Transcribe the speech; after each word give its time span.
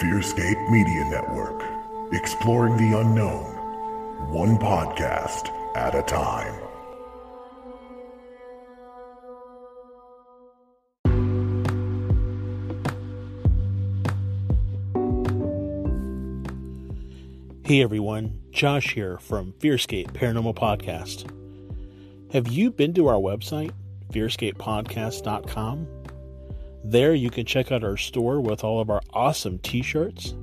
Fearscape 0.00 0.70
Media 0.70 1.04
Network, 1.04 1.62
exploring 2.14 2.78
the 2.78 2.98
unknown, 2.98 3.44
one 4.32 4.56
podcast 4.56 5.50
at 5.76 5.94
a 5.94 6.02
time. 6.02 6.54
Hey 17.64 17.82
everyone, 17.82 18.40
Josh 18.50 18.94
here 18.94 19.18
from 19.18 19.52
Fearscape 19.60 20.12
Paranormal 20.12 20.54
Podcast. 20.54 21.30
Have 22.32 22.48
you 22.48 22.70
been 22.70 22.94
to 22.94 23.08
our 23.08 23.20
website, 23.20 23.72
fearscapepodcast.com? 24.10 26.01
There 26.84 27.14
you 27.14 27.30
can 27.30 27.46
check 27.46 27.70
out 27.70 27.84
our 27.84 27.96
store 27.96 28.40
with 28.40 28.64
all 28.64 28.80
of 28.80 28.90
our 28.90 29.00
awesome 29.12 29.58
t 29.58 29.82
shirts, 29.82 30.34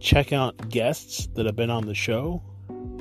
check 0.00 0.32
out 0.32 0.70
guests 0.70 1.28
that 1.34 1.44
have 1.46 1.56
been 1.56 1.70
on 1.70 1.86
the 1.86 1.94
show, 1.94 2.42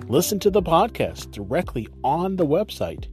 listen 0.08 0.40
to 0.40 0.50
the 0.50 0.62
podcast 0.62 1.32
directly 1.32 1.88
on 2.04 2.36
the 2.36 2.46
website, 2.46 3.08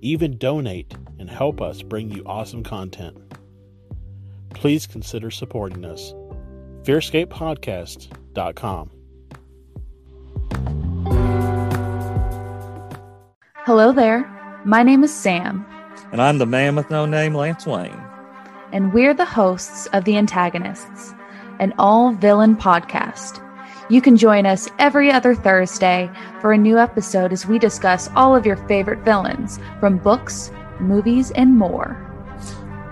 even 0.00 0.38
donate 0.38 0.94
and 1.18 1.28
help 1.28 1.60
us 1.60 1.82
bring 1.82 2.10
you 2.10 2.22
awesome 2.24 2.62
content. 2.62 3.18
Please 4.54 4.86
consider 4.86 5.30
supporting 5.30 5.84
us. 5.84 6.14
FearscapePodcast.com. 6.84 8.90
Hello 13.66 13.92
there. 13.92 14.24
My 14.64 14.82
name 14.82 15.04
is 15.04 15.14
Sam, 15.14 15.66
And 16.12 16.22
I'm 16.22 16.38
the 16.38 16.46
man 16.46 16.76
with 16.76 16.88
no 16.90 17.04
name, 17.04 17.34
Lance 17.34 17.66
Wayne. 17.66 18.07
And 18.72 18.92
we're 18.92 19.14
the 19.14 19.24
hosts 19.24 19.86
of 19.92 20.04
The 20.04 20.16
Antagonists, 20.16 21.14
an 21.58 21.74
all 21.78 22.12
villain 22.12 22.56
podcast. 22.56 23.44
You 23.90 24.02
can 24.02 24.16
join 24.16 24.44
us 24.44 24.68
every 24.78 25.10
other 25.10 25.34
Thursday 25.34 26.10
for 26.40 26.52
a 26.52 26.58
new 26.58 26.78
episode 26.78 27.32
as 27.32 27.46
we 27.46 27.58
discuss 27.58 28.10
all 28.14 28.36
of 28.36 28.44
your 28.44 28.56
favorite 28.68 29.00
villains 29.00 29.58
from 29.80 29.98
books, 29.98 30.50
movies, 30.78 31.30
and 31.30 31.56
more. 31.56 32.04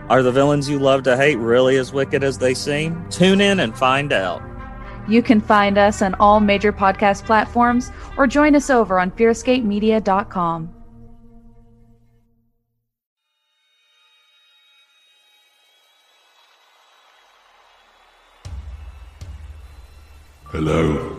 Are 0.09 0.23
the 0.23 0.33
villains 0.33 0.69
you 0.69 0.79
love 0.79 1.03
to 1.03 1.17
hate 1.17 1.37
really 1.37 1.77
as 1.77 1.93
wicked 1.93 2.23
as 2.23 2.39
they 2.39 2.55
seem? 2.55 3.09
Tune 3.11 3.41
in 3.41 3.61
and 3.61 3.77
find 3.77 4.13
out. 4.13 4.43
You 5.09 5.23
can 5.23 5.41
find 5.41 5.79
us 5.79 6.01
on 6.01 6.15
all 6.15 6.41
major 6.41 6.73
podcast 6.73 7.25
platforms 7.25 7.91
or 8.17 8.27
join 8.27 8.55
us 8.55 8.71
over 8.71 8.99
on 8.99 9.11
fearscapemedia.com. 9.11 10.76
Hello. 20.59 21.15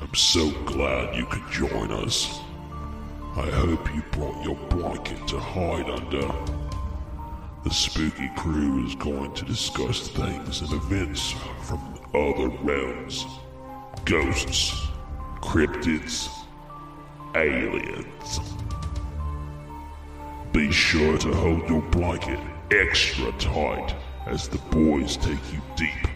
I'm 0.00 0.12
so 0.12 0.50
glad 0.64 1.14
you 1.14 1.24
could 1.26 1.48
join 1.52 1.92
us. 1.92 2.40
I 3.36 3.48
hope 3.48 3.94
you 3.94 4.02
brought 4.10 4.44
your 4.44 4.56
blanket 4.70 5.24
to 5.28 5.38
hide 5.38 5.88
under. 5.88 6.26
The 7.62 7.70
spooky 7.70 8.28
crew 8.36 8.84
is 8.84 8.96
going 8.96 9.34
to 9.34 9.44
discuss 9.44 10.08
things 10.08 10.62
and 10.62 10.72
events 10.72 11.30
from 11.62 11.78
other 12.12 12.48
realms 12.64 13.24
ghosts, 14.04 14.88
cryptids, 15.40 16.28
aliens. 17.36 18.40
Be 20.52 20.72
sure 20.72 21.18
to 21.18 21.32
hold 21.32 21.68
your 21.68 21.82
blanket 21.82 22.40
extra 22.72 23.30
tight 23.38 23.94
as 24.26 24.48
the 24.48 24.58
boys 24.72 25.16
take 25.18 25.52
you 25.52 25.62
deep 25.76 26.11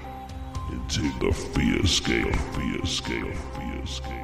into 0.71 1.03
the 1.19 1.31
Fearscape, 1.31 2.37
fear 2.55 2.85
scale, 2.87 3.33
Fearscape. 3.55 4.23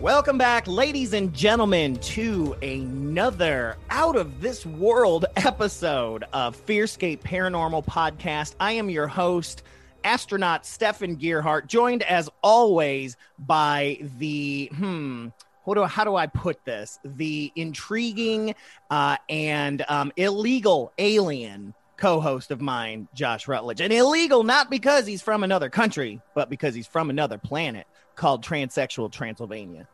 Welcome 0.00 0.36
back, 0.36 0.66
ladies 0.68 1.14
and 1.14 1.32
gentlemen, 1.32 1.96
to 1.96 2.54
another 2.62 3.76
out 3.90 4.16
of 4.16 4.40
this 4.40 4.66
world 4.66 5.24
episode 5.36 6.24
of 6.32 6.56
Fearscape 6.66 7.20
Paranormal 7.20 7.86
Podcast. 7.86 8.54
I 8.60 8.72
am 8.72 8.90
your 8.90 9.06
host, 9.06 9.62
astronaut 10.04 10.66
Stefan 10.66 11.16
Gearhart, 11.16 11.66
joined 11.66 12.02
as 12.02 12.28
always 12.42 13.16
by 13.38 13.98
the 14.18 14.70
hmm. 14.76 15.28
What 15.66 15.74
do, 15.74 15.84
how 15.84 16.04
do 16.04 16.14
I 16.14 16.26
put 16.26 16.64
this? 16.64 16.98
The 17.04 17.52
intriguing 17.56 18.54
uh, 18.90 19.16
and 19.28 19.84
um, 19.88 20.12
illegal 20.16 20.92
alien 20.96 21.74
co-host 21.96 22.50
of 22.50 22.60
mine, 22.60 23.08
Josh 23.14 23.48
Rutledge, 23.48 23.80
and 23.80 23.92
illegal 23.92 24.44
not 24.44 24.70
because 24.70 25.06
he's 25.06 25.22
from 25.22 25.42
another 25.42 25.68
country, 25.68 26.20
but 26.34 26.48
because 26.48 26.74
he's 26.74 26.86
from 26.86 27.10
another 27.10 27.36
planet 27.36 27.86
called 28.14 28.44
Transsexual 28.44 29.10
Transylvania. 29.10 29.88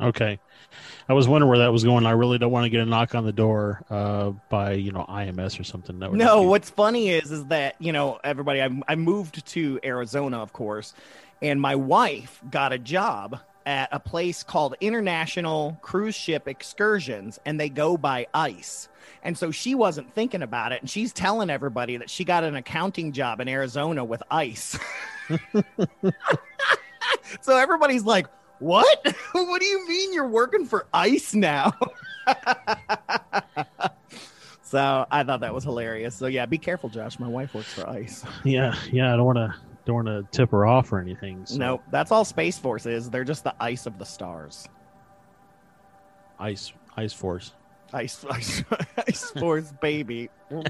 Okay. 0.00 0.38
I 1.08 1.12
was 1.12 1.26
wondering 1.26 1.48
where 1.48 1.58
that 1.58 1.72
was 1.72 1.82
going. 1.82 2.06
I 2.06 2.12
really 2.12 2.38
don't 2.38 2.52
want 2.52 2.64
to 2.64 2.70
get 2.70 2.80
a 2.80 2.86
knock 2.86 3.16
on 3.16 3.24
the 3.24 3.32
door 3.32 3.82
uh, 3.90 4.30
by, 4.48 4.74
you 4.74 4.92
know, 4.92 5.04
INS 5.08 5.58
or 5.58 5.64
something. 5.64 5.98
No, 5.98 6.42
what's 6.42 6.70
funny 6.70 7.08
is 7.08 7.32
is 7.32 7.44
that 7.46 7.74
you 7.80 7.92
know 7.92 8.20
everybody. 8.22 8.62
I, 8.62 8.70
I 8.86 8.94
moved 8.94 9.44
to 9.46 9.80
Arizona, 9.82 10.38
of 10.38 10.52
course, 10.52 10.94
and 11.42 11.60
my 11.60 11.74
wife 11.74 12.40
got 12.48 12.72
a 12.72 12.78
job 12.78 13.40
at 13.68 13.90
a 13.92 14.00
place 14.00 14.42
called 14.42 14.74
International 14.80 15.78
Cruise 15.82 16.14
Ship 16.14 16.48
Excursions, 16.48 17.38
and 17.44 17.60
they 17.60 17.68
go 17.68 17.98
by 17.98 18.26
ice. 18.32 18.88
And 19.22 19.36
so 19.36 19.50
she 19.50 19.74
wasn't 19.74 20.10
thinking 20.14 20.40
about 20.40 20.72
it, 20.72 20.80
and 20.80 20.88
she's 20.88 21.12
telling 21.12 21.50
everybody 21.50 21.98
that 21.98 22.08
she 22.08 22.24
got 22.24 22.44
an 22.44 22.56
accounting 22.56 23.12
job 23.12 23.40
in 23.42 23.48
Arizona 23.48 24.02
with 24.06 24.22
ice. 24.30 24.78
so 27.42 27.56
everybody's 27.58 28.04
like, 28.04 28.26
"What? 28.58 29.14
what 29.32 29.60
do 29.60 29.66
you 29.66 29.86
mean 29.86 30.14
you're 30.14 30.26
working 30.26 30.64
for 30.64 30.86
ice 30.94 31.34
now?" 31.34 31.74
So 34.62 35.06
I 35.10 35.24
thought 35.24 35.40
that 35.40 35.54
was 35.54 35.64
hilarious. 35.64 36.14
So 36.14 36.26
yeah, 36.26 36.44
be 36.44 36.58
careful, 36.58 36.90
Josh. 36.90 37.18
My 37.18 37.26
wife 37.26 37.54
works 37.54 37.72
for 37.72 37.88
ICE. 37.88 38.22
Yeah, 38.44 38.74
yeah. 38.92 39.14
I 39.14 39.16
don't 39.16 39.24
want 39.24 39.38
to 39.38 39.54
don't 39.88 40.04
want 40.04 40.08
to 40.08 40.26
tip 40.36 40.50
her 40.50 40.66
off 40.66 40.92
or 40.92 41.00
anything. 41.00 41.46
So. 41.46 41.56
Nope, 41.56 41.82
that's 41.90 42.12
all 42.12 42.24
Space 42.24 42.56
Force 42.58 42.86
is. 42.86 43.10
They're 43.10 43.24
just 43.24 43.42
the 43.42 43.54
ice 43.58 43.86
of 43.86 43.98
the 43.98 44.04
stars. 44.04 44.68
Ice 46.38 46.72
Ice 46.96 47.12
Force. 47.12 47.52
Ice, 47.94 48.22
ice, 48.30 48.62
ice 49.08 49.30
Force, 49.30 49.72
baby. 49.80 50.28
uh, 50.50 50.60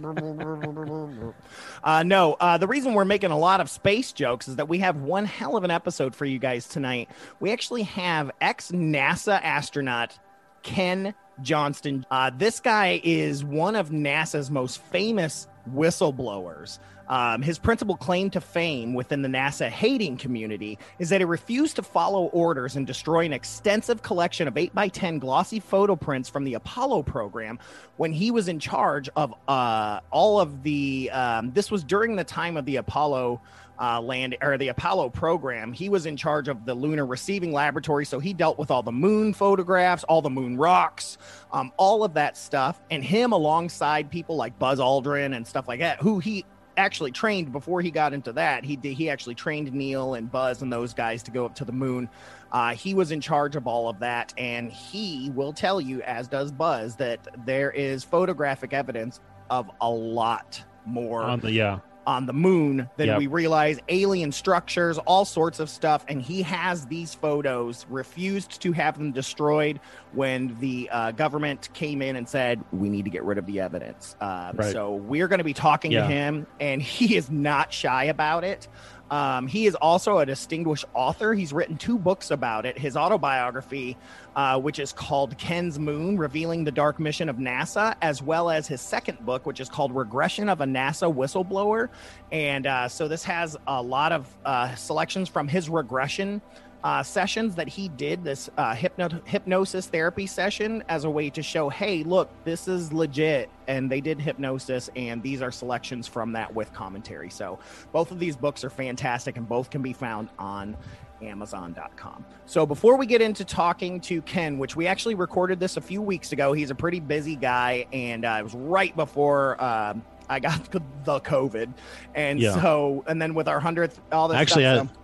no, 2.07 2.35
uh, 2.35 2.59
the 2.59 2.69
reason 2.69 2.95
we're 2.95 3.05
making 3.05 3.33
a 3.33 3.39
lot 3.39 3.61
of 3.61 3.69
space 3.69 4.13
jokes 4.13 4.47
is 4.47 4.55
that 4.55 4.69
we 4.69 4.79
have 4.79 4.99
one 4.99 5.25
hell 5.25 5.57
of 5.57 5.65
an 5.65 5.73
episode 5.73 6.15
for 6.15 6.25
you 6.25 6.39
guys 6.39 6.69
tonight. 6.69 7.09
We 7.41 7.51
actually 7.51 7.83
have 7.83 8.31
ex 8.41 8.71
NASA 8.71 9.43
astronaut 9.43 10.17
Ken 10.63 11.13
Johnston. 11.43 12.07
Uh, 12.09 12.31
this 12.37 12.61
guy 12.61 13.01
is 13.03 13.45
one 13.45 13.75
of 13.75 13.91
NASA's 13.91 14.49
most 14.49 14.81
famous 14.81 15.49
whistleblowers. 15.75 16.79
Um, 17.09 17.43
his 17.43 17.59
principal 17.59 17.97
claim 17.97 18.31
to 18.31 18.41
fame 18.41 18.95
within 18.95 19.23
the 19.23 19.29
NASA 19.29 19.69
hating 19.69 20.19
community 20.19 20.79
is 20.99 21.09
that 21.09 21.21
he 21.21 21.25
refused 21.25 21.77
to 21.77 21.83
follow 21.83 22.27
orders 22.27 22.77
and 22.77 22.87
destroy 22.87 23.25
an 23.25 23.33
extensive 23.33 24.03
collection 24.03 24.47
of 24.47 24.55
8x10 24.55 25.21
glossy 25.21 25.61
photo 25.61 25.97
prints 25.97 26.29
from 26.29 26.45
the 26.45 26.55
Apollo 26.55 27.05
program 27.05 27.59
when 27.97 28.13
he 28.13 28.31
was 28.31 28.49
in 28.49 28.59
charge 28.59 29.09
of 29.17 29.35
uh, 29.49 30.01
all 30.11 30.41
of 30.41 30.63
the. 30.63 31.11
Um, 31.11 31.53
this 31.53 31.71
was 31.71 31.83
during 31.85 32.17
the 32.17 32.25
time 32.25 32.57
of 32.57 32.65
the 32.65 32.77
Apollo 32.77 33.41
uh, 33.81 34.01
land 34.01 34.37
or 34.43 34.59
the 34.59 34.69
Apollo 34.69 35.11
program. 35.11 35.73
He 35.73 35.89
was 35.89 36.07
in 36.07 36.17
charge 36.17 36.49
of 36.49 36.65
the 36.65 36.75
lunar 36.75 37.07
receiving 37.07 37.53
laboratory, 37.53 38.05
so 38.05 38.19
he 38.19 38.33
dealt 38.33 38.59
with 38.59 38.71
all 38.71 38.83
the 38.83 38.93
moon 38.93 39.33
photographs, 39.33 40.05
all 40.05 40.23
the 40.23 40.31
moon 40.31 40.57
rocks, 40.57 41.19
um, 41.53 41.73
all 41.77 42.05
of 42.05 42.15
that 42.15 42.37
stuff, 42.37 42.81
and 42.91 43.05
him 43.05 43.33
alongside 43.33 44.11
people 44.11 44.37
like 44.37 44.59
Buzz 44.59 44.79
Aldrin 44.79 45.35
and 45.35 45.47
stuff 45.47 45.69
like 45.69 45.81
that, 45.81 46.01
who 46.01 46.19
he 46.19 46.45
actually 46.79 47.11
trained 47.11 47.53
before 47.53 47.83
he 47.83 47.91
got 47.91 48.15
into 48.15 48.33
that. 48.33 48.65
He 48.65 48.79
he 48.83 49.11
actually 49.11 49.35
trained 49.35 49.73
Neil 49.73 50.15
and 50.15 50.31
Buzz 50.31 50.63
and 50.63 50.73
those 50.73 50.95
guys 50.95 51.23
to 51.25 51.31
go 51.31 51.45
up 51.45 51.55
to 51.57 51.65
the 51.65 51.73
moon. 51.73 52.09
Uh, 52.51 52.75
he 52.75 52.95
was 52.95 53.11
in 53.11 53.21
charge 53.21 53.57
of 53.57 53.67
all 53.67 53.91
of 53.91 53.99
that, 53.99 54.33
and 54.39 54.73
he 54.73 55.31
will 55.35 55.53
tell 55.53 55.81
you, 55.81 56.01
as 56.03 56.29
does 56.29 56.51
Buzz, 56.51 56.97
that 56.97 57.27
there 57.45 57.71
is 57.71 58.05
photographic 58.05 58.73
evidence 58.73 59.21
of 59.51 59.71
a 59.81 59.91
lot 59.91 60.63
more 60.87 61.23
the 61.41 61.53
yeah. 61.53 61.81
On 62.09 62.25
the 62.25 62.33
moon 62.33 62.89
than 62.97 63.07
Yep. 63.09 63.19
we 63.19 63.27
realize 63.27 63.79
alien 63.91 64.33
structures 64.33 64.97
all 64.97 65.27
sorts 65.27 65.61
of 65.61 65.69
stuff 65.69 66.07
and 66.09 66.23
he 66.23 66.41
has 66.41 66.87
these 66.87 67.15
photos 67.15 67.85
refused 67.91 68.63
to 68.63 68.73
have 68.73 68.97
them 68.97 69.13
destroyed 69.13 69.79
when 70.13 70.57
the 70.59 70.89
uh, 70.91 71.11
government 71.13 71.69
came 71.75 72.01
in 72.01 72.17
and 72.17 72.27
said 72.27 72.65
we 72.73 72.89
need 72.89 73.05
to 73.05 73.11
get 73.11 73.25
rid 73.25 73.37
of 73.37 73.45
the 73.45 73.61
evidence 73.61 74.17
uh, 74.23 74.53
Right. 74.55 74.73
so 74.73 74.95
we're 74.95 75.29
going 75.29 75.39
to 75.41 75.45
be 75.45 75.53
talking 75.53 75.93
Yeah. 75.93 76.01
to 76.01 76.07
him 76.07 76.47
and 76.59 76.81
he 76.81 77.15
is 77.15 77.31
not 77.31 77.75
shy 77.75 78.05
about 78.05 78.43
it 78.43 78.69
Um, 79.11 79.47
he 79.47 79.67
is 79.67 79.75
also 79.75 80.19
a 80.19 80.27
distinguished 80.27 80.85
author. 80.95 81.35
He's 81.35 81.53
written 81.53 81.77
two 81.77 81.99
books 81.99 82.31
about 82.31 82.67
it. 82.67 82.79
His 82.79 82.97
autobiography, 82.97 83.97
uh, 84.37 84.61
which 84.61 84.79
is 84.79 84.93
called 84.93 85.37
Ken's 85.39 85.79
Moon, 85.79 86.19
Revealing 86.19 86.65
the 86.65 86.73
Dark 86.73 87.01
Mission 87.01 87.29
of 87.29 87.37
NASA, 87.37 87.97
as 88.03 88.23
well 88.23 88.51
as 88.51 88.67
his 88.67 88.81
second 88.81 89.25
book, 89.25 89.47
which 89.47 89.61
is 89.61 89.69
called 89.69 89.95
Regression 89.95 90.49
of 90.49 90.61
a 90.61 90.67
NASA 90.67 91.13
Whistleblower. 91.13 91.89
And 92.31 92.67
uh, 92.67 92.89
so 92.89 93.09
this 93.09 93.25
has 93.25 93.57
a 93.67 93.83
lot 93.83 94.13
of 94.13 94.37
uh, 94.45 94.75
selections 94.75 95.29
from 95.29 95.49
his 95.49 95.69
regression 95.69 96.43
uh, 96.85 97.03
sessions 97.03 97.55
that 97.57 97.69
he 97.69 97.89
did, 97.89 98.23
this 98.23 98.49
uh, 98.57 98.75
hypno- 98.75 99.21
hypnosis 99.25 99.87
therapy 99.87 100.27
session, 100.27 100.83
as 100.89 101.05
a 101.05 101.11
way 101.11 101.29
to 101.31 101.43
show, 101.43 101.69
hey, 101.69 102.03
look, 102.05 102.31
this 102.45 102.69
is 102.69 102.93
legit. 102.93 103.51
And 103.67 103.91
they 103.91 104.01
did 104.01 104.21
hypnosis, 104.21 104.89
and 104.97 105.23
these 105.23 105.43
are 105.43 105.51
selections 105.51 106.07
from 106.07 106.33
that 106.33 106.55
with 106.55 106.73
commentary. 106.73 107.31
So 107.31 107.59
both 107.93 108.11
of 108.13 108.19
these 108.19 108.37
books 108.37 108.65
are 108.65 108.71
fantastic, 108.71 109.37
and 109.37 109.49
both 109.49 109.71
can 109.71 109.83
be 109.83 109.93
found 109.93 110.29
on 110.39 110.77
Amazon.com. 111.21 112.25
So 112.47 112.65
before 112.65 112.97
we 112.97 113.07
get 113.07 113.21
into 113.21 113.45
talking 113.45 114.01
to 114.03 114.23
Ken, 114.23 114.59
which 114.59 114.77
we 114.77 114.87
actually 114.87 115.15
recorded 115.15 115.61
this 115.61 115.77
a 115.77 115.81
few 115.81 116.01
weeks 116.01 116.33
ago, 116.33 116.53
he's 116.53 116.71
a 116.71 116.75
pretty 116.75 117.01
busy 117.01 117.37
guy, 117.37 117.87
and 117.93 118.25
uh, 118.25 118.37
it 118.41 118.43
was 118.45 118.55
right 118.55 118.95
before. 118.97 119.57
Uh, 119.61 119.95
I 120.31 120.41
got 120.41 120.71
the 120.71 121.21
COVID, 121.21 121.73
and 122.15 122.39
Yeah. 122.41 122.55
so, 122.61 123.05
and 123.07 123.21
then 123.21 123.35
with 123.35 123.49
our 123.49 123.61
hundredth, 123.61 124.01
all 124.13 124.29
this 124.29 124.37
Actually, 124.37 124.65
stuff, 124.65 124.89
I, 124.91 124.93
so- 124.95 125.01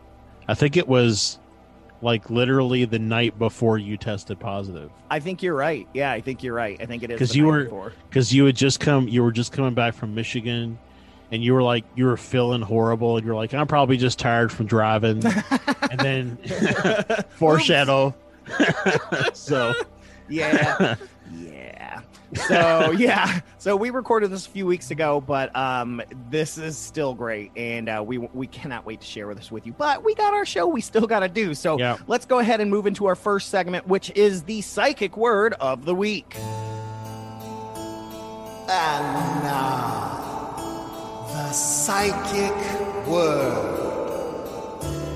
I 0.48 0.54
think 0.54 0.76
it 0.76 0.86
was 0.86 1.38
like 2.04 2.30
literally 2.30 2.84
the 2.84 2.98
night 2.98 3.36
before 3.38 3.78
you 3.78 3.96
tested 3.96 4.38
positive 4.38 4.90
I 5.10 5.18
think 5.20 5.42
you're 5.42 5.54
right. 5.56 5.88
Yeah, 5.94 6.12
I 6.12 6.20
think 6.20 6.42
you're 6.42 6.54
right. 6.54 6.80
I 6.80 6.86
think 6.86 7.02
it 7.02 7.10
is 7.10 7.18
because 7.18 7.34
you 7.34 7.46
were- 7.46 7.92
because 8.08 8.32
you 8.32 8.44
had 8.44 8.54
just 8.56 8.78
come 8.78 9.08
you 9.08 9.22
were 9.22 9.32
just 9.32 9.50
coming 9.52 9.74
back 9.74 9.94
from 9.94 10.14
Michigan 10.14 10.78
and 11.32 11.42
you 11.42 11.54
were 11.54 11.62
like 11.62 11.84
you 11.96 12.04
were 12.04 12.16
feeling 12.16 12.60
horrible 12.62 13.16
and 13.16 13.24
you're 13.26 13.34
like 13.34 13.54
I'm 13.54 13.66
probably 13.66 13.96
just 13.96 14.18
tired 14.18 14.52
from 14.52 14.66
driving 14.66 15.22
and 15.90 15.98
then 16.00 16.36
foreshadow 17.30 18.14
so 19.32 19.74
yeah, 20.28 20.94
yeah. 21.34 22.00
So 22.34 22.90
yeah, 22.98 23.40
so 23.58 23.76
we 23.76 23.90
recorded 23.90 24.30
this 24.30 24.46
a 24.46 24.50
few 24.50 24.66
weeks 24.66 24.90
ago, 24.90 25.20
but 25.20 25.54
um, 25.56 26.02
this 26.30 26.58
is 26.58 26.76
still 26.76 27.14
great, 27.14 27.50
and 27.56 27.88
uh, 27.88 28.02
we 28.06 28.18
we 28.18 28.46
cannot 28.46 28.84
wait 28.86 29.00
to 29.00 29.06
share 29.06 29.32
this 29.34 29.50
with 29.52 29.66
you. 29.66 29.72
But 29.72 30.04
we 30.04 30.14
got 30.14 30.34
our 30.34 30.44
show 30.44 30.66
we 30.66 30.80
still 30.80 31.06
got 31.06 31.20
to 31.20 31.28
do, 31.28 31.54
so 31.54 31.78
Yeah. 31.78 31.96
let's 32.06 32.26
go 32.26 32.38
ahead 32.40 32.60
and 32.60 32.70
move 32.70 32.86
into 32.86 33.06
our 33.06 33.14
first 33.16 33.48
segment, 33.50 33.86
which 33.86 34.10
is 34.14 34.42
the 34.44 34.60
psychic 34.62 35.16
word 35.16 35.54
of 35.54 35.84
the 35.84 35.94
week. 35.94 36.34
And 38.66 39.44
now, 39.44 40.54
the 41.28 41.52
psychic 41.52 42.52
word 43.06 43.84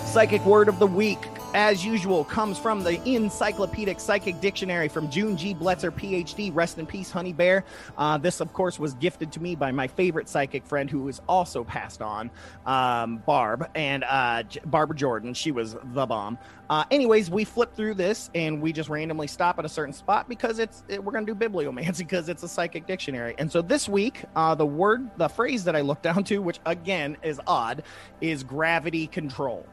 Psychic 0.06 0.44
word 0.46 0.68
of 0.68 0.78
the 0.78 0.86
week, 0.86 1.18
as 1.54 1.84
usual, 1.84 2.24
comes 2.24 2.58
from 2.58 2.82
the 2.82 3.02
Encyclopedic 3.08 4.00
Psychic 4.00 4.40
Dictionary 4.40 4.88
from 4.88 5.10
June 5.10 5.36
G. 5.36 5.54
Bletzer, 5.54 5.90
PhD. 5.90 6.54
Rest 6.54 6.78
in 6.78 6.86
peace, 6.86 7.10
Honey 7.10 7.32
Bear. 7.32 7.64
Uh, 7.96 8.18
this, 8.18 8.40
of 8.40 8.52
course, 8.52 8.78
was 8.78 8.94
gifted 8.94 9.32
to 9.32 9.40
me 9.40 9.54
by 9.54 9.72
my 9.72 9.86
favorite 9.86 10.28
psychic 10.28 10.66
friend, 10.66 10.90
who 10.90 11.08
is 11.08 11.20
also 11.28 11.64
passed 11.64 12.02
on, 12.02 12.30
um, 12.66 13.18
Barb, 13.18 13.68
and 13.74 14.04
uh, 14.04 14.42
J- 14.42 14.60
Barbara 14.66 14.96
Jordan. 14.96 15.34
She 15.34 15.52
was 15.52 15.76
the 15.92 16.06
bomb. 16.06 16.38
Uh, 16.68 16.84
anyways, 16.90 17.30
we 17.30 17.44
flip 17.44 17.74
through 17.74 17.94
this 17.94 18.28
and 18.34 18.60
we 18.60 18.72
just 18.72 18.88
randomly 18.88 19.26
stop 19.26 19.58
at 19.58 19.64
a 19.64 19.68
certain 19.68 19.94
spot 19.94 20.28
because 20.28 20.58
it's 20.58 20.82
it, 20.88 21.02
we're 21.02 21.12
going 21.12 21.24
to 21.24 21.32
do 21.32 21.38
bibliomancy 21.38 21.98
because 21.98 22.28
it's 22.28 22.42
a 22.42 22.48
psychic 22.48 22.86
dictionary. 22.86 23.34
And 23.38 23.50
so 23.50 23.62
this 23.62 23.88
week, 23.88 24.24
uh, 24.34 24.54
the 24.54 24.66
word, 24.66 25.08
the 25.16 25.28
phrase 25.28 25.64
that 25.64 25.76
I 25.76 25.80
looked 25.80 26.02
down 26.02 26.24
to, 26.24 26.38
which 26.38 26.58
again 26.66 27.16
is 27.22 27.40
odd, 27.46 27.84
is 28.20 28.42
gravity 28.42 29.06
control. 29.06 29.64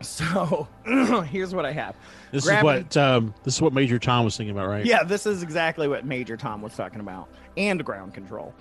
So 0.00 0.68
here's 1.30 1.54
what 1.54 1.64
I 1.66 1.72
have. 1.72 1.94
this 2.32 2.44
Gravity- 2.44 2.88
is 2.90 2.96
what 2.96 2.96
um 2.96 3.34
this 3.44 3.54
is 3.54 3.62
what 3.62 3.72
Major 3.72 3.98
Tom 3.98 4.24
was 4.24 4.36
thinking 4.36 4.54
about 4.56 4.68
right 4.68 4.84
Yeah, 4.84 5.02
this 5.04 5.26
is 5.26 5.42
exactly 5.42 5.88
what 5.88 6.04
Major 6.04 6.36
Tom 6.36 6.62
was 6.62 6.74
talking 6.74 7.00
about, 7.00 7.28
and 7.56 7.84
ground 7.84 8.14
control. 8.14 8.54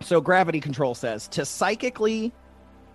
So, 0.00 0.20
gravity 0.20 0.60
control 0.60 0.94
says 0.94 1.28
to 1.28 1.44
psychically 1.44 2.32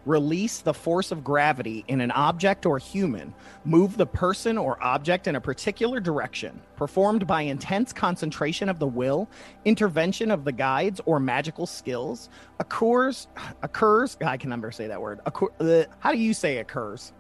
release 0.06 0.60
the 0.60 0.74
force 0.74 1.12
of 1.12 1.24
gravity 1.24 1.84
in 1.90 2.00
an 2.02 2.12
object 2.12 2.66
or 2.66 2.78
human, 2.78 3.34
move 3.66 3.98
the 3.98 4.06
person 4.06 4.58
or 4.58 4.82
object 4.82 5.28
in 5.28 5.36
a 5.36 5.42
particular 5.42 6.00
direction, 6.00 6.60
performed 6.78 7.28
by 7.28 7.42
intense 7.42 7.92
concentration 7.92 8.70
of 8.70 8.80
the 8.80 8.88
will, 8.88 9.30
intervention 9.66 10.32
of 10.32 10.46
the 10.46 10.52
guides 10.52 11.02
or 11.06 11.20
magical 11.20 11.66
skills, 11.66 12.30
occurs, 12.60 13.28
occurs, 13.64 14.18
I 14.26 14.38
can 14.38 14.50
never 14.50 14.72
say 14.72 14.88
that 14.88 15.02
word. 15.02 15.20
Occur, 15.26 15.48
uh, 15.60 15.84
how 16.00 16.14
do 16.14 16.18
you 16.18 16.34
say 16.34 16.58
occurs? 16.60 17.12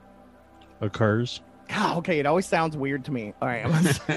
Occurs 0.81 1.41
God, 1.69 1.97
okay, 1.97 2.19
it 2.19 2.25
always 2.25 2.45
sounds 2.45 2.77
weird 2.77 3.03
to 3.05 3.11
me. 3.11 3.33
All 3.41 3.47
right, 3.49 3.65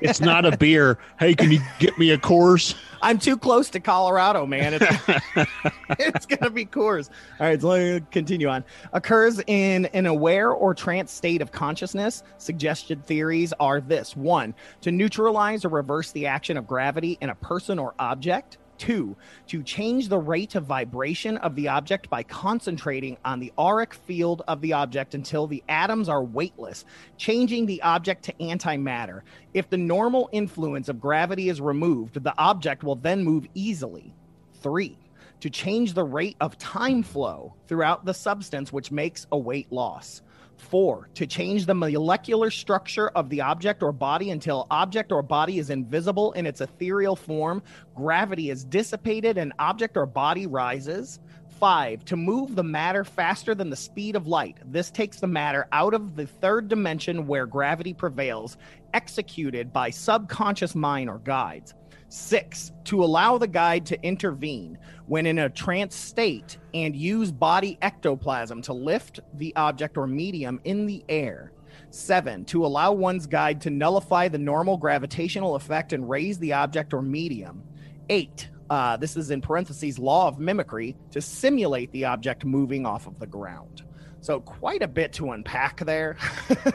it's 0.00 0.20
not 0.20 0.44
a 0.44 0.56
beer 0.56 0.98
hey 1.20 1.34
can 1.36 1.52
you 1.52 1.60
get 1.78 1.96
me 1.98 2.10
a 2.10 2.18
course 2.18 2.74
I'm 3.02 3.18
too 3.18 3.36
close 3.36 3.70
to 3.70 3.80
Colorado, 3.80 4.46
man. 4.46 4.74
It's, 4.74 5.50
it's 5.98 6.26
gonna 6.26 6.50
be 6.50 6.66
Coors. 6.66 7.08
All 7.38 7.46
right, 7.46 7.60
so 7.60 7.68
let 7.68 8.02
me 8.02 8.06
continue 8.10 8.48
on. 8.48 8.64
Occurs 8.92 9.40
in 9.46 9.86
an 9.86 10.06
aware 10.06 10.50
or 10.50 10.74
trance 10.74 11.12
state 11.12 11.40
of 11.40 11.52
consciousness. 11.52 12.22
Suggested 12.38 13.04
theories 13.04 13.52
are 13.58 13.80
this: 13.80 14.16
one, 14.16 14.54
to 14.82 14.92
neutralize 14.92 15.64
or 15.64 15.70
reverse 15.70 16.12
the 16.12 16.26
action 16.26 16.56
of 16.56 16.66
gravity 16.66 17.16
in 17.20 17.30
a 17.30 17.34
person 17.36 17.78
or 17.78 17.94
object. 17.98 18.58
Two, 18.80 19.14
to 19.48 19.62
change 19.62 20.08
the 20.08 20.16
rate 20.18 20.54
of 20.54 20.64
vibration 20.64 21.36
of 21.36 21.54
the 21.54 21.68
object 21.68 22.08
by 22.08 22.22
concentrating 22.22 23.18
on 23.26 23.38
the 23.38 23.52
auric 23.58 23.92
field 23.92 24.40
of 24.48 24.62
the 24.62 24.72
object 24.72 25.14
until 25.14 25.46
the 25.46 25.62
atoms 25.68 26.08
are 26.08 26.24
weightless, 26.24 26.86
changing 27.18 27.66
the 27.66 27.82
object 27.82 28.24
to 28.24 28.32
antimatter. 28.40 29.20
If 29.52 29.68
the 29.68 29.76
normal 29.76 30.30
influence 30.32 30.88
of 30.88 30.98
gravity 30.98 31.50
is 31.50 31.60
removed, 31.60 32.24
the 32.24 32.32
object 32.38 32.82
will 32.82 32.94
then 32.94 33.22
move 33.22 33.46
easily. 33.52 34.14
Three, 34.62 34.96
to 35.40 35.50
change 35.50 35.92
the 35.92 36.02
rate 36.02 36.36
of 36.40 36.56
time 36.56 37.02
flow 37.02 37.52
throughout 37.68 38.06
the 38.06 38.14
substance, 38.14 38.72
which 38.72 38.90
makes 38.90 39.26
a 39.30 39.36
weight 39.36 39.70
loss. 39.70 40.22
Four, 40.60 41.08
to 41.14 41.26
change 41.26 41.66
the 41.66 41.74
molecular 41.74 42.50
structure 42.50 43.08
of 43.10 43.28
the 43.28 43.40
object 43.40 43.82
or 43.82 43.92
body 43.92 44.30
until 44.30 44.66
object 44.70 45.10
or 45.10 45.22
body 45.22 45.58
is 45.58 45.70
invisible 45.70 46.32
in 46.32 46.46
its 46.46 46.60
ethereal 46.60 47.16
form, 47.16 47.62
gravity 47.94 48.50
is 48.50 48.64
dissipated, 48.64 49.38
and 49.38 49.52
object 49.58 49.96
or 49.96 50.06
body 50.06 50.46
rises. 50.46 51.18
Five, 51.58 52.04
to 52.04 52.16
move 52.16 52.54
the 52.54 52.62
matter 52.62 53.04
faster 53.04 53.54
than 53.54 53.68
the 53.68 53.76
speed 53.76 54.14
of 54.16 54.26
light. 54.26 54.58
This 54.64 54.90
takes 54.90 55.18
the 55.18 55.26
matter 55.26 55.66
out 55.72 55.92
of 55.92 56.14
the 56.14 56.26
third 56.26 56.68
dimension 56.68 57.26
where 57.26 57.46
gravity 57.46 57.92
prevails, 57.92 58.56
executed 58.94 59.72
by 59.72 59.90
subconscious 59.90 60.74
mind 60.74 61.10
or 61.10 61.18
guides. 61.18 61.74
Six, 62.12 62.72
to 62.86 63.04
allow 63.04 63.38
the 63.38 63.46
guide 63.46 63.86
to 63.86 64.02
intervene 64.02 64.78
when 65.06 65.26
in 65.26 65.38
a 65.38 65.48
trance 65.48 65.94
state 65.94 66.58
and 66.74 66.94
use 66.94 67.30
body 67.30 67.78
ectoplasm 67.82 68.62
to 68.62 68.72
lift 68.72 69.20
the 69.34 69.54
object 69.54 69.96
or 69.96 70.08
medium 70.08 70.60
in 70.64 70.86
the 70.86 71.04
air. 71.08 71.52
Seven, 71.90 72.44
to 72.46 72.66
allow 72.66 72.92
one's 72.92 73.28
guide 73.28 73.60
to 73.60 73.70
nullify 73.70 74.26
the 74.26 74.38
normal 74.38 74.76
gravitational 74.76 75.54
effect 75.54 75.92
and 75.92 76.10
raise 76.10 76.36
the 76.40 76.52
object 76.52 76.92
or 76.92 77.00
medium. 77.00 77.62
Eight, 78.08 78.50
uh, 78.70 78.96
this 78.96 79.16
is 79.16 79.30
in 79.30 79.40
parentheses, 79.40 79.96
law 79.96 80.26
of 80.26 80.40
mimicry, 80.40 80.96
to 81.12 81.20
simulate 81.20 81.92
the 81.92 82.06
object 82.06 82.44
moving 82.44 82.86
off 82.86 83.06
of 83.06 83.20
the 83.20 83.26
ground. 83.26 83.84
So, 84.20 84.40
quite 84.40 84.82
a 84.82 84.88
bit 84.88 85.12
to 85.14 85.30
unpack 85.30 85.78
there. 85.86 86.16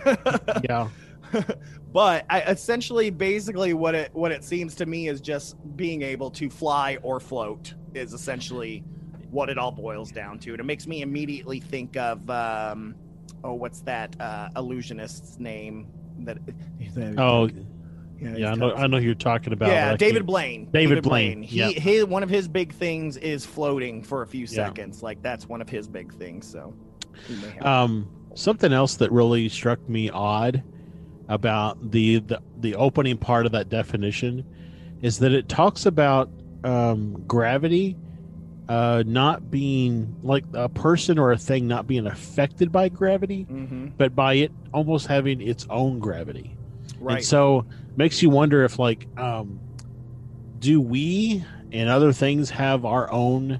yeah 0.63 0.87
but 1.93 2.25
I, 2.29 2.41
essentially 2.41 3.09
basically 3.09 3.73
what 3.73 3.95
it 3.95 4.09
what 4.13 4.31
it 4.31 4.43
seems 4.43 4.75
to 4.75 4.85
me 4.85 5.07
is 5.07 5.21
just 5.21 5.55
being 5.77 6.01
able 6.01 6.29
to 6.31 6.49
fly 6.49 6.97
or 7.03 7.19
float 7.19 7.73
is 7.93 8.13
essentially 8.13 8.83
what 9.31 9.49
it 9.49 9.57
all 9.57 9.71
boils 9.71 10.11
down 10.11 10.39
to 10.39 10.51
and 10.51 10.59
it 10.59 10.65
makes 10.65 10.87
me 10.87 11.01
immediately 11.01 11.59
think 11.59 11.97
of 11.97 12.29
um 12.29 12.95
oh 13.43 13.53
what's 13.53 13.81
that 13.81 14.15
uh 14.19 14.49
illusionist's 14.55 15.39
name 15.39 15.87
that 16.19 16.37
oh 17.17 17.49
yeah, 18.21 18.35
yeah 18.37 18.51
I 18.51 18.55
know 18.55 18.73
I 18.73 18.87
know 18.87 18.97
who 18.99 19.05
you're 19.05 19.15
talking 19.15 19.51
about 19.51 19.69
yeah, 19.69 19.91
I 19.91 19.95
David 19.97 20.13
can't- 20.19 20.25
Blaine. 20.25 20.69
David 20.71 21.03
Blaine, 21.03 21.43
He, 21.43 21.59
yeah. 21.59 21.67
his, 21.69 22.05
one 22.05 22.23
of 22.23 22.29
his 22.29 22.47
big 22.47 22.73
things 22.73 23.17
is 23.17 23.45
floating 23.45 24.01
for 24.01 24.21
a 24.21 24.27
few 24.27 24.41
Yeah. 24.41 24.67
seconds. 24.67 25.03
Like 25.03 25.21
that's 25.21 25.49
one 25.49 25.61
of 25.61 25.67
his 25.67 25.87
big 25.89 26.13
things. 26.13 26.47
So, 26.49 26.73
he 27.27 27.59
Um, 27.59 28.07
something 28.33 28.71
else 28.71 28.95
that 28.95 29.11
really 29.11 29.49
struck 29.49 29.87
me 29.89 30.09
odd 30.09 30.63
about 31.27 31.91
the, 31.91 32.19
the 32.19 32.39
the 32.59 32.75
opening 32.75 33.17
part 33.17 33.45
of 33.45 33.51
that 33.53 33.69
definition 33.69 34.45
is 35.01 35.19
that 35.19 35.31
it 35.33 35.49
talks 35.49 35.85
about 35.85 36.29
um, 36.63 37.23
gravity 37.27 37.95
uh, 38.69 39.03
not 39.05 39.51
being 39.51 40.15
like 40.23 40.43
a 40.53 40.67
person 40.69 41.19
or 41.19 41.31
a 41.31 41.37
thing 41.37 41.67
not 41.67 41.85
being 41.85 42.07
affected 42.07 42.71
by 42.71 42.89
gravity, 42.89 43.45
Mhm. 43.49 43.91
but 43.97 44.15
by 44.15 44.33
it 44.35 44.51
almost 44.73 45.05
having 45.07 45.39
its 45.41 45.67
own 45.69 45.99
gravity. 45.99 46.55
right. 46.99 47.17
And 47.17 47.25
so 47.25 47.65
makes 47.95 48.21
you 48.23 48.29
wonder 48.29 48.63
if 48.63 48.79
like 48.79 49.07
um 49.17 49.59
do 50.59 50.81
we 50.81 51.43
and 51.71 51.89
other 51.89 52.11
things 52.13 52.49
have 52.49 52.85
our 52.85 53.11
own 53.11 53.59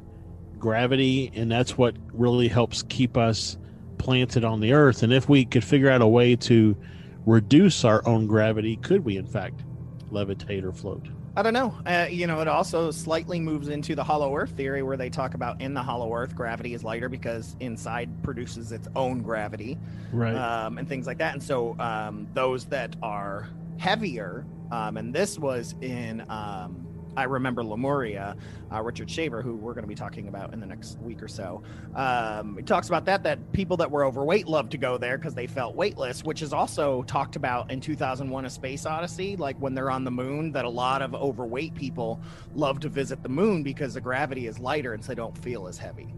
gravity, 0.57 1.31
and 1.35 1.51
that's 1.51 1.77
what 1.77 1.95
really 2.13 2.47
helps 2.47 2.81
keep 2.83 3.17
us 3.17 3.57
planted 3.99 4.43
on 4.43 4.59
the 4.61 4.73
Earth? 4.73 5.03
And 5.03 5.13
if 5.13 5.27
we 5.29 5.45
could 5.45 5.63
figure 5.63 5.89
out 5.89 6.01
a 6.01 6.07
way 6.07 6.35
to 6.37 6.75
reduce 7.25 7.83
our 7.83 8.05
own 8.07 8.27
gravity, 8.27 8.77
could 8.77 9.03
we, 9.03 9.17
in 9.17 9.25
fact, 9.25 9.63
levitate 10.11 10.63
or 10.63 10.71
float? 10.71 11.07
I 11.37 11.41
don't 11.43 11.53
know. 11.53 11.77
Uh, 11.85 12.07
you 12.09 12.27
know, 12.27 12.39
it 12.39 12.47
also 12.47 12.91
slightly 12.91 13.41
moves 13.41 13.67
into 13.67 13.93
the 13.93 14.03
hollow 14.03 14.33
earth 14.37 14.51
theory 14.51 14.83
where 14.83 14.95
they 14.95 15.09
talk 15.09 15.33
about 15.33 15.59
in 15.59 15.73
the 15.73 15.83
hollow 15.83 16.13
earth, 16.13 16.33
gravity 16.33 16.73
is 16.73 16.83
lighter 16.83 17.09
because 17.09 17.57
inside 17.59 18.09
produces 18.23 18.71
its 18.71 18.87
own 18.95 19.21
gravity 19.21 19.77
Right. 20.13 20.35
um, 20.35 20.77
and 20.77 20.87
things 20.87 21.07
like 21.07 21.17
that. 21.17 21.33
And 21.33 21.43
so 21.43 21.77
um, 21.77 22.27
those 22.33 22.65
that 22.67 22.95
are 23.03 23.49
heavier, 23.77 24.45
um, 24.71 24.95
and 24.95 25.13
this 25.13 25.37
was 25.37 25.75
in, 25.81 26.23
um, 26.29 26.84
I 27.17 27.23
remember 27.23 27.63
Lemuria, 27.63 28.35
uh, 28.71 28.81
Richard 28.81 29.09
Shaver, 29.09 29.41
who 29.41 29.55
we're 29.55 29.73
going 29.73 29.83
to 29.83 29.87
be 29.87 29.95
talking 29.95 30.27
about 30.27 30.53
in 30.53 30.59
the 30.59 30.65
next 30.65 30.99
week 30.99 31.21
or 31.23 31.27
so. 31.27 31.63
Um, 31.95 32.57
he 32.57 32.63
talks 32.63 32.87
about 32.87 33.05
that, 33.05 33.23
that 33.23 33.51
people 33.53 33.77
that 33.77 33.89
were 33.89 34.05
overweight 34.05 34.47
loved 34.47 34.71
to 34.71 34.77
go 34.77 34.97
there 34.97 35.17
because 35.17 35.33
they 35.33 35.47
felt 35.47 35.75
weightless, 35.75 36.23
which 36.23 36.41
is 36.41 36.53
also 36.53 37.03
talked 37.03 37.35
about 37.35 37.71
in 37.71 37.79
2001 37.79 38.45
A 38.45 38.49
Space 38.49 38.85
Odyssey, 38.85 39.35
like 39.35 39.57
when 39.57 39.73
they're 39.73 39.91
on 39.91 40.03
the 40.03 40.11
moon, 40.11 40.51
that 40.51 40.65
a 40.65 40.69
lot 40.69 41.01
of 41.01 41.15
overweight 41.15 41.73
people 41.75 42.19
love 42.53 42.79
to 42.81 42.89
visit 42.89 43.23
the 43.23 43.29
moon 43.29 43.63
because 43.63 43.93
the 43.93 44.01
gravity 44.01 44.47
is 44.47 44.59
lighter 44.59 44.93
and 44.93 45.03
so 45.03 45.09
they 45.09 45.15
don't 45.15 45.37
feel 45.37 45.67
as 45.67 45.77
heavy. 45.77 46.13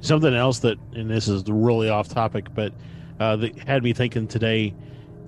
Something 0.00 0.34
else 0.34 0.60
that, 0.60 0.78
and 0.94 1.10
this 1.10 1.28
is 1.28 1.44
really 1.48 1.88
off 1.90 2.08
topic, 2.08 2.46
but 2.54 2.72
uh, 3.20 3.36
that 3.36 3.56
had 3.58 3.82
me 3.82 3.92
thinking 3.92 4.26
today, 4.26 4.74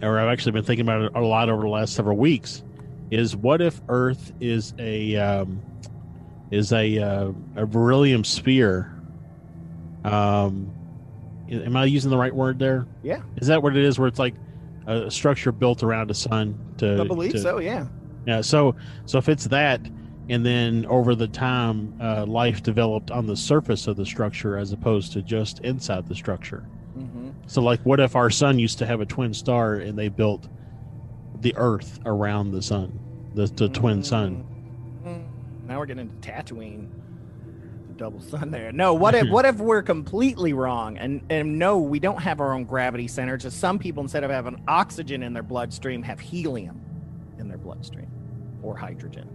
or 0.00 0.18
I've 0.18 0.28
actually 0.28 0.52
been 0.52 0.64
thinking 0.64 0.86
about 0.86 1.02
it 1.02 1.12
a 1.14 1.20
lot 1.20 1.48
over 1.48 1.62
the 1.62 1.68
last 1.68 1.94
several 1.94 2.16
weeks, 2.16 2.64
is 3.12 3.36
what 3.36 3.60
if 3.60 3.80
Earth 3.90 4.32
is 4.40 4.72
a 4.78 5.16
um, 5.16 5.60
is 6.50 6.72
a 6.72 6.98
uh, 6.98 7.32
a 7.56 7.66
beryllium 7.66 8.24
sphere? 8.24 8.90
Um, 10.04 10.72
am 11.50 11.76
I 11.76 11.84
using 11.84 12.10
the 12.10 12.16
right 12.16 12.34
word 12.34 12.58
there? 12.58 12.86
Yeah. 13.02 13.20
Is 13.36 13.48
that 13.48 13.62
what 13.62 13.76
it 13.76 13.84
is? 13.84 13.98
Where 13.98 14.08
it's 14.08 14.18
like 14.18 14.34
a 14.86 15.10
structure 15.10 15.52
built 15.52 15.82
around 15.82 16.10
a 16.10 16.14
sun? 16.14 16.58
To 16.78 17.02
I 17.02 17.04
believe 17.04 17.32
to- 17.32 17.38
so, 17.38 17.58
yeah. 17.58 17.86
Yeah. 18.26 18.40
So 18.40 18.76
so 19.04 19.18
if 19.18 19.28
it's 19.28 19.44
that, 19.48 19.80
and 20.30 20.44
then 20.46 20.86
over 20.86 21.14
the 21.14 21.28
time, 21.28 21.94
uh, 22.00 22.24
life 22.24 22.62
developed 22.62 23.10
on 23.10 23.26
the 23.26 23.36
surface 23.36 23.86
of 23.88 23.96
the 23.96 24.06
structure 24.06 24.56
as 24.56 24.72
opposed 24.72 25.12
to 25.12 25.22
just 25.22 25.58
inside 25.60 26.08
the 26.08 26.14
structure. 26.14 26.60
hmm 26.94 27.28
So 27.46 27.60
like, 27.60 27.80
what 27.80 28.00
if 28.00 28.16
our 28.16 28.30
sun 28.30 28.58
used 28.58 28.78
to 28.78 28.86
have 28.86 29.02
a 29.02 29.06
twin 29.06 29.34
star 29.34 29.74
and 29.74 29.98
they 29.98 30.08
built 30.08 30.48
the 31.42 31.54
Earth 31.56 32.00
around 32.06 32.52
the 32.52 32.62
sun, 32.62 32.98
the 33.34 33.46
the 33.46 33.68
twin 33.68 34.02
sun? 34.02 34.44
Mm, 35.04 35.24
Now 35.68 35.78
we're 35.78 35.86
getting 35.86 36.08
into 36.08 36.28
Tatooine, 36.28 36.88
the 37.88 37.94
double 37.94 38.20
sun 38.20 38.50
there. 38.50 38.72
No, 38.72 38.94
what 38.94 39.14
if 39.14 39.28
what 39.30 39.44
if 39.44 39.56
we're 39.58 39.82
completely 39.82 40.52
wrong 40.52 40.96
and 40.98 41.20
and 41.30 41.58
no, 41.58 41.78
we 41.78 41.98
don't 41.98 42.22
have 42.22 42.40
our 42.40 42.52
own 42.54 42.64
gravity 42.64 43.08
center. 43.08 43.36
Just 43.36 43.58
some 43.60 43.78
people 43.78 44.02
instead 44.02 44.24
of 44.24 44.30
having 44.30 44.62
oxygen 44.68 45.22
in 45.22 45.32
their 45.32 45.42
bloodstream 45.42 46.02
have 46.02 46.20
helium 46.20 46.80
in 47.38 47.48
their 47.48 47.58
bloodstream 47.58 48.08
or 48.62 48.76
hydrogen. 48.76 49.28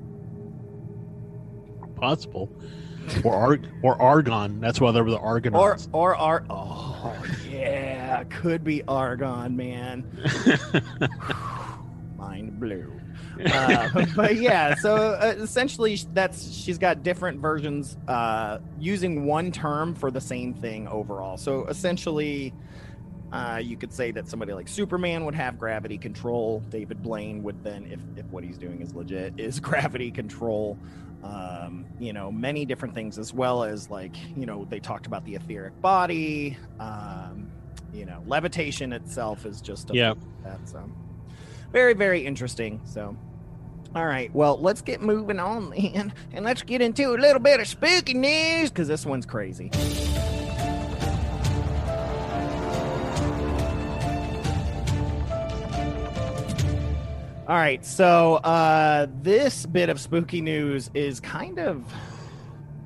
Possible. 1.95 2.49
Or 3.23 3.33
arg 3.33 3.67
or 3.83 3.99
argon. 4.01 4.59
That's 4.59 4.79
why 4.81 4.91
they 4.91 5.01
were 5.01 5.11
the 5.11 5.17
argon. 5.19 5.55
Or 5.55 5.77
or 5.93 6.15
ar- 6.15 6.45
oh 6.49 7.15
yeah, 7.49 8.23
could 8.25 8.63
be 8.65 8.83
argon, 8.87 9.55
man. 9.55 10.03
Mind 12.27 12.59
blew. 12.59 12.91
uh, 13.53 14.05
but 14.15 14.35
yeah, 14.35 14.75
so 14.75 14.95
uh, 14.95 15.33
essentially, 15.37 15.97
that's 16.13 16.51
she's 16.51 16.77
got 16.77 17.03
different 17.03 17.39
versions 17.39 17.97
uh, 18.07 18.59
using 18.79 19.25
one 19.25 19.51
term 19.51 19.95
for 19.95 20.11
the 20.11 20.21
same 20.21 20.53
thing 20.53 20.87
overall. 20.87 21.37
So 21.37 21.65
essentially, 21.67 22.53
uh, 23.31 23.61
you 23.63 23.77
could 23.77 23.93
say 23.93 24.11
that 24.11 24.27
somebody 24.27 24.53
like 24.53 24.67
Superman 24.67 25.25
would 25.25 25.35
have 25.35 25.57
gravity 25.57 25.97
control. 25.97 26.61
David 26.69 27.01
Blaine 27.01 27.43
would 27.43 27.63
then, 27.63 27.85
if, 27.85 27.99
if 28.17 28.25
what 28.31 28.43
he's 28.43 28.57
doing 28.57 28.81
is 28.81 28.93
legit, 28.93 29.33
is 29.37 29.59
gravity 29.59 30.11
control. 30.11 30.77
Um, 31.23 31.85
you 31.99 32.13
know, 32.13 32.31
many 32.31 32.65
different 32.65 32.93
things, 32.93 33.17
as 33.17 33.33
well 33.33 33.63
as 33.63 33.89
like, 33.89 34.15
you 34.35 34.45
know, 34.45 34.65
they 34.69 34.79
talked 34.79 35.07
about 35.07 35.25
the 35.25 35.35
etheric 35.35 35.79
body. 35.81 36.57
Um, 36.79 37.51
you 37.93 38.05
know, 38.05 38.21
levitation 38.27 38.93
itself 38.93 39.45
is 39.45 39.61
just 39.61 39.89
a 39.89 39.93
yeah. 39.93 40.13
that's 40.43 40.75
um, 40.75 40.95
very 41.71 41.93
very 41.93 42.25
interesting 42.25 42.81
so. 42.85 43.15
All 43.95 44.05
right 44.05 44.33
well 44.33 44.59
let's 44.59 44.81
get 44.81 45.01
moving 45.01 45.39
on 45.39 45.69
then 45.93 46.13
and 46.33 46.45
let's 46.45 46.61
get 46.63 46.81
into 46.81 47.11
a 47.11 47.17
little 47.17 47.39
bit 47.41 47.59
of 47.59 47.67
spooky 47.67 48.13
news 48.13 48.69
because 48.69 48.87
this 48.87 49.05
one's 49.05 49.25
crazy. 49.25 49.71
All 57.47 57.55
right 57.55 57.85
so 57.85 58.35
uh 58.35 59.07
this 59.21 59.65
bit 59.65 59.89
of 59.89 59.99
spooky 59.99 60.41
news 60.41 60.89
is 60.93 61.19
kind 61.19 61.59
of 61.59 61.83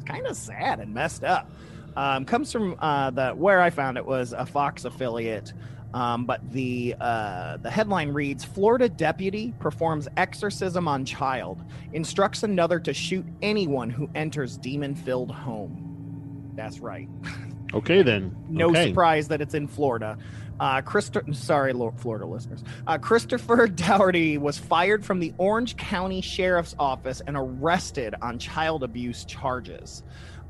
kind 0.06 0.28
of 0.28 0.36
sad 0.36 0.80
and 0.80 0.94
messed 0.94 1.24
up. 1.24 1.50
Um, 1.96 2.26
comes 2.26 2.52
from 2.52 2.76
uh, 2.80 3.12
the 3.12 3.32
where 3.32 3.62
I 3.62 3.70
found 3.70 3.98
it 3.98 4.06
was 4.06 4.34
a 4.34 4.46
Fox 4.46 4.86
affiliate, 4.86 5.54
um, 5.94 6.26
but 6.26 6.50
the 6.52 6.96
uh, 7.00 7.58
the 7.58 7.70
headline 7.70 8.10
reads: 8.10 8.44
Florida 8.44 8.90
deputy 8.90 9.54
performs 9.60 10.08
exorcism 10.18 10.88
on 10.88 11.06
child, 11.06 11.64
instructs 11.94 12.44
another 12.44 12.80
to 12.80 12.94
shoot 12.94 13.26
anyone 13.42 13.90
who 13.90 14.10
enters 14.16 14.58
demon-filled 14.58 15.32
home. 15.32 16.52
That's 16.56 16.80
right. 16.80 17.08
Okay 17.74 18.02
then. 18.02 18.36
No 18.50 18.70
okay. 18.70 18.90
surprise 18.90 19.30
that 19.30 19.42
it's 19.42 19.54
in 19.54 19.68
Florida. 19.68 20.18
Uh, 20.60 20.82
Christo- 20.82 21.24
sorry, 21.32 21.74
Lo- 21.74 21.94
Florida 21.96 22.26
listeners. 22.26 22.64
Uh, 22.86 22.98
Christopher 22.98 23.68
Dougherty 23.76 24.38
was 24.38 24.58
fired 24.58 25.06
from 25.06 25.20
the 25.20 25.34
Orange 25.38 25.78
County 25.78 26.22
Sheriff's 26.22 26.76
Office 26.78 27.22
and 27.26 27.38
arrested 27.38 28.14
on 28.22 28.38
child 28.38 28.84
abuse 28.84 29.26
charges. 29.26 30.04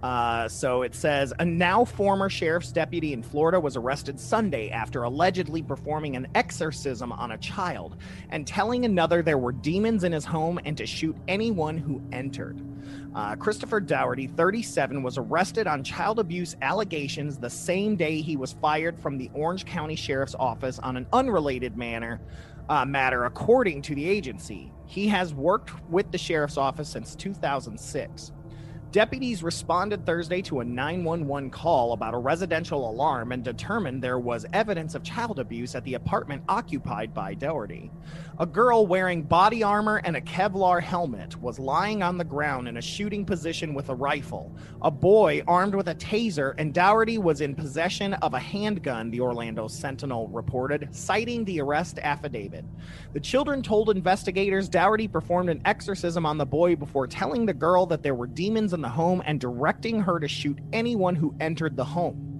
Uh, 0.03 0.47
so 0.47 0.81
it 0.81 0.95
says 0.95 1.31
a 1.39 1.45
now 1.45 1.85
former 1.85 2.29
sheriff's 2.29 2.71
deputy 2.71 3.13
in 3.13 3.21
Florida 3.21 3.59
was 3.59 3.77
arrested 3.77 4.19
Sunday 4.19 4.69
after 4.69 5.03
allegedly 5.03 5.61
performing 5.61 6.15
an 6.15 6.27
exorcism 6.33 7.11
on 7.11 7.33
a 7.33 7.37
child 7.37 7.97
and 8.29 8.47
telling 8.47 8.85
another 8.85 9.21
there 9.21 9.37
were 9.37 9.51
demons 9.51 10.03
in 10.03 10.11
his 10.11 10.25
home 10.25 10.59
and 10.65 10.75
to 10.77 10.87
shoot 10.87 11.15
anyone 11.27 11.77
who 11.77 12.01
entered. 12.11 12.59
Uh, 13.13 13.35
Christopher 13.35 13.79
Dougherty, 13.79 14.25
37, 14.25 15.03
was 15.03 15.17
arrested 15.17 15.67
on 15.67 15.83
child 15.83 16.17
abuse 16.17 16.55
allegations 16.61 17.37
the 17.37 17.49
same 17.49 17.95
day 17.95 18.21
he 18.21 18.37
was 18.37 18.53
fired 18.53 18.99
from 18.99 19.17
the 19.17 19.29
Orange 19.33 19.65
County 19.65 19.95
Sheriff's 19.95 20.35
Office 20.35 20.79
on 20.79 20.97
an 20.97 21.05
unrelated 21.13 21.77
manner, 21.77 22.21
uh, 22.69 22.85
matter, 22.85 23.25
according 23.25 23.81
to 23.83 23.95
the 23.95 24.07
agency. 24.07 24.71
He 24.85 25.07
has 25.09 25.33
worked 25.33 25.71
with 25.89 26.11
the 26.11 26.17
sheriff's 26.17 26.57
office 26.57 26.89
since 26.89 27.15
2006. 27.15 28.31
Deputies 28.91 29.41
responded 29.41 30.05
Thursday 30.05 30.41
to 30.41 30.59
a 30.59 30.65
911 30.65 31.49
call 31.49 31.93
about 31.93 32.13
a 32.13 32.17
residential 32.17 32.89
alarm 32.89 33.31
and 33.31 33.41
determined 33.41 34.03
there 34.03 34.19
was 34.19 34.45
evidence 34.51 34.95
of 34.95 35.03
child 35.03 35.39
abuse 35.39 35.75
at 35.75 35.85
the 35.85 35.93
apartment 35.93 36.43
occupied 36.49 37.13
by 37.13 37.33
Dougherty. 37.33 37.89
A 38.39 38.45
girl 38.45 38.85
wearing 38.85 39.21
body 39.21 39.63
armor 39.63 40.01
and 40.03 40.17
a 40.17 40.21
Kevlar 40.21 40.81
helmet 40.81 41.39
was 41.41 41.57
lying 41.57 42.03
on 42.03 42.17
the 42.17 42.25
ground 42.25 42.67
in 42.67 42.75
a 42.75 42.81
shooting 42.81 43.23
position 43.23 43.73
with 43.73 43.87
a 43.87 43.95
rifle. 43.95 44.53
A 44.81 44.91
boy 44.91 45.41
armed 45.47 45.73
with 45.73 45.87
a 45.87 45.95
taser 45.95 46.53
and 46.57 46.73
Dougherty 46.73 47.17
was 47.17 47.39
in 47.39 47.55
possession 47.55 48.15
of 48.15 48.33
a 48.33 48.39
handgun, 48.39 49.09
the 49.09 49.21
Orlando 49.21 49.69
Sentinel 49.69 50.27
reported, 50.27 50.89
citing 50.93 51.45
the 51.45 51.61
arrest 51.61 51.97
affidavit. 51.99 52.65
The 53.13 53.21
children 53.21 53.61
told 53.61 53.89
investigators 53.89 54.67
Dougherty 54.67 55.07
performed 55.07 55.49
an 55.49 55.61
exorcism 55.63 56.25
on 56.25 56.37
the 56.37 56.45
boy 56.45 56.75
before 56.75 57.07
telling 57.07 57.45
the 57.45 57.53
girl 57.53 57.85
that 57.85 58.03
there 58.03 58.15
were 58.15 58.27
demons 58.27 58.73
in 58.73 58.80
the 58.81 58.89
home 58.89 59.21
and 59.25 59.39
directing 59.39 60.01
her 60.01 60.19
to 60.19 60.27
shoot 60.27 60.59
anyone 60.73 61.15
who 61.15 61.35
entered 61.39 61.75
the 61.75 61.85
home. 61.85 62.31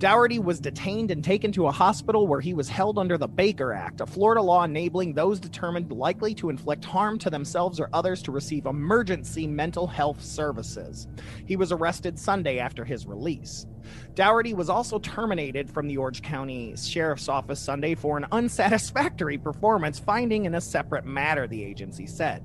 Dougherty 0.00 0.38
was 0.38 0.60
detained 0.60 1.10
and 1.10 1.22
taken 1.22 1.52
to 1.52 1.66
a 1.66 1.72
hospital 1.72 2.26
where 2.26 2.40
he 2.40 2.54
was 2.54 2.70
held 2.70 2.98
under 2.98 3.18
the 3.18 3.28
Baker 3.28 3.74
Act, 3.74 4.00
a 4.00 4.06
Florida 4.06 4.40
law 4.40 4.64
enabling 4.64 5.12
those 5.12 5.38
determined 5.38 5.92
likely 5.92 6.34
to 6.36 6.48
inflict 6.48 6.86
harm 6.86 7.18
to 7.18 7.28
themselves 7.28 7.78
or 7.78 7.90
others 7.92 8.22
to 8.22 8.32
receive 8.32 8.64
emergency 8.64 9.46
mental 9.46 9.86
health 9.86 10.22
services. 10.22 11.06
He 11.44 11.56
was 11.56 11.70
arrested 11.70 12.18
Sunday 12.18 12.58
after 12.58 12.82
his 12.82 13.06
release. 13.06 13.66
Dougherty 14.14 14.54
was 14.54 14.70
also 14.70 14.98
terminated 15.00 15.70
from 15.70 15.86
the 15.86 15.98
Orange 15.98 16.22
County 16.22 16.74
Sheriff's 16.76 17.28
Office 17.28 17.60
Sunday 17.60 17.94
for 17.94 18.16
an 18.16 18.26
unsatisfactory 18.32 19.36
performance 19.36 19.98
finding 19.98 20.46
in 20.46 20.54
a 20.54 20.62
separate 20.62 21.04
matter, 21.04 21.46
the 21.46 21.62
agency 21.62 22.06
said. 22.06 22.42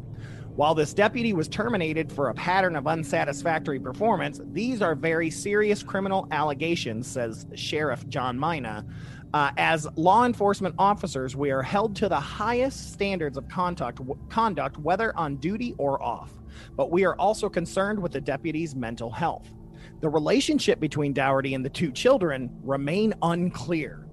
While 0.56 0.74
this 0.74 0.94
deputy 0.94 1.34
was 1.34 1.50
terminated 1.50 2.10
for 2.10 2.30
a 2.30 2.34
pattern 2.34 2.78
of 2.78 2.88
unsatisfactory 2.88 3.78
performance, 3.78 4.40
these 4.54 4.82
are 4.82 4.96
very 4.96 5.30
serious 5.30 5.84
criminal 5.84 6.30
allegations, 6.32 7.08
says 7.08 7.46
Sheriff 7.56 8.08
John 8.08 8.40
Mina. 8.40 8.86
Uh, 9.34 9.52
as 9.58 9.86
law 9.98 10.26
enforcement 10.26 10.74
officers, 10.80 11.36
we 11.36 11.52
are 11.52 11.62
held 11.62 11.94
to 11.98 12.08
the 12.08 12.20
highest 12.20 12.94
standards 12.94 13.36
of 13.36 13.50
conduct, 13.50 14.00
conduct, 14.30 14.78
whether 14.78 15.16
on 15.18 15.36
duty 15.38 15.76
or 15.78 16.02
off. 16.02 16.32
But 16.78 16.90
we 16.90 17.04
are 17.04 17.18
also 17.18 17.50
concerned 17.50 18.02
with 18.02 18.14
the 18.14 18.22
deputy's 18.22 18.76
mental 18.76 19.12
health. 19.12 19.52
The 20.00 20.08
relationship 20.08 20.80
between 20.80 21.12
Dougherty 21.12 21.54
and 21.54 21.66
the 21.66 21.70
two 21.70 21.92
children 21.92 22.50
remain 22.64 23.14
unclear. 23.22 24.08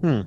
Hmm. 0.00 0.22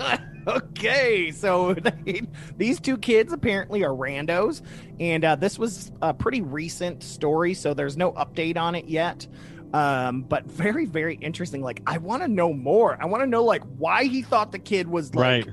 okay, 0.48 1.30
so 1.30 1.74
they, 1.74 2.22
these 2.56 2.80
two 2.80 2.96
kids 2.98 3.32
apparently 3.32 3.84
are 3.84 3.90
randos, 3.90 4.62
and 5.00 5.24
uh, 5.24 5.36
this 5.36 5.58
was 5.58 5.92
a 6.02 6.12
pretty 6.12 6.42
recent 6.42 7.02
story, 7.02 7.54
so 7.54 7.74
there's 7.74 7.96
no 7.96 8.12
update 8.12 8.56
on 8.56 8.74
it 8.74 8.86
yet. 8.86 9.26
Um, 9.72 10.22
but 10.22 10.44
very, 10.46 10.86
very 10.86 11.16
interesting. 11.16 11.60
Like, 11.60 11.82
I 11.86 11.98
want 11.98 12.22
to 12.22 12.28
know 12.28 12.52
more. 12.52 12.96
I 13.00 13.06
want 13.06 13.22
to 13.22 13.26
know 13.26 13.42
like 13.42 13.62
why 13.76 14.04
he 14.04 14.22
thought 14.22 14.52
the 14.52 14.58
kid 14.60 14.86
was 14.86 15.12
like, 15.16 15.46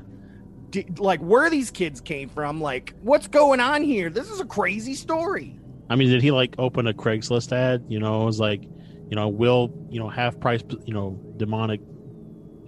Right. 0.74 1.00
like 1.00 1.19
where 1.21 1.50
these 1.50 1.71
kids 1.71 2.01
came 2.01 2.29
from. 2.29 2.62
Like, 2.62 2.93
what's 3.01 3.27
going 3.27 3.60
on 3.60 3.81
here? 3.81 4.12
This 4.12 4.29
is 4.29 4.39
a 4.39 4.45
crazy 4.45 4.93
story. 4.93 5.60
I 5.89 5.95
mean, 5.95 6.10
did 6.10 6.21
he 6.21 6.29
like 6.29 6.53
open 6.60 6.86
a 6.86 6.93
Craigslist 6.93 7.51
ad? 7.51 7.86
You 7.89 8.00
know, 8.00 8.21
it 8.21 8.25
was 8.25 8.39
like, 8.39 8.62
you 8.63 9.15
know, 9.15 9.27
will 9.27 9.74
you 9.89 10.00
know 10.00 10.07
half 10.07 10.39
price, 10.39 10.62
you 10.86 10.93
know, 10.93 11.19
demonic 11.38 11.81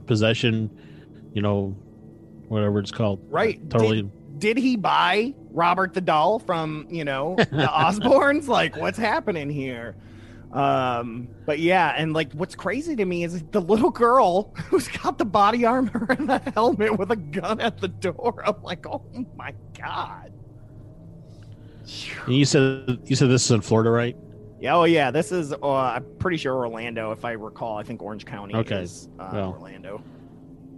possession, 0.08 0.70
you 1.34 1.42
know, 1.42 1.78
whatever 2.54 2.80
it's 2.80 2.92
called. 2.92 3.20
Right. 3.30 3.68
Totally. 3.70 4.10
Did 4.38 4.58
he 4.58 4.76
buy 4.76 5.34
Robert 5.52 5.94
the 5.94 6.02
doll 6.02 6.40
from 6.40 6.88
you 6.90 7.04
know 7.04 7.36
the 7.38 7.70
Osbournes? 7.70 8.48
like, 8.48 8.76
what's 8.78 8.98
happening 8.98 9.50
here? 9.50 9.96
Um, 10.52 11.28
but 11.48 11.58
yeah, 11.60 11.94
and 11.98 12.14
like 12.14 12.32
what's 12.34 12.54
crazy 12.54 12.96
to 12.96 13.06
me 13.06 13.24
is 13.24 13.44
the 13.52 13.60
little 13.62 13.90
girl 13.90 14.54
who's 14.70 14.88
got 14.88 15.18
the 15.18 15.26
body 15.26 15.66
armor 15.66 16.06
and 16.18 16.30
the 16.30 16.40
helmet 16.54 16.98
with 16.98 17.12
a 17.12 17.16
gun 17.16 17.60
at 17.60 17.80
the 17.80 17.88
door. 17.88 18.44
I'm 18.46 18.62
like, 18.62 18.86
oh 18.86 19.04
my 19.36 19.54
god. 19.78 20.32
And 22.26 22.36
you 22.36 22.46
said 22.46 23.00
you 23.06 23.16
said 23.16 23.30
this 23.30 23.46
is 23.46 23.52
in 23.52 23.62
Florida, 23.62 23.90
right? 23.90 24.16
Yeah, 24.60 24.76
oh 24.76 24.84
yeah, 24.86 25.12
this 25.12 25.32
is 25.32 25.52
uh, 25.52 25.58
I'm 25.74 26.06
pretty 26.20 26.38
sure 26.38 26.56
Orlando, 26.56 27.12
if 27.12 27.26
I 27.26 27.32
recall. 27.32 27.78
I 27.78 27.84
think 27.84 28.02
Orange 28.02 28.26
County 28.26 28.56
Okay, 28.56 28.84
is 28.84 29.10
uh, 29.20 29.30
well. 29.34 29.52
Orlando. 29.60 30.02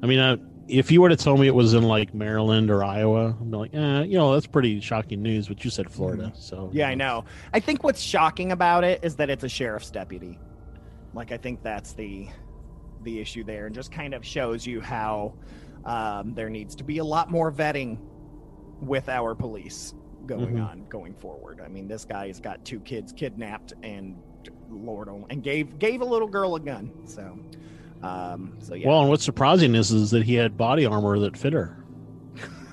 I 0.02 0.08
mean, 0.08 0.20
uh, 0.20 0.38
if 0.68 0.92
you 0.92 1.02
were 1.02 1.10
to 1.10 1.16
tell 1.16 1.38
me 1.38 1.48
it 1.48 1.54
was 1.56 1.74
in 1.74 1.84
like 1.84 2.14
Maryland 2.14 2.72
or 2.72 2.84
Iowa, 2.84 3.36
I'm 3.40 3.52
like, 3.52 3.74
eh, 3.74 4.02
you 4.04 4.18
know, 4.18 4.34
that's 4.34 4.48
pretty 4.48 4.80
shocking 4.80 5.22
news. 5.22 5.48
But 5.48 5.64
you 5.64 5.70
said 5.70 5.90
Florida, 5.92 6.32
so 6.36 6.58
Mm-hmm. 6.68 6.78
Yeah, 6.78 6.88
I 6.90 6.96
know. 6.96 7.26
I 7.54 7.60
think 7.60 7.84
what's 7.84 8.02
shocking 8.02 8.52
about 8.52 8.84
it 8.84 9.00
is 9.04 9.16
that 9.18 9.30
it's 9.30 9.44
a 9.44 9.50
sheriff's 9.50 9.92
deputy. 9.92 10.40
Like 11.14 11.32
I 11.32 11.38
think 11.38 11.62
that's 11.64 11.94
the 11.94 12.28
the 13.04 13.20
issue 13.20 13.44
there, 13.44 13.68
and 13.68 13.76
just 13.76 13.92
kind 13.92 14.14
of 14.16 14.26
shows 14.26 14.66
you 14.66 14.82
how 14.82 15.36
um, 15.86 16.34
there 16.34 16.50
needs 16.50 16.76
to 16.78 16.84
be 16.84 16.98
a 16.98 17.04
lot 17.04 17.30
more 17.30 17.52
vetting 17.52 18.00
with 18.82 19.08
our 19.10 19.36
police 19.36 19.94
going 20.26 20.56
Mhm. 20.56 20.68
on 20.70 20.86
going 20.90 21.14
forward. 21.14 21.62
I 21.64 21.68
mean, 21.68 21.88
this 21.88 22.04
guy's 22.06 22.40
got 22.40 22.66
two 22.66 22.80
kids 22.80 23.14
kidnapped, 23.14 23.74
and 23.84 24.16
Lord 24.72 25.08
only, 25.08 25.28
and 25.30 25.44
gave 25.44 25.78
gave 25.78 26.02
a 26.02 26.06
little 26.06 26.28
girl 26.28 26.56
a 26.56 26.60
gun. 26.60 26.92
So, 27.06 27.38
um, 28.04 28.54
so 28.60 28.76
yeah. 28.76 28.88
Well, 28.88 29.02
and 29.02 29.10
what's 29.10 29.24
surprising 29.24 29.76
is 29.76 29.92
is 29.92 30.12
that 30.12 30.24
he 30.24 30.36
had 30.36 30.58
body 30.58 30.86
armor 30.86 31.20
that 31.20 31.38
fit 31.38 31.54
her. 31.54 31.84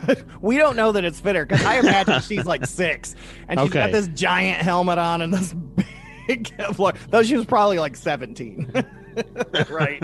we 0.40 0.56
don't 0.56 0.74
know 0.76 0.90
that 0.92 1.04
it's 1.04 1.20
fit 1.20 1.36
her 1.36 1.46
because 1.46 1.64
I 1.64 1.78
imagine 1.78 2.20
she's 2.22 2.44
like 2.44 2.66
six 2.66 3.14
and 3.48 3.60
she's 3.60 3.70
got 3.70 3.92
this 3.92 4.08
giant 4.08 4.60
helmet 4.60 4.98
on 4.98 5.22
and 5.22 5.32
this 5.32 5.52
big 6.26 6.44
Kevlar. 6.44 6.96
Though 7.10 7.22
she 7.22 7.36
was 7.36 7.46
probably 7.46 7.78
like 7.78 7.96
17. 7.96 8.72
right. 9.70 10.00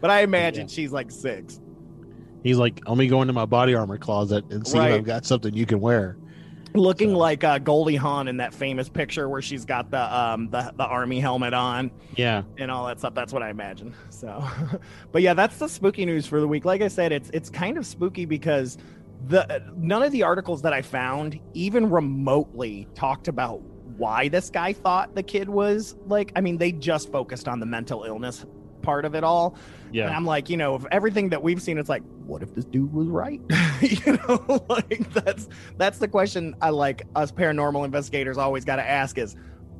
but 0.00 0.10
I 0.10 0.20
imagine 0.20 0.68
she's 0.68 0.92
like 0.92 1.10
six. 1.10 1.60
He's 2.42 2.58
like, 2.58 2.80
let 2.86 2.96
me 2.98 3.06
go 3.08 3.22
into 3.22 3.32
my 3.32 3.46
body 3.46 3.74
armor 3.74 3.98
closet 3.98 4.44
and 4.50 4.66
see 4.66 4.78
Right. 4.78 4.90
if 4.92 4.98
I've 4.98 5.04
got 5.04 5.24
something 5.24 5.54
you 5.54 5.66
can 5.66 5.80
wear. 5.80 6.16
Looking 6.76 7.10
So- 7.12 7.18
like 7.18 7.44
uh, 7.44 7.58
Goldie 7.58 7.94
Hawn 7.96 8.26
in 8.26 8.36
that 8.38 8.52
famous 8.52 8.88
picture 8.88 9.28
where 9.28 9.40
she's 9.42 9.64
got 9.64 9.90
the 9.92 10.12
um 10.18 10.48
the, 10.50 10.72
the 10.76 10.84
army 10.84 11.20
helmet 11.20 11.54
on 11.54 11.90
Yeah, 12.16 12.42
and 12.58 12.70
all 12.70 12.86
that 12.86 12.98
stuff. 12.98 13.14
That's 13.14 13.32
what 13.32 13.42
I 13.44 13.50
imagine. 13.50 13.94
So, 14.10 14.44
but 15.12 15.22
yeah, 15.22 15.34
that's 15.34 15.58
the 15.58 15.68
spooky 15.68 16.04
news 16.04 16.26
for 16.26 16.40
the 16.40 16.48
week. 16.48 16.64
Like 16.64 16.82
I 16.82 16.88
said, 16.88 17.12
it's 17.12 17.30
it's 17.30 17.48
kind 17.48 17.78
of 17.78 17.86
spooky 17.86 18.24
because 18.24 18.76
the 19.28 19.62
none 19.76 20.02
of 20.02 20.10
the 20.10 20.24
articles 20.24 20.62
that 20.62 20.72
I 20.72 20.82
found 20.82 21.38
even 21.54 21.88
remotely 21.88 22.88
talked 22.94 23.28
about 23.28 23.60
why 23.96 24.26
this 24.28 24.50
guy 24.50 24.72
thought 24.72 25.14
the 25.14 25.22
kid 25.22 25.48
was 25.48 25.94
like. 26.06 26.32
I 26.34 26.40
mean, 26.40 26.58
they 26.58 26.72
just 26.72 27.12
focused 27.12 27.46
on 27.46 27.60
the 27.60 27.66
mental 27.66 28.02
illness 28.02 28.44
part 28.84 29.04
of 29.04 29.14
it 29.14 29.24
all. 29.24 29.56
And 29.86 29.94
yeah. 29.94 30.16
I'm 30.16 30.24
like, 30.26 30.50
you 30.50 30.56
know, 30.56 30.74
of 30.74 30.86
everything 30.90 31.28
that 31.30 31.42
we've 31.42 31.62
seen, 31.62 31.78
it's 31.78 31.88
like, 31.88 32.02
what 32.26 32.42
if 32.42 32.54
this 32.54 32.64
dude 32.64 32.92
was 32.92 33.08
right? 33.08 33.40
you 33.80 34.18
know, 34.28 34.64
like 34.68 35.12
that's 35.12 35.48
that's 35.76 35.98
the 35.98 36.08
question 36.08 36.54
I 36.60 36.70
like 36.70 37.02
us 37.14 37.30
paranormal 37.32 37.84
investigators 37.84 38.38
always 38.38 38.64
got 38.64 38.76
to 38.76 38.88
ask 38.88 39.18
is, 39.18 39.36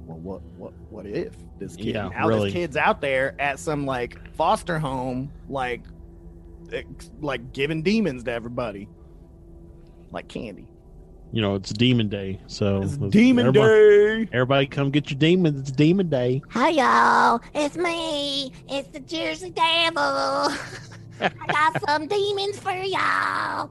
well, 0.06 0.18
what 0.18 0.42
what 0.56 0.72
what 0.90 1.06
if 1.06 1.34
this 1.58 1.76
kid 1.76 1.94
Yeah, 1.94 2.08
now 2.08 2.28
really. 2.28 2.44
this 2.50 2.52
kid's 2.52 2.76
out 2.76 3.00
there 3.00 3.34
at 3.40 3.58
some 3.58 3.86
like 3.86 4.18
foster 4.34 4.78
home, 4.78 5.32
like 5.48 5.82
like 7.20 7.52
giving 7.52 7.82
demons 7.82 8.24
to 8.24 8.32
everybody, 8.32 8.88
like 10.12 10.28
candy. 10.28 10.68
You 11.34 11.42
know, 11.42 11.56
it's 11.56 11.72
Demon 11.72 12.08
Day, 12.08 12.38
so 12.46 12.82
It's 12.82 12.96
demon 12.96 13.48
everybody, 13.48 14.24
day. 14.26 14.30
Everybody, 14.32 14.66
come 14.68 14.92
get 14.92 15.10
your 15.10 15.18
demons. 15.18 15.58
It's 15.62 15.72
Demon 15.72 16.08
Day. 16.08 16.40
Hi 16.50 16.68
y'all, 16.68 17.40
it's 17.52 17.76
me. 17.76 18.52
It's 18.68 18.86
the 18.90 19.00
Jersey 19.00 19.50
Devil. 19.50 20.00
I 21.20 21.30
got 21.48 21.82
some 21.88 22.06
demons 22.06 22.60
for 22.60 22.70
y'all. 22.70 23.68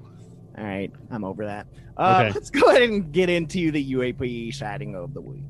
All 0.57 0.63
right, 0.63 0.91
I'm 1.09 1.23
over 1.23 1.45
that. 1.45 1.67
Uh, 1.95 2.23
Okay. 2.25 2.33
Let's 2.33 2.49
go 2.49 2.69
ahead 2.69 2.81
and 2.81 3.13
get 3.13 3.29
into 3.29 3.71
the 3.71 3.93
UAP 3.93 4.53
sighting 4.53 4.95
of 4.95 5.13
the 5.13 5.21
week. 5.21 5.45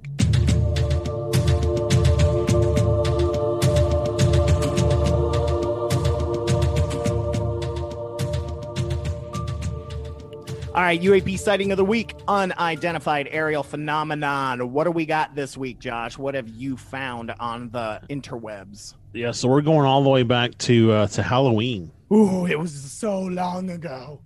All 10.76 10.82
right, 10.82 11.00
UAP 11.00 11.38
sighting 11.38 11.70
of 11.70 11.78
the 11.78 11.86
week, 11.86 12.16
unidentified 12.28 13.28
aerial 13.30 13.62
phenomenon. 13.62 14.74
What 14.74 14.86
do 14.86 14.92
we 14.92 15.06
got 15.06 15.36
this 15.36 15.56
week, 15.56 15.78
Josh? 15.78 16.18
What 16.18 16.34
have 16.34 16.50
you 16.50 16.78
found 16.78 17.30
on 17.40 17.70
the 17.70 18.02
interwebs? 18.10 18.96
Yeah, 19.14 19.30
so 19.34 19.50
we're 19.50 19.62
going 19.62 19.86
all 19.86 20.02
the 20.02 20.10
way 20.10 20.24
back 20.24 20.58
to 20.60 20.92
uh, 20.92 21.08
to 21.10 21.22
Halloween. 21.22 21.92
Ooh, 22.12 22.48
it 22.48 22.58
was 22.58 22.74
so 22.74 23.20
long 23.20 23.70
ago. 23.70 24.22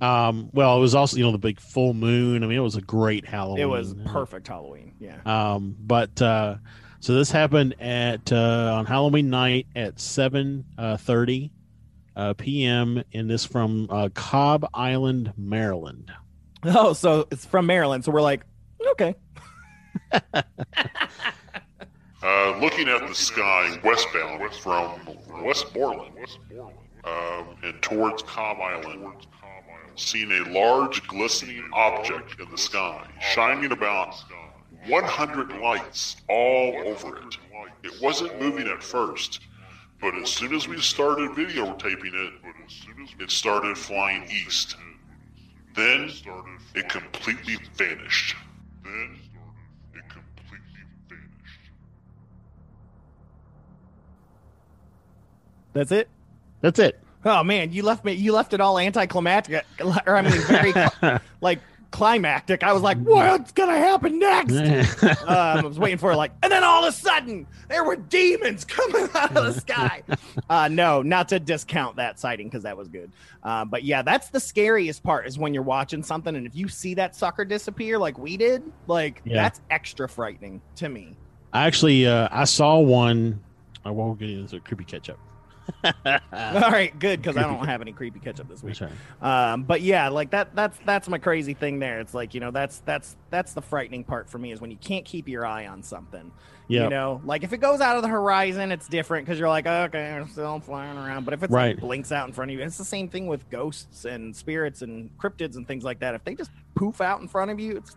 Um, 0.00 0.48
well, 0.54 0.74
it 0.78 0.80
was 0.80 0.94
also 0.94 1.18
you 1.18 1.22
know 1.22 1.32
the 1.32 1.38
big 1.38 1.60
full 1.60 1.92
moon. 1.92 2.42
I 2.42 2.46
mean, 2.46 2.56
it 2.56 2.62
was 2.62 2.76
a 2.76 2.80
great 2.80 3.26
Halloween. 3.26 3.60
It 3.62 3.68
was 3.68 3.94
perfect 4.06 4.48
Halloween. 4.48 4.94
Yeah. 5.00 5.18
Um, 5.26 5.76
but 5.78 6.22
uh, 6.22 6.56
so 7.00 7.12
this 7.12 7.30
happened 7.30 7.74
at 7.78 8.32
uh, 8.32 8.72
on 8.74 8.86
Halloween 8.86 9.28
night 9.28 9.66
at 9.76 10.00
seven 10.00 10.64
uh, 10.78 10.96
thirty 10.96 11.52
uh, 12.16 12.34
p.m. 12.34 13.02
and 13.12 13.28
this 13.30 13.44
from 13.44 13.88
uh, 13.90 14.08
Cobb 14.14 14.68
Island, 14.74 15.32
Maryland. 15.36 16.12
Oh, 16.64 16.92
so 16.92 17.26
it's 17.30 17.44
from 17.44 17.66
Maryland. 17.66 18.04
So 18.04 18.12
we're 18.12 18.22
like, 18.22 18.44
okay. 18.92 19.16
Uh, 22.24 22.56
looking 22.60 22.88
at 22.88 23.04
the 23.08 23.14
sky 23.14 23.80
westbound 23.82 24.54
from 24.54 25.00
Westmoreland 25.42 26.28
um, 27.04 27.56
and 27.64 27.82
towards 27.82 28.22
Cobb 28.22 28.58
Island, 28.60 29.26
seeing 29.96 30.30
a 30.30 30.48
large 30.50 31.04
glistening 31.08 31.68
object 31.72 32.38
in 32.38 32.48
the 32.48 32.58
sky, 32.58 33.08
shining 33.20 33.72
about 33.72 34.14
100 34.86 35.60
lights 35.60 36.16
all 36.28 36.76
over 36.86 37.16
it. 37.16 37.38
It 37.82 38.00
wasn't 38.00 38.40
moving 38.40 38.68
at 38.68 38.84
first, 38.84 39.40
but 40.02 40.16
as 40.16 40.28
soon 40.30 40.52
as 40.52 40.66
we 40.66 40.80
started 40.80 41.30
videotaping 41.30 42.12
it, 42.12 42.32
it 43.20 43.30
started 43.30 43.78
flying 43.78 44.24
east. 44.24 44.74
Then 45.76 46.10
it 46.74 46.88
completely 46.88 47.56
vanished. 47.76 48.34
Then 48.82 49.16
it 49.94 50.02
completely 50.10 50.82
vanished. 51.08 51.70
That's 55.72 55.92
it. 55.92 56.08
That's 56.60 56.80
it. 56.80 57.00
Oh 57.24 57.44
man, 57.44 57.72
you 57.72 57.84
left 57.84 58.04
me. 58.04 58.12
You 58.12 58.32
left 58.32 58.52
it 58.52 58.60
all 58.60 58.80
anticlimactic, 58.80 59.64
or 59.80 60.16
I 60.16 60.22
mean, 60.22 60.40
very 60.42 60.74
like 61.40 61.60
climactic. 61.92 62.64
I 62.64 62.72
was 62.72 62.82
like, 62.82 62.98
what's 62.98 63.52
gonna 63.52 63.78
happen 63.78 64.18
next? 64.18 64.52
um, 65.22 65.28
I 65.28 65.60
was 65.62 65.78
waiting 65.78 65.98
for 65.98 66.10
it, 66.10 66.16
like, 66.16 66.32
and 66.42 66.50
then 66.50 66.64
all 66.64 66.82
of 66.84 66.92
a 66.92 66.96
sudden 66.96 67.46
there 67.68 67.84
were 67.84 67.94
demons 67.94 68.64
coming 68.64 69.08
out 69.14 69.36
of 69.36 69.54
the 69.54 69.60
sky. 69.60 70.02
Uh, 70.50 70.66
no, 70.68 71.02
not 71.02 71.28
to 71.28 71.38
discount 71.38 71.96
that 71.96 72.18
sighting 72.18 72.48
because 72.48 72.64
that 72.64 72.76
was 72.76 72.88
good. 72.88 73.12
Uh, 73.44 73.64
but 73.64 73.84
yeah, 73.84 74.02
that's 74.02 74.30
the 74.30 74.40
scariest 74.40 75.02
part 75.04 75.26
is 75.28 75.38
when 75.38 75.54
you're 75.54 75.62
watching 75.62 76.02
something 76.02 76.34
and 76.34 76.46
if 76.46 76.56
you 76.56 76.66
see 76.68 76.94
that 76.94 77.14
sucker 77.14 77.44
disappear 77.44 77.98
like 77.98 78.18
we 78.18 78.36
did, 78.36 78.62
like 78.88 79.20
Yeah. 79.24 79.42
that's 79.42 79.60
extra 79.70 80.08
frightening 80.08 80.60
to 80.76 80.88
me. 80.88 81.16
I 81.52 81.66
actually 81.66 82.06
uh, 82.06 82.28
I 82.32 82.44
saw 82.44 82.78
one. 82.78 83.40
I 83.84 83.90
won't 83.90 84.18
get 84.18 84.30
into 84.30 84.56
the 84.56 84.60
creepy 84.60 84.84
catch 84.84 85.10
up. 85.10 85.18
All 85.84 85.90
right, 86.70 86.96
good 86.98 87.20
because 87.22 87.36
I 87.36 87.42
don't 87.42 87.64
have 87.66 87.80
any 87.80 87.92
creepy 87.92 88.18
ketchup 88.20 88.48
this 88.48 88.62
week. 88.62 88.78
Right. 88.80 89.52
Um, 89.52 89.62
but 89.64 89.80
yeah, 89.80 90.08
like 90.08 90.30
that 90.30 90.54
that's 90.54 90.78
that's 90.84 91.08
my 91.08 91.18
crazy 91.18 91.54
thing 91.54 91.78
there. 91.78 92.00
It's 92.00 92.14
like, 92.14 92.34
you 92.34 92.40
know, 92.40 92.50
that's 92.50 92.78
that's 92.80 93.16
that's 93.30 93.52
the 93.54 93.62
frightening 93.62 94.04
part 94.04 94.28
for 94.28 94.38
me 94.38 94.52
is 94.52 94.60
when 94.60 94.70
you 94.70 94.76
can't 94.76 95.04
keep 95.04 95.28
your 95.28 95.46
eye 95.46 95.66
on 95.66 95.82
something. 95.82 96.32
Yeah. 96.68 96.84
You 96.84 96.90
know, 96.90 97.20
like 97.24 97.42
if 97.44 97.52
it 97.52 97.58
goes 97.58 97.80
out 97.80 97.96
of 97.96 98.02
the 98.02 98.08
horizon, 98.08 98.72
it's 98.72 98.88
different 98.88 99.26
because 99.26 99.38
you're 99.38 99.48
like, 99.48 99.66
okay, 99.66 100.10
I'm 100.12 100.28
still 100.28 100.58
flying 100.60 100.96
around. 100.96 101.24
But 101.24 101.34
if 101.34 101.42
it 101.42 101.50
Right. 101.50 101.74
like 101.74 101.80
blinks 101.80 102.12
out 102.12 102.26
in 102.28 102.32
front 102.32 102.50
of 102.50 102.56
you, 102.58 102.64
it's 102.64 102.78
the 102.78 102.84
same 102.84 103.08
thing 103.08 103.26
with 103.26 103.48
ghosts 103.50 104.04
and 104.04 104.34
spirits 104.34 104.82
and 104.82 105.10
cryptids 105.18 105.56
and 105.56 105.66
things 105.66 105.84
like 105.84 105.98
that. 106.00 106.14
If 106.14 106.24
they 106.24 106.34
just 106.34 106.50
poof 106.74 107.00
out 107.00 107.20
in 107.20 107.28
front 107.28 107.50
of 107.50 107.60
you, 107.60 107.76
it's 107.76 107.96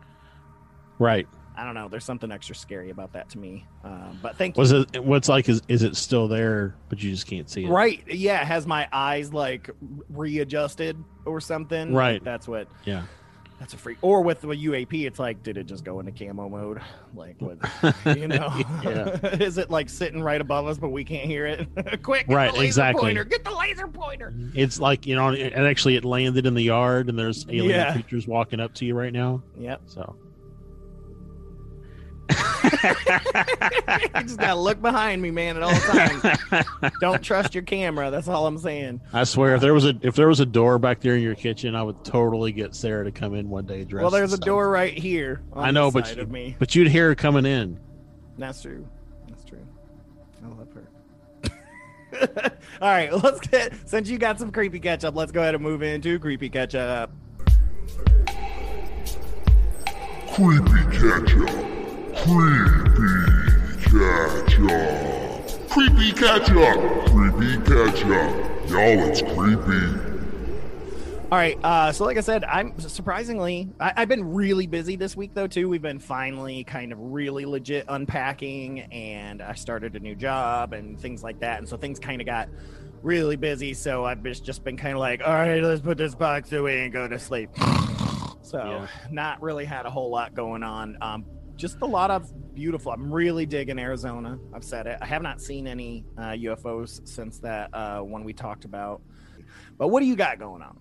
Right. 0.99 1.27
I 1.57 1.63
don't 1.63 1.73
know. 1.73 1.87
There's 1.87 2.03
something 2.03 2.31
extra 2.31 2.55
scary 2.55 2.89
about 2.89 3.13
that 3.13 3.29
to 3.31 3.37
me. 3.37 3.65
Um, 3.83 4.19
but 4.21 4.35
thank 4.37 4.57
Was 4.57 4.71
you. 4.71 4.85
it 4.93 5.03
what's 5.03 5.29
like 5.29 5.47
is 5.49 5.61
is 5.67 5.83
it 5.83 5.95
still 5.95 6.27
there 6.27 6.75
but 6.89 7.01
you 7.01 7.11
just 7.11 7.27
can't 7.27 7.49
see 7.49 7.65
it? 7.65 7.69
Right. 7.69 8.03
Yeah. 8.07 8.43
Has 8.43 8.67
my 8.67 8.87
eyes 8.91 9.33
like 9.33 9.69
readjusted 10.09 11.01
or 11.25 11.39
something? 11.41 11.93
Like, 11.93 11.97
Right. 11.99 12.23
that's 12.23 12.47
what. 12.47 12.67
Yeah. 12.85 13.03
That's 13.57 13.73
a 13.73 13.77
freak. 13.77 13.97
Or 14.01 14.21
with 14.21 14.41
the 14.41 14.49
UAP, 14.49 15.07
it's 15.07 15.17
like, 15.17 15.41
did 15.41 15.55
it 15.57 15.63
just 15.65 15.85
go 15.85 16.01
into 16.01 16.11
camo 16.11 16.49
mode? 16.49 16.81
Like, 17.15 17.37
what, 17.39 17.57
you 18.17 18.27
know, 18.27 18.53
Yeah. 18.83 19.17
is 19.39 19.57
it 19.57 19.69
like 19.71 19.87
sitting 19.87 20.21
right 20.21 20.41
above 20.41 20.67
us, 20.67 20.77
but 20.77 20.89
we 20.89 21.05
can't 21.05 21.25
hear 21.25 21.45
it? 21.45 21.69
Quick, 22.03 22.25
Right, 22.27 22.53
exactly. 22.61 23.01
Pointer. 23.03 23.23
Get 23.23 23.45
the 23.45 23.55
laser 23.55 23.87
pointer. 23.87 24.33
It's 24.55 24.77
like, 24.81 25.05
you 25.07 25.15
know, 25.15 25.29
and 25.29 25.65
actually 25.67 25.95
it 25.95 26.03
landed 26.03 26.45
in 26.45 26.53
the 26.53 26.63
yard 26.63 27.07
and 27.07 27.17
there's 27.17 27.45
alien 27.47 27.69
Yeah. 27.69 27.93
creatures 27.93 28.27
walking 28.27 28.59
up 28.59 28.73
to 28.75 28.85
you 28.85 28.93
right 28.93 29.13
now. 29.13 29.41
Yep. 29.57 29.83
So 29.85 30.17
just 34.23 34.37
gotta 34.39 34.55
look 34.55 34.81
behind 34.81 35.21
me, 35.21 35.31
man, 35.31 35.57
at 35.57 35.63
all 35.63 35.73
times. 35.73 36.23
Don't 37.01 37.21
trust 37.21 37.53
your 37.53 37.63
camera. 37.63 38.09
That's 38.11 38.27
all 38.27 38.47
I'm 38.47 38.57
saying. 38.57 39.01
I 39.13 39.23
swear 39.23 39.55
if 39.55 39.61
there 39.61 39.73
was 39.73 39.85
a 39.85 39.93
if 40.01 40.15
there 40.15 40.27
was 40.27 40.39
a 40.39 40.45
door 40.45 40.79
back 40.79 41.01
there 41.01 41.15
in 41.15 41.21
your 41.21 41.35
kitchen, 41.35 41.75
I 41.75 41.83
would 41.83 42.03
totally 42.03 42.51
get 42.51 42.73
Sarah 42.75 43.03
to 43.05 43.11
come 43.11 43.35
in 43.35 43.49
one 43.49 43.65
day 43.65 43.83
dressed. 43.83 44.01
well, 44.01 44.11
there's 44.11 44.33
a 44.33 44.37
stuff. 44.37 44.45
door 44.45 44.69
right 44.69 44.97
here. 44.97 45.41
On 45.53 45.65
I 45.65 45.71
know, 45.71 45.91
but 45.91 46.07
side 46.07 46.17
you- 46.17 46.23
of 46.23 46.31
me. 46.31 46.55
but 46.59 46.73
you'd 46.75 46.87
hear 46.87 47.09
her 47.09 47.15
coming 47.15 47.45
in. 47.45 47.79
That's 48.37 48.61
true. 48.61 48.87
That's 49.29 49.43
true. 49.45 49.65
I 50.43 50.47
love 50.47 50.67
her. 50.73 50.83
All 52.81 52.89
right, 52.89 53.11
let's 53.13 53.39
get 53.47 53.73
since 53.87 54.09
you 54.09 54.17
got 54.17 54.39
some 54.39 54.51
creepy 54.51 54.79
catch 54.79 55.03
up, 55.03 55.15
let's 55.15 55.31
go 55.31 55.41
ahead 55.41 55.53
and 55.55 55.63
move 55.63 55.83
into 55.83 56.17
creepy 56.19 56.49
catch 56.49 56.73
up. 56.75 57.11
Creepy 60.33 60.83
ketchup. 60.91 61.49
Creepy 62.25 63.83
ketchup. 63.83 65.69
Creepy 65.69 66.11
ketchup. 66.11 67.05
Creepy 67.11 67.57
ketchup. 67.57 68.69
Y'all, 68.69 68.99
it's 69.07 69.21
creepy. 69.21 69.85
All 71.31 71.37
right, 71.37 71.55
uh, 71.63 71.91
so 71.91 72.03
like 72.03 72.17
I 72.17 72.21
said, 72.21 72.43
I'm 72.45 72.79
surprisingly 72.79 73.69
I, 73.79 73.93
I've 73.97 74.07
been 74.07 74.33
really 74.33 74.65
busy 74.65 74.95
this 74.95 75.15
week 75.15 75.35
though 75.35 75.45
too. 75.45 75.69
We've 75.69 75.83
been 75.83 75.99
finally 75.99 76.63
kind 76.63 76.91
of 76.91 76.97
really 76.99 77.45
legit 77.45 77.85
unpacking, 77.87 78.79
and 78.91 79.43
I 79.43 79.53
started 79.53 79.95
a 79.95 79.99
new 79.99 80.15
job 80.15 80.73
and 80.73 80.99
things 80.99 81.21
like 81.21 81.39
that, 81.41 81.59
and 81.59 81.69
so 81.69 81.77
things 81.77 81.99
kind 81.99 82.21
of 82.21 82.25
got 82.25 82.49
really 83.03 83.35
busy. 83.35 83.75
So 83.75 84.03
I've 84.03 84.23
just 84.23 84.43
just 84.43 84.63
been 84.63 84.77
kind 84.77 84.93
of 84.95 84.99
like, 84.99 85.21
all 85.23 85.31
right, 85.33 85.61
let's 85.61 85.81
put 85.81 85.99
this 85.99 86.15
box 86.15 86.51
away 86.53 86.85
and 86.85 86.91
go 86.91 87.07
to 87.07 87.19
sleep. 87.19 87.51
So 88.41 88.59
Yeah. 88.59 88.87
not 89.11 89.41
really 89.41 89.65
had 89.65 89.87
a 89.87 89.89
whole 89.89 90.11
lot 90.11 90.35
going 90.35 90.61
on. 90.61 90.99
Um, 91.01 91.25
just 91.55 91.81
a 91.81 91.85
lot 91.85 92.11
of 92.11 92.31
beautiful. 92.53 92.91
I'm 92.91 93.11
really 93.11 93.45
digging 93.45 93.79
Arizona. 93.79 94.39
I've 94.53 94.63
said 94.63 94.87
it. 94.87 94.97
I 95.01 95.05
have 95.05 95.21
not 95.21 95.41
seen 95.41 95.67
any 95.67 96.05
uh, 96.17 96.31
UFOs 96.31 97.07
since 97.07 97.39
that 97.39 97.73
uh, 97.73 97.99
one 97.99 98.23
we 98.23 98.33
talked 98.33 98.65
about. 98.65 99.01
But 99.77 99.89
what 99.89 99.99
do 99.99 100.05
you 100.05 100.15
got 100.15 100.39
going 100.39 100.61
on? 100.61 100.79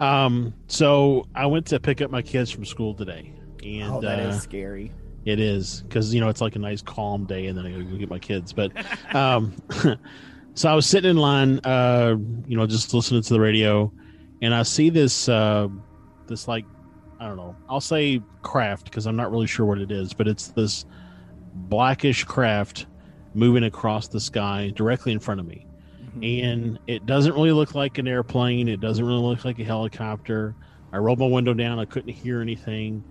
Um, 0.00 0.54
so 0.66 1.26
I 1.34 1.46
went 1.46 1.66
to 1.66 1.80
pick 1.80 2.00
up 2.00 2.10
my 2.10 2.22
kids 2.22 2.50
from 2.50 2.64
school 2.64 2.94
today, 2.94 3.32
and 3.64 3.92
oh, 3.92 4.00
that 4.00 4.18
is 4.18 4.36
uh, 4.36 4.40
scary. 4.40 4.92
It 5.24 5.38
is 5.38 5.82
because 5.82 6.12
you 6.12 6.20
know 6.20 6.28
it's 6.28 6.40
like 6.40 6.56
a 6.56 6.58
nice 6.58 6.82
calm 6.82 7.24
day, 7.24 7.46
and 7.46 7.56
then 7.56 7.66
I 7.66 7.70
go 7.70 7.96
get 7.96 8.10
my 8.10 8.18
kids. 8.18 8.52
But 8.52 8.72
um, 9.14 9.54
so 10.54 10.68
I 10.68 10.74
was 10.74 10.86
sitting 10.86 11.10
in 11.10 11.16
line, 11.16 11.60
uh, 11.60 12.16
you 12.46 12.56
know, 12.56 12.66
just 12.66 12.92
listening 12.92 13.22
to 13.22 13.32
the 13.32 13.40
radio, 13.40 13.92
and 14.40 14.54
I 14.54 14.62
see 14.62 14.90
this, 14.90 15.28
uh, 15.28 15.68
this 16.26 16.48
like, 16.48 16.64
I 17.22 17.26
don't 17.28 17.36
know, 17.36 17.54
I'll 17.68 17.80
say 17.80 18.20
craft 18.42 18.86
because 18.86 19.06
I'm 19.06 19.16
not 19.16 19.30
really 19.30 19.46
sure 19.46 19.64
what 19.64 19.78
it 19.78 19.92
is, 19.92 20.12
but 20.12 20.26
it's 20.26 20.48
this 20.48 20.84
blackish 21.54 22.24
craft 22.24 22.86
moving 23.34 23.64
across 23.64 24.08
the 24.08 24.20
sky 24.20 24.72
directly 24.74 25.12
in 25.12 25.20
front 25.20 25.40
of 25.40 25.46
me, 25.46 25.66
and 26.22 26.78
it 26.86 27.06
doesn't 27.06 27.32
really 27.34 27.52
look 27.52 27.74
like 27.74 27.98
an 27.98 28.08
airplane. 28.08 28.68
It 28.68 28.80
doesn't 28.80 29.04
really 29.04 29.20
look 29.20 29.44
like 29.44 29.58
a 29.60 29.64
helicopter. 29.64 30.56
I 30.92 30.98
rolled 30.98 31.20
my 31.20 31.26
window 31.26 31.54
down. 31.54 31.78
I 31.78 31.84
couldn't 31.84 32.12
hear 32.12 32.42
anything 32.42 33.04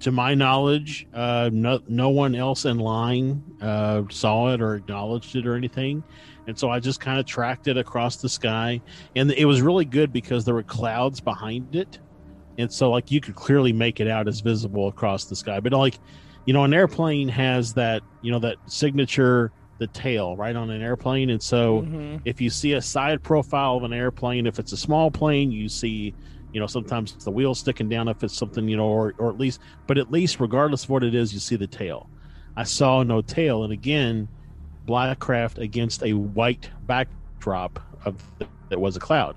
to 0.00 0.12
my 0.12 0.34
knowledge, 0.34 1.06
uh, 1.12 1.50
no, 1.52 1.80
no 1.88 2.08
one 2.08 2.34
else 2.34 2.64
in 2.64 2.78
line 2.78 3.42
uh, 3.60 4.02
saw 4.10 4.52
it 4.52 4.60
or 4.60 4.76
acknowledged 4.76 5.34
it 5.36 5.46
or 5.46 5.54
anything. 5.56 6.04
And 6.46 6.58
so 6.58 6.70
I 6.70 6.80
just 6.80 7.00
kind 7.00 7.18
of 7.18 7.26
tracked 7.26 7.68
it 7.68 7.76
across 7.76 8.16
the 8.16 8.28
sky. 8.28 8.80
And 9.16 9.30
it 9.32 9.44
was 9.44 9.60
really 9.60 9.84
good 9.84 10.12
because 10.12 10.44
there 10.44 10.54
were 10.54 10.62
clouds 10.62 11.20
behind 11.20 11.74
it. 11.74 11.98
And 12.58 12.72
so, 12.72 12.90
like, 12.90 13.10
you 13.10 13.20
could 13.20 13.36
clearly 13.36 13.72
make 13.72 14.00
it 14.00 14.08
out 14.08 14.26
as 14.26 14.40
visible 14.40 14.88
across 14.88 15.26
the 15.26 15.36
sky. 15.36 15.60
But, 15.60 15.72
like, 15.72 15.98
you 16.44 16.52
know, 16.52 16.64
an 16.64 16.74
airplane 16.74 17.28
has 17.28 17.74
that, 17.74 18.02
you 18.20 18.32
know, 18.32 18.40
that 18.40 18.58
signature, 18.66 19.52
the 19.78 19.86
tail, 19.86 20.36
right, 20.36 20.56
on 20.56 20.68
an 20.70 20.82
airplane. 20.82 21.30
And 21.30 21.40
so, 21.42 21.82
Mhm. 21.82 22.20
if 22.24 22.40
you 22.40 22.50
see 22.50 22.72
a 22.72 22.82
side 22.82 23.22
profile 23.22 23.76
of 23.76 23.84
an 23.84 23.92
airplane, 23.92 24.46
if 24.46 24.58
it's 24.58 24.72
a 24.72 24.76
small 24.76 25.10
plane, 25.10 25.52
you 25.52 25.68
see, 25.68 26.16
you 26.52 26.58
know, 26.58 26.66
sometimes 26.66 27.16
the 27.24 27.30
wheel 27.30 27.54
sticking 27.54 27.88
down 27.88 28.08
if 28.08 28.24
it's 28.24 28.36
something, 28.36 28.66
you 28.66 28.76
know, 28.76 28.86
or, 28.86 29.14
or 29.18 29.30
at 29.30 29.38
least, 29.38 29.60
but 29.86 29.98
at 29.98 30.10
least, 30.10 30.40
regardless 30.40 30.84
of 30.84 30.90
what 30.90 31.04
it 31.04 31.14
is, 31.14 31.32
you 31.32 31.38
see 31.38 31.56
the 31.56 31.68
tail. 31.68 32.10
I 32.56 32.64
saw 32.64 33.04
no 33.04 33.20
tail. 33.22 33.62
And 33.62 33.72
again, 33.72 34.30
black 34.84 35.20
craft 35.20 35.58
against 35.58 36.02
a 36.02 36.14
white 36.14 36.70
backdrop 36.82 37.78
of 38.04 38.32
that 38.70 38.80
was 38.80 38.96
a 38.96 39.00
cloud. 39.00 39.36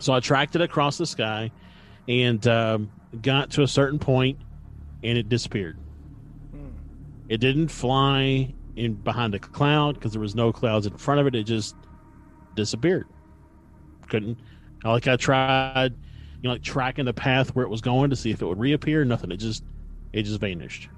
So 0.00 0.12
I 0.12 0.20
tracked 0.20 0.54
it 0.54 0.60
across 0.60 0.98
the 0.98 1.06
sky 1.06 1.50
and 2.08 2.46
um, 2.46 2.90
got 3.22 3.50
to 3.50 3.62
a 3.62 3.68
certain 3.68 3.98
point 3.98 4.38
and 5.02 5.18
it 5.18 5.28
disappeared. 5.28 5.78
Hmm. 6.52 6.68
It 7.28 7.38
didn't 7.38 7.68
fly 7.68 8.54
in 8.76 8.94
behind 8.94 9.34
a 9.34 9.38
cloud 9.38 9.94
because 9.94 10.12
there 10.12 10.20
was 10.20 10.34
no 10.34 10.52
clouds 10.52 10.86
in 10.86 10.96
front 10.96 11.20
of 11.20 11.26
it. 11.26 11.34
It 11.34 11.44
just 11.44 11.74
disappeared. 12.54 13.06
Couldn't. 14.08 14.38
Like 14.84 15.08
I 15.08 15.16
tried, 15.16 15.92
you 16.42 16.42
know, 16.44 16.50
like 16.50 16.62
tracking 16.62 17.06
the 17.06 17.12
path 17.12 17.54
where 17.54 17.64
it 17.64 17.68
was 17.68 17.80
going 17.80 18.10
to 18.10 18.16
see 18.16 18.30
if 18.30 18.42
it 18.42 18.46
would 18.46 18.58
reappear. 18.58 19.04
Nothing. 19.04 19.32
It 19.32 19.38
just, 19.38 19.64
it 20.12 20.22
just 20.22 20.40
vanished. 20.40 20.88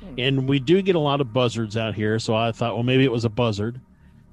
Hmm. 0.00 0.14
And 0.18 0.48
we 0.48 0.58
do 0.58 0.82
get 0.82 0.94
a 0.94 1.00
lot 1.00 1.20
of 1.20 1.32
buzzards 1.32 1.76
out 1.76 1.94
here, 1.94 2.18
so 2.18 2.34
I 2.34 2.52
thought, 2.52 2.74
well, 2.74 2.84
maybe 2.84 3.04
it 3.04 3.12
was 3.12 3.24
a 3.24 3.30
buzzard, 3.30 3.80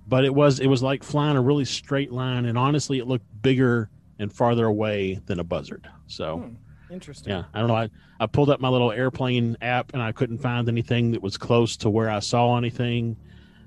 but 0.08 0.26
it 0.26 0.34
was. 0.34 0.60
It 0.60 0.68
was 0.68 0.84
like 0.84 1.04
flying 1.04 1.38
a 1.38 1.42
really 1.42 1.66
straight 1.66 2.12
line, 2.12 2.46
and 2.46 2.58
honestly, 2.58 3.00
it 3.00 3.08
looked 3.08 3.26
bigger 3.42 3.90
and 4.20 4.32
farther 4.32 4.66
away 4.66 5.20
than 5.26 5.40
a 5.40 5.44
buzzard. 5.44 5.88
So. 6.08 6.38
Hmm. 6.38 6.56
Interesting. 6.92 7.32
Yeah, 7.32 7.46
I 7.56 7.60
don't 7.60 7.70
know. 7.70 7.76
I, 7.76 7.90
I 8.20 8.28
pulled 8.28 8.52
up 8.52 8.60
my 8.60 8.70
little 8.70 8.92
airplane 8.92 9.58
app 9.62 9.94
and 9.94 10.02
I 10.02 10.12
couldn't 10.12 10.38
find 10.38 10.70
anything 10.70 11.12
that 11.12 11.24
was 11.24 11.38
close 11.38 11.76
to 11.78 11.90
where 11.90 12.08
I 12.08 12.20
saw 12.20 12.56
anything. 12.56 13.18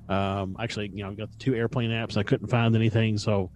Um, 0.08 0.56
actually, 0.60 0.92
you 0.94 1.02
know, 1.02 1.10
I 1.10 1.14
got 1.14 1.32
the 1.32 1.38
two 1.38 1.54
airplane 1.56 1.90
apps. 1.90 2.16
I 2.16 2.22
couldn't 2.22 2.46
find 2.46 2.76
anything. 2.76 3.18
So 3.18 3.50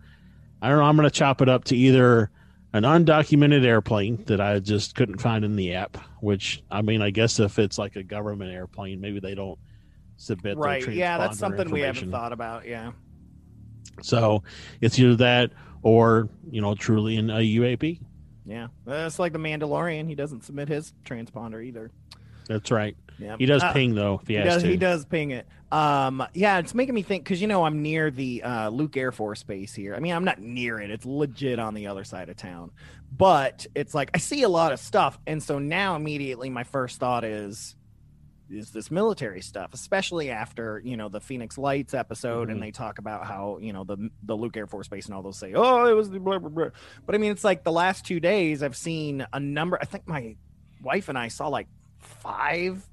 I 0.61 0.68
don't 0.68 0.79
know. 0.79 0.85
I'm 0.85 0.96
going 0.96 1.09
to 1.09 1.14
chop 1.14 1.40
it 1.40 1.48
up 1.48 1.64
to 1.64 1.76
either 1.76 2.31
an 2.72 2.83
undocumented 2.83 3.64
airplane 3.64 4.24
that 4.24 4.40
I 4.40 4.59
just 4.59 4.94
couldn't 4.94 5.20
find 5.20 5.44
in 5.44 5.57
the 5.57 5.74
app, 5.74 5.96
which 6.20 6.62
I 6.70 6.83
mean, 6.83 7.03
I 7.03 7.11
guess 7.11 7.38
if 7.38 7.59
it's 7.59 7.79
like 7.79 7.96
a 7.96 8.03
government 8.03 8.53
airplane, 8.53 9.00
maybe 9.00 9.20
they 9.20 9.35
don't 9.35 9.59
submit 10.16 10.57
their 10.57 10.62
Right. 10.62 10.88
Yeah, 10.88 11.18
that's 11.18 11.38
something 11.38 11.70
we 11.70 11.81
haven't 11.81 12.11
thought 12.11 12.33
about. 12.33 12.66
Yeah. 12.66 12.92
So 14.03 14.42
it's 14.81 14.98
either 14.98 15.16
that 15.16 15.53
or, 15.82 16.28
you 16.50 16.60
know, 16.60 16.74
truly 16.74 17.16
in 17.16 17.30
a 17.30 17.38
UAP. 17.38 18.00
Yeah. 18.46 18.68
That's 18.84 19.18
like 19.18 19.32
the 19.32 19.38
Mandalorian. 19.38 20.08
He 20.08 20.14
doesn't 20.14 20.44
submit 20.44 20.68
his 20.68 20.92
transponder 21.04 21.64
either. 21.64 21.90
That's 22.48 22.70
right. 22.70 22.96
Yeah. 23.18 23.36
He 23.38 23.46
does 23.46 23.62
Uh, 23.62 23.72
ping 23.72 23.94
though, 23.94 24.18
if 24.22 24.26
he, 24.28 24.36
He 24.36 24.42
does, 24.42 24.62
to. 24.62 24.68
he 24.68 24.76
does 24.76 25.04
ping 25.04 25.30
it. 25.30 25.46
Um, 25.70 26.24
yeah, 26.34 26.58
it's 26.58 26.74
making 26.74 26.94
me 26.96 27.02
think 27.02 27.22
because 27.22 27.40
you 27.40 27.46
know 27.46 27.64
I'm 27.64 27.80
near 27.80 28.10
the 28.10 28.42
uh, 28.42 28.68
Luke 28.70 28.96
Air 28.96 29.12
Force 29.12 29.44
Base 29.44 29.72
here. 29.72 29.94
I 29.94 30.00
mean, 30.00 30.12
I'm 30.12 30.24
not 30.24 30.40
near 30.40 30.80
it; 30.80 30.90
it's 30.90 31.06
legit 31.06 31.60
on 31.60 31.74
the 31.74 31.86
other 31.86 32.02
side 32.02 32.28
of 32.28 32.36
town. 32.36 32.72
But 33.16 33.66
it's 33.76 33.94
like 33.94 34.10
I 34.14 34.18
see 34.18 34.42
a 34.42 34.48
lot 34.48 34.72
of 34.72 34.80
stuff, 34.80 35.16
and 35.28 35.40
so 35.40 35.60
now 35.60 35.94
immediately 35.94 36.50
my 36.50 36.64
first 36.64 36.98
thought 36.98 37.22
is, 37.22 37.76
is 38.50 38.70
this 38.70 38.90
military 38.90 39.40
stuff, 39.42 39.72
especially 39.74 40.30
after 40.30 40.80
you 40.84 40.96
know 40.96 41.08
the 41.08 41.20
Phoenix 41.20 41.56
Lights 41.56 41.94
episode, 41.94 42.48
Mhm. 42.48 42.52
and 42.52 42.62
they 42.62 42.70
talk 42.70 42.98
about 42.98 43.24
how 43.26 43.58
you 43.60 43.72
know 43.72 43.84
the 43.84 44.10
the 44.24 44.36
Luke 44.36 44.56
Air 44.56 44.66
Force 44.66 44.88
Base 44.88 45.06
and 45.06 45.14
all 45.14 45.22
those 45.22 45.38
say, 45.38 45.52
oh, 45.54 45.86
it 45.86 45.94
was 45.94 46.10
the 46.10 46.18
blah 46.18 46.38
blah 46.38 46.48
blah. 46.48 46.68
But 47.06 47.14
I 47.14 47.18
mean, 47.18 47.30
it's 47.32 47.44
like 47.44 47.62
the 47.64 47.72
last 47.72 48.04
two 48.04 48.20
days 48.20 48.62
I've 48.62 48.76
seen 48.76 49.26
a 49.32 49.38
number. 49.40 49.78
I 49.80 49.84
think 49.84 50.06
my 50.08 50.36
wife 50.82 51.08
and 51.08 51.16
I 51.18 51.28
saw 51.28 51.48
like 51.48 51.68
five 51.98 52.84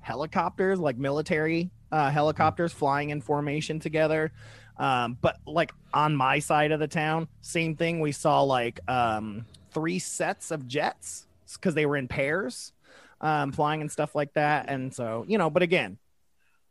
helicopters, 0.00 0.78
like 0.78 0.96
military 0.96 1.70
uh, 1.92 2.10
helicopters 2.10 2.72
flying 2.72 3.10
in 3.10 3.20
formation 3.20 3.80
together. 3.80 4.32
Um, 4.78 5.18
but 5.20 5.36
like 5.46 5.72
on 5.92 6.16
my 6.16 6.38
side 6.38 6.72
of 6.72 6.80
the 6.80 6.88
town, 6.88 7.28
same 7.42 7.76
thing. 7.76 8.00
We 8.00 8.12
saw 8.12 8.42
like 8.42 8.80
um, 8.88 9.44
three 9.72 9.98
sets 9.98 10.50
of 10.50 10.66
jets 10.66 11.26
because 11.54 11.74
they 11.74 11.84
were 11.84 11.96
in 11.96 12.08
pairs, 12.08 12.72
um, 13.20 13.52
flying 13.52 13.80
and 13.80 13.90
stuff 13.90 14.14
like 14.14 14.32
that. 14.34 14.66
And 14.68 14.94
so 14.94 15.24
you 15.28 15.38
know, 15.38 15.50
but 15.50 15.62
again, 15.62 15.98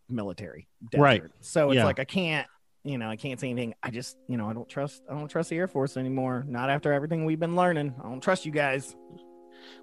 military, 0.09 0.67
desert. 0.91 1.01
Right. 1.01 1.23
So 1.41 1.69
it's 1.69 1.77
Yeah. 1.77 1.85
like 1.85 1.99
I 1.99 2.05
can't, 2.05 2.47
you 2.83 2.97
know, 2.97 3.09
I 3.09 3.15
can't 3.15 3.39
say 3.39 3.49
anything. 3.49 3.75
I 3.83 3.91
just, 3.91 4.17
you 4.27 4.37
know, 4.37 4.49
I 4.49 4.53
don't 4.53 4.67
trust, 4.67 5.03
I 5.09 5.13
don't 5.13 5.27
trust 5.27 5.49
the 5.49 5.57
Air 5.57 5.67
Force 5.67 5.97
anymore. 5.97 6.45
Not 6.47 6.69
after 6.69 6.91
everything 6.93 7.25
we've 7.25 7.39
been 7.39 7.55
learning. 7.55 7.93
I 7.99 8.03
don't 8.09 8.21
trust 8.21 8.45
you 8.45 8.51
guys. 8.51 8.95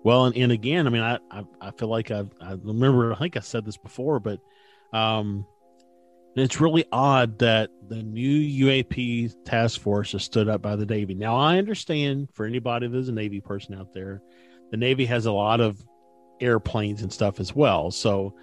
Well, 0.02 0.24
and, 0.24 0.36
and 0.36 0.50
again, 0.52 0.86
I 0.86 0.90
mean, 0.90 1.02
I, 1.02 1.18
I, 1.30 1.44
I 1.60 1.70
feel 1.72 1.88
like 1.88 2.10
I, 2.10 2.24
I 2.40 2.52
remember, 2.62 3.12
I 3.12 3.16
think 3.18 3.36
I 3.36 3.40
said 3.40 3.64
this 3.64 3.76
before, 3.76 4.18
but 4.18 4.40
um, 4.92 5.46
it's 6.34 6.60
really 6.60 6.86
odd 6.90 7.38
that 7.40 7.70
the 7.86 8.02
new 8.02 8.66
UAP 8.66 9.34
task 9.44 9.80
force 9.80 10.14
is 10.14 10.22
stood 10.24 10.48
up 10.48 10.62
by 10.62 10.76
the 10.76 10.86
Navy. 10.86 11.14
Now, 11.14 11.36
I 11.36 11.58
understand 11.58 12.28
for 12.32 12.46
anybody 12.46 12.88
that's 12.88 13.08
a 13.08 13.12
Navy 13.12 13.40
person 13.40 13.74
out 13.74 13.92
there, 13.94 14.22
the 14.70 14.76
Navy 14.76 15.04
has 15.06 15.26
a 15.26 15.32
lot 15.32 15.60
of 15.60 15.78
airplanes 16.40 17.02
and 17.02 17.12
stuff 17.12 17.40
as 17.40 17.54
well. 17.54 17.90
So, 17.90 18.34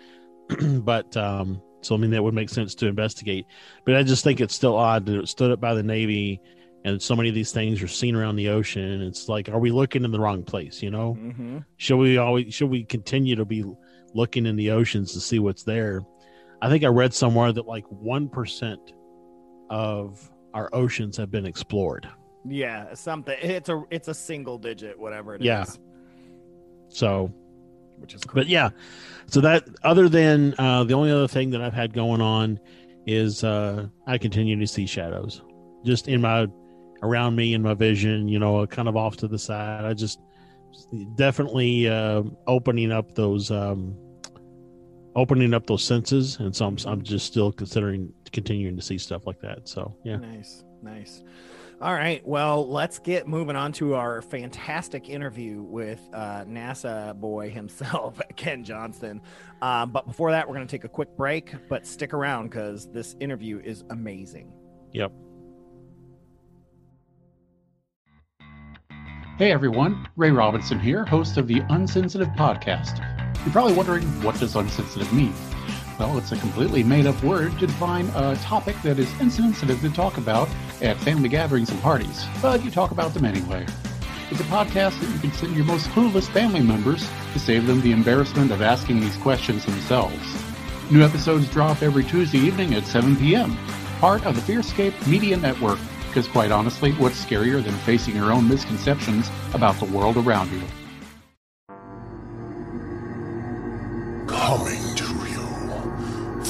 but, 0.79 1.15
um, 1.17 1.61
so 1.81 1.95
I 1.95 1.97
mean, 1.97 2.11
that 2.11 2.23
would 2.23 2.33
make 2.33 2.49
sense 2.49 2.75
to 2.75 2.87
investigate. 2.87 3.45
But 3.85 3.95
I 3.95 4.03
just 4.03 4.23
think 4.23 4.39
it's 4.41 4.55
still 4.55 4.75
odd 4.75 5.05
that 5.07 5.19
it 5.19 5.27
stood 5.27 5.51
up 5.51 5.59
by 5.59 5.73
the 5.73 5.83
Navy 5.83 6.39
and 6.85 7.01
so 7.01 7.15
many 7.15 7.29
of 7.29 7.35
these 7.35 7.53
things 7.53 7.81
are 7.81 7.87
seen 7.87 8.13
around 8.13 8.35
the 8.35 8.49
ocean. 8.49 9.01
It's 9.03 9.29
like, 9.29 9.47
are 9.47 9.59
we 9.59 9.71
looking 9.71 10.03
in 10.03 10.11
the 10.11 10.19
wrong 10.19 10.43
place? 10.43 10.83
You 10.83 10.91
know? 10.91 11.17
Mm-hmm. 11.19 11.59
should 11.77 11.97
we 11.97 12.17
always 12.17 12.53
should 12.53 12.69
we 12.69 12.83
continue 12.83 13.35
to 13.37 13.45
be 13.45 13.63
looking 14.13 14.45
in 14.45 14.55
the 14.57 14.69
oceans 14.71 15.11
to 15.13 15.19
see 15.19 15.39
what's 15.39 15.63
there 15.63 16.01
i 16.61 16.69
think 16.69 16.83
i 16.83 16.87
read 16.87 17.11
somewhere 17.13 17.51
that 17.51 17.65
like 17.65 17.83
1% 17.87 18.77
of 19.71 20.29
our 20.53 20.69
oceans 20.71 21.17
have 21.17 21.31
been 21.31 21.45
explored 21.47 22.07
Yeah, 22.45 22.93
something. 22.93 23.35
It's 23.41 23.69
a, 23.69 23.83
it's 23.89 24.07
a 24.09 24.13
single 24.13 24.57
digit, 24.59 24.99
whatever 24.99 25.33
it 25.35 25.41
is. 25.41 25.45
Yeah. 25.47 25.65
so 26.89 27.33
which 28.03 28.13
is 28.13 28.23
cool. 28.23 28.35
but 28.35 28.47
yeah 28.47 28.69
so 29.27 29.41
that 29.41 29.63
other 29.83 30.07
than 30.07 30.53
uh 30.59 30.83
the 30.83 30.93
only 30.93 31.09
other 31.09 31.27
thing 31.27 31.49
that 31.49 31.61
i've 31.61 31.73
had 31.73 31.93
going 31.93 32.21
on 32.21 32.59
is 33.07 33.43
uh 33.43 33.87
i 34.05 34.17
continue 34.17 34.59
to 34.59 34.67
see 34.67 34.85
shadows 34.85 35.41
just 35.83 36.07
in 36.07 36.21
my 36.21 36.45
around 37.01 37.35
me 37.35 37.53
in 37.53 37.61
my 37.63 37.73
vision 37.73 38.27
you 38.27 38.37
know 38.37 38.67
kind 38.67 38.87
of 38.87 38.95
off 38.95 39.15
to 39.17 39.27
the 39.27 39.39
side 39.39 39.85
i 39.85 39.93
just 39.93 40.19
definitely 41.15 41.87
uh 41.87 42.21
opening 42.47 42.91
up 42.91 43.15
those 43.15 43.49
um 43.49 43.95
opening 45.15 45.53
up 45.53 45.65
those 45.67 45.83
senses 45.83 46.37
and 46.39 46.55
so 46.55 46.65
I'm, 46.67 46.77
I'm 46.85 47.01
just 47.01 47.25
still 47.25 47.51
considering 47.51 48.11
continuing 48.31 48.75
to 48.75 48.81
see 48.81 48.97
stuff 48.97 49.25
like 49.25 49.39
that 49.41 49.67
so 49.69 49.95
yeah 50.03 50.17
Nice, 50.17 50.63
nice. 50.81 51.23
All 51.83 51.93
right, 51.93 52.25
well, 52.25 52.65
let's 52.65 52.97
get 52.97 53.27
moving 53.27 53.57
on 53.57 53.73
to 53.73 53.95
our 53.95 54.21
fantastic 54.21 55.09
interview 55.09 55.61
with 55.61 55.99
uh, 56.13 56.45
NASA 56.45 57.13
boy 57.13 57.49
himself, 57.49 58.21
Ken 58.37 58.63
Johnston. 58.63 59.21
Um, 59.61 59.91
but 59.91 60.07
before 60.07 60.31
that, 60.31 60.47
we're 60.47 60.55
going 60.55 60.65
to 60.65 60.71
take 60.71 60.85
a 60.85 60.89
quick 60.89 61.17
break, 61.17 61.53
but 61.67 61.85
stick 61.85 62.13
around 62.13 62.47
because 62.47 62.89
this 62.93 63.17
interview 63.19 63.59
is 63.61 63.83
amazing. 63.89 64.53
yep 64.93 65.11
Hey 69.37 69.51
everyone, 69.51 70.07
Ray 70.15 70.31
Robinson 70.31 70.79
here, 70.79 71.03
host 71.03 71.35
of 71.35 71.49
the 71.49 71.63
Unsensitive 71.69 72.29
Podcast. 72.29 72.99
You're 73.43 73.51
probably 73.51 73.73
wondering, 73.73 74.03
what 74.23 74.39
does 74.39 74.55
unsensitive 74.55 75.11
mean? 75.11 75.33
Well, 76.03 76.17
it's 76.17 76.33
a 76.33 76.35
completely 76.35 76.83
made 76.83 77.05
up 77.05 77.23
word 77.23 77.57
to 77.59 77.65
define 77.65 78.07
a 78.09 78.35
topic 78.41 78.75
that 78.83 78.99
is 78.99 79.09
insensitive 79.21 79.79
to 79.79 79.89
talk 79.89 80.17
about 80.17 80.49
at 80.81 80.97
family 80.97 81.29
gatherings 81.29 81.69
and 81.69 81.81
parties, 81.81 82.25
but 82.41 82.61
you 82.61 82.69
talk 82.69 82.91
about 82.91 83.13
them 83.13 83.23
anyway. 83.23 83.65
It's 84.29 84.41
a 84.41 84.43
podcast 84.43 84.99
that 84.99 85.09
you 85.09 85.19
can 85.19 85.31
send 85.31 85.55
your 85.55 85.63
most 85.63 85.87
clueless 85.91 86.27
family 86.27 86.59
members 86.59 87.09
to 87.31 87.39
save 87.39 87.67
them 87.67 87.79
the 87.79 87.93
embarrassment 87.93 88.51
of 88.51 88.61
asking 88.61 88.99
these 88.99 89.15
questions 89.15 89.65
themselves. 89.65 90.43
New 90.91 91.01
episodes 91.01 91.49
drop 91.49 91.81
every 91.81 92.03
Tuesday 92.03 92.39
evening 92.39 92.73
at 92.73 92.85
7 92.85 93.15
p.m., 93.15 93.57
part 94.01 94.25
of 94.25 94.35
the 94.35 94.53
Fearscape 94.53 95.07
Media 95.07 95.37
Network, 95.37 95.79
because 96.07 96.27
quite 96.27 96.51
honestly, 96.51 96.91
what's 96.95 97.23
scarier 97.23 97.63
than 97.63 97.73
facing 97.85 98.13
your 98.13 98.33
own 98.33 98.45
misconceptions 98.45 99.31
about 99.53 99.79
the 99.79 99.85
world 99.85 100.17
around 100.17 100.51
you? 100.51 100.82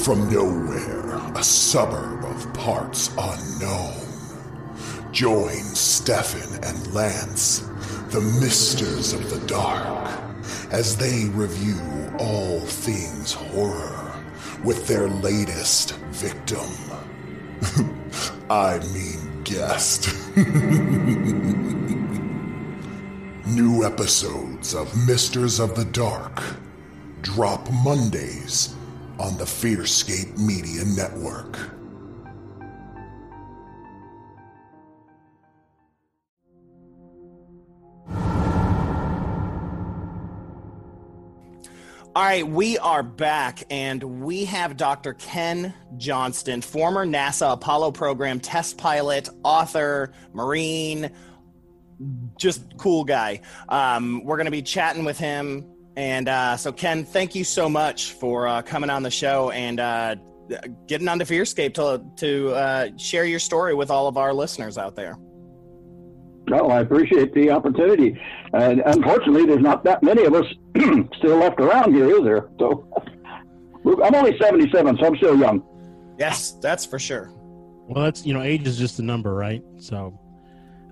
From 0.04 0.30
nowhere, 0.30 1.14
a 1.34 1.42
suburb 1.42 2.22
of 2.26 2.52
parts 2.52 3.08
unknown. 3.16 4.02
Join 5.12 5.62
Stefan 5.62 6.62
and 6.62 6.92
Lance, 6.92 7.60
the 8.10 8.20
Misters 8.38 9.14
of 9.14 9.30
the 9.30 9.40
Dark, 9.46 10.12
as 10.70 10.98
they 10.98 11.30
review 11.30 11.80
all 12.18 12.60
things 12.60 13.32
horror 13.32 14.22
with 14.62 14.86
their 14.86 15.08
latest 15.08 15.94
victim. 16.10 16.68
I 18.50 18.80
mean, 18.92 19.42
guest. 19.42 20.12
New 23.46 23.84
episodes 23.86 24.74
of 24.74 24.94
Misters 25.06 25.60
of 25.60 25.74
the 25.74 25.86
Dark 25.86 26.42
drop 27.22 27.70
Mondays 27.82 28.74
on 29.18 29.36
the 29.36 29.44
Fearscape 29.44 30.36
Media 30.38 30.84
Network. 30.84 31.58
All 42.16 42.22
right, 42.22 42.46
we 42.46 42.78
are 42.78 43.02
back, 43.02 43.64
and 43.70 44.00
we 44.22 44.44
have 44.44 44.76
Dr. 44.76 45.14
Ken 45.14 45.74
Johnston, 45.96 46.60
former 46.60 47.04
NASA 47.04 47.52
Apollo 47.54 47.90
program 47.90 48.38
test 48.38 48.78
pilot, 48.78 49.28
author, 49.42 50.12
Marine, 50.32 51.10
just 52.38 52.76
cool 52.78 53.02
guy. 53.02 53.40
Um, 53.68 54.22
we're 54.24 54.36
going 54.36 54.44
to 54.44 54.52
be 54.52 54.62
chatting 54.62 55.04
with 55.04 55.18
him. 55.18 55.73
And 55.96 56.28
uh, 56.28 56.56
so, 56.56 56.72
Ken, 56.72 57.04
thank 57.04 57.34
you 57.34 57.44
so 57.44 57.68
much 57.68 58.12
for 58.12 58.48
uh, 58.48 58.62
coming 58.62 58.90
on 58.90 59.02
the 59.02 59.10
show 59.10 59.50
and 59.50 59.78
uh, 59.78 60.16
getting 60.86 61.08
on 61.08 61.18
to 61.20 61.24
Fearscape 61.24 61.74
to, 61.74 62.04
to 62.16 62.50
uh, 62.52 62.88
share 62.96 63.24
your 63.24 63.38
story 63.38 63.74
with 63.74 63.90
all 63.90 64.08
of 64.08 64.16
our 64.16 64.32
listeners 64.34 64.76
out 64.76 64.96
there. 64.96 65.16
No, 66.48 66.68
I 66.68 66.80
appreciate 66.80 67.32
the 67.32 67.50
opportunity. 67.50 68.20
And 68.52 68.82
unfortunately, 68.84 69.46
there's 69.46 69.62
not 69.62 69.84
that 69.84 70.02
many 70.02 70.24
of 70.24 70.34
us 70.34 70.44
still 71.18 71.36
left 71.38 71.60
around 71.60 71.94
here, 71.94 72.10
is 72.18 72.24
there? 72.24 72.50
So 72.58 72.86
I'm 74.02 74.14
only 74.14 74.36
77, 74.38 74.98
so 74.98 75.06
I'm 75.06 75.16
still 75.16 75.38
young. 75.38 75.62
Yes, 76.18 76.52
that's 76.60 76.84
for 76.84 76.98
sure. 76.98 77.30
well 77.88 78.04
that's 78.04 78.24
you 78.24 78.32
know 78.32 78.40
age 78.42 78.66
is 78.66 78.78
just 78.78 78.98
a 79.00 79.02
number 79.02 79.34
right 79.34 79.62
so 79.78 80.18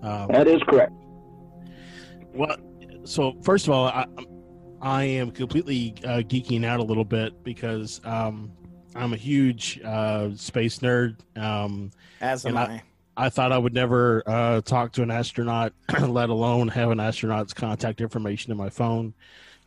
um, 0.03 0.29
That 0.33 0.49
is 0.49 0.61
correct. 0.69 0.93
Well, 2.35 2.57
so 3.05 3.35
first 3.43 3.69
of 3.69 3.73
all, 3.73 3.87
I, 3.87 4.07
I 4.83 5.05
am 5.05 5.31
completely 5.31 5.95
uh, 6.05 6.19
geeking 6.19 6.65
out 6.65 6.81
a 6.81 6.83
little 6.83 7.05
bit 7.05 7.45
because 7.45 8.01
um, 8.05 8.51
I'm 8.97 9.13
a 9.13 9.17
huge 9.17 9.81
uh, 9.85 10.35
space 10.35 10.81
nerd. 10.81 11.17
Um, 11.37 11.93
As 12.21 12.45
am 12.45 12.57
And 12.57 12.59
I. 12.59 12.83
I 13.15 13.29
thought 13.29 13.53
I 13.53 13.59
would 13.59 13.75
never 13.75 14.23
uh, 14.27 14.63
talk 14.63 14.93
to 14.93 15.03
an 15.03 15.11
astronaut, 15.11 15.75
let 16.01 16.31
alone 16.31 16.69
have 16.69 16.91
an 16.91 16.99
astronaut's 16.99 17.53
contact 17.53 18.01
information 18.01 18.51
in 18.51 18.57
my 18.57 18.71
phone. 18.71 19.13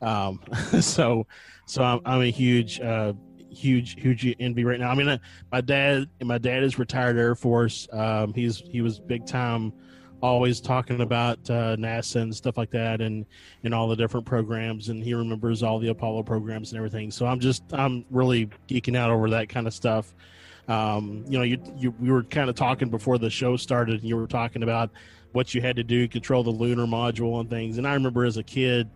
Um, 0.02 0.42
so, 0.82 1.28
so 1.68 1.84
I'm, 1.84 2.00
I'm 2.06 2.22
a 2.22 2.32
huge, 2.32 2.82
uh, 2.82 3.14
huge, 3.52 4.02
huge 4.02 4.36
envy 4.40 4.66
right 4.66 4.80
now. 4.80 4.90
I 4.90 4.96
mean, 4.96 5.08
uh, 5.08 5.20
my 5.52 5.62
dad, 5.62 6.10
my 6.24 6.40
dad 6.40 6.64
is 6.64 6.80
retired 6.80 7.18
Air 7.18 7.36
Force. 7.36 7.88
Um, 7.92 8.34
he's 8.34 8.58
he 8.58 8.82
was 8.82 9.00
big 9.00 9.28
time, 9.28 9.72
always 10.22 10.62
talking 10.62 11.02
about 11.02 11.38
uh, 11.50 11.76
NASA 11.76 12.22
and 12.22 12.36
stuff 12.36 12.58
like 12.58 12.72
that, 12.72 13.02
and 13.02 13.26
and 13.64 13.74
all 13.74 13.88
the 13.88 13.96
different 13.96 14.26
programs, 14.26 14.90
and 14.90 15.04
he 15.04 15.14
remembers 15.14 15.64
all 15.64 15.80
the 15.80 15.90
Apollo 15.90 16.24
programs 16.24 16.72
and 16.72 16.78
everything. 16.78 17.12
So 17.12 17.26
I'm 17.26 17.40
just, 17.40 17.64
I'm 17.74 18.06
really 18.10 18.50
geeking 18.68 18.98
out 18.98 19.12
over 19.12 19.30
that 19.32 19.50
kind 19.50 19.68
of 19.68 19.74
stuff 19.74 20.14
um, 20.68 21.24
you 21.28 21.38
know, 21.38 21.44
you, 21.44 21.60
you 21.78 21.94
we 22.00 22.12
were 22.12 22.24
kind 22.24 22.50
of 22.50 22.56
talking 22.56 22.90
before 22.90 23.18
the 23.18 23.30
show 23.30 23.56
started, 23.56 24.02
and 24.02 24.04
you 24.04 24.16
were 24.16 24.28
talking 24.28 24.64
about 24.64 24.92
what 25.32 25.54
you 25.54 25.62
had 25.62 25.76
to 25.76 25.84
do 25.84 26.08
control 26.08 26.44
the 26.44 26.50
lunar 26.50 26.86
module 26.86 27.40
and 27.40 27.50
things. 27.50 27.78
And 27.78 27.88
I 27.88 27.94
remember 27.94 28.26
as 28.26 28.38
a 28.38 28.44
kid 28.44 28.90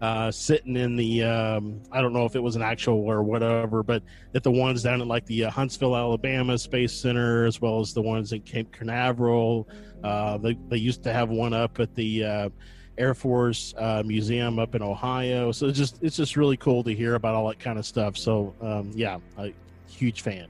uh, 0.00 0.30
sitting 0.30 0.76
in 0.76 0.94
the 0.94 1.24
um, 1.24 1.80
I 1.90 2.00
don't 2.00 2.12
know 2.12 2.26
if 2.26 2.36
it 2.36 2.42
was 2.42 2.54
an 2.54 2.62
actual 2.62 3.10
or 3.10 3.22
whatever, 3.22 3.82
but 3.82 4.02
at 4.34 4.42
the 4.42 4.50
ones 4.50 4.82
down 4.82 5.00
at 5.00 5.06
like 5.06 5.26
the 5.26 5.46
uh, 5.46 5.50
Huntsville, 5.50 5.96
Alabama 5.96 6.58
Space 6.58 6.92
Center, 6.92 7.46
as 7.46 7.60
well 7.60 7.80
as 7.80 7.92
the 7.92 8.02
ones 8.02 8.32
in 8.32 8.42
Cape 8.42 8.70
Canaveral. 8.72 9.68
Uh, 10.06 10.38
they 10.38 10.56
they 10.68 10.76
used 10.76 11.02
to 11.02 11.12
have 11.12 11.30
one 11.30 11.52
up 11.52 11.80
at 11.80 11.92
the 11.96 12.24
uh, 12.24 12.48
Air 12.96 13.12
Force 13.12 13.74
uh, 13.76 14.04
Museum 14.06 14.58
up 14.60 14.74
in 14.76 14.82
Ohio. 14.82 15.50
So 15.50 15.66
it's 15.66 15.76
just 15.76 16.02
it's 16.02 16.16
just 16.16 16.36
really 16.36 16.56
cool 16.56 16.84
to 16.84 16.94
hear 16.94 17.16
about 17.16 17.34
all 17.34 17.48
that 17.48 17.58
kind 17.58 17.78
of 17.78 17.84
stuff. 17.84 18.16
So 18.16 18.54
um, 18.60 18.92
yeah, 18.94 19.18
a 19.36 19.52
huge 19.88 20.22
fan. 20.22 20.46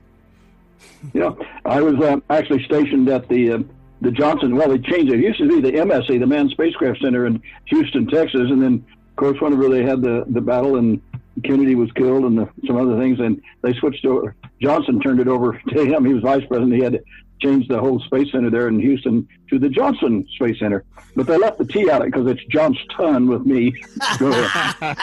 yeah, 1.14 1.32
I 1.64 1.80
was 1.80 1.96
uh, 1.96 2.18
actually 2.28 2.64
stationed 2.64 3.08
at 3.08 3.28
the 3.28 3.52
uh, 3.52 3.58
the 4.02 4.10
Johnson. 4.10 4.56
Well, 4.56 4.68
they 4.68 4.78
changed 4.78 5.12
it. 5.12 5.20
It 5.20 5.24
used 5.24 5.38
to 5.38 5.48
be 5.48 5.60
the 5.62 5.78
MSC, 5.78 6.20
the 6.20 6.26
Manned 6.26 6.50
Spacecraft 6.50 7.00
Center 7.00 7.26
in 7.26 7.42
Houston, 7.66 8.06
Texas, 8.08 8.50
and 8.50 8.62
then 8.62 8.84
of 9.10 9.16
course 9.16 9.40
whenever 9.40 9.70
they 9.70 9.82
had 9.82 10.02
the 10.02 10.24
the 10.28 10.40
battle 10.40 10.76
and 10.76 11.00
Kennedy 11.44 11.74
was 11.74 11.90
killed 11.92 12.24
and 12.24 12.38
the, 12.38 12.48
some 12.66 12.76
other 12.76 12.98
things, 12.98 13.20
and 13.20 13.40
they 13.62 13.72
switched 13.74 14.04
over. 14.04 14.34
Johnson 14.60 15.00
turned 15.00 15.20
it 15.20 15.28
over 15.28 15.60
to 15.68 15.84
him. 15.84 16.04
He 16.04 16.14
was 16.14 16.22
vice 16.22 16.44
president. 16.46 16.74
He 16.74 16.80
had 16.80 17.02
to 17.40 17.46
change 17.46 17.68
the 17.68 17.78
whole 17.78 18.00
space 18.00 18.32
center 18.32 18.50
there 18.50 18.68
in 18.68 18.78
Houston 18.80 19.26
to 19.50 19.58
the 19.58 19.68
Johnson 19.68 20.26
Space 20.34 20.58
Center, 20.58 20.84
but 21.14 21.26
they 21.26 21.36
left 21.36 21.58
the 21.58 21.64
T 21.64 21.90
out 21.90 22.00
of 22.00 22.08
it 22.08 22.12
because 22.12 22.26
it's 22.26 22.44
Johnston 22.46 23.28
with 23.28 23.44
me. 23.46 23.74
Go 24.18 24.30
ahead. 24.30 24.96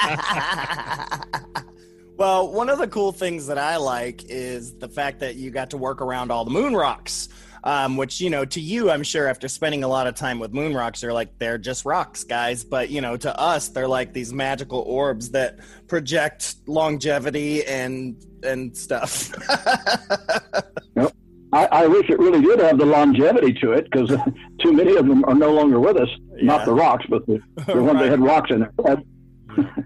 Well, 2.15 2.51
one 2.51 2.69
of 2.69 2.77
the 2.77 2.87
cool 2.87 3.11
things 3.11 3.47
that 3.47 3.57
I 3.57 3.77
like 3.77 4.25
is 4.29 4.77
the 4.77 4.87
fact 4.87 5.19
that 5.21 5.35
you 5.35 5.49
got 5.49 5.71
to 5.71 5.77
work 5.77 5.99
around 5.99 6.31
all 6.31 6.45
the 6.45 6.51
moon 6.51 6.75
rocks. 6.75 7.29
Um, 7.65 7.95
which 7.95 8.19
you 8.19 8.29
know, 8.29 8.43
to 8.43 8.59
you, 8.59 8.91
I'm 8.91 9.03
sure 9.03 9.25
after 9.25 9.47
spending 9.47 9.85
a 9.85 9.87
lot 9.87 10.05
of 10.05 10.15
time 10.15 10.37
with 10.37 10.53
moon 10.53 10.73
rocks, 10.75 10.99
they're 10.99 11.13
like 11.13 11.39
they're 11.39 11.57
just 11.57 11.85
rocks, 11.85 12.25
guys. 12.25 12.65
But 12.65 12.89
you 12.89 12.99
know, 12.99 13.15
to 13.15 13.39
us, 13.39 13.69
they're 13.69 13.87
like 13.87 14.11
these 14.11 14.33
magical 14.33 14.79
orbs 14.79 15.29
that 15.29 15.59
project 15.87 16.55
longevity 16.67 17.65
and 17.65 18.21
and 18.43 18.75
stuff. 18.75 19.31
Yep. 20.95 21.15
I, 21.53 21.65
I 21.83 21.87
wish 21.87 22.09
it 22.09 22.19
really 22.19 22.41
did 22.41 22.59
have 22.59 22.77
the 22.77 22.85
longevity 22.85 23.53
to 23.61 23.71
it 23.73 23.87
because 23.91 24.09
too 24.61 24.73
many 24.73 24.95
of 24.95 25.07
them 25.07 25.23
are 25.25 25.35
no 25.35 25.51
longer 25.53 25.79
with 25.79 25.97
us. 25.97 26.09
Yeah. 26.35 26.45
Not 26.45 26.65
the 26.65 26.73
rocks, 26.73 27.05
but 27.09 27.25
the, 27.27 27.39
the 27.67 27.81
ones 27.81 27.99
that 27.99 28.09
had 28.09 28.19
rocks 28.19 28.49
in 28.51 28.63
it. 28.63 28.99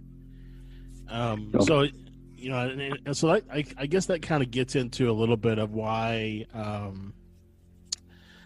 Um, 1.10 1.52
So- 1.54 1.60
so, 1.66 1.88
you 2.36 2.50
know, 2.50 2.60
and, 2.70 2.82
and 3.06 3.18
so 3.18 3.30
I, 3.30 3.42
I, 3.52 3.66
I 3.78 3.86
guess 3.88 4.06
that 4.08 4.22
kind 4.22 4.44
of 4.44 4.52
gets 4.52 4.76
into 4.76 5.10
a 5.10 5.14
little 5.14 5.38
bit 5.38 5.58
of 5.58 5.72
why 5.74 6.46
um, 6.54 7.14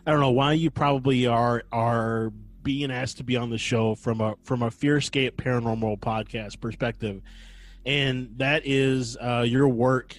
I 0.06 0.12
don't 0.12 0.20
know 0.20 0.32
why 0.32 0.54
you 0.54 0.72
probably 0.72 1.28
are 1.28 1.64
are 1.72 2.32
being 2.64 2.92
asked 2.92 3.18
to 3.18 3.24
be 3.24 3.36
on 3.36 3.50
the 3.50 3.58
show 3.58 3.96
from 3.96 4.22
a 4.22 4.36
from 4.44 4.62
a 4.64 4.70
Fearscape 4.70 5.32
Paranormal 5.32 6.00
podcast 6.00 6.62
perspective, 6.62 7.22
and 7.86 8.30
that 8.38 8.62
is 8.66 9.18
uh, 9.18 9.44
your 9.46 9.68
work 9.68 10.16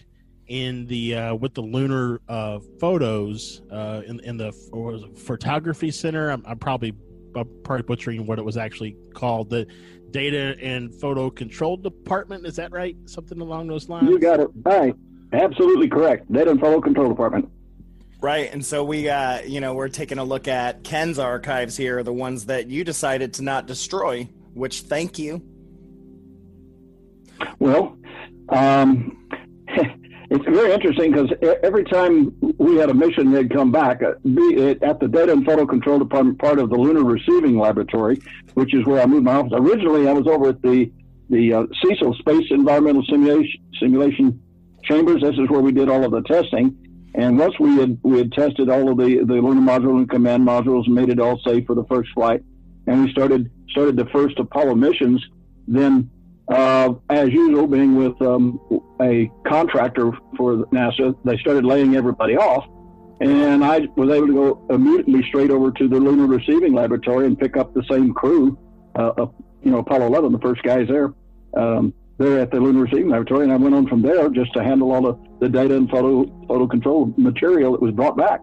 in 0.52 0.84
the 0.84 1.14
uh, 1.14 1.34
with 1.34 1.54
the 1.54 1.62
lunar 1.62 2.20
uh, 2.28 2.58
photos 2.78 3.62
uh, 3.72 4.02
in 4.06 4.20
in 4.20 4.36
the 4.36 4.52
was 4.70 5.02
photography 5.16 5.90
center. 5.90 6.30
I'm, 6.30 6.42
I'm 6.46 6.58
probably 6.58 6.92
I'm 7.34 7.48
probably 7.64 7.84
butchering 7.84 8.26
what 8.26 8.38
it 8.38 8.44
was 8.44 8.58
actually 8.58 8.94
called. 9.14 9.48
The 9.48 9.66
data 10.10 10.54
and 10.60 10.94
photo 10.94 11.30
control 11.30 11.78
department. 11.78 12.46
Is 12.46 12.56
that 12.56 12.70
right? 12.70 12.94
Something 13.06 13.40
along 13.40 13.68
those 13.68 13.88
lines. 13.88 14.10
You 14.10 14.18
got 14.18 14.40
it 14.40 14.50
right. 14.62 14.94
Absolutely 15.32 15.88
correct. 15.88 16.30
Data 16.30 16.50
and 16.50 16.60
Photo 16.60 16.82
Control 16.82 17.08
Department. 17.08 17.50
Right, 18.20 18.52
and 18.52 18.64
so 18.64 18.84
we, 18.84 19.08
uh, 19.08 19.40
you 19.40 19.60
know, 19.60 19.72
we're 19.72 19.88
taking 19.88 20.18
a 20.18 20.24
look 20.24 20.46
at 20.46 20.84
Ken's 20.84 21.18
archives 21.18 21.76
here, 21.78 22.02
the 22.02 22.12
ones 22.12 22.44
that 22.46 22.68
you 22.68 22.84
decided 22.84 23.32
to 23.34 23.42
not 23.42 23.66
destroy. 23.66 24.28
Which, 24.52 24.82
thank 24.82 25.18
you. 25.18 25.42
Well, 27.58 27.96
um, 28.50 29.18
it's 30.32 30.44
very 30.46 30.72
interesting 30.72 31.12
because 31.12 31.30
every 31.62 31.84
time 31.84 32.34
we 32.56 32.76
had 32.76 32.88
a 32.88 32.94
mission, 32.94 33.32
they'd 33.32 33.52
come 33.52 33.70
back. 33.70 34.02
Uh, 34.02 34.14
Be 34.24 34.56
it 34.56 34.82
at 34.82 34.98
the 34.98 35.06
Data 35.06 35.32
and 35.32 35.44
Photo 35.44 35.66
Control 35.66 35.98
Department, 35.98 36.38
part 36.38 36.58
of 36.58 36.70
the 36.70 36.76
Lunar 36.76 37.04
Receiving 37.04 37.58
Laboratory, 37.58 38.18
which 38.54 38.74
is 38.74 38.86
where 38.86 39.02
I 39.02 39.06
moved 39.06 39.24
my 39.24 39.34
office. 39.34 39.52
Originally, 39.54 40.08
I 40.08 40.12
was 40.12 40.26
over 40.26 40.48
at 40.48 40.62
the 40.62 40.90
the 41.28 41.52
uh, 41.52 41.66
Cecil 41.82 42.14
Space 42.14 42.46
Environmental 42.50 43.04
Simulation 43.10 43.60
Simulation 43.78 44.42
Chambers. 44.84 45.20
This 45.20 45.34
is 45.34 45.50
where 45.50 45.60
we 45.60 45.72
did 45.72 45.90
all 45.90 46.02
of 46.04 46.12
the 46.12 46.22
testing. 46.22 46.78
And 47.14 47.38
once 47.38 47.58
we 47.60 47.76
had 47.76 47.98
we 48.02 48.16
had 48.16 48.32
tested 48.32 48.70
all 48.70 48.90
of 48.90 48.96
the 48.96 49.22
the 49.24 49.34
lunar 49.34 49.60
module 49.60 49.98
and 49.98 50.08
command 50.08 50.46
modules 50.46 50.88
made 50.88 51.10
it 51.10 51.20
all 51.20 51.38
safe 51.46 51.66
for 51.66 51.74
the 51.74 51.84
first 51.84 52.08
flight, 52.14 52.42
and 52.86 53.04
we 53.04 53.12
started 53.12 53.50
started 53.68 53.96
the 53.96 54.06
first 54.06 54.38
Apollo 54.38 54.76
missions, 54.76 55.22
then 55.68 56.10
uh, 56.48 56.94
as 57.10 57.28
usual, 57.30 57.66
being 57.66 57.96
with 57.96 58.20
um, 58.22 58.60
a 59.00 59.30
contractor 59.46 60.12
for 60.36 60.64
NASA, 60.66 61.16
they 61.24 61.36
started 61.38 61.64
laying 61.64 61.96
everybody 61.96 62.36
off. 62.36 62.66
And 63.20 63.64
I 63.64 63.86
was 63.96 64.10
able 64.10 64.26
to 64.26 64.32
go 64.32 64.66
immediately 64.70 65.22
straight 65.28 65.50
over 65.50 65.70
to 65.70 65.88
the 65.88 65.96
Lunar 65.96 66.26
Receiving 66.26 66.74
Laboratory 66.74 67.26
and 67.26 67.38
pick 67.38 67.56
up 67.56 67.72
the 67.72 67.84
same 67.88 68.12
crew, 68.12 68.58
uh, 68.96 69.12
of, 69.16 69.34
you 69.62 69.70
know, 69.70 69.78
Apollo 69.78 70.06
11, 70.08 70.32
the 70.32 70.38
first 70.40 70.62
guys 70.64 70.88
there, 70.88 71.14
um, 71.56 71.94
there 72.18 72.40
at 72.40 72.50
the 72.50 72.58
Lunar 72.58 72.82
Receiving 72.82 73.10
Laboratory. 73.10 73.44
And 73.44 73.52
I 73.52 73.56
went 73.56 73.76
on 73.76 73.86
from 73.86 74.02
there 74.02 74.28
just 74.28 74.52
to 74.54 74.64
handle 74.64 74.90
all 74.90 75.02
the, 75.02 75.14
the 75.40 75.48
data 75.48 75.76
and 75.76 75.88
photo, 75.88 76.24
photo 76.48 76.66
control 76.66 77.14
material 77.16 77.72
that 77.72 77.80
was 77.80 77.94
brought 77.94 78.16
back. 78.16 78.40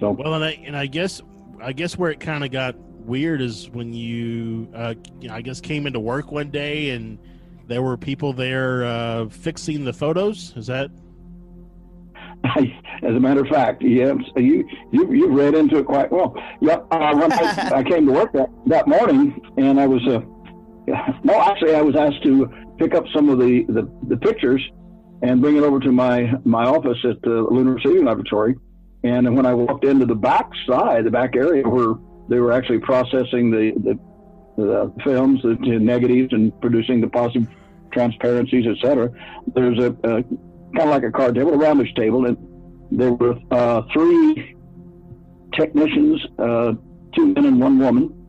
So, 0.00 0.10
Well, 0.12 0.34
and 0.34 0.44
I 0.44 0.50
and 0.64 0.76
I 0.76 0.86
guess 0.86 1.22
I 1.60 1.72
guess 1.72 1.96
where 1.96 2.10
it 2.10 2.20
kind 2.20 2.44
of 2.44 2.50
got 2.50 2.76
weird 3.06 3.40
is 3.40 3.70
when 3.70 3.92
you, 3.92 4.68
uh, 4.74 4.94
you 5.20 5.28
know, 5.28 5.34
I 5.34 5.40
guess 5.40 5.60
came 5.60 5.86
into 5.86 6.00
work 6.00 6.32
one 6.32 6.50
day 6.50 6.90
and 6.90 7.18
there 7.66 7.82
were 7.82 7.96
people 7.96 8.32
there 8.32 8.84
uh, 8.84 9.28
fixing 9.28 9.84
the 9.84 9.92
photos. 9.92 10.52
Is 10.56 10.66
that? 10.66 10.90
As 12.56 13.14
a 13.14 13.20
matter 13.20 13.40
of 13.40 13.48
fact, 13.48 13.82
yeah, 13.82 14.12
so 14.34 14.40
you 14.40 14.66
you 14.92 15.12
you 15.12 15.28
read 15.28 15.54
into 15.54 15.78
it 15.78 15.86
quite 15.86 16.10
well. 16.12 16.34
Yeah, 16.60 16.78
uh, 16.90 17.14
when 17.16 17.32
I, 17.32 17.72
I 17.76 17.82
came 17.82 18.06
to 18.06 18.12
work 18.12 18.32
that, 18.34 18.48
that 18.66 18.86
morning, 18.88 19.40
and 19.56 19.80
I 19.80 19.86
was 19.86 20.06
uh, 20.06 20.20
no, 21.24 21.40
actually, 21.40 21.74
I 21.74 21.82
was 21.82 21.96
asked 21.96 22.22
to 22.24 22.48
pick 22.78 22.94
up 22.94 23.04
some 23.14 23.28
of 23.28 23.38
the, 23.38 23.64
the, 23.68 23.90
the 24.08 24.16
pictures 24.16 24.62
and 25.22 25.40
bring 25.40 25.56
it 25.56 25.62
over 25.62 25.80
to 25.80 25.90
my 25.90 26.32
my 26.44 26.64
office 26.64 26.98
at 27.04 27.20
the 27.22 27.46
Lunar 27.50 27.74
Receiving 27.74 28.04
Laboratory. 28.04 28.56
And 29.02 29.36
when 29.36 29.46
I 29.46 29.54
walked 29.54 29.84
into 29.84 30.06
the 30.06 30.14
back 30.14 30.50
side, 30.68 31.04
the 31.04 31.10
back 31.10 31.36
area 31.36 31.62
where 31.62 31.94
they 32.28 32.38
were 32.38 32.52
actually 32.52 32.80
processing 32.80 33.50
the 33.50 33.72
the, 33.76 33.98
the 34.62 34.92
films, 35.04 35.42
the, 35.42 35.56
negatives, 35.78 36.32
and 36.32 36.58
producing 36.60 37.00
the 37.00 37.08
positive 37.08 37.48
transparencies, 37.92 38.66
etc. 38.66 39.10
There's 39.54 39.78
a, 39.78 39.90
a 40.04 40.22
kind 40.22 40.80
of 40.80 40.88
like 40.88 41.02
a 41.04 41.10
card 41.10 41.34
table, 41.34 41.54
a 41.54 41.58
roundish 41.58 41.94
table, 41.94 42.26
and 42.26 42.36
there 42.90 43.12
were 43.12 43.38
uh, 43.50 43.82
three 43.92 44.56
technicians, 45.54 46.24
uh, 46.38 46.72
two 47.14 47.26
men 47.34 47.46
and 47.46 47.60
one 47.60 47.78
woman, 47.78 48.26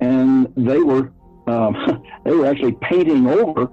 and 0.00 0.52
they 0.56 0.78
were 0.78 1.12
um, 1.46 2.02
they 2.24 2.32
were 2.32 2.46
actually 2.46 2.76
painting 2.82 3.26
over 3.26 3.70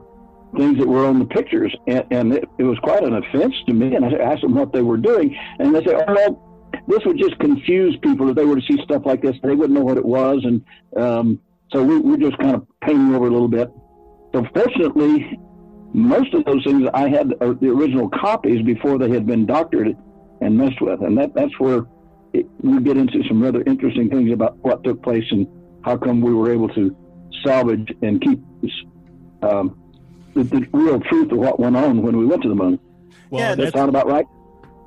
things 0.58 0.78
that 0.78 0.88
were 0.88 1.06
on 1.06 1.20
the 1.20 1.26
pictures, 1.26 1.76
and, 1.88 2.06
and 2.12 2.34
it, 2.34 2.48
it 2.60 2.64
was 2.64 2.78
quite 2.80 3.04
an 3.04 3.16
offense 3.16 3.56
to 3.68 3.74
me. 3.74 3.96
And 3.96 4.06
I 4.06 4.14
asked 4.20 4.42
them 4.42 4.56
what 4.56 4.72
they 4.72 4.82
were 4.82 4.98
doing, 4.98 5.36
and 5.60 5.74
they 5.74 5.84
said, 5.84 5.96
"Oh, 6.08 6.14
well, 6.14 6.53
this 6.88 7.00
would 7.06 7.18
just 7.18 7.38
confuse 7.40 7.98
people 7.98 8.30
if 8.30 8.36
they 8.36 8.46
were 8.46 8.60
to 8.60 8.62
see 8.62 8.82
stuff 8.84 9.04
like 9.06 9.22
this. 9.22 9.36
They 9.44 9.56
wouldn't 9.56 9.78
know 9.78 9.86
what 9.86 9.98
it 9.98 10.06
was." 10.06 10.44
And 10.44 10.64
um, 10.96 11.40
so 11.72 11.84
we, 11.84 12.00
we're 12.00 12.18
just 12.18 12.38
kind 12.38 12.56
of 12.56 12.68
painting 12.82 13.14
over 13.16 13.28
a 13.28 13.32
little 13.32 13.48
bit. 13.48 13.72
So 14.34 14.46
fortunately, 14.54 15.40
most 15.94 16.34
of 16.34 16.46
those 16.46 16.64
things 16.64 16.88
I 16.94 17.08
had 17.10 17.34
uh, 17.42 17.54
the 17.60 17.70
original 17.70 18.10
copies 18.10 18.64
before 18.64 18.98
they 18.98 19.10
had 19.10 19.26
been 19.26 19.46
doctored 19.46 19.96
and 20.42 20.58
messed 20.58 20.82
with, 20.82 21.02
and 21.02 21.18
that 21.18 21.34
that's 21.34 21.58
where 21.60 21.86
it, 22.34 22.48
we 22.62 22.82
get 22.82 22.98
into 22.98 23.24
some 23.28 23.42
rather 23.42 23.62
interesting 23.64 24.10
things 24.10 24.32
about 24.32 24.58
what 24.58 24.84
took 24.84 25.02
place 25.04 25.26
and 25.32 25.48
how 25.84 25.98
come 25.98 26.22
we 26.22 26.34
were 26.34 26.52
able 26.52 26.70
to 26.70 26.96
salvage 27.44 27.94
and 28.02 28.22
keep 28.22 28.42
um, 29.44 29.78
the, 30.34 30.44
the 30.44 30.68
real 30.74 31.00
truth 31.00 31.32
of 31.32 31.38
what 31.38 31.60
went 31.60 31.76
on 31.76 32.02
when 32.02 32.18
we 32.18 32.26
went 32.26 32.42
to 32.44 32.50
the 32.50 32.56
moon. 32.56 32.80
Well, 33.30 33.42
Yeah, 33.42 33.56
Does 33.56 33.66
that 33.66 33.74
sound 33.74 33.90
about 33.90 34.08
right? 34.08 34.26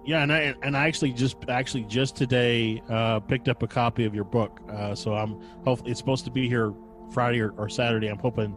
Yeah, 0.06 0.22
and 0.22 0.32
I 0.32 0.54
and 0.62 0.76
I 0.76 0.86
actually 0.86 1.12
just 1.12 1.36
actually 1.48 1.82
just 1.84 2.14
today 2.14 2.80
uh, 2.88 3.18
picked 3.18 3.48
up 3.48 3.64
a 3.64 3.66
copy 3.66 4.04
of 4.04 4.14
your 4.14 4.24
book. 4.24 4.60
Uh, 4.70 4.94
so 4.94 5.14
I'm 5.14 5.40
hopefully 5.64 5.90
it's 5.90 5.98
supposed 5.98 6.24
to 6.26 6.30
be 6.30 6.48
here 6.48 6.72
Friday 7.10 7.40
or, 7.40 7.50
or 7.58 7.68
Saturday. 7.68 8.06
I'm 8.06 8.18
hoping 8.18 8.56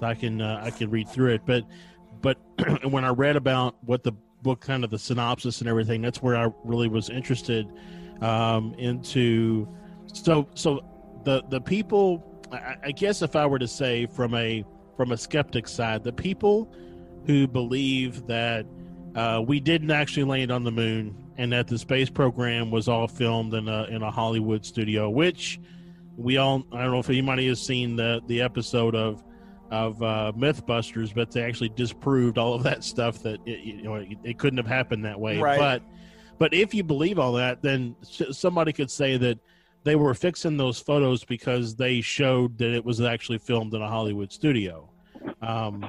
that 0.00 0.08
I 0.10 0.14
can 0.14 0.40
uh, 0.40 0.60
I 0.62 0.70
can 0.70 0.90
read 0.90 1.08
through 1.08 1.34
it. 1.34 1.42
But 1.44 1.64
but 2.20 2.38
when 2.84 3.04
I 3.04 3.08
read 3.08 3.34
about 3.34 3.76
what 3.84 4.04
the 4.04 4.12
book 4.42 4.60
kind 4.60 4.84
of 4.84 4.90
the 4.90 4.98
synopsis 4.98 5.60
and 5.60 5.68
everything, 5.68 6.00
that's 6.00 6.22
where 6.22 6.36
I 6.36 6.48
really 6.62 6.88
was 6.88 7.10
interested 7.10 7.66
um, 8.20 8.72
into. 8.78 9.68
So 10.12 10.48
so 10.54 10.84
the 11.24 11.42
the 11.48 11.60
people, 11.60 12.40
I, 12.52 12.76
I 12.84 12.92
guess 12.92 13.20
if 13.20 13.34
I 13.34 13.46
were 13.46 13.58
to 13.58 13.68
say 13.68 14.06
from 14.06 14.32
a 14.34 14.64
from 14.96 15.10
a 15.10 15.16
skeptic 15.16 15.66
side, 15.66 16.04
the 16.04 16.12
people 16.12 16.72
who 17.26 17.48
believe 17.48 18.28
that 18.28 18.64
uh, 19.14 19.42
we 19.46 19.60
didn't 19.60 19.90
actually 19.90 20.24
land 20.24 20.50
on 20.50 20.64
the 20.64 20.72
moon, 20.72 21.16
and 21.36 21.52
that 21.52 21.66
the 21.66 21.78
space 21.78 22.10
program 22.10 22.70
was 22.70 22.88
all 22.88 23.08
filmed 23.08 23.54
in 23.54 23.68
a 23.68 23.84
in 23.84 24.02
a 24.02 24.10
Hollywood 24.10 24.64
studio. 24.64 25.08
Which 25.10 25.60
we 26.16 26.36
all 26.36 26.64
I 26.72 26.82
don't 26.82 26.92
know 26.92 26.98
if 26.98 27.10
anybody 27.10 27.48
has 27.48 27.60
seen 27.60 27.96
the 27.96 28.20
the 28.26 28.40
episode 28.40 28.94
of 28.94 29.22
of 29.70 30.02
uh, 30.02 30.32
MythBusters, 30.36 31.14
but 31.14 31.30
they 31.30 31.42
actually 31.42 31.70
disproved 31.70 32.38
all 32.38 32.54
of 32.54 32.62
that 32.62 32.84
stuff 32.84 33.22
that 33.22 33.40
it, 33.46 33.60
you 33.60 33.82
know 33.82 33.94
it, 33.94 34.08
it 34.22 34.38
couldn't 34.38 34.58
have 34.58 34.66
happened 34.66 35.04
that 35.04 35.18
way. 35.18 35.38
Right. 35.38 35.58
But 35.58 35.82
but 36.38 36.52
if 36.52 36.74
you 36.74 36.82
believe 36.82 37.18
all 37.18 37.32
that, 37.34 37.62
then 37.62 37.96
somebody 38.02 38.72
could 38.72 38.90
say 38.90 39.16
that 39.18 39.38
they 39.84 39.96
were 39.96 40.14
fixing 40.14 40.56
those 40.56 40.80
photos 40.80 41.24
because 41.24 41.76
they 41.76 42.00
showed 42.00 42.58
that 42.58 42.74
it 42.74 42.84
was 42.84 43.00
actually 43.00 43.38
filmed 43.38 43.74
in 43.74 43.82
a 43.82 43.88
Hollywood 43.88 44.32
studio. 44.32 44.90
Um, 45.42 45.84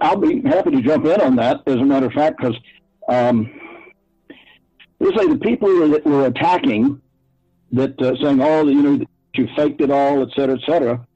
I'll 0.00 0.16
be 0.16 0.42
happy 0.42 0.70
to 0.70 0.82
jump 0.82 1.06
in 1.06 1.20
on 1.20 1.36
that. 1.36 1.62
As 1.66 1.76
a 1.76 1.84
matter 1.84 2.06
of 2.06 2.12
fact, 2.12 2.38
because 2.38 2.56
um, 3.08 3.50
let's 5.00 5.18
say 5.18 5.28
the 5.28 5.38
people 5.38 5.88
that 5.88 6.04
were 6.04 6.26
attacking, 6.26 7.00
that 7.72 8.00
uh, 8.00 8.14
saying, 8.22 8.40
"Oh, 8.40 8.66
you 8.68 8.82
know, 8.82 9.04
you 9.34 9.48
faked 9.56 9.80
it 9.80 9.90
all," 9.90 10.22
et 10.22 10.28
cetera, 10.34 10.56
et 10.56 10.70
cetera. 10.70 11.06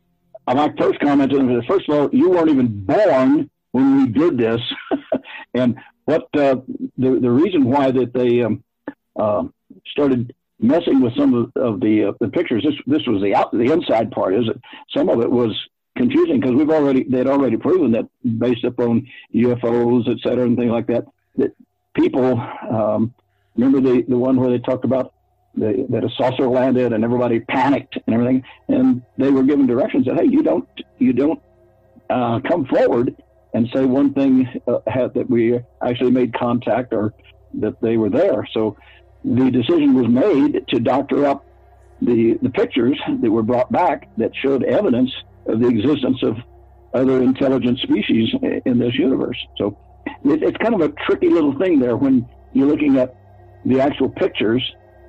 Uh, 0.46 0.54
my 0.54 0.72
first 0.78 1.00
comment 1.00 1.30
to 1.30 1.38
them 1.38 1.62
first 1.68 1.88
of 1.88 1.94
all, 1.94 2.08
you 2.12 2.30
weren't 2.30 2.50
even 2.50 2.84
born 2.84 3.50
when 3.72 3.96
we 3.96 4.08
did 4.08 4.36
this, 4.38 4.60
and 5.54 5.76
what 6.04 6.22
uh, 6.34 6.56
the 6.98 7.18
the 7.20 7.30
reason 7.30 7.64
why 7.64 7.90
that 7.90 8.12
they 8.12 8.42
um, 8.42 8.62
uh, 9.18 9.44
started 9.86 10.34
messing 10.60 11.00
with 11.00 11.14
some 11.16 11.34
of, 11.34 11.52
of 11.56 11.80
the 11.80 12.04
uh, 12.04 12.12
the 12.20 12.28
pictures. 12.28 12.64
This 12.64 12.74
this 12.86 13.06
was 13.06 13.22
the 13.22 13.34
out 13.34 13.52
the 13.52 13.72
inside 13.72 14.10
part. 14.10 14.34
Is 14.34 14.48
it? 14.48 14.60
Some 14.96 15.08
of 15.08 15.20
it 15.20 15.30
was 15.30 15.56
confusing 15.96 16.40
because 16.40 16.54
we've 16.54 16.70
already 16.70 17.04
they'd 17.04 17.26
already 17.26 17.56
proven 17.56 17.92
that 17.92 18.06
based 18.38 18.64
upon 18.64 19.06
UFOs, 19.34 20.08
et 20.08 20.18
cetera, 20.22 20.44
and 20.44 20.56
things 20.56 20.70
like 20.70 20.86
that, 20.86 21.04
that 21.36 21.54
people 21.94 22.40
um, 22.70 23.14
remember 23.56 23.80
the 23.80 24.02
the 24.08 24.16
one 24.16 24.36
where 24.36 24.50
they 24.50 24.58
talked 24.58 24.84
about 24.84 25.14
the, 25.54 25.86
that 25.90 26.04
a 26.04 26.08
saucer 26.16 26.48
landed 26.48 26.92
and 26.92 27.04
everybody 27.04 27.40
panicked 27.40 27.98
and 28.06 28.14
everything, 28.14 28.42
and 28.68 29.02
they 29.18 29.30
were 29.30 29.42
given 29.42 29.66
directions 29.66 30.06
that 30.06 30.16
hey, 30.16 30.26
you 30.26 30.42
don't 30.42 30.68
you 30.98 31.12
don't 31.12 31.40
uh, 32.10 32.40
come 32.40 32.64
forward 32.66 33.14
and 33.54 33.68
say 33.74 33.84
one 33.84 34.14
thing 34.14 34.48
uh, 34.66 34.78
that 35.14 35.26
we 35.28 35.60
actually 35.82 36.10
made 36.10 36.32
contact 36.34 36.92
or 36.92 37.12
that 37.54 37.80
they 37.82 37.98
were 37.98 38.08
there. 38.08 38.48
So 38.52 38.76
the 39.24 39.50
decision 39.50 39.94
was 39.94 40.08
made 40.08 40.66
to 40.68 40.80
doctor 40.80 41.26
up 41.26 41.44
the, 42.00 42.38
the 42.42 42.50
pictures 42.50 42.98
that 43.20 43.30
were 43.30 43.42
brought 43.42 43.70
back 43.70 44.08
that 44.16 44.34
showed 44.34 44.64
evidence 44.64 45.12
of 45.46 45.60
the 45.60 45.68
existence 45.68 46.22
of 46.22 46.36
other 46.94 47.22
intelligent 47.22 47.78
species 47.78 48.34
in 48.64 48.78
this 48.78 48.94
universe. 48.94 49.38
So 49.56 49.76
it, 50.24 50.42
it's 50.42 50.56
kind 50.58 50.74
of 50.74 50.80
a 50.80 50.88
tricky 51.06 51.28
little 51.28 51.56
thing 51.58 51.78
there 51.78 51.96
when 51.96 52.28
you're 52.52 52.66
looking 52.66 52.98
at 52.98 53.16
the 53.64 53.80
actual 53.80 54.08
pictures 54.08 54.62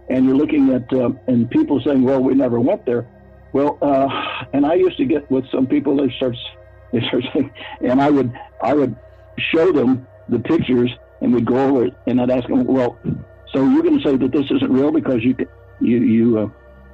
and 0.10 0.26
you're 0.26 0.36
looking 0.36 0.74
at 0.74 0.92
uh, 0.94 1.12
and 1.28 1.50
people 1.50 1.82
saying, 1.84 2.04
"Well, 2.04 2.22
we 2.22 2.34
never 2.36 2.60
went 2.60 2.86
there." 2.86 3.08
Well, 3.54 3.78
uh, 3.82 4.08
and 4.54 4.66
I 4.66 4.76
used 4.76 4.98
to 4.98 5.06
get 5.06 5.30
with 5.32 5.46
some 5.52 5.68
people. 5.68 5.98
They 5.98 6.14
start 6.16 6.36
they 6.92 7.02
start 7.08 7.24
saying, 7.34 7.52
and 7.82 8.02
I 8.02 8.10
would 8.10 8.34
I 8.62 8.74
would 8.74 8.96
show 9.38 9.72
them 9.72 10.08
the 10.30 10.40
pictures 10.40 10.92
and 11.22 11.34
we'd 11.34 11.46
go 11.46 11.58
over 11.58 11.86
it, 11.86 11.94
and 12.06 12.22
I'd 12.22 12.30
ask 12.30 12.48
them, 12.48 12.66
"Well, 12.66 12.98
so 13.54 13.64
you're 13.70 13.84
going 13.84 13.98
to 13.98 14.04
say 14.04 14.18
that 14.18 14.32
this 14.32 14.46
isn't 14.52 14.72
real 14.72 14.92
because 14.92 15.24
you 15.24 15.36
you 15.80 15.98
you 16.00 16.40
uh, 16.40 16.50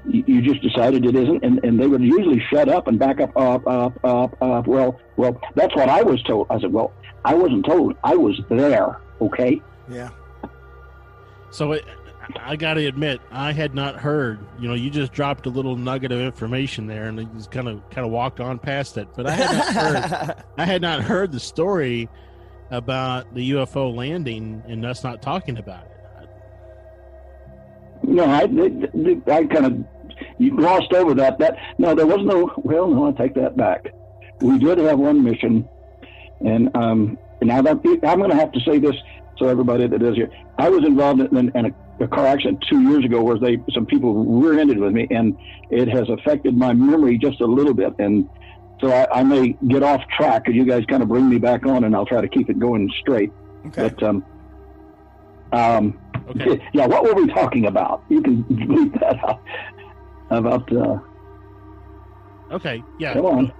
you 0.08 0.41
just 0.41 0.62
decided 0.62 1.06
it 1.06 1.16
isn't, 1.16 1.43
and, 1.43 1.64
and 1.64 1.80
they 1.80 1.88
would 1.88 2.02
usually 2.02 2.41
shut 2.52 2.70
up 2.70 2.88
and 2.88 2.97
back 2.97 3.20
up, 3.20 3.36
up, 3.36 3.68
up, 3.68 4.00
up, 4.04 4.41
up. 4.41 4.68
Well, 4.68 5.00
well, 5.18 5.39
that's 5.56 5.76
what 5.76 5.89
I 5.89 6.02
was 6.02 6.22
told. 6.24 6.47
I 6.50 6.60
said, 6.60 6.72
well, 6.72 6.93
I 7.26 7.34
wasn't 7.34 7.66
told. 7.66 7.95
I 8.04 8.16
was 8.16 8.39
there. 8.50 9.00
Okay. 9.22 9.62
Yeah. 9.89 10.10
So 11.52 11.74
it, 11.74 11.86
I 12.38 12.56
got 12.56 12.76
to 12.76 12.86
admit, 12.86 13.22
I 13.32 13.52
had 13.52 13.74
not 13.74 13.95
heard. 13.95 14.39
You 14.60 14.68
know, 14.68 14.74
you 14.74 14.89
just 14.89 15.12
dropped 15.12 15.45
a 15.45 15.50
little 15.50 15.76
nugget 15.76 16.12
of 16.12 16.20
information 16.20 16.88
there, 16.88 17.08
and 17.08 17.20
you 17.20 17.30
just 17.36 17.52
kind 17.52 17.68
of 17.68 17.88
kind 17.89 18.06
of 18.06 18.12
walked 18.12 18.39
on 18.39 18.60
past 18.60 18.97
it. 18.97 19.08
But 19.16 19.28
I 19.28 19.32
had 19.32 19.52
not 19.52 19.74
heard. 19.74 20.43
I 20.58 20.66
had 20.66 20.82
not 20.82 21.02
heard 21.02 21.32
the 21.32 21.39
story 21.39 22.10
about 22.72 23.34
the 23.34 23.52
UFO 23.52 23.93
landing 23.93 24.64
and 24.68 24.86
us 24.86 25.04
not 25.04 25.22
talking 25.22 25.58
about 25.58 25.86
it. 25.86 25.89
No, 28.04 28.24
I, 28.24 28.41
I, 28.41 29.34
I 29.36 29.45
kind 29.45 29.66
of 29.66 29.86
you 30.38 30.56
glossed 30.56 30.93
over 30.93 31.14
that. 31.16 31.38
That 31.39 31.58
no, 31.78 31.95
there 31.95 32.08
was 32.08 32.26
no. 32.26 32.52
Well, 32.58 32.88
no, 32.88 33.08
I 33.08 33.12
take 33.12 33.36
that 33.36 33.58
back. 33.58 33.93
We 34.41 34.58
did 34.58 34.78
have 34.78 35.00
one 35.00 35.24
mission, 35.24 35.68
and 36.39 36.76
um, 36.76 37.18
now 37.41 37.62
that 37.62 37.82
I'm 38.04 38.20
going 38.20 38.30
to 38.30 38.36
have 38.36 38.52
to 38.54 38.60
say 38.62 38.80
this 38.80 38.95
so 39.39 39.47
everybody 39.47 39.88
that 39.88 40.02
is 40.02 40.16
here. 40.16 40.30
I 40.58 40.70
was 40.70 40.86
involved 40.86 41.22
in, 41.22 41.52
in 41.56 41.66
a, 41.66 42.04
a, 42.04 42.08
car 42.08 42.28
accident 42.28 42.64
two 42.70 42.82
years 42.82 43.06
ago 43.06 43.22
where 43.24 43.39
they 43.39 43.58
some 43.74 43.86
people 43.86 44.26
rear-ended 44.26 44.78
with 44.78 44.91
me, 44.91 45.08
and 45.10 45.38
it 45.70 45.88
has 45.88 46.10
affected 46.10 46.56
my 46.56 46.74
memory 46.74 47.18
just 47.18 47.39
a 47.39 47.45
little 47.45 47.74
bit, 47.74 47.93
and 48.00 48.30
so 48.82 48.91
I, 48.91 49.20
I 49.20 49.24
may 49.24 49.56
get 49.68 49.82
off 49.82 50.02
track. 50.16 50.45
Could 50.45 50.56
you 50.56 50.66
guys 50.66 50.84
kind 50.86 51.02
of 51.02 51.10
bring 51.10 51.30
me 51.30 51.38
back 51.38 51.66
on, 51.66 51.86
and 51.86 51.95
I'll 51.95 52.06
try 52.06 52.22
to 52.22 52.28
keep 52.28 52.50
it 52.50 52.60
going 52.60 52.91
straight. 53.00 53.32
Okay. 53.68 53.89
But 53.89 54.04
um, 54.04 54.26
um, 55.52 56.00
Okay. 56.30 56.64
yeah, 56.74 56.86
what 56.86 57.04
were 57.04 57.14
we 57.14 57.28
talking 57.28 57.66
about? 57.66 58.04
You 58.10 58.22
can 58.22 58.46
leave 58.50 58.94
that 59.00 59.18
out. 59.28 59.42
About 60.30 60.72
uh, 60.76 61.00
Okay. 62.52 62.84
Yeah. 63.00 63.14
come 63.14 63.26
on. 63.26 63.54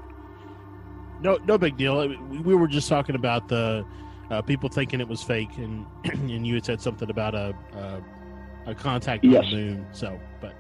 No, 1.22 1.38
no 1.46 1.58
big 1.58 1.78
deal. 1.78 2.08
We, 2.08 2.40
we 2.40 2.56
were 2.56 2.68
just 2.68 2.88
talking 2.88 3.16
about 3.16 3.48
the 3.48 3.86
uh, 4.30 4.42
people 4.44 4.70
thinking 4.70 5.02
it 5.02 5.08
was 5.08 5.24
fake, 5.24 5.58
and 5.58 5.86
and 6.06 6.46
you 6.46 6.54
had 6.56 6.66
said 6.66 6.80
something 6.82 7.10
about 7.10 7.34
a 7.36 7.56
a, 7.74 8.72
a 8.72 8.76
contact 8.76 9.26
on 9.26 9.32
Yes. 9.32 9.46
the 9.50 9.56
moon. 9.58 9.86
So, 9.92 10.20
but 10.42 10.54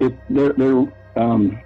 It, 0.00 0.16
they're, 0.30 0.52
they're 0.52 0.76
um, 1.16 1.60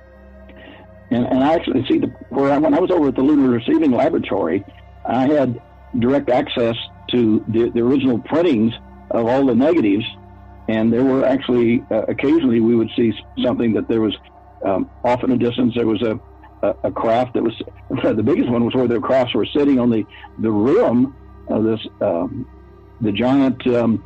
and, 1.10 1.26
and 1.26 1.44
I 1.44 1.52
actually 1.54 1.84
see 1.86 1.98
the 1.98 2.06
where 2.30 2.50
I, 2.50 2.56
when 2.58 2.72
I 2.72 2.80
was 2.80 2.90
over 2.90 3.08
at 3.08 3.14
the 3.14 3.20
Lunar 3.22 3.50
Receiving 3.50 3.90
Laboratory, 3.90 4.64
I 5.04 5.26
had 5.26 5.60
direct 5.98 6.30
access 6.30 6.74
to 7.10 7.44
the, 7.48 7.70
the 7.74 7.80
original 7.80 8.18
printings 8.20 8.72
of 9.12 9.26
all 9.26 9.46
the 9.46 9.54
negatives, 9.54 10.04
and 10.68 10.92
there 10.92 11.04
were 11.04 11.24
actually 11.24 11.84
uh, 11.90 12.02
occasionally 12.08 12.60
we 12.60 12.74
would 12.74 12.90
see 12.96 13.12
something 13.42 13.72
that 13.74 13.88
there 13.88 14.00
was 14.00 14.16
um, 14.64 14.90
off 15.04 15.24
in 15.24 15.32
a 15.32 15.36
distance 15.36 15.74
there 15.74 15.86
was 15.86 16.02
a, 16.02 16.18
a, 16.62 16.74
a 16.84 16.92
craft 16.92 17.34
that 17.34 17.42
was 17.42 17.54
the 18.16 18.22
biggest 18.22 18.48
one 18.48 18.64
was 18.64 18.74
where 18.74 18.88
the 18.88 19.00
crafts 19.00 19.34
were 19.34 19.46
sitting 19.46 19.78
on 19.78 19.90
the 19.90 20.04
the 20.38 20.50
rim 20.50 21.14
of 21.48 21.64
this 21.64 21.80
um, 22.00 22.48
the 23.00 23.12
giant 23.12 23.66
um, 23.66 24.02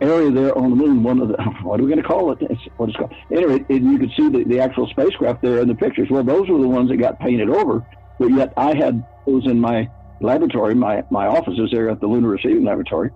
area 0.00 0.30
there 0.30 0.56
on 0.56 0.70
the 0.70 0.76
moon. 0.76 1.02
One 1.02 1.20
of 1.20 1.28
the 1.28 1.36
what 1.62 1.80
are 1.80 1.82
we 1.82 1.88
going 1.88 2.02
to 2.02 2.08
call 2.08 2.32
it? 2.32 2.38
It's, 2.42 2.60
what 2.76 2.88
it's 2.88 2.98
called. 2.98 3.14
Anyway, 3.30 3.64
and 3.68 3.92
you 3.92 3.98
could 3.98 4.10
see 4.16 4.28
the, 4.28 4.44
the 4.44 4.60
actual 4.60 4.88
spacecraft 4.88 5.42
there 5.42 5.60
in 5.60 5.68
the 5.68 5.74
pictures. 5.74 6.08
Well, 6.10 6.24
those 6.24 6.48
were 6.48 6.60
the 6.60 6.68
ones 6.68 6.90
that 6.90 6.96
got 6.96 7.18
painted 7.20 7.48
over, 7.48 7.84
but 8.18 8.30
yet 8.30 8.52
I 8.56 8.74
had 8.74 9.04
those 9.26 9.46
in 9.46 9.60
my 9.60 9.88
laboratory, 10.20 10.74
my 10.74 11.04
my 11.10 11.26
offices 11.26 11.70
there 11.72 11.88
at 11.88 12.00
the 12.00 12.06
Lunar 12.06 12.28
Receiving 12.28 12.64
Laboratory. 12.64 13.10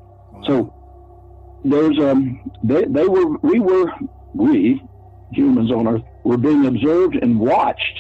So 0.47 0.73
there's 1.65 1.99
um 1.99 2.51
they 2.63 2.85
they 2.85 3.07
were 3.07 3.39
we 3.39 3.59
were 3.59 3.91
we 4.35 4.83
humans 5.33 5.71
on 5.73 5.89
Earth 5.89 6.03
were 6.25 6.37
being 6.37 6.67
observed 6.67 7.17
and 7.17 7.39
watched 7.39 7.99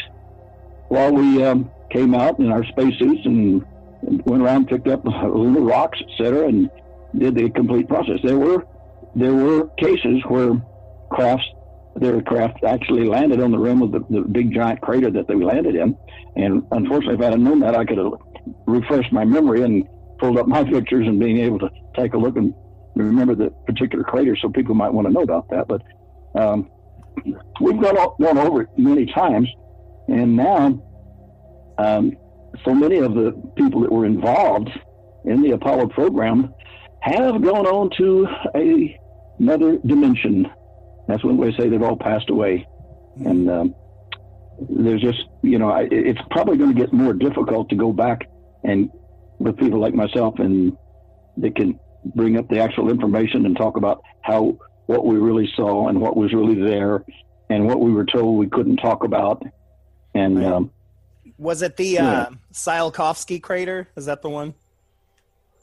while 0.88 1.12
we 1.12 1.42
um, 1.42 1.70
came 1.90 2.14
out 2.14 2.38
in 2.38 2.50
our 2.50 2.64
spacesuits 2.64 3.24
and, 3.24 3.64
and 4.02 4.22
went 4.26 4.42
around, 4.42 4.68
picked 4.68 4.88
up 4.88 5.04
lunar 5.04 5.60
rocks, 5.60 5.98
etc., 6.00 6.48
and 6.48 6.70
did 7.18 7.34
the 7.34 7.50
complete 7.50 7.88
process. 7.88 8.18
There 8.22 8.38
were 8.38 8.64
there 9.14 9.34
were 9.34 9.68
cases 9.78 10.22
where 10.28 10.60
crafts 11.10 11.44
their 11.96 12.20
craft 12.22 12.64
actually 12.64 13.04
landed 13.04 13.40
on 13.40 13.52
the 13.52 13.58
rim 13.58 13.80
of 13.80 13.92
the, 13.92 14.00
the 14.10 14.20
big 14.22 14.52
giant 14.52 14.80
crater 14.80 15.12
that 15.12 15.28
they 15.28 15.36
landed 15.36 15.76
in. 15.76 15.96
And 16.34 16.66
unfortunately, 16.72 17.14
if 17.14 17.20
I 17.20 17.30
had 17.30 17.40
known 17.40 17.60
that, 17.60 17.76
I 17.76 17.84
could 17.84 17.98
have 17.98 18.14
refreshed 18.66 19.12
my 19.12 19.24
memory 19.24 19.62
and 19.62 19.88
pulled 20.18 20.38
up 20.38 20.48
my 20.48 20.64
pictures 20.74 21.06
and 21.06 21.20
being 21.20 21.38
able 21.38 21.60
to 21.60 21.70
take 21.96 22.14
a 22.14 22.18
look 22.18 22.36
and 22.36 22.52
remember 22.94 23.34
the 23.34 23.50
particular 23.66 24.04
crater 24.04 24.36
so 24.36 24.48
people 24.48 24.74
might 24.74 24.92
want 24.92 25.06
to 25.06 25.12
know 25.12 25.22
about 25.22 25.48
that. 25.50 25.66
But 25.68 25.82
um, 26.40 26.70
we've 27.60 27.80
gone, 27.80 28.16
gone 28.20 28.38
over 28.38 28.62
it 28.62 28.68
many 28.76 29.06
times. 29.06 29.48
And 30.08 30.36
now, 30.36 30.82
um, 31.78 32.12
so 32.64 32.74
many 32.74 32.98
of 32.98 33.14
the 33.14 33.32
people 33.56 33.80
that 33.80 33.90
were 33.90 34.06
involved 34.06 34.70
in 35.24 35.42
the 35.42 35.52
Apollo 35.52 35.88
program 35.88 36.54
have 37.00 37.42
gone 37.42 37.66
on 37.66 37.90
to 37.98 38.26
a, 38.54 38.98
another 39.38 39.78
dimension. 39.78 40.50
That's 41.08 41.24
when 41.24 41.36
we 41.36 41.54
say 41.58 41.68
they've 41.68 41.82
all 41.82 41.96
passed 41.96 42.30
away. 42.30 42.66
And 43.24 43.50
um, 43.50 43.74
there's 44.68 45.00
just, 45.00 45.24
you 45.42 45.58
know, 45.58 45.70
I, 45.70 45.88
it's 45.90 46.20
probably 46.30 46.56
going 46.56 46.74
to 46.74 46.80
get 46.80 46.92
more 46.92 47.12
difficult 47.12 47.68
to 47.70 47.76
go 47.76 47.92
back 47.92 48.28
and 48.62 48.90
with 49.38 49.56
people 49.58 49.80
like 49.80 49.94
myself 49.94 50.38
and 50.38 50.76
they 51.36 51.50
can 51.50 51.78
bring 52.04 52.36
up 52.36 52.48
the 52.48 52.58
actual 52.58 52.90
information 52.90 53.46
and 53.46 53.56
talk 53.56 53.76
about 53.76 54.02
how 54.22 54.56
what 54.86 55.06
we 55.06 55.16
really 55.16 55.50
saw 55.56 55.88
and 55.88 56.00
what 56.00 56.16
was 56.16 56.32
really 56.34 56.60
there 56.60 57.04
and 57.50 57.66
what 57.66 57.80
we 57.80 57.92
were 57.92 58.04
told 58.04 58.38
we 58.38 58.46
couldn't 58.48 58.76
talk 58.76 59.04
about. 59.04 59.42
And 60.14 60.38
Right. 60.38 60.46
um, 60.46 60.70
Was 61.38 61.62
it 61.62 61.76
the 61.76 61.86
Yeah. 61.86 62.10
uh, 62.10 62.30
Tsiolkovsky 62.52 63.42
crater? 63.42 63.88
Is 63.96 64.06
that 64.06 64.22
the 64.22 64.28
one? 64.30 64.54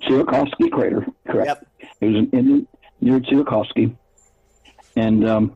Tsiolkovsky 0.04 0.70
crater, 0.72 1.06
correct? 1.28 1.48
Yep. 1.48 1.68
It 2.02 2.06
was 2.08 2.16
in, 2.16 2.30
in 2.38 2.68
near 3.00 3.20
Tsiolkovsky, 3.20 3.96
and 4.96 5.28
um, 5.30 5.56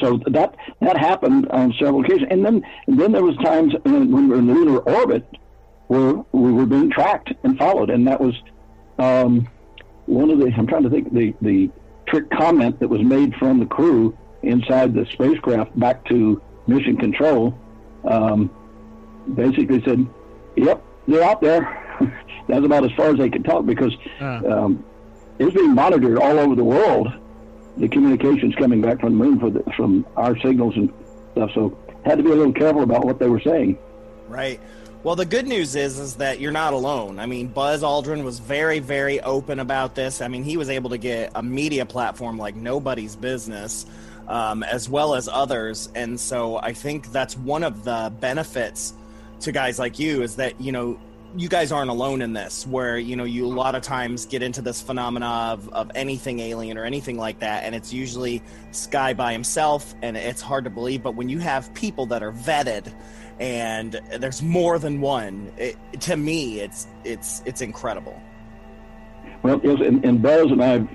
so 0.00 0.18
that 0.28 0.56
that 0.80 0.96
happened 0.96 1.46
on 1.50 1.72
several 1.78 2.02
occasions. 2.04 2.28
And 2.30 2.44
then 2.44 2.62
and 2.86 2.98
then 2.98 3.12
there 3.12 3.22
was 3.22 3.36
times 3.38 3.74
when 3.82 4.10
we 4.10 4.26
were 4.26 4.36
in 4.38 4.52
lunar 4.52 4.78
orbit 4.78 5.26
where 5.88 6.14
we 6.32 6.52
were 6.52 6.66
being 6.66 6.90
tracked 6.90 7.32
and 7.44 7.58
followed, 7.58 7.90
and 7.90 8.06
that 8.08 8.20
was 8.20 8.34
um, 8.98 9.48
one 10.06 10.30
of 10.30 10.38
the. 10.38 10.46
I'm 10.56 10.66
trying 10.66 10.82
to 10.84 10.90
think 10.90 11.12
the 11.12 11.34
the 11.42 11.70
trick 12.06 12.30
comment 12.30 12.80
that 12.80 12.88
was 12.88 13.02
made 13.02 13.34
from 13.36 13.58
the 13.58 13.66
crew 13.66 14.16
inside 14.42 14.92
the 14.94 15.06
spacecraft 15.12 15.78
back 15.78 16.04
to 16.06 16.40
mission 16.66 16.96
control. 16.96 17.56
Um, 18.04 18.50
basically 19.34 19.82
said, 19.84 20.06
"Yep, 20.56 20.82
they're 21.08 21.22
out 21.22 21.40
there." 21.40 21.78
that's 22.48 22.64
about 22.64 22.84
as 22.84 22.90
far 22.96 23.10
as 23.10 23.18
they 23.18 23.30
could 23.30 23.44
talk 23.44 23.64
because 23.66 23.92
Uh. 24.20 24.40
um, 24.48 24.84
it's 25.38 25.54
being 25.54 25.74
monitored 25.74 26.18
all 26.18 26.38
over 26.38 26.54
the 26.54 26.64
world. 26.64 27.08
The 27.78 27.88
communications 27.88 28.54
coming 28.56 28.80
back 28.82 29.00
from 29.00 29.16
the 29.18 29.24
moon 29.24 29.40
for 29.40 29.48
the, 29.50 29.62
from 29.76 30.04
our 30.16 30.38
signals 30.40 30.76
and 30.76 30.92
stuff. 31.32 31.50
So 31.54 31.78
had 32.04 32.18
to 32.18 32.24
be 32.24 32.30
a 32.30 32.34
little 32.34 32.52
careful 32.52 32.82
about 32.82 33.04
what 33.06 33.18
they 33.18 33.28
were 33.28 33.40
saying. 33.40 33.78
Right. 34.28 34.60
Well, 35.04 35.16
the 35.16 35.26
good 35.26 35.48
news 35.48 35.74
is 35.74 35.98
is 35.98 36.14
that 36.16 36.38
you're 36.38 36.52
not 36.52 36.74
alone. 36.74 37.18
I 37.18 37.26
mean, 37.26 37.48
Buzz 37.48 37.82
Aldrin 37.82 38.22
was 38.22 38.38
very, 38.38 38.78
very 38.78 39.20
open 39.20 39.58
about 39.58 39.96
this. 39.96 40.20
I 40.20 40.28
mean, 40.28 40.44
he 40.44 40.56
was 40.56 40.70
able 40.70 40.90
to 40.90 40.98
get 40.98 41.32
a 41.34 41.42
media 41.42 41.84
platform 41.84 42.38
like 42.38 42.54
nobody's 42.54 43.16
business, 43.16 43.84
um, 44.28 44.62
as 44.62 44.88
well 44.88 45.16
as 45.16 45.26
others. 45.26 45.88
And 45.96 46.20
so 46.20 46.58
I 46.58 46.72
think 46.72 47.10
that's 47.10 47.36
one 47.36 47.64
of 47.64 47.82
the 47.82 48.12
benefits 48.20 48.94
to 49.40 49.50
guys 49.50 49.76
like 49.76 49.98
you 49.98 50.22
is 50.22 50.36
that 50.36 50.60
you 50.60 50.70
know 50.70 51.00
you 51.36 51.48
guys 51.48 51.72
aren't 51.72 51.90
alone 51.90 52.22
in 52.22 52.32
this 52.32 52.64
where 52.66 52.96
you 52.96 53.16
know 53.16 53.24
you 53.24 53.44
a 53.44 53.48
lot 53.48 53.74
of 53.74 53.82
times 53.82 54.24
get 54.26 54.40
into 54.40 54.62
this 54.62 54.80
phenomena 54.80 55.26
of, 55.26 55.68
of 55.70 55.90
anything 55.96 56.38
alien 56.38 56.78
or 56.78 56.84
anything 56.84 57.16
like 57.16 57.40
that 57.40 57.64
and 57.64 57.74
it's 57.74 57.92
usually 57.92 58.40
sky 58.70 59.12
by 59.14 59.32
himself 59.32 59.94
and 60.02 60.16
it's 60.16 60.42
hard 60.42 60.62
to 60.62 60.70
believe 60.70 61.02
but 61.02 61.16
when 61.16 61.28
you 61.28 61.38
have 61.38 61.72
people 61.74 62.06
that 62.06 62.22
are 62.22 62.32
vetted 62.32 62.92
and 63.40 64.00
there's 64.18 64.42
more 64.42 64.78
than 64.78 65.00
one 65.00 65.52
it, 65.56 65.76
to 66.00 66.16
me 66.16 66.60
it's 66.60 66.86
it's 67.04 67.42
it's 67.46 67.60
incredible 67.60 68.20
Well, 69.42 69.60
yes, 69.64 69.80
and, 69.80 70.04
and 70.04 70.22
Buzz 70.22 70.50
and 70.50 70.62
I 70.62 70.68
have 70.68 70.88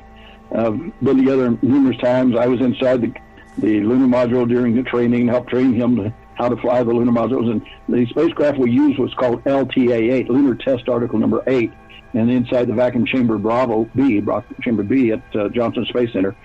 uh, 0.55 0.71
been 1.01 1.17
together 1.17 1.57
numerous 1.61 1.97
times. 1.97 2.35
I 2.37 2.47
was 2.47 2.61
inside 2.61 3.01
the, 3.01 3.13
the 3.57 3.81
lunar 3.81 4.07
module 4.07 4.47
during 4.47 4.75
the 4.75 4.83
training, 4.83 5.27
helped 5.27 5.49
train 5.49 5.73
him 5.73 5.97
to 5.97 6.13
how 6.35 6.47
to 6.47 6.55
fly 6.57 6.83
the 6.83 6.93
lunar 6.93 7.11
modules. 7.11 7.49
And 7.51 7.61
the 7.89 8.05
spacecraft 8.07 8.57
we 8.59 8.71
used 8.71 8.99
was 8.99 9.13
called 9.15 9.43
LTA-8, 9.43 10.29
Lunar 10.29 10.55
Test 10.55 10.87
Article 10.87 11.19
Number 11.19 11.43
8, 11.47 11.71
and 12.13 12.29
inside 12.31 12.67
the 12.67 12.73
vacuum 12.73 13.05
chamber 13.05 13.37
Bravo 13.37 13.89
B, 13.95 14.21
chamber 14.61 14.83
B 14.83 15.11
at 15.11 15.35
uh, 15.35 15.49
Johnson 15.49 15.85
Space 15.85 16.13
Center. 16.13 16.35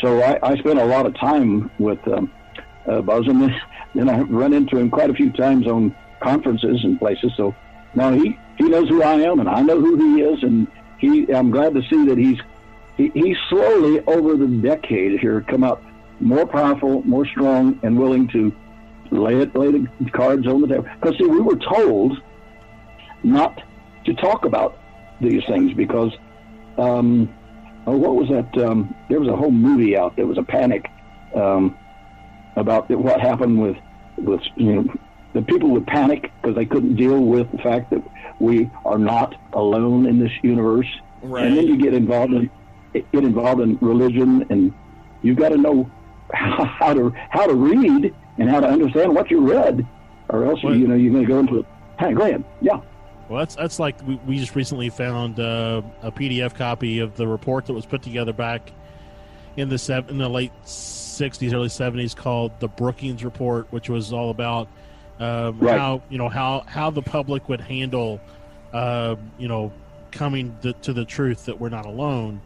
So 0.00 0.22
I, 0.22 0.38
I 0.42 0.56
spent 0.56 0.78
a 0.78 0.84
lot 0.84 1.06
of 1.06 1.14
time 1.16 1.70
with 1.78 2.00
um, 2.08 2.32
uh, 2.86 3.02
Buzz, 3.02 3.26
and 3.28 3.54
then, 3.94 4.06
then 4.06 4.14
I 4.14 4.20
run 4.20 4.52
into 4.52 4.78
him 4.78 4.90
quite 4.90 5.10
a 5.10 5.14
few 5.14 5.30
times 5.32 5.66
on 5.66 5.94
conferences 6.20 6.84
and 6.84 6.98
places. 6.98 7.32
So 7.36 7.54
now 7.94 8.12
he, 8.12 8.38
he 8.58 8.64
knows 8.64 8.88
who 8.88 9.02
I 9.02 9.14
am, 9.14 9.40
and 9.40 9.48
I 9.48 9.60
know 9.62 9.80
who 9.80 9.96
he 9.96 10.22
is, 10.22 10.42
and 10.42 10.66
he. 10.98 11.32
I'm 11.32 11.50
glad 11.50 11.74
to 11.74 11.82
see 11.90 12.06
that 12.06 12.18
he's 12.18 12.38
he, 12.96 13.10
he's 13.14 13.36
slowly 13.48 14.00
over 14.06 14.36
the 14.36 14.46
decade 14.46 15.20
here 15.20 15.40
come 15.42 15.64
up 15.64 15.82
more 16.20 16.46
powerful, 16.46 17.02
more 17.02 17.26
strong, 17.26 17.78
and 17.82 17.98
willing 17.98 18.28
to 18.28 18.54
lay 19.10 19.36
it 19.36 19.54
lay 19.54 19.70
the 19.72 20.10
cards 20.12 20.46
on 20.46 20.62
the 20.62 20.68
table. 20.68 20.86
Because 21.00 21.18
see, 21.18 21.26
we 21.26 21.40
were 21.40 21.56
told 21.56 22.20
not 23.22 23.62
to 24.04 24.14
talk 24.14 24.44
about 24.44 24.78
these 25.20 25.42
things 25.46 25.72
because 25.74 26.12
um, 26.78 27.32
oh, 27.86 27.96
what 27.96 28.14
was 28.14 28.28
that? 28.28 28.64
Um, 28.64 28.94
there 29.08 29.20
was 29.20 29.28
a 29.28 29.36
whole 29.36 29.50
movie 29.50 29.96
out. 29.96 30.16
There 30.16 30.26
was 30.26 30.38
a 30.38 30.42
panic 30.42 30.86
um, 31.34 31.76
about 32.56 32.90
what 32.90 33.20
happened 33.20 33.60
with 33.60 33.76
with 34.18 34.40
you 34.56 34.74
know 34.74 34.94
the 35.32 35.42
people 35.42 35.70
would 35.70 35.86
panic 35.86 36.30
because 36.40 36.54
they 36.54 36.66
couldn't 36.66 36.96
deal 36.96 37.18
with 37.20 37.50
the 37.52 37.58
fact 37.58 37.90
that 37.90 38.02
we 38.38 38.70
are 38.84 38.98
not 38.98 39.34
alone 39.54 40.06
in 40.06 40.18
this 40.18 40.32
universe. 40.42 40.88
Right. 41.22 41.46
And 41.46 41.56
then 41.56 41.66
you 41.66 41.76
get 41.76 41.94
involved 41.94 42.32
in 42.34 42.50
get 42.92 43.24
involved 43.24 43.60
in 43.60 43.78
religion, 43.80 44.44
and 44.50 44.72
you've 45.22 45.38
got 45.38 45.50
to 45.50 45.56
know 45.56 45.90
how 46.34 46.92
to 46.92 47.10
how 47.30 47.46
to 47.46 47.54
read 47.54 48.14
and 48.38 48.50
how 48.50 48.60
to 48.60 48.66
understand 48.66 49.14
what 49.14 49.30
you 49.30 49.40
read, 49.48 49.86
or 50.28 50.44
else 50.44 50.62
Well- 50.62 50.74
you 50.76 50.86
know 50.86 50.94
you're 50.94 51.12
going 51.12 51.24
to 51.24 51.28
go 51.28 51.38
into. 51.38 51.66
Hey, 51.98 52.12
go 52.12 52.22
ahead. 52.22 52.44
Yeah. 52.60 52.80
Well, 53.28 53.38
that's 53.38 53.54
that's 53.54 53.78
like 53.78 53.96
we, 54.06 54.16
we 54.26 54.38
just 54.38 54.54
recently 54.56 54.90
found 54.90 55.40
uh, 55.40 55.80
a 56.02 56.10
PDF 56.12 56.54
copy 56.54 56.98
of 56.98 57.16
the 57.16 57.26
report 57.26 57.66
that 57.66 57.72
was 57.72 57.86
put 57.86 58.02
together 58.02 58.32
back 58.32 58.72
in 59.56 59.68
the 59.68 59.78
sev- 59.78 60.10
in 60.10 60.18
the 60.18 60.28
late 60.28 60.52
'60s, 61.12 61.52
early 61.52 61.68
'70s, 61.68 62.16
called 62.16 62.52
the 62.60 62.68
Brookings 62.68 63.24
Report, 63.24 63.66
which 63.70 63.88
was 63.88 64.12
all 64.12 64.30
about 64.30 64.68
um, 65.20 65.58
Right. 65.60 65.78
how 65.78 66.02
you 66.08 66.18
know 66.18 66.28
how 66.28 66.64
how 66.66 66.90
the 66.90 67.02
public 67.02 67.48
would 67.48 67.60
handle 67.60 68.20
uh, 68.72 69.16
you 69.38 69.48
know 69.48 69.72
coming 70.10 70.56
to, 70.62 70.72
to 70.74 70.92
the 70.92 71.04
truth 71.04 71.46
that 71.46 71.58
we're 71.60 71.68
not 71.70 71.86
alone. 71.86 72.40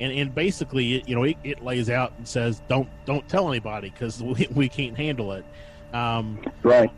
And, 0.00 0.12
and 0.14 0.34
basically, 0.34 0.94
it, 0.94 1.08
you 1.08 1.14
know, 1.14 1.24
it, 1.24 1.36
it 1.44 1.62
lays 1.62 1.90
out 1.90 2.12
and 2.16 2.26
says, 2.26 2.62
"Don't 2.68 2.88
don't 3.04 3.28
tell 3.28 3.48
anybody 3.48 3.90
because 3.90 4.22
we, 4.22 4.48
we 4.54 4.68
can't 4.68 4.96
handle 4.96 5.32
it." 5.32 5.44
Um, 5.92 6.38
Right. 6.62 6.90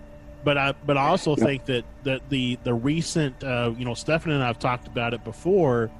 but 0.44 0.58
I 0.58 0.72
but 0.86 0.96
I 0.96 1.08
also 1.08 1.34
think 1.34 1.64
that 1.66 1.84
that 2.04 2.28
the 2.28 2.58
the 2.62 2.74
recent 2.74 3.42
uh, 3.42 3.72
you 3.76 3.84
know 3.84 3.94
Stefan 3.94 4.32
and 4.32 4.42
I've 4.42 4.58
talked 4.58 4.86
about 4.86 5.14
it 5.14 5.24
before 5.24 5.90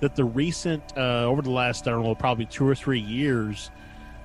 that 0.00 0.14
the 0.16 0.24
recent 0.24 0.82
uh, 0.96 1.24
over 1.24 1.42
the 1.42 1.50
last 1.50 1.86
I 1.86 1.90
don't 1.90 2.04
know 2.04 2.14
probably 2.14 2.46
two 2.46 2.66
or 2.66 2.74
three 2.74 3.00
years 3.00 3.70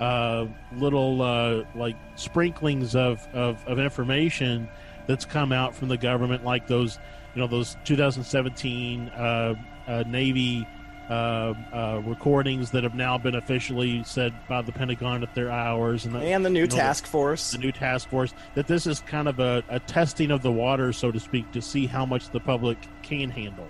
uh, 0.03 0.47
little 0.75 1.21
uh, 1.21 1.63
like 1.75 1.95
sprinklings 2.15 2.93
of, 2.93 3.25
of 3.33 3.65
of 3.65 3.79
information 3.79 4.67
that's 5.07 5.23
come 5.23 5.53
out 5.53 5.73
from 5.73 5.87
the 5.87 5.97
government 5.97 6.43
like 6.43 6.67
those 6.67 6.99
you 7.33 7.41
know 7.41 7.47
those 7.47 7.77
2017 7.85 9.07
uh, 9.09 9.55
uh, 9.87 10.03
Navy 10.05 10.67
uh, 11.09 11.13
uh, 11.13 12.01
recordings 12.05 12.71
that 12.71 12.83
have 12.83 12.95
now 12.95 13.17
been 13.17 13.35
officially 13.35 14.03
said 14.03 14.33
by 14.49 14.61
the 14.61 14.73
Pentagon 14.73 15.23
at 15.23 15.33
their 15.35 15.49
hours 15.49 16.05
and 16.05 16.15
the, 16.15 16.19
and 16.19 16.45
the 16.45 16.49
new 16.49 16.61
you 16.61 16.65
know, 16.67 16.71
the- 16.71 16.81
task 16.81 17.05
force 17.05 17.51
the 17.51 17.57
new 17.57 17.71
task 17.71 18.09
force 18.09 18.33
that 18.55 18.67
this 18.67 18.85
is 18.85 18.99
kind 19.01 19.29
of 19.29 19.39
a, 19.39 19.63
a 19.69 19.79
testing 19.79 20.31
of 20.31 20.41
the 20.41 20.51
water 20.51 20.91
so 20.91 21.11
to 21.13 21.19
speak 21.19 21.49
to 21.53 21.61
see 21.61 21.85
how 21.85 22.05
much 22.05 22.29
the 22.31 22.41
public 22.41 22.77
can 23.03 23.29
handle 23.29 23.67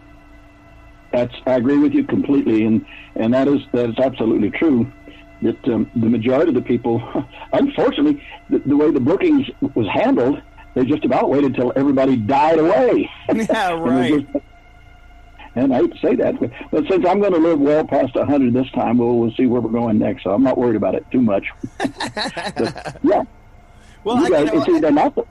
That's 1.11 1.35
I 1.45 1.57
agree 1.57 1.77
with 1.77 1.93
you 1.93 2.03
completely, 2.05 2.65
and 2.65 2.83
and 3.15 3.31
that 3.35 3.47
is 3.47 3.59
that 3.71 3.87
is 3.87 3.99
absolutely 3.99 4.49
true. 4.49 4.91
That 5.43 5.67
um, 5.67 5.89
the 5.95 6.07
majority 6.09 6.49
of 6.49 6.55
the 6.55 6.61
people, 6.61 7.01
unfortunately, 7.53 8.23
the, 8.49 8.59
the 8.59 8.75
way 8.77 8.91
the 8.91 8.99
Brookings 8.99 9.47
was 9.75 9.87
handled, 9.87 10.41
they 10.75 10.85
just 10.85 11.05
about 11.05 11.29
waited 11.29 11.53
till 11.55 11.71
everybody 11.75 12.15
died 12.15 12.59
away. 12.59 13.09
yeah 13.33 13.73
And 13.73 13.83
right 13.85 14.31
just- 14.33 14.45
And 15.55 15.73
I 15.73 15.77
hate 15.81 15.93
to 15.93 15.99
say 15.99 16.15
that, 16.15 16.39
but, 16.39 16.49
but 16.71 16.83
since 16.89 17.05
I'm 17.05 17.19
going 17.19 17.33
to 17.33 17.39
live 17.39 17.59
well 17.59 17.85
past 17.85 18.15
100 18.15 18.53
this 18.53 18.69
time, 18.71 18.97
we'll, 18.97 19.17
we'll 19.19 19.33
see 19.35 19.45
where 19.45 19.61
we're 19.61 19.69
going 19.71 19.99
next. 19.99 20.23
So 20.23 20.31
I'm 20.31 20.41
not 20.43 20.57
worried 20.57 20.75
about 20.77 20.95
it 20.95 21.05
too 21.11 21.21
much. 21.21 21.45
But, 22.55 22.97
yeah. 23.03 23.23
well 24.03 24.17
you 24.17 24.25
I, 24.25 24.29
guys, 24.29 24.39
you 24.47 24.53
know, 24.53 24.59
it's 24.61 24.69
either 24.69 24.91
not 24.91 25.13
the, 25.15 25.25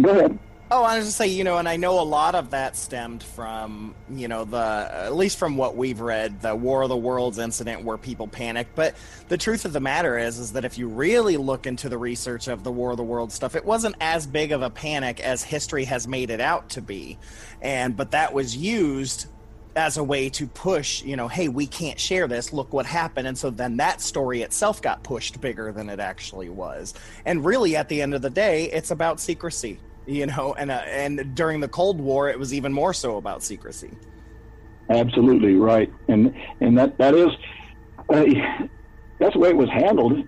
go 0.00 0.10
ahead. 0.10 0.38
Oh, 0.72 0.84
I 0.84 0.98
was 0.98 1.06
just 1.06 1.16
say, 1.16 1.26
you 1.26 1.42
know, 1.42 1.58
and 1.58 1.68
I 1.68 1.76
know 1.76 1.98
a 1.98 2.02
lot 2.02 2.36
of 2.36 2.50
that 2.50 2.76
stemmed 2.76 3.24
from, 3.24 3.92
you 4.08 4.28
know, 4.28 4.44
the 4.44 4.88
at 4.92 5.16
least 5.16 5.36
from 5.36 5.56
what 5.56 5.76
we've 5.76 6.00
read, 6.00 6.42
the 6.42 6.54
War 6.54 6.82
of 6.82 6.88
the 6.88 6.96
Worlds 6.96 7.40
incident 7.40 7.82
where 7.82 7.98
people 7.98 8.28
panicked. 8.28 8.76
But 8.76 8.94
the 9.26 9.36
truth 9.36 9.64
of 9.64 9.72
the 9.72 9.80
matter 9.80 10.16
is, 10.16 10.38
is 10.38 10.52
that 10.52 10.64
if 10.64 10.78
you 10.78 10.86
really 10.86 11.36
look 11.36 11.66
into 11.66 11.88
the 11.88 11.98
research 11.98 12.46
of 12.46 12.62
the 12.62 12.70
War 12.70 12.92
of 12.92 12.98
the 12.98 13.02
Worlds 13.02 13.34
stuff, 13.34 13.56
it 13.56 13.64
wasn't 13.64 13.96
as 14.00 14.28
big 14.28 14.52
of 14.52 14.62
a 14.62 14.70
panic 14.70 15.18
as 15.18 15.42
history 15.42 15.86
has 15.86 16.06
made 16.06 16.30
it 16.30 16.40
out 16.40 16.68
to 16.70 16.80
be, 16.80 17.18
and 17.60 17.96
but 17.96 18.12
that 18.12 18.32
was 18.32 18.56
used 18.56 19.26
as 19.74 19.96
a 19.96 20.04
way 20.04 20.28
to 20.28 20.46
push, 20.46 21.02
you 21.02 21.16
know, 21.16 21.26
hey, 21.26 21.48
we 21.48 21.66
can't 21.66 21.98
share 21.98 22.28
this. 22.28 22.52
Look 22.52 22.72
what 22.72 22.86
happened. 22.86 23.26
And 23.26 23.38
so 23.38 23.50
then 23.50 23.76
that 23.78 24.00
story 24.00 24.42
itself 24.42 24.82
got 24.82 25.02
pushed 25.02 25.40
bigger 25.40 25.72
than 25.72 25.88
it 25.88 26.00
actually 26.00 26.48
was. 26.48 26.94
And 27.24 27.44
really, 27.44 27.76
at 27.76 27.88
the 27.88 28.02
end 28.02 28.14
of 28.14 28.22
the 28.22 28.30
day, 28.30 28.64
it's 28.70 28.90
about 28.90 29.20
secrecy, 29.20 29.78
you 30.10 30.26
know. 30.26 30.54
And 30.54 30.70
uh, 30.70 30.82
and 30.86 31.34
during 31.34 31.60
the 31.60 31.68
Cold 31.68 32.00
War, 32.00 32.28
it 32.28 32.38
was 32.38 32.52
even 32.52 32.72
more 32.72 32.92
so 32.92 33.16
about 33.16 33.42
secrecy. 33.42 33.90
Absolutely 34.88 35.54
right, 35.54 35.92
and 36.08 36.34
and 36.60 36.76
that 36.76 36.98
that 36.98 37.14
is 37.14 37.28
uh, 38.08 38.24
that's 39.18 39.34
the 39.34 39.38
way 39.38 39.50
it 39.50 39.56
was 39.56 39.70
handled, 39.70 40.26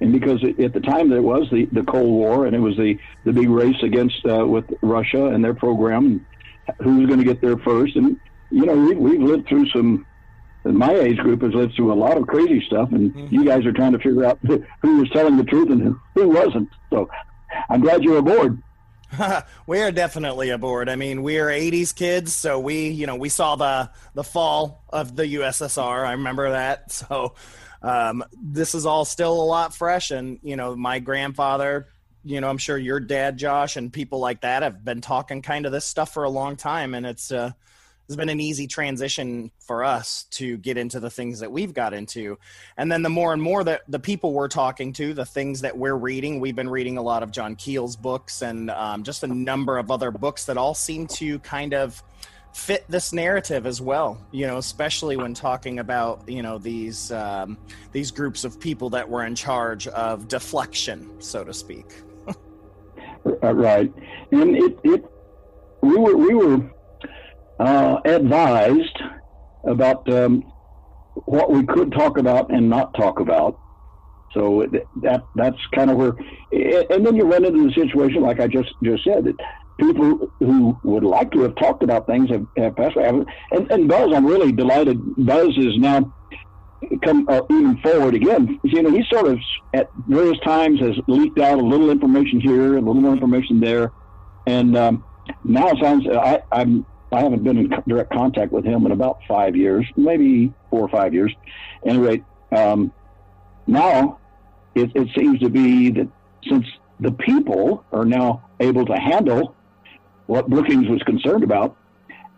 and 0.00 0.12
because 0.12 0.42
it, 0.42 0.58
at 0.60 0.72
the 0.72 0.80
time 0.80 1.10
there 1.10 1.22
was 1.22 1.48
the, 1.50 1.66
the 1.72 1.82
Cold 1.82 2.08
War, 2.08 2.46
and 2.46 2.56
it 2.56 2.60
was 2.60 2.76
the 2.76 2.98
the 3.24 3.32
big 3.32 3.50
race 3.50 3.82
against 3.82 4.24
uh, 4.26 4.46
with 4.46 4.64
Russia 4.80 5.26
and 5.26 5.44
their 5.44 5.54
program, 5.54 6.24
and 6.66 6.76
who 6.82 6.98
was 6.98 7.06
going 7.06 7.18
to 7.18 7.24
get 7.24 7.40
there 7.42 7.58
first, 7.58 7.96
and 7.96 8.18
you 8.50 8.64
know 8.64 8.74
we, 8.74 8.94
we've 8.94 9.20
lived 9.20 9.46
through 9.48 9.68
some. 9.68 10.06
My 10.64 10.92
age 10.92 11.18
group 11.18 11.40
has 11.42 11.54
lived 11.54 11.74
through 11.76 11.92
a 11.92 11.94
lot 11.94 12.18
of 12.18 12.26
crazy 12.26 12.62
stuff, 12.66 12.90
and 12.92 13.30
you 13.32 13.44
guys 13.44 13.64
are 13.64 13.72
trying 13.72 13.92
to 13.92 13.98
figure 13.98 14.24
out 14.24 14.38
who 14.42 14.98
was 14.98 15.08
telling 15.10 15.36
the 15.36 15.44
truth 15.44 15.70
and 15.70 15.80
who, 15.80 16.00
who 16.14 16.28
wasn't. 16.28 16.68
So, 16.90 17.08
I'm 17.70 17.80
glad 17.80 18.02
you're 18.02 18.18
aboard. 18.18 18.60
we 19.66 19.80
are 19.80 19.92
definitely 19.92 20.50
aboard. 20.50 20.88
I 20.88 20.96
mean, 20.96 21.22
we 21.22 21.38
are 21.38 21.46
'80s 21.46 21.94
kids, 21.94 22.34
so 22.34 22.58
we, 22.58 22.88
you 22.88 23.06
know, 23.06 23.16
we 23.16 23.28
saw 23.28 23.56
the 23.56 23.90
the 24.14 24.24
fall 24.24 24.84
of 24.88 25.16
the 25.16 25.24
USSR. 25.24 26.06
I 26.06 26.12
remember 26.12 26.50
that. 26.50 26.92
So 27.08 27.34
um, 27.80 28.24
this 28.42 28.74
is 28.74 28.84
all 28.84 29.04
still 29.04 29.40
a 29.40 29.44
lot 29.44 29.74
fresh, 29.74 30.10
and 30.10 30.38
you 30.42 30.56
know, 30.56 30.74
my 30.76 30.98
grandfather. 30.98 31.88
You 32.24 32.40
know, 32.40 32.50
I'm 32.50 32.58
sure 32.58 32.76
your 32.76 33.00
dad, 33.00 33.38
Josh, 33.38 33.76
and 33.76 33.92
people 33.92 34.18
like 34.18 34.40
that 34.40 34.62
have 34.62 34.84
been 34.84 35.00
talking 35.00 35.40
kind 35.40 35.64
of 35.64 35.72
this 35.72 35.84
stuff 35.84 36.12
for 36.12 36.24
a 36.24 36.28
long 36.28 36.56
time, 36.56 36.94
and 36.94 37.06
it's 37.06 37.30
uh, 37.30 37.52
it's 38.08 38.16
been 38.16 38.30
an 38.30 38.40
easy 38.40 38.66
transition 38.66 39.50
for 39.60 39.84
us 39.84 40.24
to 40.30 40.56
get 40.58 40.78
into 40.78 40.98
the 40.98 41.10
things 41.10 41.40
that 41.40 41.52
we've 41.52 41.74
got 41.74 41.92
into 41.92 42.38
and 42.76 42.90
then 42.90 43.02
the 43.02 43.10
more 43.10 43.32
and 43.32 43.42
more 43.42 43.62
that 43.62 43.82
the 43.88 43.98
people 43.98 44.32
we're 44.32 44.48
talking 44.48 44.92
to 44.94 45.12
the 45.12 45.26
things 45.26 45.60
that 45.60 45.76
we're 45.76 45.94
reading 45.94 46.40
we've 46.40 46.56
been 46.56 46.70
reading 46.70 46.96
a 46.96 47.02
lot 47.02 47.22
of 47.22 47.30
john 47.30 47.54
keel's 47.54 47.96
books 47.96 48.42
and 48.42 48.70
um, 48.70 49.02
just 49.02 49.22
a 49.22 49.26
number 49.26 49.78
of 49.78 49.90
other 49.90 50.10
books 50.10 50.46
that 50.46 50.56
all 50.56 50.74
seem 50.74 51.06
to 51.06 51.38
kind 51.40 51.74
of 51.74 52.02
fit 52.52 52.84
this 52.88 53.12
narrative 53.12 53.66
as 53.66 53.80
well. 53.80 54.18
You 54.32 54.46
know, 54.46 54.58
especially 54.58 55.16
when 55.16 55.34
talking 55.34 55.78
about 55.78 56.28
you 56.28 56.42
know 56.42 56.58
these 56.58 57.12
um, 57.12 57.58
these 57.92 58.10
groups 58.10 58.44
of 58.44 58.58
people 58.58 58.90
that 58.90 59.08
were 59.08 59.24
in 59.24 59.34
charge 59.34 59.86
of 59.88 60.28
deflection, 60.28 61.20
so 61.20 61.44
to 61.44 61.54
speak. 61.54 61.86
Uh, 63.42 63.52
right, 63.52 63.92
and 64.32 64.56
it, 64.56 64.78
it 64.84 65.04
we 65.82 65.96
were 65.96 66.16
we 66.16 66.32
were 66.32 66.70
uh, 67.58 67.98
advised 68.04 68.98
about 69.64 70.08
um, 70.12 70.42
what 71.24 71.50
we 71.50 71.64
could 71.66 71.92
talk 71.92 72.18
about 72.18 72.50
and 72.52 72.68
not 72.68 72.94
talk 72.94 73.20
about. 73.20 73.58
So 74.32 74.66
that 75.02 75.22
that's 75.34 75.56
kind 75.74 75.90
of 75.90 75.96
where, 75.96 76.14
and 76.52 77.04
then 77.04 77.16
you 77.16 77.24
run 77.24 77.44
into 77.44 77.66
the 77.66 77.72
situation 77.72 78.22
like 78.22 78.40
I 78.40 78.46
just 78.46 78.70
just 78.84 79.02
said 79.02 79.24
that 79.24 79.36
people 79.80 80.30
who 80.38 80.78
would 80.82 81.04
like 81.04 81.30
to 81.32 81.40
have 81.42 81.54
talked 81.56 81.82
about 81.82 82.06
things 82.06 82.28
have, 82.30 82.46
have 82.56 82.76
passed 82.76 82.96
away. 82.96 83.24
And, 83.52 83.70
and 83.70 83.88
Buzz, 83.88 84.12
I'm 84.14 84.26
really 84.26 84.52
delighted. 84.52 85.00
Buzz 85.24 85.56
is 85.56 85.78
now 85.78 86.12
come 87.02 87.26
uh, 87.28 87.40
even 87.50 87.78
forward 87.78 88.14
again. 88.14 88.60
You 88.64 88.82
know, 88.82 88.90
he 88.90 89.02
sort 89.10 89.26
of 89.28 89.38
at 89.74 89.88
various 90.06 90.38
times 90.40 90.80
has 90.80 90.96
leaked 91.06 91.38
out 91.38 91.58
a 91.58 91.62
little 91.62 91.90
information 91.90 92.40
here, 92.40 92.76
a 92.76 92.80
little 92.80 92.94
more 92.94 93.12
information 93.12 93.60
there, 93.60 93.92
and 94.46 94.76
um, 94.76 95.04
now 95.44 95.68
it 95.68 95.78
sounds 95.80 96.06
I, 96.06 96.40
I'm 96.52 96.84
I 97.10 97.20
haven't 97.20 97.42
been 97.42 97.58
in 97.58 97.74
direct 97.86 98.12
contact 98.12 98.52
with 98.52 98.64
him 98.64 98.84
in 98.86 98.92
about 98.92 99.20
five 99.26 99.56
years, 99.56 99.86
maybe 99.96 100.52
four 100.70 100.80
or 100.80 100.88
five 100.88 101.14
years. 101.14 101.34
Anyway, 101.84 102.22
um, 102.52 102.92
now 103.66 104.18
it, 104.74 104.90
it 104.94 105.08
seems 105.16 105.40
to 105.40 105.48
be 105.48 105.90
that 105.90 106.08
since 106.48 106.66
the 107.00 107.12
people 107.12 107.84
are 107.92 108.04
now 108.04 108.48
able 108.60 108.84
to 108.86 108.96
handle 108.96 109.54
what 110.26 110.48
Brookings 110.48 110.88
was 110.88 111.02
concerned 111.04 111.44
about, 111.44 111.76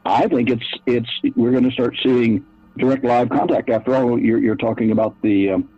I 0.04 0.28
think 0.28 0.50
it's 0.50 0.66
it's 0.86 1.10
we're 1.36 1.50
going 1.50 1.64
to 1.64 1.72
start 1.72 1.96
seeing 2.02 2.46
direct 2.78 3.04
live 3.04 3.28
contact. 3.28 3.68
After 3.70 3.94
all, 3.94 4.18
you're, 4.18 4.38
you're 4.38 4.56
talking 4.56 4.92
about 4.92 5.20
the 5.22 5.50
um, 5.50 5.68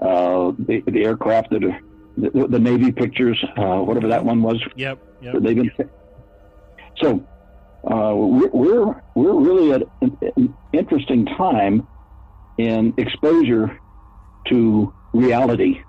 uh, 0.00 0.52
the, 0.58 0.82
the, 0.86 1.04
aircraft 1.04 1.50
that 1.50 1.62
are 1.62 1.78
the, 2.16 2.48
the 2.48 2.58
Navy 2.58 2.90
pictures, 2.90 3.42
uh, 3.58 3.76
whatever 3.80 4.08
that 4.08 4.24
one 4.24 4.42
was. 4.42 4.58
Yep. 4.74 4.98
yep. 5.20 5.34
They've 5.40 5.56
been, 5.56 5.90
so 6.96 7.22
uh, 7.84 8.14
we're, 8.14 9.02
we're 9.14 9.40
really 9.40 9.72
at 9.72 9.82
an, 10.00 10.18
an 10.36 10.54
interesting 10.72 11.26
time 11.26 11.86
in 12.58 12.94
exposure 12.96 13.80
to 14.48 14.92
reality. 15.12 15.82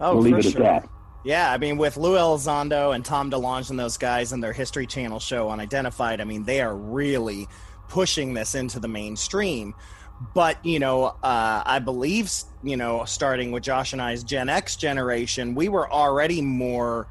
Oh, 0.00 0.14
we'll 0.14 0.22
leave 0.22 0.38
it 0.38 0.42
sure. 0.50 0.64
at 0.64 0.82
that. 0.82 0.90
Yeah, 1.24 1.52
I 1.52 1.58
mean, 1.58 1.78
with 1.78 1.96
Lou 1.96 2.14
Elizondo 2.14 2.94
and 2.94 3.04
Tom 3.04 3.30
DeLonge 3.30 3.70
and 3.70 3.78
those 3.78 3.96
guys 3.96 4.32
and 4.32 4.42
their 4.42 4.52
History 4.52 4.86
Channel 4.86 5.20
show 5.20 5.50
Unidentified, 5.50 6.20
I 6.20 6.24
mean, 6.24 6.44
they 6.44 6.60
are 6.60 6.74
really 6.74 7.48
pushing 7.88 8.34
this 8.34 8.54
into 8.54 8.80
the 8.80 8.88
mainstream. 8.88 9.74
But, 10.34 10.64
you 10.64 10.78
know, 10.78 11.04
uh, 11.22 11.62
I 11.64 11.80
believe, 11.80 12.30
you 12.62 12.76
know, 12.76 13.04
starting 13.04 13.52
with 13.52 13.62
Josh 13.62 13.92
and 13.92 14.02
I's 14.02 14.22
Gen 14.24 14.48
X 14.48 14.76
generation, 14.76 15.54
we 15.54 15.68
were 15.68 15.90
already 15.90 16.40
more 16.40 17.08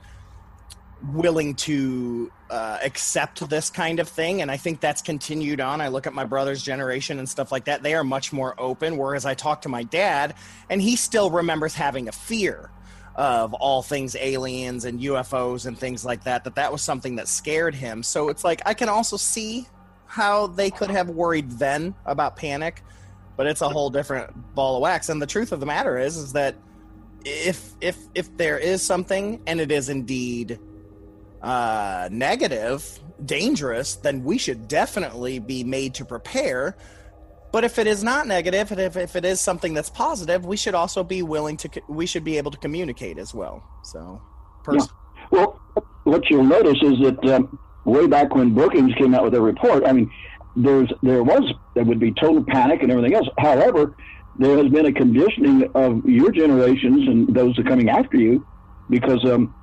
willing 1.13 1.55
to 1.55 2.31
uh, 2.49 2.79
accept 2.83 3.47
this 3.49 3.69
kind 3.69 3.99
of 3.99 4.07
thing 4.07 4.41
and 4.41 4.49
i 4.49 4.57
think 4.57 4.79
that's 4.79 5.01
continued 5.01 5.59
on. 5.61 5.81
I 5.81 5.89
look 5.89 6.07
at 6.07 6.13
my 6.13 6.23
brother's 6.23 6.63
generation 6.63 7.19
and 7.19 7.27
stuff 7.27 7.51
like 7.51 7.65
that. 7.65 7.83
They 7.83 7.93
are 7.93 8.03
much 8.03 8.33
more 8.33 8.55
open 8.57 8.97
whereas 8.97 9.25
i 9.25 9.33
talk 9.33 9.61
to 9.63 9.69
my 9.69 9.83
dad 9.83 10.33
and 10.69 10.81
he 10.81 10.95
still 10.95 11.29
remembers 11.29 11.73
having 11.75 12.07
a 12.07 12.11
fear 12.11 12.71
of 13.15 13.53
all 13.55 13.81
things 13.81 14.15
aliens 14.15 14.85
and 14.85 14.99
ufos 14.99 15.65
and 15.65 15.77
things 15.77 16.05
like 16.05 16.23
that 16.23 16.43
that 16.43 16.55
that 16.55 16.71
was 16.71 16.81
something 16.81 17.15
that 17.17 17.27
scared 17.27 17.75
him. 17.75 18.01
So 18.03 18.29
it's 18.29 18.43
like 18.43 18.61
i 18.65 18.73
can 18.73 18.89
also 18.89 19.17
see 19.17 19.67
how 20.05 20.47
they 20.47 20.71
could 20.71 20.89
have 20.89 21.09
worried 21.09 21.51
then 21.51 21.93
about 22.05 22.37
panic 22.37 22.81
but 23.37 23.45
it's 23.45 23.61
a 23.61 23.69
whole 23.69 23.89
different 23.89 24.55
ball 24.55 24.75
of 24.75 24.81
wax. 24.81 25.07
And 25.07 25.21
the 25.21 25.27
truth 25.27 25.51
of 25.51 25.61
the 25.61 25.65
matter 25.65 25.97
is 25.97 26.17
is 26.17 26.33
that 26.33 26.55
if 27.23 27.71
if 27.79 27.97
if 28.15 28.35
there 28.35 28.57
is 28.57 28.81
something 28.81 29.41
and 29.47 29.61
it 29.61 29.71
is 29.71 29.89
indeed 29.89 30.59
uh, 31.41 32.09
negative, 32.11 32.99
dangerous, 33.23 33.95
then 33.95 34.23
we 34.23 34.37
should 34.37 34.67
definitely 34.67 35.39
be 35.39 35.63
made 35.63 35.93
to 35.95 36.05
prepare. 36.05 36.75
But 37.51 37.63
if 37.63 37.79
it 37.79 37.87
is 37.87 38.03
not 38.03 38.27
negative, 38.27 38.71
and 38.71 38.81
if, 38.81 38.97
if 38.97 39.15
it 39.15 39.23
is 39.23 39.39
something 39.39 39.73
that's 39.73 39.89
positive, 39.89 40.45
we 40.45 40.57
should 40.57 40.75
also 40.75 41.03
be 41.03 41.21
willing 41.23 41.57
to, 41.57 41.69
we 41.87 42.05
should 42.05 42.23
be 42.23 42.37
able 42.37 42.51
to 42.51 42.57
communicate 42.57 43.17
as 43.17 43.33
well. 43.33 43.63
So, 43.83 44.21
pers- 44.63 44.87
yeah. 44.87 45.27
well, 45.31 45.61
what 46.03 46.29
you'll 46.29 46.43
notice 46.43 46.77
is 46.81 46.99
that 46.99 47.23
um, 47.33 47.57
way 47.85 48.05
back 48.07 48.35
when 48.35 48.53
Brookings 48.53 48.93
came 48.95 49.15
out 49.15 49.23
with 49.23 49.33
their 49.33 49.41
report, 49.41 49.85
I 49.85 49.93
mean, 49.93 50.11
there's 50.55 50.91
there 51.03 51.23
was 51.23 51.53
there 51.75 51.83
would 51.83 51.99
be 51.99 52.11
total 52.13 52.43
panic 52.43 52.81
and 52.81 52.91
everything 52.91 53.13
else. 53.13 53.27
However, 53.37 53.95
there 54.39 54.57
has 54.57 54.67
been 54.71 54.87
a 54.87 54.91
conditioning 54.91 55.69
of 55.75 56.03
your 56.05 56.31
generations 56.31 57.07
and 57.07 57.33
those 57.33 57.55
that 57.55 57.65
are 57.65 57.69
coming 57.69 57.89
after 57.89 58.17
you, 58.17 58.45
because 58.89 59.23
um, 59.25 59.53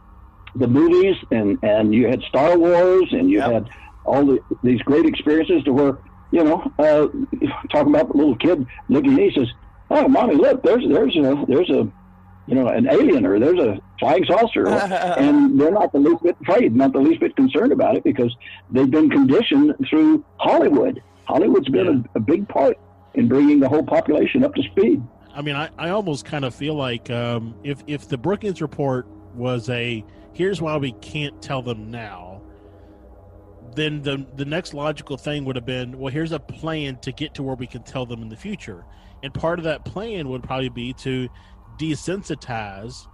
the 0.57 0.69
movies 0.69 1.17
and 1.31 1.59
and 1.63 1.95
you 1.95 2.07
had 2.07 2.23
Star 2.23 2.57
Wars 2.57 3.09
and 3.13 3.31
you 3.31 3.39
yep. 3.39 3.53
had 3.53 3.71
all 4.05 4.25
the, 4.25 4.39
these 4.63 4.81
great 4.83 5.07
experiences 5.07 5.63
to 5.65 5.73
where 5.73 5.99
you 6.31 6.45
know 6.45 6.73
uh, 6.79 7.07
talking 7.71 7.95
about 7.95 8.09
the 8.09 8.17
little 8.17 8.37
kid 8.37 8.67
looking 8.89 9.13
at 9.13 9.17
me 9.17 9.33
says, 9.35 9.49
"Oh, 9.91 10.09
mommy, 10.09 10.35
look, 10.35 10.63
there's 10.63 10.87
there's 10.89 11.17
a 11.17 11.45
there's 11.49 11.71
a 11.71 11.91
you 12.47 12.55
know 12.55 12.69
an 12.69 12.89
alien 12.89 13.25
or 13.27 13.39
there's 13.39 13.59
a 13.59 13.81
flying 13.99 14.25
saucer," 14.25 14.69
and 14.69 15.61
they're 15.61 15.73
not 15.73 15.93
the 15.93 15.99
least 15.99 16.23
bit 16.23 16.37
afraid, 16.43 16.75
not 16.75 16.93
the 16.93 17.01
least 17.01 17.21
bit 17.21 17.35
concerned 17.37 17.73
about 17.73 17.97
it 17.97 18.05
because 18.05 18.35
they've 18.71 18.91
been 18.91 19.11
conditioned 19.11 19.75
through 19.89 20.25
Hollywood. 20.37 21.03
Hollywood's 21.27 21.69
been 21.69 21.87
yeah. 21.87 22.11
a, 22.15 22.19
a 22.19 22.21
big 22.21 22.47
part 22.49 22.79
in 23.15 23.29
bringing 23.29 23.61
the 23.61 23.69
whole 23.69 23.83
population 23.83 24.45
up 24.45 24.55
to 24.55 24.63
speed. 24.63 25.03
I 25.35 25.43
mean, 25.43 25.57
I, 25.57 25.69
I 25.79 25.91
almost 25.91 26.25
kind 26.25 26.45
of 26.45 26.55
feel 26.55 26.75
like 26.75 27.11
um, 27.11 27.55
if 27.65 27.83
if 27.87 28.09
the 28.09 28.19
Brookings 28.19 28.63
report 28.63 29.07
was 29.35 29.69
a 29.69 30.05
here's 30.35 30.61
why 30.61 30.77
we 30.77 30.93
can't 30.93 31.41
tell 31.41 31.63
them 31.63 31.91
now 31.91 32.43
then 33.75 34.03
the 34.03 34.27
the 34.37 34.45
next 34.45 34.75
logical 34.75 35.17
thing 35.17 35.45
would 35.45 35.57
have 35.57 35.67
been 35.67 35.99
well 35.99 36.13
here's 36.13 36.33
a 36.33 36.39
plan 36.39 36.97
to 36.99 37.13
get 37.13 37.35
to 37.35 37.43
where 37.43 37.57
we 37.57 37.67
can 37.67 37.83
tell 37.83 38.07
them 38.07 38.23
in 38.23 38.29
the 38.29 38.37
future. 38.37 38.85
And 39.23 39.33
part 39.33 39.59
of 39.59 39.65
that 39.65 39.85
plan 39.85 40.29
would 40.29 40.43
probably 40.43 40.69
be 40.69 40.93
to 40.95 41.29
desensitize 41.79 43.07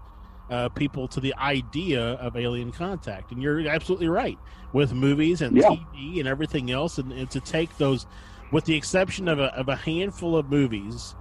uh, 0.50 0.68
people 0.70 1.06
to 1.06 1.20
the 1.20 1.32
idea 1.36 2.02
of 2.14 2.36
alien 2.36 2.72
contact. 2.72 3.30
And 3.30 3.40
you're 3.40 3.66
absolutely 3.68 4.08
right 4.08 4.36
with 4.72 4.92
movies 4.92 5.40
and 5.40 5.56
yeah. 5.56 5.68
tv 5.68 6.18
and 6.18 6.26
everything 6.26 6.70
else. 6.72 6.98
And, 6.98 7.12
and, 7.12 7.30
to 7.30 7.40
take 7.40 7.76
those 7.78 8.06
with 8.50 8.64
the 8.64 8.74
exception 8.74 9.28
of 9.28 9.38
a, 9.38 9.54
of 9.54 9.68
a 9.68 9.76
handful 9.76 10.36
of 10.36 10.50
movies 10.50 11.14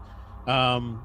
um, 0.48 1.04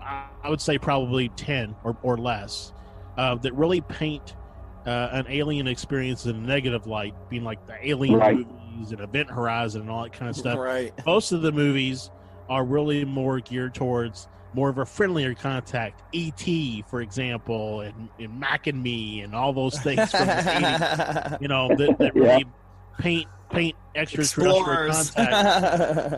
I 0.00 0.48
would 0.48 0.60
say 0.60 0.78
probably 0.78 1.28
10 1.30 1.74
or, 1.82 1.96
or 2.02 2.16
less 2.16 2.72
uh, 3.16 3.34
that 3.36 3.54
really 3.54 3.80
paint 3.80 4.34
uh, 4.86 5.08
an 5.12 5.26
alien 5.28 5.66
experience 5.66 6.26
in 6.26 6.36
a 6.36 6.40
negative 6.40 6.86
light, 6.86 7.14
being 7.28 7.44
like 7.44 7.66
the 7.66 7.76
alien 7.82 8.18
right. 8.18 8.36
movies 8.36 8.92
and 8.92 9.00
Event 9.00 9.30
Horizon 9.30 9.82
and 9.82 9.90
all 9.90 10.04
that 10.04 10.12
kind 10.12 10.28
of 10.28 10.36
stuff. 10.36 10.58
Right. 10.58 10.92
Most 11.04 11.32
of 11.32 11.42
the 11.42 11.52
movies 11.52 12.10
are 12.48 12.64
really 12.64 13.04
more 13.04 13.40
geared 13.40 13.74
towards 13.74 14.28
more 14.54 14.68
of 14.68 14.78
a 14.78 14.86
friendlier 14.86 15.34
contact. 15.34 16.02
E.T., 16.12 16.84
for 16.88 17.00
example, 17.00 17.80
and, 17.80 18.08
and 18.18 18.38
Mac 18.38 18.66
and 18.66 18.82
Me, 18.82 19.20
and 19.20 19.34
all 19.34 19.52
those 19.52 19.78
things 19.80 20.10
from 20.10 20.26
the 20.26 20.32
80s, 20.32 21.40
you 21.40 21.48
know, 21.48 21.68
that, 21.68 21.98
that 21.98 22.14
really 22.14 22.28
yeah. 22.28 22.98
paint 22.98 23.28
paint 23.48 23.76
extraterrestrial 23.94 24.64
contact 24.64 25.16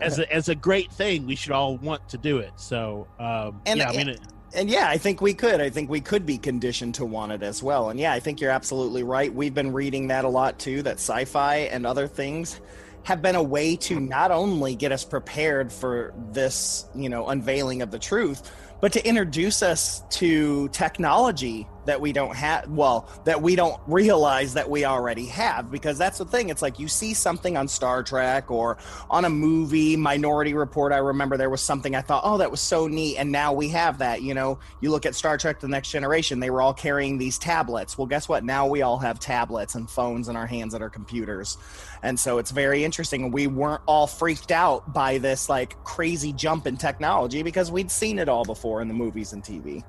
as 0.03 0.19
a, 0.19 0.33
as 0.33 0.49
a 0.49 0.55
great 0.55 0.91
thing. 0.91 1.25
We 1.25 1.35
should 1.35 1.51
all 1.51 1.77
want 1.77 2.07
to 2.09 2.17
do 2.17 2.37
it. 2.37 2.51
So, 2.55 3.07
um, 3.19 3.61
and, 3.65 3.79
yeah, 3.79 3.89
I 3.89 3.97
mean, 3.97 4.09
it, 4.09 4.21
and 4.53 4.69
yeah, 4.69 4.87
I 4.89 4.97
think 4.97 5.21
we 5.21 5.33
could. 5.33 5.61
I 5.61 5.69
think 5.69 5.89
we 5.89 6.01
could 6.01 6.25
be 6.25 6.37
conditioned 6.37 6.95
to 6.95 7.05
want 7.05 7.31
it 7.31 7.43
as 7.43 7.61
well. 7.61 7.89
And 7.89 7.99
yeah, 7.99 8.13
I 8.13 8.19
think 8.19 8.41
you're 8.41 8.51
absolutely 8.51 9.03
right. 9.03 9.33
We've 9.33 9.53
been 9.53 9.73
reading 9.73 10.07
that 10.07 10.25
a 10.25 10.29
lot 10.29 10.59
too, 10.59 10.81
that 10.83 10.95
sci 10.95 11.25
fi 11.25 11.57
and 11.57 11.85
other 11.85 12.07
things 12.07 12.59
have 13.03 13.21
been 13.21 13.35
a 13.35 13.43
way 13.43 13.75
to 13.75 13.99
not 13.99 14.31
only 14.31 14.75
get 14.75 14.91
us 14.91 15.03
prepared 15.03 15.71
for 15.71 16.13
this, 16.31 16.85
you 16.95 17.09
know, 17.09 17.27
unveiling 17.27 17.81
of 17.81 17.91
the 17.91 17.99
truth, 17.99 18.51
but 18.81 18.93
to 18.93 19.07
introduce 19.07 19.61
us 19.61 20.03
to 20.09 20.67
technology 20.69 21.67
that 21.89 21.99
we 21.99 22.13
don't 22.13 22.35
have 22.35 22.69
well 22.69 23.09
that 23.25 23.41
we 23.41 23.55
don't 23.55 23.81
realize 23.87 24.53
that 24.53 24.69
we 24.69 24.85
already 24.85 25.25
have 25.25 25.71
because 25.71 25.97
that's 25.97 26.19
the 26.19 26.25
thing. 26.25 26.49
It's 26.49 26.61
like 26.61 26.77
you 26.77 26.87
see 26.87 27.15
something 27.15 27.57
on 27.57 27.67
star 27.67 28.03
trek 28.03 28.51
or 28.51 28.77
on 29.09 29.25
a 29.25 29.29
movie 29.29 29.97
minority 29.97 30.53
report 30.53 30.93
i 30.93 30.97
remember 30.97 31.35
there 31.35 31.49
was 31.49 31.61
something 31.61 31.95
i 31.95 32.01
thought 32.01 32.21
oh 32.23 32.37
that 32.37 32.51
was 32.51 32.61
so 32.61 32.87
neat 32.87 33.17
and 33.17 33.31
now 33.31 33.51
we 33.51 33.69
have 33.69 33.97
that 33.97 34.21
you 34.21 34.33
know? 34.35 34.59
You 34.81 34.91
look 34.91 35.07
at 35.07 35.15
star 35.15 35.37
trek 35.37 35.59
the 35.59 35.67
next 35.67 35.89
generation 35.89 36.39
they 36.39 36.51
were 36.51 36.61
all 36.61 36.73
carrying 36.73 37.17
these 37.17 37.39
tablets. 37.39 37.97
Well 37.97 38.07
guess 38.07 38.29
what? 38.29 38.43
Now 38.43 38.67
we 38.67 38.83
all 38.83 38.99
have 38.99 39.19
tablets 39.19 39.73
and 39.73 39.89
phones 39.89 40.29
in 40.29 40.35
our 40.35 40.45
hands 40.45 40.75
and 40.75 40.83
our 40.83 40.89
computers. 40.89 41.57
And 42.03 42.19
so 42.19 42.37
it's 42.37 42.51
very 42.51 42.83
interesting. 42.83 43.31
We 43.31 43.47
weren't 43.47 43.81
all 43.87 44.05
freaked 44.07 44.51
out 44.51 44.93
by 44.93 45.17
this 45.17 45.49
like 45.49 45.83
crazy 45.83 46.33
jump 46.33 46.67
in 46.67 46.77
technology 46.77 47.41
because 47.41 47.71
we'd 47.71 47.89
seen 47.89 48.19
it 48.19 48.29
all 48.29 48.45
before 48.45 48.81
in 48.81 48.87
the 48.87 48.93
movies 48.93 49.33
and 49.33 49.43
tv 49.43 49.83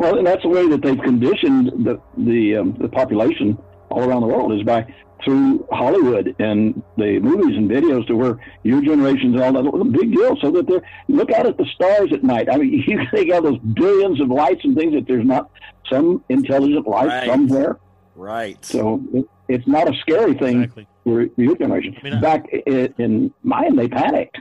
well, 0.00 0.16
and 0.18 0.26
that's 0.26 0.42
the 0.42 0.48
way 0.48 0.66
that 0.68 0.80
they've 0.82 0.98
conditioned 1.00 1.66
the 1.86 2.00
the 2.16 2.56
um, 2.56 2.74
the 2.80 2.88
population 2.88 3.56
all 3.90 4.02
around 4.08 4.22
the 4.22 4.28
world 4.28 4.52
is 4.52 4.62
by 4.62 4.80
through 5.22 5.66
Hollywood 5.70 6.34
and 6.38 6.82
the 6.96 7.18
movies 7.20 7.54
and 7.58 7.70
videos 7.70 8.06
to 8.06 8.14
where 8.16 8.38
your 8.62 8.80
generations 8.80 9.34
and 9.34 9.42
all 9.42 9.52
that 9.52 9.70
was 9.70 9.82
a 9.82 9.90
big 9.90 10.10
deal. 10.16 10.34
So 10.40 10.50
that 10.52 10.66
they're 10.66 10.82
look 11.08 11.30
out 11.32 11.46
at 11.46 11.58
the 11.58 11.66
stars 11.74 12.10
at 12.14 12.24
night. 12.24 12.48
I 12.50 12.56
mean, 12.56 12.82
you 12.86 12.98
think 13.10 13.30
of 13.30 13.44
those 13.44 13.58
billions 13.74 14.20
of 14.22 14.28
lights 14.28 14.62
and 14.64 14.74
things 14.74 14.94
that 14.94 15.06
there's 15.06 15.26
not 15.26 15.50
some 15.90 16.24
intelligent 16.30 16.86
life 16.88 17.08
Right. 17.08 17.26
somewhere. 17.28 17.78
Right. 18.16 18.64
So 18.64 19.02
it, 19.12 19.26
it's 19.48 19.66
not 19.66 19.86
a 19.94 19.94
scary 20.00 20.34
thing 20.34 20.62
Exactly. 20.62 20.86
for 21.04 21.26
your 21.36 21.56
generation. 21.56 21.94
I 22.00 22.02
mean, 22.08 22.20
Back 22.22 22.46
i- 22.54 22.88
in 22.98 23.32
mine, 23.42 23.76
they 23.76 23.88
panicked. 23.88 24.38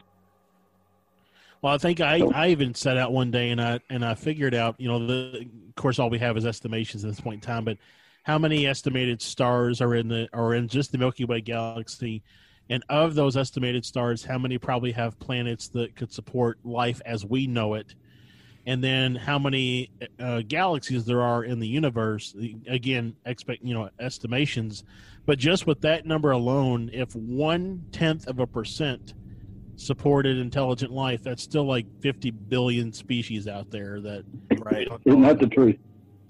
Well, 1.61 1.73
I 1.73 1.77
think 1.77 1.99
I, 1.99 2.21
I 2.33 2.49
even 2.49 2.73
set 2.73 2.97
out 2.97 3.11
one 3.11 3.31
day 3.31 3.49
and 3.49 3.61
I 3.61 3.79
and 3.89 4.05
I 4.05 4.15
figured 4.15 4.53
out, 4.53 4.75
you 4.79 4.87
know, 4.87 5.05
the 5.05 5.41
of 5.41 5.75
course 5.75 5.99
all 5.99 6.09
we 6.09 6.19
have 6.19 6.37
is 6.37 6.45
estimations 6.45 7.03
at 7.03 7.09
this 7.11 7.19
point 7.19 7.35
in 7.35 7.41
time, 7.41 7.65
but 7.65 7.77
how 8.23 8.37
many 8.37 8.65
estimated 8.65 9.21
stars 9.21 9.81
are 9.81 9.95
in 9.95 10.07
the 10.07 10.29
are 10.31 10.53
in 10.53 10.67
just 10.67 10.91
the 10.91 10.97
Milky 10.97 11.25
Way 11.25 11.41
galaxy, 11.41 12.23
and 12.69 12.83
of 12.87 13.13
those 13.15 13.35
estimated 13.35 13.85
stars, 13.85 14.23
how 14.23 14.37
many 14.37 14.57
probably 14.57 14.93
have 14.93 15.19
planets 15.19 15.67
that 15.69 15.95
could 15.95 16.13
support 16.13 16.59
life 16.63 17.01
as 17.05 17.25
we 17.25 17.45
know 17.45 17.73
it, 17.73 17.93
and 18.65 18.81
then 18.81 19.15
how 19.15 19.37
many 19.37 19.91
uh, 20.19 20.41
galaxies 20.47 21.03
there 21.05 21.21
are 21.21 21.43
in 21.43 21.59
the 21.59 21.67
universe? 21.67 22.35
Again, 22.67 23.15
expect 23.25 23.63
you 23.63 23.73
know 23.73 23.89
estimations, 23.99 24.85
but 25.25 25.37
just 25.37 25.67
with 25.67 25.81
that 25.81 26.05
number 26.05 26.31
alone, 26.31 26.89
if 26.93 27.13
one 27.15 27.83
tenth 27.91 28.27
of 28.27 28.39
a 28.39 28.47
percent 28.47 29.13
supported 29.79 30.37
intelligent 30.37 30.91
life, 30.91 31.23
that's 31.23 31.41
still 31.41 31.65
like 31.65 31.85
50 32.01 32.31
billion 32.31 32.91
species 32.93 33.47
out 33.47 33.71
there 33.71 33.99
that 34.01 34.23
Right. 34.59 34.87
Isn't 35.05 35.21
that 35.21 35.39
the 35.39 35.47
truth? 35.47 35.77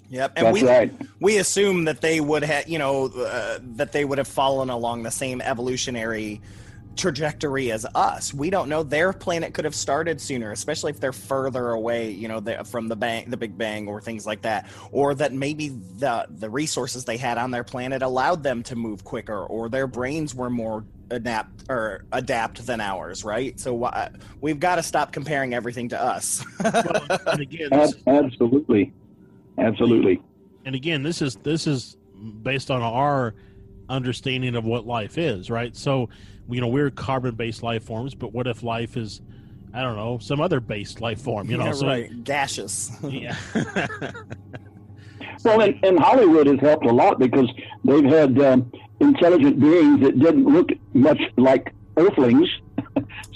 Yep. 0.09 0.33
And 0.37 0.47
That's 0.47 0.61
we 0.61 0.67
right. 0.67 0.93
we 1.19 1.37
assume 1.37 1.85
that 1.85 2.01
they 2.01 2.19
would 2.19 2.43
have, 2.43 2.67
you 2.67 2.79
know, 2.79 3.07
uh, 3.07 3.59
that 3.75 3.91
they 3.91 4.05
would 4.05 4.17
have 4.17 4.27
fallen 4.27 4.69
along 4.69 5.03
the 5.03 5.11
same 5.11 5.39
evolutionary 5.41 6.41
trajectory 6.99 7.71
as 7.71 7.85
us. 7.95 8.33
We 8.33 8.49
don't 8.49 8.69
know. 8.69 8.83
Their 8.83 9.13
planet 9.13 9.53
could 9.53 9.65
have 9.65 9.73
started 9.73 10.21
sooner, 10.21 10.51
especially 10.51 10.91
if 10.91 10.99
they're 10.99 11.13
further 11.13 11.69
away, 11.69 12.11
you 12.11 12.27
know, 12.27 12.39
the, 12.39 12.63
from 12.65 12.87
the 12.87 12.95
bang, 12.95 13.29
the 13.29 13.37
Big 13.37 13.57
Bang, 13.57 13.87
or 13.87 14.01
things 14.01 14.27
like 14.27 14.43
that, 14.43 14.67
or 14.91 15.15
that 15.15 15.33
maybe 15.33 15.69
the 15.69 16.27
the 16.29 16.49
resources 16.49 17.05
they 17.05 17.17
had 17.17 17.37
on 17.37 17.49
their 17.51 17.63
planet 17.63 18.01
allowed 18.03 18.43
them 18.43 18.61
to 18.63 18.75
move 18.75 19.03
quicker, 19.03 19.45
or 19.45 19.69
their 19.69 19.87
brains 19.87 20.35
were 20.35 20.49
more 20.49 20.83
adapt 21.09 21.63
or 21.69 22.03
adapt 22.11 22.65
than 22.67 22.81
ours, 22.81 23.23
right? 23.23 23.59
So 23.59 23.83
uh, 23.85 24.09
we've 24.41 24.59
got 24.59 24.75
to 24.75 24.83
stop 24.83 25.11
comparing 25.11 25.53
everything 25.53 25.89
to 25.89 25.99
us. 25.99 26.45
well, 26.63 27.05
and 27.27 27.39
again 27.41 27.69
Ab- 27.71 27.89
this, 27.89 27.95
absolutely, 28.05 28.93
absolutely. 29.57 30.21
and 30.65 30.75
again 30.75 31.01
this 31.01 31.21
is 31.21 31.37
this 31.37 31.65
is 31.65 31.97
based 32.43 32.69
on 32.69 32.81
our 32.81 33.33
understanding 33.87 34.55
of 34.55 34.65
what 34.65 34.85
life 34.85 35.17
is 35.17 35.49
right 35.49 35.75
so 35.75 36.09
you 36.49 36.61
know 36.61 36.67
we're 36.67 36.89
carbon 36.89 37.35
based 37.35 37.63
life 37.63 37.83
forms 37.83 38.15
but 38.15 38.33
what 38.33 38.47
if 38.47 38.63
life 38.63 38.97
is 38.97 39.21
i 39.73 39.81
don't 39.81 39.95
know 39.95 40.17
some 40.19 40.41
other 40.41 40.59
based 40.59 40.99
life 41.01 41.21
form 41.21 41.49
you 41.49 41.57
know 41.61 41.65
Yeah, 41.65 41.71
so 41.73 41.87
right, 41.87 42.23
gaseous. 42.23 42.91
yeah 43.03 43.35
Well, 45.45 45.61
and, 45.61 45.79
and 45.83 45.97
Hollywood 45.97 46.47
has 46.47 46.59
helped 46.59 46.85
a 46.85 46.91
lot 46.91 47.17
because 47.17 47.49
they've 47.85 48.03
had 48.03 48.37
um, 48.41 48.69
intelligent 48.99 49.57
beings 49.59 50.01
that 50.01 50.19
didn't 50.19 50.43
look 50.45 50.69
much 50.93 51.19
like 51.37 51.73
Earthlings. 51.95 52.49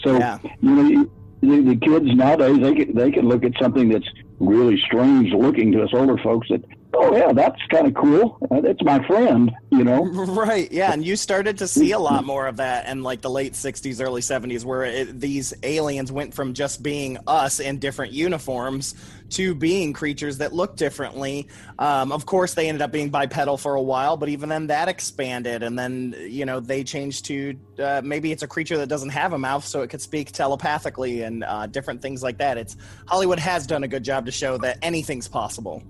so 0.03 0.17
Yeah. 0.17 0.37
you 0.61 0.69
know, 0.71 1.09
the, 1.41 1.61
the 1.61 1.75
kids 1.77 2.05
nowadays 2.13 2.59
they 2.59 2.73
can, 2.75 2.95
they 2.95 3.09
can 3.11 3.27
look 3.29 3.45
at 3.45 3.53
something 3.61 3.87
that's 3.89 4.07
really 4.39 4.77
strange 4.85 5.31
looking 5.33 5.71
to 5.73 5.83
us 5.83 5.91
older 5.93 6.17
folks. 6.17 6.49
That 6.49 6.63
oh 6.93 7.15
yeah, 7.15 7.33
that's 7.33 7.59
kind 7.69 7.87
of 7.87 7.93
cool. 7.93 8.37
It's 8.51 8.81
my 8.83 9.05
friend. 9.07 9.51
You 9.71 9.83
know. 9.83 10.03
Right, 10.43 10.71
yeah, 10.71 10.91
and 10.93 11.05
you 11.05 11.15
started 11.15 11.59
to 11.59 11.67
see 11.67 11.91
a 11.91 11.99
lot 11.99 12.25
more 12.25 12.47
of 12.47 12.57
that 12.57 12.87
in 12.87 13.03
like 13.03 13.21
the 13.21 13.29
late 13.29 13.53
'60s, 13.53 14.03
early 14.03 14.21
'70s, 14.21 14.65
where 14.65 14.83
it, 14.83 15.19
these 15.19 15.53
aliens 15.63 16.11
went 16.11 16.33
from 16.33 16.53
just 16.53 16.81
being 16.81 17.17
us 17.27 17.59
in 17.59 17.79
different 17.79 18.13
uniforms 18.13 18.95
to 19.31 19.55
being 19.55 19.93
creatures 19.93 20.37
that 20.39 20.53
look 20.53 20.75
differently. 20.75 21.47
Um, 21.79 22.11
of 22.11 22.25
course, 22.25 22.53
they 22.53 22.67
ended 22.67 22.81
up 22.81 22.91
being 22.91 23.09
bipedal 23.09 23.57
for 23.57 23.75
a 23.75 23.81
while, 23.81 24.17
but 24.17 24.29
even 24.29 24.49
then, 24.49 24.67
that 24.67 24.87
expanded, 24.87 25.63
and 25.63 25.77
then 25.77 26.15
you 26.19 26.45
know 26.45 26.59
they 26.59 26.83
changed 26.83 27.25
to 27.25 27.57
uh, 27.79 28.01
maybe 28.03 28.31
it's 28.31 28.43
a 28.43 28.47
creature 28.47 28.77
that 28.77 28.87
doesn't 28.87 29.09
have 29.09 29.33
a 29.33 29.39
mouth, 29.39 29.65
so 29.65 29.81
it 29.81 29.89
could 29.89 30.01
speak 30.01 30.31
telepathically 30.31 31.21
and 31.21 31.43
uh, 31.43 31.67
different 31.67 32.01
things 32.01 32.23
like 32.23 32.37
that. 32.37 32.57
It's 32.57 32.75
Hollywood 33.07 33.39
has 33.39 33.67
done 33.67 33.83
a 33.83 33.87
good 33.87 34.03
job 34.03 34.25
to 34.25 34.31
show 34.31 34.57
that 34.59 34.77
anything's 34.81 35.27
possible. 35.27 35.83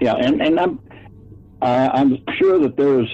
Yeah, 0.00 0.14
and 0.14 0.40
and 0.42 0.58
I'm 0.60 0.78
uh, 1.62 1.90
I'm 1.92 2.18
sure 2.38 2.58
that 2.60 2.76
there's 2.76 3.08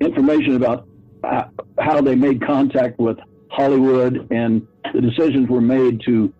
information 0.00 0.56
about 0.56 0.86
uh, 1.24 1.44
how 1.78 2.00
they 2.00 2.14
made 2.14 2.44
contact 2.44 2.98
with 2.98 3.18
Hollywood 3.50 4.28
and 4.30 4.66
the 4.94 5.00
decisions 5.00 5.48
were 5.48 5.60
made 5.60 6.00
to 6.06 6.32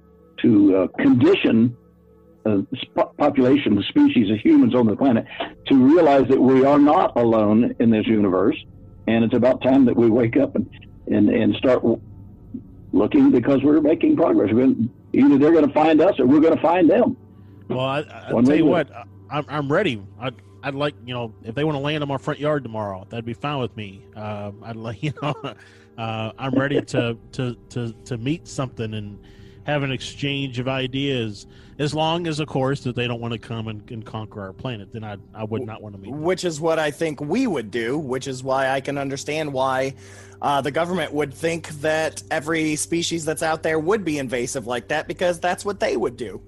to 0.43 0.77
uh, 0.77 0.87
condition 1.03 1.77
uh, 2.45 2.59
population, 3.19 3.75
the 3.75 3.83
species 3.89 4.31
of 4.31 4.39
humans 4.39 4.75
on 4.75 4.87
the 4.87 4.95
planet, 4.97 5.25
to 5.67 5.75
realize 5.75 6.29
that 6.29 6.41
we 6.41 6.65
are 6.65 6.79
not 6.79 7.17
alone 7.17 7.75
in 7.81 7.91
this 7.91 8.07
universe, 8.07 8.57
and 9.09 9.25
it's 9.25 9.35
about 9.35 9.63
time 9.63 9.85
that 9.85 9.97
we 9.97 10.09
wake 10.09 10.37
up 10.37 10.55
and 10.55 10.69
and 11.09 11.29
and 11.29 11.55
start 11.57 11.83
looking 12.93 13.31
because 13.31 13.63
we're 13.63 13.81
making 13.81 14.17
progress. 14.17 14.51
We're 14.53 14.67
gonna, 14.67 14.89
either 15.13 15.39
they're 15.39 15.53
going 15.53 15.67
to 15.67 15.75
find 15.75 16.01
us 16.01 16.19
or 16.19 16.27
we're 16.27 16.41
going 16.41 16.57
to 16.57 16.63
find 16.63 16.89
them. 16.89 17.17
well 17.69 17.81
I, 17.81 18.01
i'll 18.29 18.43
tell 18.43 18.55
you 18.57 18.65
what 18.65 18.91
I- 18.95 19.05
I'm, 19.31 19.45
I'm 19.49 19.71
ready 19.71 20.03
I'd, 20.21 20.35
I'd 20.63 20.75
like 20.75 20.95
you 21.05 21.15
know 21.15 21.35
if 21.43 21.55
they 21.55 21.65
want 21.65 21.77
to 21.77 21.81
land 21.81 22.03
in 22.03 22.09
my 22.09 22.19
front 22.19 22.41
yard 22.41 22.63
tomorrow 22.63 23.07
that'd 23.09 23.25
be 23.25 23.35
fine 23.35 23.59
with 23.59 23.77
me 23.77 24.05
um, 24.15 24.63
i'd 24.65 24.77
like 24.77 25.03
you 25.03 25.13
know 25.23 25.35
uh, 25.99 26.33
i'm 26.39 26.55
ready 26.55 26.81
to, 26.83 27.17
to 27.33 27.57
to 27.71 27.93
to 28.05 28.19
meet 28.19 28.47
something 28.49 28.95
and 28.95 29.19
have 29.65 29.83
an 29.83 29.91
exchange 29.91 30.61
of 30.61 30.69
ideas 30.69 31.47
as 31.81 31.93
long 31.93 32.29
as 32.29 32.39
of 32.39 32.47
course 32.47 32.85
that 32.85 32.95
they 32.95 33.09
don't 33.09 33.21
want 33.21 33.33
to 33.33 33.39
come 33.39 33.67
and, 33.67 33.91
and 33.91 34.07
conquer 34.07 34.41
our 34.41 34.53
planet 34.53 34.93
then 34.93 35.03
i 35.03 35.17
i 35.35 35.43
would 35.45 35.67
not 35.67 35.83
want 35.83 35.95
to 35.95 36.01
meet 36.01 36.11
them. 36.11 36.23
which 36.23 36.45
is 36.45 36.61
what 36.61 36.79
I 36.79 36.91
think 36.91 37.21
we 37.21 37.47
would 37.47 37.71
do, 37.71 37.99
which 37.99 38.29
is 38.29 38.45
why 38.45 38.69
I 38.69 38.81
can 38.81 38.97
understand 38.97 39.53
why 39.53 39.95
uh, 40.43 40.61
the 40.61 40.71
government 40.71 41.13
would 41.13 41.33
think 41.33 41.69
that 41.81 42.23
every 42.31 42.77
species 42.77 43.25
that's 43.25 43.43
out 43.43 43.63
there 43.63 43.79
would 43.79 44.05
be 44.05 44.19
invasive 44.19 44.67
like 44.67 44.89
that, 44.89 45.09
because 45.09 45.41
that's 45.41 45.65
what 45.65 45.81
they 45.81 45.97
would 45.97 46.17
do. 46.17 46.41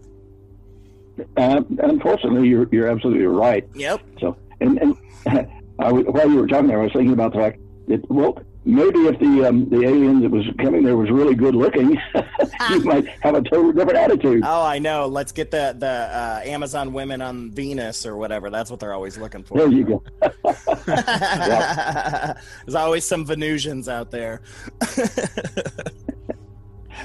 Uh, 1.37 1.63
unfortunately, 1.81 2.49
you're 2.49 2.69
you're 2.71 2.89
absolutely 2.89 3.27
right. 3.27 3.69
Yep. 3.75 4.01
So, 4.21 4.37
and, 4.61 4.81
and 4.81 4.97
I, 5.79 5.93
while 5.93 6.29
you 6.29 6.37
were 6.37 6.47
talking 6.47 6.69
there, 6.69 6.81
I 6.81 6.85
was 6.85 6.93
thinking 6.93 7.13
about 7.13 7.33
the 7.33 7.39
fact 7.39 7.61
that 7.89 8.09
well, 8.11 8.39
maybe 8.65 9.01
if 9.01 9.19
the 9.19 9.49
um, 9.49 9.69
the 9.69 9.83
alien 9.83 10.21
that 10.21 10.31
was 10.31 10.45
coming 10.59 10.85
there 10.85 10.97
was 10.97 11.11
really 11.11 11.35
good 11.35 11.55
looking, 11.55 12.01
you 12.71 12.81
might 12.85 13.07
have 13.21 13.35
a 13.35 13.43
totally 13.43 13.73
different 13.73 13.99
attitude. 13.99 14.43
Oh, 14.45 14.63
I 14.63 14.79
know. 14.79 15.07
Let's 15.07 15.33
get 15.33 15.51
the 15.51 15.75
the 15.77 15.87
uh, 15.87 16.43
Amazon 16.45 16.93
women 16.93 17.23
on 17.23 17.51
Venus 17.51 18.07
or 18.07 18.17
whatever. 18.17 18.51
That's 18.51 18.71
what 18.71 18.81
they're 18.81 18.95
always 18.95 19.19
looking 19.19 19.45
for. 19.45 19.59
There 19.59 19.69
you 19.69 19.85
go. 19.85 20.03
There's 22.65 22.75
always 22.75 23.05
some 23.05 23.25
Venusians 23.25 23.89
out 23.89 24.11
there. 24.11 24.43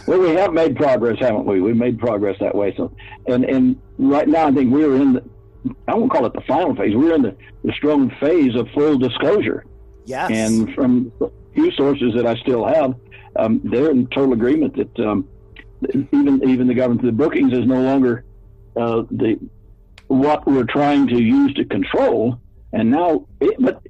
Well, 0.08 0.20
we 0.20 0.30
have 0.32 0.54
made 0.54 0.76
progress, 0.76 1.18
haven't 1.20 1.46
we? 1.46 1.62
We've 1.62 1.76
made 1.76 2.00
progress 2.00 2.38
that 2.40 2.54
way. 2.54 2.74
So, 2.76 2.92
and 3.28 3.46
and 3.46 3.82
right 3.98 4.28
now, 4.28 4.48
I 4.48 4.52
think 4.52 4.74
we're 4.74 4.96
in 4.96 5.14
the 5.14 5.24
I 5.88 5.96
won't 5.96 6.12
call 6.12 6.26
it 6.26 6.34
the 6.34 6.42
final 6.42 6.76
phase. 6.76 6.96
We're 6.96 7.16
in 7.16 7.22
the, 7.22 7.36
the 7.64 7.72
strong 7.74 8.10
phase 8.20 8.56
of 8.56 8.68
full 8.74 8.98
disclosure. 8.98 9.66
yes. 10.06 10.30
And 10.32 10.74
from 10.74 11.12
a 11.22 11.30
few 11.54 11.72
sources 11.72 12.14
that 12.16 12.26
I 12.26 12.36
still 12.36 12.66
have, 12.66 12.96
um, 13.36 13.62
they're 13.64 13.92
in 13.92 14.08
total 14.08 14.34
agreement 14.34 14.76
that 14.76 15.00
um, 15.00 15.28
even 16.12 16.48
even 16.48 16.68
the 16.68 16.74
government, 16.74 17.04
the 17.04 17.12
Brookings 17.12 17.54
is 17.54 17.66
no 17.66 17.82
longer 17.82 18.26
uh, 18.76 19.04
the 19.12 19.40
what 20.08 20.46
we're 20.46 20.66
trying 20.66 21.08
to 21.08 21.22
use 21.22 21.54
to 21.56 21.66
control. 21.66 22.40
And 22.74 22.92
now, 22.92 23.28
it, 23.40 23.56
but 23.60 23.82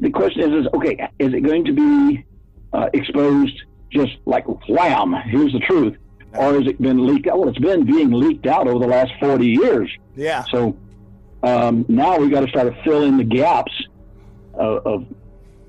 the 0.00 0.10
question 0.10 0.42
is, 0.42 0.66
is 0.66 0.72
okay, 0.74 1.08
is 1.18 1.34
it 1.34 1.40
going 1.40 1.64
to 1.64 1.72
be 1.72 2.24
uh, 2.72 2.88
exposed 2.92 3.62
just 3.90 4.12
like 4.26 4.44
wham? 4.68 5.14
Here's 5.26 5.52
the 5.52 5.60
truth, 5.60 5.96
or 6.34 6.54
has 6.54 6.66
it 6.66 6.80
been 6.80 7.06
leaked 7.06 7.26
out? 7.28 7.38
Well, 7.38 7.48
it's 7.48 7.58
been 7.58 7.84
being 7.84 8.10
leaked 8.10 8.46
out 8.46 8.66
over 8.68 8.78
the 8.78 8.86
last 8.90 9.12
40 9.20 9.46
years. 9.46 9.90
yeah. 10.14 10.44
So 10.50 10.76
um, 11.42 11.84
now 11.88 12.18
we 12.18 12.28
got 12.30 12.40
to 12.40 12.48
start 12.48 12.74
to 12.74 12.82
fill 12.82 13.02
in 13.04 13.16
the 13.16 13.24
gaps 13.24 13.72
of, 14.54 14.86
of 14.86 15.06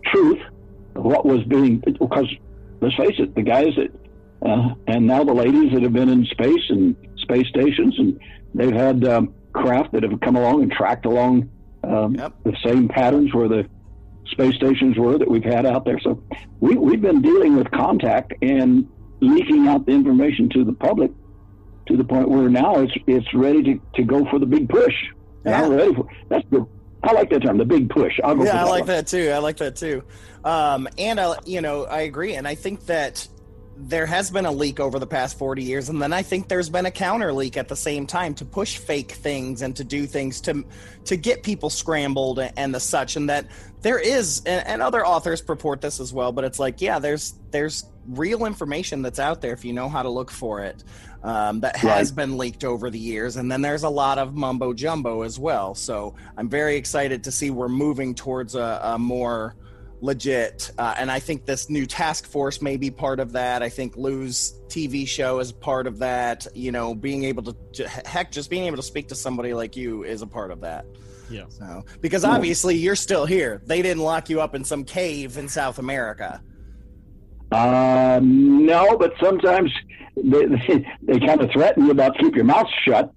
truth, 0.05 0.39
of 0.95 1.03
what 1.03 1.25
was 1.25 1.43
being, 1.43 1.77
because 1.79 2.27
let's 2.81 2.95
face 2.95 3.15
it, 3.19 3.35
the 3.35 3.43
guys 3.43 3.73
that, 3.75 3.91
uh, 4.47 4.73
and 4.87 5.05
now 5.05 5.23
the 5.23 5.33
ladies 5.33 5.73
that 5.73 5.83
have 5.83 5.93
been 5.93 6.09
in 6.09 6.25
space 6.25 6.63
and 6.69 6.95
space 7.17 7.47
stations, 7.49 7.97
and 7.99 8.19
they've 8.55 8.73
had 8.73 9.03
um, 9.05 9.33
craft 9.53 9.91
that 9.91 10.03
have 10.03 10.19
come 10.21 10.35
along 10.35 10.63
and 10.63 10.71
tracked 10.71 11.05
along 11.05 11.49
um, 11.83 12.15
Yep. 12.15 12.33
the 12.43 12.55
same 12.65 12.87
patterns 12.87 13.33
where 13.33 13.47
the 13.47 13.67
space 14.31 14.55
stations 14.55 14.97
were 14.97 15.17
that 15.17 15.29
we've 15.29 15.43
had 15.43 15.65
out 15.65 15.85
there. 15.85 15.99
So 15.99 16.21
we, 16.59 16.75
we've 16.75 17.01
been 17.01 17.21
dealing 17.21 17.55
with 17.55 17.69
contact 17.71 18.33
and 18.41 18.87
leaking 19.21 19.67
out 19.67 19.85
the 19.85 19.91
information 19.93 20.49
to 20.49 20.63
the 20.63 20.73
public 20.73 21.11
to 21.87 21.97
the 21.97 22.03
point 22.03 22.29
where 22.29 22.49
now 22.49 22.79
it's 22.81 22.93
it's 23.07 23.33
ready 23.33 23.63
to, 23.63 23.81
to 23.95 24.03
go 24.03 24.25
for 24.29 24.39
the 24.39 24.45
big 24.45 24.69
push. 24.69 24.93
And 25.45 25.55
I'm 25.55 25.71
Yeah. 25.71 25.77
ready 25.77 25.95
for 25.95 26.05
that's 26.29 26.45
the 26.51 26.65
I 27.03 27.13
like 27.13 27.29
that 27.29 27.41
term, 27.43 27.57
the 27.57 27.65
big 27.65 27.89
push. 27.89 28.13
I'll 28.23 28.35
go 28.35 28.43
yeah, 28.43 28.61
I 28.65 28.69
like 28.69 28.81
one. 28.81 28.87
that 28.87 29.07
too. 29.07 29.29
I 29.29 29.37
like 29.37 29.57
that 29.57 29.75
too. 29.75 30.03
Um, 30.43 30.87
and 30.97 31.19
I, 31.19 31.35
you 31.45 31.61
know, 31.61 31.85
I 31.85 32.01
agree. 32.01 32.33
And 32.33 32.47
I 32.47 32.55
think 32.55 32.85
that 32.87 33.27
there 33.79 34.05
has 34.07 34.31
been 34.31 34.45
a 34.45 34.51
leak 34.51 34.79
over 34.79 34.97
the 34.97 35.07
past 35.07 35.37
40 35.37 35.63
years 35.63 35.89
and 35.89 36.01
then 36.01 36.11
i 36.11 36.23
think 36.23 36.47
there's 36.47 36.69
been 36.69 36.85
a 36.87 36.91
counter 36.91 37.31
leak 37.31 37.57
at 37.57 37.67
the 37.67 37.75
same 37.75 38.07
time 38.07 38.33
to 38.33 38.43
push 38.45 38.77
fake 38.77 39.11
things 39.11 39.61
and 39.61 39.75
to 39.75 39.83
do 39.83 40.07
things 40.07 40.41
to 40.41 40.65
to 41.05 41.15
get 41.15 41.43
people 41.43 41.69
scrambled 41.69 42.39
and 42.39 42.73
the 42.73 42.79
such 42.79 43.15
and 43.15 43.29
that 43.29 43.45
there 43.83 43.99
is 43.99 44.41
and, 44.45 44.65
and 44.67 44.81
other 44.81 45.05
authors 45.05 45.41
purport 45.41 45.79
this 45.81 45.99
as 45.99 46.11
well 46.11 46.31
but 46.31 46.43
it's 46.43 46.59
like 46.59 46.81
yeah 46.81 46.97
there's 46.97 47.35
there's 47.51 47.85
real 48.09 48.45
information 48.45 49.01
that's 49.01 49.19
out 49.19 49.41
there 49.41 49.53
if 49.53 49.63
you 49.63 49.73
know 49.73 49.89
how 49.89 50.01
to 50.01 50.09
look 50.09 50.31
for 50.31 50.63
it 50.63 50.83
um, 51.23 51.59
that 51.59 51.75
has 51.77 52.11
Right. 52.11 52.15
been 52.15 52.37
leaked 52.37 52.63
over 52.63 52.89
the 52.89 52.99
years 52.99 53.35
and 53.37 53.51
then 53.51 53.61
there's 53.61 53.83
a 53.83 53.89
lot 53.89 54.17
of 54.17 54.33
mumbo 54.33 54.73
jumbo 54.73 55.21
as 55.21 55.37
well 55.37 55.75
so 55.75 56.15
i'm 56.37 56.49
very 56.49 56.77
excited 56.77 57.23
to 57.25 57.31
see 57.31 57.49
we're 57.51 57.67
moving 57.69 58.15
towards 58.15 58.55
a, 58.55 58.79
a 58.83 58.97
more 58.99 59.55
legit 59.99 60.71
uh, 60.77 60.93
and 60.97 61.11
i 61.11 61.19
think 61.19 61.45
this 61.45 61.69
new 61.69 61.85
task 61.85 62.27
force 62.27 62.61
may 62.61 62.77
be 62.77 62.91
part 62.91 63.19
of 63.19 63.31
that. 63.31 63.63
I 63.63 63.69
think 63.69 63.97
lou's 63.97 64.59
tv 64.67 65.07
show 65.07 65.39
is 65.39 65.51
part 65.51 65.87
of 65.87 65.99
that. 65.99 66.45
You 66.53 66.71
know 66.71 66.93
being 66.93 67.23
able 67.23 67.43
to, 67.43 67.55
to 67.73 67.87
heck 67.87 68.31
just 68.31 68.49
being 68.49 68.65
able 68.65 68.77
to 68.77 68.83
speak 68.83 69.07
to 69.09 69.15
somebody 69.15 69.53
like 69.53 69.75
you 69.75 70.03
is 70.03 70.21
a 70.21 70.27
part 70.27 70.51
of 70.51 70.61
that. 70.61 70.85
Yeah. 71.29 71.45
so 71.49 71.83
because 71.99 72.23
obviously 72.23 72.75
you're 72.75 72.95
still 72.95 73.25
here. 73.25 73.61
They 73.65 73.81
didn't 73.81 74.03
lock 74.03 74.29
you 74.29 74.39
up 74.39 74.55
in 74.55 74.63
some 74.63 74.83
cave 74.83 75.37
in 75.37 75.49
south 75.49 75.79
america 75.79 76.41
Uh, 77.51 78.19
no, 78.23 78.97
but 78.97 79.13
sometimes 79.21 79.71
they, 80.15 80.45
they, 80.67 80.95
they 81.03 81.19
kind 81.19 81.41
of 81.41 81.51
threaten 81.51 81.85
you 81.85 81.91
about 81.91 82.17
keep 82.17 82.35
your 82.35 82.45
mouth 82.45 82.67
shut. 82.85 83.13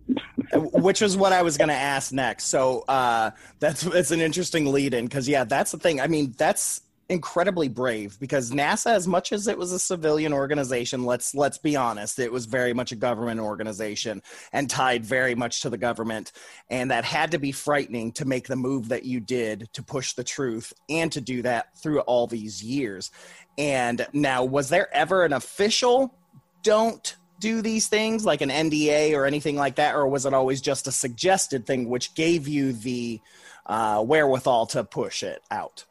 which 0.54 1.02
is 1.02 1.16
what 1.16 1.32
I 1.32 1.42
was 1.42 1.56
going 1.56 1.68
to 1.68 1.74
ask 1.74 2.12
next. 2.12 2.46
So 2.46 2.84
uh, 2.88 3.30
that's 3.58 3.82
that's 3.82 4.10
an 4.10 4.20
interesting 4.20 4.66
lead 4.66 4.94
in 4.94 5.04
because 5.04 5.28
yeah, 5.28 5.44
that's 5.44 5.72
the 5.72 5.78
thing. 5.78 6.00
I 6.00 6.06
mean, 6.06 6.34
that's 6.36 6.82
incredibly 7.10 7.68
brave 7.68 8.18
because 8.20 8.52
NASA, 8.52 8.92
as 8.92 9.08
much 9.08 9.32
as 9.32 9.48
it 9.48 9.58
was 9.58 9.72
a 9.72 9.78
civilian 9.78 10.32
organization, 10.32 11.04
let's 11.04 11.34
let's 11.34 11.58
be 11.58 11.76
honest, 11.76 12.18
it 12.18 12.32
was 12.32 12.46
very 12.46 12.72
much 12.72 12.92
a 12.92 12.96
government 12.96 13.40
organization 13.40 14.22
and 14.52 14.70
tied 14.70 15.04
very 15.04 15.34
much 15.34 15.60
to 15.62 15.70
the 15.70 15.76
government, 15.76 16.32
and 16.70 16.90
that 16.90 17.04
had 17.04 17.32
to 17.32 17.38
be 17.38 17.52
frightening 17.52 18.12
to 18.12 18.24
make 18.24 18.46
the 18.46 18.56
move 18.56 18.88
that 18.88 19.04
you 19.04 19.20
did 19.20 19.68
to 19.72 19.82
push 19.82 20.14
the 20.14 20.24
truth 20.24 20.72
and 20.88 21.10
to 21.12 21.20
do 21.20 21.42
that 21.42 21.76
through 21.78 22.00
all 22.00 22.26
these 22.26 22.62
years. 22.62 23.10
And 23.58 24.06
now, 24.12 24.44
was 24.44 24.68
there 24.68 24.94
ever 24.94 25.24
an 25.24 25.32
official 25.32 26.14
don't 26.62 27.16
do 27.40 27.62
these 27.62 27.88
things 27.88 28.24
like 28.24 28.42
an 28.42 28.50
NDA 28.50 29.14
or 29.14 29.26
anything 29.26 29.56
like 29.56 29.76
that, 29.76 29.94
or 29.94 30.06
was 30.06 30.26
it 30.26 30.34
always 30.34 30.60
just 30.60 30.86
a 30.86 30.92
suggested 30.92 31.66
thing 31.66 31.88
which 31.88 32.14
gave 32.14 32.46
you 32.46 32.72
the 32.72 33.20
uh, 33.66 34.02
wherewithal 34.02 34.66
to 34.66 34.84
push 34.84 35.22
it 35.22 35.42
out? 35.50 35.84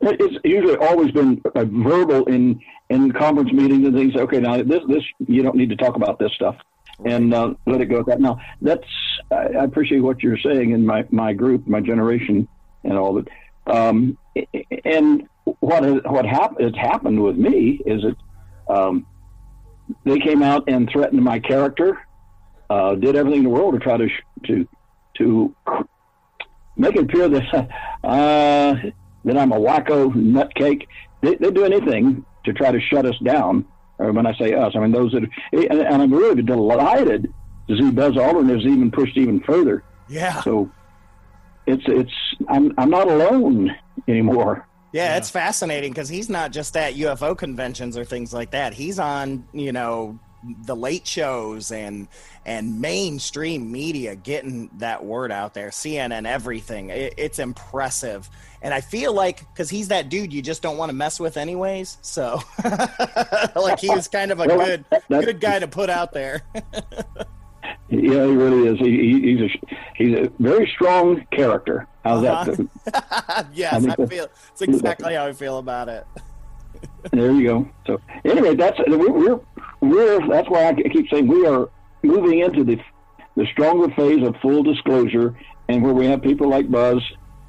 It's 0.00 0.36
usually 0.44 0.76
always 0.76 1.10
been 1.10 1.42
verbal 1.54 2.24
in 2.26 2.60
in 2.88 3.12
conference 3.12 3.52
meetings 3.52 3.86
and 3.86 3.94
things. 3.94 4.16
Okay, 4.16 4.40
now 4.40 4.62
this 4.62 4.80
this 4.88 5.02
you 5.26 5.42
don't 5.42 5.56
need 5.56 5.70
to 5.70 5.76
talk 5.76 5.96
about 5.96 6.18
this 6.18 6.32
stuff, 6.32 6.56
and 7.04 7.34
uh, 7.34 7.54
let 7.66 7.80
it 7.80 7.86
go 7.86 8.00
at 8.00 8.06
that. 8.06 8.20
Now 8.20 8.40
that's 8.62 8.86
I 9.30 9.48
I 9.48 9.64
appreciate 9.64 10.00
what 10.00 10.22
you're 10.22 10.38
saying 10.38 10.70
in 10.70 10.86
my 10.86 11.04
my 11.10 11.32
group, 11.32 11.66
my 11.66 11.80
generation, 11.80 12.48
and 12.84 12.96
all 12.96 13.14
that. 13.14 13.28
Um, 13.66 14.16
and 14.84 15.28
what 15.60 15.82
has, 15.82 16.00
what 16.04 16.26
hap- 16.26 16.60
has 16.60 16.74
happened 16.74 17.22
with 17.22 17.36
me 17.36 17.80
is 17.86 18.02
that 18.02 18.74
um, 18.74 19.06
they 20.04 20.18
came 20.18 20.42
out 20.42 20.64
and 20.68 20.88
threatened 20.90 21.22
my 21.22 21.38
character, 21.38 21.98
uh, 22.70 22.94
did 22.94 23.16
everything 23.16 23.40
in 23.40 23.44
the 23.44 23.50
world 23.50 23.74
to 23.74 23.80
try 23.80 23.96
to 23.96 24.08
sh- 24.08 24.46
to 24.46 24.68
to 25.16 25.54
make 26.76 26.94
it 26.96 27.04
appear 27.04 27.28
that 27.28 27.54
uh, 28.04 28.74
that 29.24 29.36
I'm 29.36 29.52
a 29.52 29.58
wacko 29.58 30.12
nutcake. 30.12 30.86
They, 31.22 31.34
they 31.34 31.50
do 31.50 31.64
anything 31.64 32.24
to 32.44 32.52
try 32.52 32.70
to 32.70 32.80
shut 32.80 33.04
us 33.04 33.16
down. 33.24 33.66
Or 33.98 34.12
when 34.12 34.26
I 34.26 34.36
say 34.38 34.54
us, 34.54 34.72
I 34.76 34.78
mean 34.78 34.92
those 34.92 35.12
that. 35.12 35.24
And, 35.52 35.80
and 35.80 36.02
I'm 36.02 36.12
really 36.12 36.42
delighted 36.42 37.32
to 37.68 37.76
see 37.76 37.90
Buzz 37.90 38.14
Aldrin 38.14 38.48
has 38.50 38.64
even 38.64 38.90
pushed 38.90 39.16
even 39.16 39.40
further. 39.40 39.82
Yeah. 40.08 40.40
So 40.42 40.70
it's 41.66 41.82
it's 41.86 42.12
I'm 42.48 42.72
I'm 42.78 42.90
not 42.90 43.08
alone 43.08 43.74
anymore. 44.06 44.67
Yeah, 44.92 45.16
it's 45.16 45.30
fascinating 45.30 45.92
because 45.92 46.08
he's 46.08 46.30
not 46.30 46.50
just 46.50 46.76
at 46.76 46.94
UFO 46.94 47.36
conventions 47.36 47.96
or 47.96 48.04
things 48.04 48.32
like 48.32 48.52
that. 48.52 48.72
He's 48.72 48.98
on, 48.98 49.46
you 49.52 49.72
know, 49.72 50.18
the 50.64 50.76
late 50.76 51.06
shows 51.06 51.70
and 51.72 52.08
and 52.46 52.80
mainstream 52.80 53.70
media 53.70 54.16
getting 54.16 54.70
that 54.78 55.04
word 55.04 55.30
out 55.30 55.52
there. 55.52 55.68
CNN, 55.68 56.26
everything. 56.26 56.90
It, 56.90 57.14
it's 57.16 57.38
impressive, 57.38 58.30
and 58.62 58.72
I 58.72 58.80
feel 58.80 59.12
like 59.12 59.40
because 59.52 59.68
he's 59.68 59.88
that 59.88 60.08
dude 60.08 60.32
you 60.32 60.40
just 60.40 60.62
don't 60.62 60.78
want 60.78 60.90
to 60.90 60.94
mess 60.94 61.20
with 61.20 61.36
anyways. 61.36 61.98
So, 62.00 62.40
like 63.56 63.80
he 63.80 63.90
was 63.90 64.08
kind 64.08 64.30
of 64.30 64.40
a 64.40 64.46
good 64.46 64.84
good 65.08 65.40
guy 65.40 65.58
to 65.58 65.68
put 65.68 65.90
out 65.90 66.12
there. 66.12 66.42
Yeah, 67.90 68.26
he 68.26 68.34
really 68.34 68.68
is. 68.68 68.78
He, 68.78 68.90
he, 68.90 69.20
he's 69.20 69.40
a 69.40 69.76
he's 69.96 70.18
a 70.18 70.32
very 70.38 70.70
strong 70.74 71.26
character. 71.32 71.86
How's 72.04 72.22
that? 72.22 73.48
yes, 73.52 73.86
I 73.86 74.02
I, 74.02 74.06
feel 74.06 74.28
it's 74.52 74.62
exactly 74.62 75.14
how 75.14 75.26
I 75.26 75.32
feel 75.32 75.58
about 75.58 75.88
it. 75.88 76.06
There 77.12 77.32
you 77.32 77.44
go. 77.44 77.68
So 77.86 78.00
anyway, 78.24 78.54
that's 78.54 78.78
we're, 78.86 79.10
we're 79.10 79.40
we're 79.80 80.28
that's 80.28 80.48
why 80.48 80.66
I 80.66 80.74
keep 80.74 81.08
saying 81.10 81.26
we 81.26 81.46
are 81.46 81.70
moving 82.02 82.40
into 82.40 82.64
the 82.64 82.78
the 83.36 83.46
stronger 83.52 83.92
phase 83.94 84.26
of 84.26 84.36
full 84.42 84.62
disclosure, 84.62 85.34
and 85.68 85.82
where 85.82 85.94
we 85.94 86.06
have 86.06 86.22
people 86.22 86.48
like 86.48 86.70
Buzz 86.70 87.02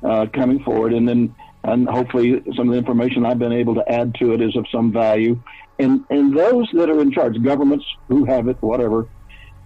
uh, 0.04 0.28
coming 0.34 0.64
forward, 0.64 0.94
and 0.94 1.08
then 1.08 1.36
and 1.64 1.88
hopefully 1.90 2.42
some 2.56 2.70
of 2.70 2.74
the 2.74 2.78
information 2.78 3.26
I've 3.26 3.40
been 3.40 3.52
able 3.52 3.76
to 3.76 3.92
add 3.92 4.16
to 4.16 4.34
it 4.34 4.42
is 4.42 4.56
of 4.56 4.66
some 4.72 4.92
value, 4.92 5.40
and 5.78 6.06
and 6.10 6.36
those 6.36 6.70
that 6.74 6.90
are 6.90 7.02
in 7.02 7.12
charge, 7.12 7.42
governments 7.44 7.86
who 8.08 8.26
have 8.26 8.48
it, 8.48 8.58
whatever, 8.62 9.08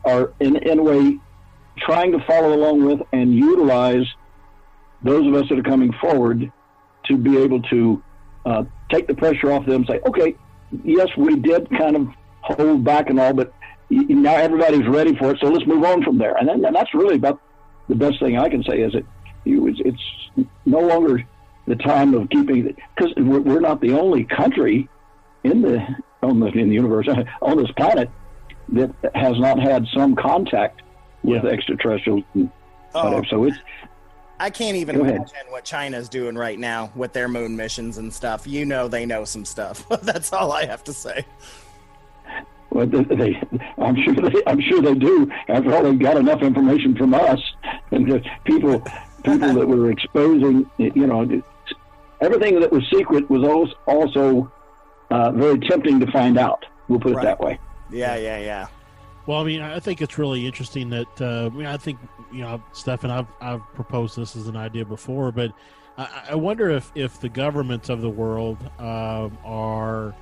are 0.06 0.34
in 0.40 0.56
in 0.58 0.80
a 0.80 0.84
way 0.84 1.18
trying 1.78 2.12
to 2.12 2.20
follow 2.26 2.54
along 2.54 2.86
with 2.86 3.02
and 3.12 3.34
utilize 3.34 4.06
those 5.02 5.28
of 5.28 5.34
us 5.34 5.50
that 5.50 5.60
are 5.60 5.64
coming 5.64 5.92
forward 5.94 6.52
to 7.06 7.18
be 7.18 7.38
able 7.38 7.62
to 7.64 8.02
uh, 8.46 8.64
take 8.92 9.08
the 9.08 9.16
pressure 9.16 9.52
off 9.52 9.66
them. 9.66 9.86
Say, 9.86 10.00
okay, 10.06 10.36
yes, 10.84 11.08
we 11.18 11.36
did 11.36 11.70
kind 11.70 11.96
of 11.96 12.08
hold 12.42 12.84
back 12.84 13.10
and 13.10 13.20
all, 13.20 13.34
but 13.34 13.54
now 13.90 14.36
everybody's 14.36 14.88
ready 14.88 15.16
for 15.16 15.32
it. 15.32 15.40
So 15.42 15.48
let's 15.48 15.66
move 15.68 15.84
on 15.84 16.04
from 16.04 16.18
there. 16.18 16.36
And, 16.36 16.48
then, 16.48 16.64
and 16.64 16.76
that's 16.76 16.94
really 16.94 17.16
about 17.16 17.42
the 17.90 17.96
best 17.96 18.20
thing 18.20 18.38
I 18.38 18.50
can 18.50 18.64
say 18.64 18.82
is 18.82 18.94
you, 19.44 19.68
it's, 19.68 19.80
it's 19.84 20.48
no 20.66 20.80
longer 20.80 21.24
the 21.68 21.76
time 21.76 22.14
of 22.14 22.30
keeping 22.30 22.76
because 22.96 23.14
we're, 23.18 23.40
we're 23.40 23.60
not 23.60 23.82
the 23.82 23.94
only 23.94 24.24
country 24.24 24.90
in 25.44 25.62
the 25.62 25.86
on 26.22 26.40
the 26.40 26.48
in 26.48 26.70
the 26.70 26.76
universe 26.76 27.08
on 27.42 27.58
this 27.58 27.72
planet 27.72 28.10
that 28.70 28.92
has 29.16 29.38
not 29.40 29.60
had 29.60 29.86
some 29.94 30.16
contact 30.16 30.82
with 31.24 31.46
extraterrestrials. 31.46 32.24
Oh. 32.96 33.24
So 33.30 33.46
it's 33.46 33.58
I 34.40 34.50
can't 34.50 34.76
even 34.76 34.96
Go 34.98 35.04
ahead. 35.04 35.16
imagine 35.16 35.36
what 35.50 35.64
China's 35.64 36.10
doing 36.10 36.36
right 36.36 36.60
now 36.60 36.92
with 36.96 37.14
their 37.14 37.28
moon 37.28 37.56
missions 37.56 37.98
and 37.98 38.12
stuff. 38.14 38.46
You 38.48 38.66
know, 38.66 38.88
they 38.88 39.06
know 39.06 39.24
some 39.26 39.46
stuff. 39.46 39.88
That's 40.02 40.34
all 40.34 40.52
I 40.52 40.66
have 40.66 40.84
to 40.86 40.94
say. 40.94 41.26
Well, 42.72 42.88
they, 42.88 43.04
they, 43.04 43.42
I'm 43.78 43.96
sure 44.04 44.16
they, 44.16 44.42
I'm 44.48 44.60
sure 44.60 44.82
they 44.82 44.96
do. 44.96 45.32
After 45.48 45.74
all, 45.76 45.84
they've 45.84 46.00
got 46.00 46.18
enough 46.18 46.42
information 46.42 46.96
from 46.98 47.14
us, 47.14 47.40
and 47.92 48.12
the 48.12 48.22
people, 48.46 48.80
people 49.24 49.54
that 49.54 49.68
were 49.68 49.92
exposing, 49.92 50.70
you 50.80 51.06
know, 51.08 51.42
everything 52.20 52.60
that 52.60 52.72
was 52.72 52.84
secret 52.92 53.30
was 53.30 53.44
als- 53.44 53.76
also 53.86 54.52
uh, 55.12 55.32
very 55.32 55.60
tempting 55.60 56.00
to 56.00 56.12
find 56.12 56.38
out. 56.40 56.66
We'll 56.88 57.00
put 57.00 57.12
it 57.12 57.16
Right. 57.18 57.24
that 57.26 57.40
way. 57.40 57.60
Yeah, 57.94 58.16
yeah, 58.16 58.40
yeah. 58.40 58.68
Well, 59.26 59.40
I 59.40 59.44
mean, 59.46 59.62
I 59.62 59.80
think 59.80 60.02
it's 60.02 60.18
really 60.18 60.46
interesting 60.46 60.90
that 60.90 61.22
uh, 61.22 61.46
I 61.46 61.50
mean, 61.50 61.66
I 61.66 61.78
think 61.78 62.00
you 62.32 62.42
know, 62.42 62.62
Stefan, 62.74 63.10
I've 63.10 63.28
I've 63.40 63.62
proposed 63.74 64.18
this 64.18 64.36
as 64.36 64.48
an 64.48 64.58
idea 64.58 64.84
before, 64.84 65.32
but 65.32 65.54
I, 65.98 66.24
I 66.32 66.36
wonder 66.36 66.70
if 66.70 66.92
if 66.96 67.22
the 67.22 67.30
governments 67.30 67.90
of 67.90 68.02
the 68.02 68.10
world 68.10 68.58
um, 68.80 69.38
are 69.46 70.14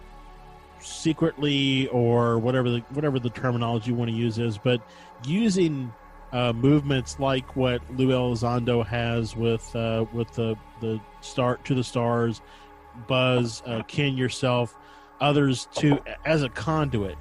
secretly 0.79 1.87
or 1.87 2.37
whatever 2.37 2.69
the 2.69 2.79
whatever 2.89 3.19
the 3.19 3.29
terminology 3.29 3.91
you 3.91 3.95
want 3.95 4.11
to 4.11 4.15
use 4.15 4.37
is, 4.37 4.57
but 4.57 4.81
using 5.25 5.91
uh, 6.31 6.53
movements 6.53 7.19
like 7.19 7.55
what 7.55 7.81
Lou 7.95 8.09
Elizondo 8.09 8.85
has 8.85 9.35
with 9.35 9.75
uh, 9.75 10.05
with 10.13 10.31
the 10.33 10.55
the 10.79 10.99
start 11.21 11.65
to 11.65 11.73
the 11.73 11.83
stars, 11.83 12.41
Buzz, 13.07 13.63
uh, 13.65 13.81
Ken 13.87 14.15
yourself, 14.15 14.75
others 15.19 15.67
to 15.75 15.99
as 16.25 16.43
a 16.43 16.49
conduit. 16.49 17.17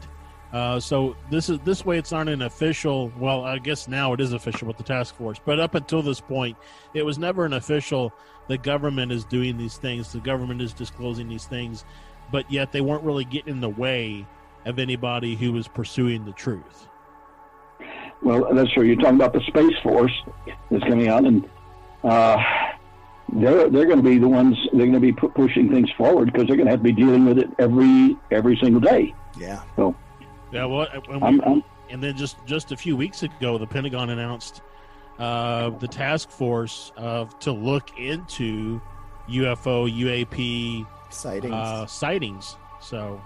Uh, 0.53 0.81
so 0.81 1.17
this 1.31 1.49
is 1.49 1.61
this 1.61 1.85
way. 1.85 1.99
It's 1.99 2.11
not 2.11 2.29
an 2.29 2.43
official. 2.43 3.13
Well, 3.19 3.45
I 3.45 3.59
guess 3.59 3.87
now 3.87 4.13
it 4.13 4.21
is 4.21 4.33
official 4.33 4.67
with 4.67 4.77
the 4.77 4.83
task 4.83 5.15
force. 5.15 5.39
But 5.45 5.61
up 5.61 5.75
until 5.75 6.03
this 6.03 6.21
point, 6.21 6.57
it 6.93 7.05
was 7.05 7.19
never 7.19 7.45
an 7.45 7.53
official. 7.53 8.13
The 8.49 8.59
government 8.59 9.13
is 9.13 9.25
doing 9.25 9.57
these 9.57 9.77
things. 9.77 10.13
The 10.13 10.19
government 10.19 10.61
is 10.61 10.73
disclosing 10.73 11.29
these 11.29 11.47
things, 11.47 11.85
but 12.33 12.51
yet 12.51 12.73
they 12.73 12.81
weren't 12.81 13.05
really 13.05 13.25
getting 13.25 13.55
in 13.55 13.61
the 13.61 13.69
way 13.69 14.27
of 14.67 14.79
anybody 14.79 15.37
who 15.37 15.53
was 15.53 15.69
pursuing 15.69 16.25
the 16.25 16.33
truth. 16.33 16.89
Well, 18.23 18.53
that's 18.53 18.73
true. 18.73 18.83
You're 18.83 18.97
talking 18.97 19.15
about 19.15 19.33
the 19.33 19.41
Space 19.47 19.77
Force 19.83 20.13
that's 20.71 20.85
coming 20.85 21.09
out, 21.09 21.25
and 21.25 21.49
uh, 22.03 22.37
they're 23.33 23.71
they're 23.71 23.87
going 23.87 24.03
to 24.03 24.03
be 24.03 24.19
the 24.19 24.29
ones 24.29 24.57
they're 24.73 24.87
going 24.87 24.93
to 24.95 25.01
be 25.01 25.13
pu- 25.13 25.31
pushing 25.31 25.71
things 25.71 25.91
forward 25.97 26.33
because 26.33 26.49
they're 26.49 26.57
going 26.57 26.67
to 26.67 26.73
have 26.73 26.81
to 26.81 26.85
be 26.85 26.93
dealing 26.93 27.25
with 27.25 27.39
it 27.39 27.49
every 27.59 28.17
every 28.31 28.59
single 28.61 28.81
day. 28.81 29.15
Yeah. 29.39 29.63
So 29.77 29.95
Yeah, 30.53 30.65
well, 30.65 30.89
and, 30.93 31.07
we, 31.07 31.15
I'm, 31.15 31.41
I'm 31.43 31.65
and 31.91 32.03
then 32.03 32.17
just 32.17 32.45
just 32.47 32.73
a 32.73 32.77
few 32.77 32.97
weeks 32.97 33.23
ago, 33.23 33.59
the 33.59 33.67
Pentagon 33.67 34.11
announced 34.11 34.63
uh, 35.19 35.71
the 35.71 35.89
task 35.89 36.31
force 36.31 36.93
uh, 36.97 37.27
to 37.41 37.53
look 37.53 37.99
into 37.99 38.81
UFO 39.29 39.91
UAP 39.91 40.87
Sightings. 41.11 41.53
uh, 41.53 41.87
sightings. 41.87 42.57
So 42.81 43.21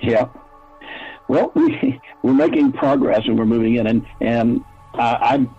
Yeah. 0.00 0.28
Well, 1.28 1.52
we, 1.54 2.00
we're 2.22 2.34
making 2.34 2.72
progress 2.72 3.22
and 3.26 3.38
we're 3.38 3.46
moving 3.46 3.76
in, 3.76 3.86
and 3.86 4.06
and 4.20 4.64
uh, 4.94 5.18
I'm. 5.20 5.54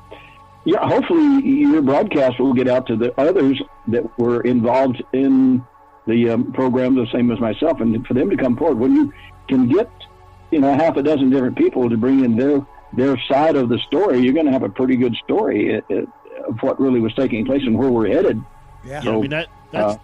Yeah, 0.66 0.88
hopefully 0.88 1.46
your 1.46 1.82
broadcast 1.82 2.40
will 2.40 2.54
get 2.54 2.70
out 2.70 2.88
to 2.88 2.96
the 2.96 3.20
others 3.20 3.62
that 3.90 4.18
were 4.18 4.40
involved 4.42 5.04
in 5.12 5.62
the 6.08 6.30
um, 6.32 6.52
program, 6.54 6.96
the 6.96 7.08
same 7.12 7.32
as 7.32 7.40
myself, 7.40 7.80
and 7.82 8.06
for 8.06 8.14
them 8.14 8.30
to 8.30 8.38
come 8.38 8.58
forward. 8.58 8.78
When 8.78 8.96
you 8.96 9.14
can 9.48 9.68
get, 9.68 9.90
you 10.52 10.60
know, 10.60 10.74
half 10.74 10.98
a 10.98 11.04
dozen 11.04 11.30
different 11.30 11.58
people 11.58 11.90
to 11.90 11.98
bring 11.98 12.24
in 12.24 12.36
their 12.36 12.66
their 12.94 13.18
side 13.28 13.56
of 13.56 13.70
the 13.70 13.80
story, 13.80 14.20
you're 14.20 14.34
going 14.34 14.46
to 14.46 14.52
have 14.52 14.64
a 14.64 14.70
pretty 14.70 14.96
good 14.96 15.16
story 15.24 15.76
uh, 15.76 15.82
uh, 15.94 16.04
of 16.48 16.60
what 16.62 16.80
really 16.80 17.00
was 17.00 17.14
taking 17.16 17.46
place 17.46 17.64
and 17.64 17.78
where 17.78 17.90
we're 17.90 18.08
headed. 18.08 18.42
yeah. 18.86 19.02
yeah, 19.04 19.12
I 19.12 19.22
mean 19.22 19.30
that 19.32 19.48
that's 19.72 19.96
uh, 19.96 19.98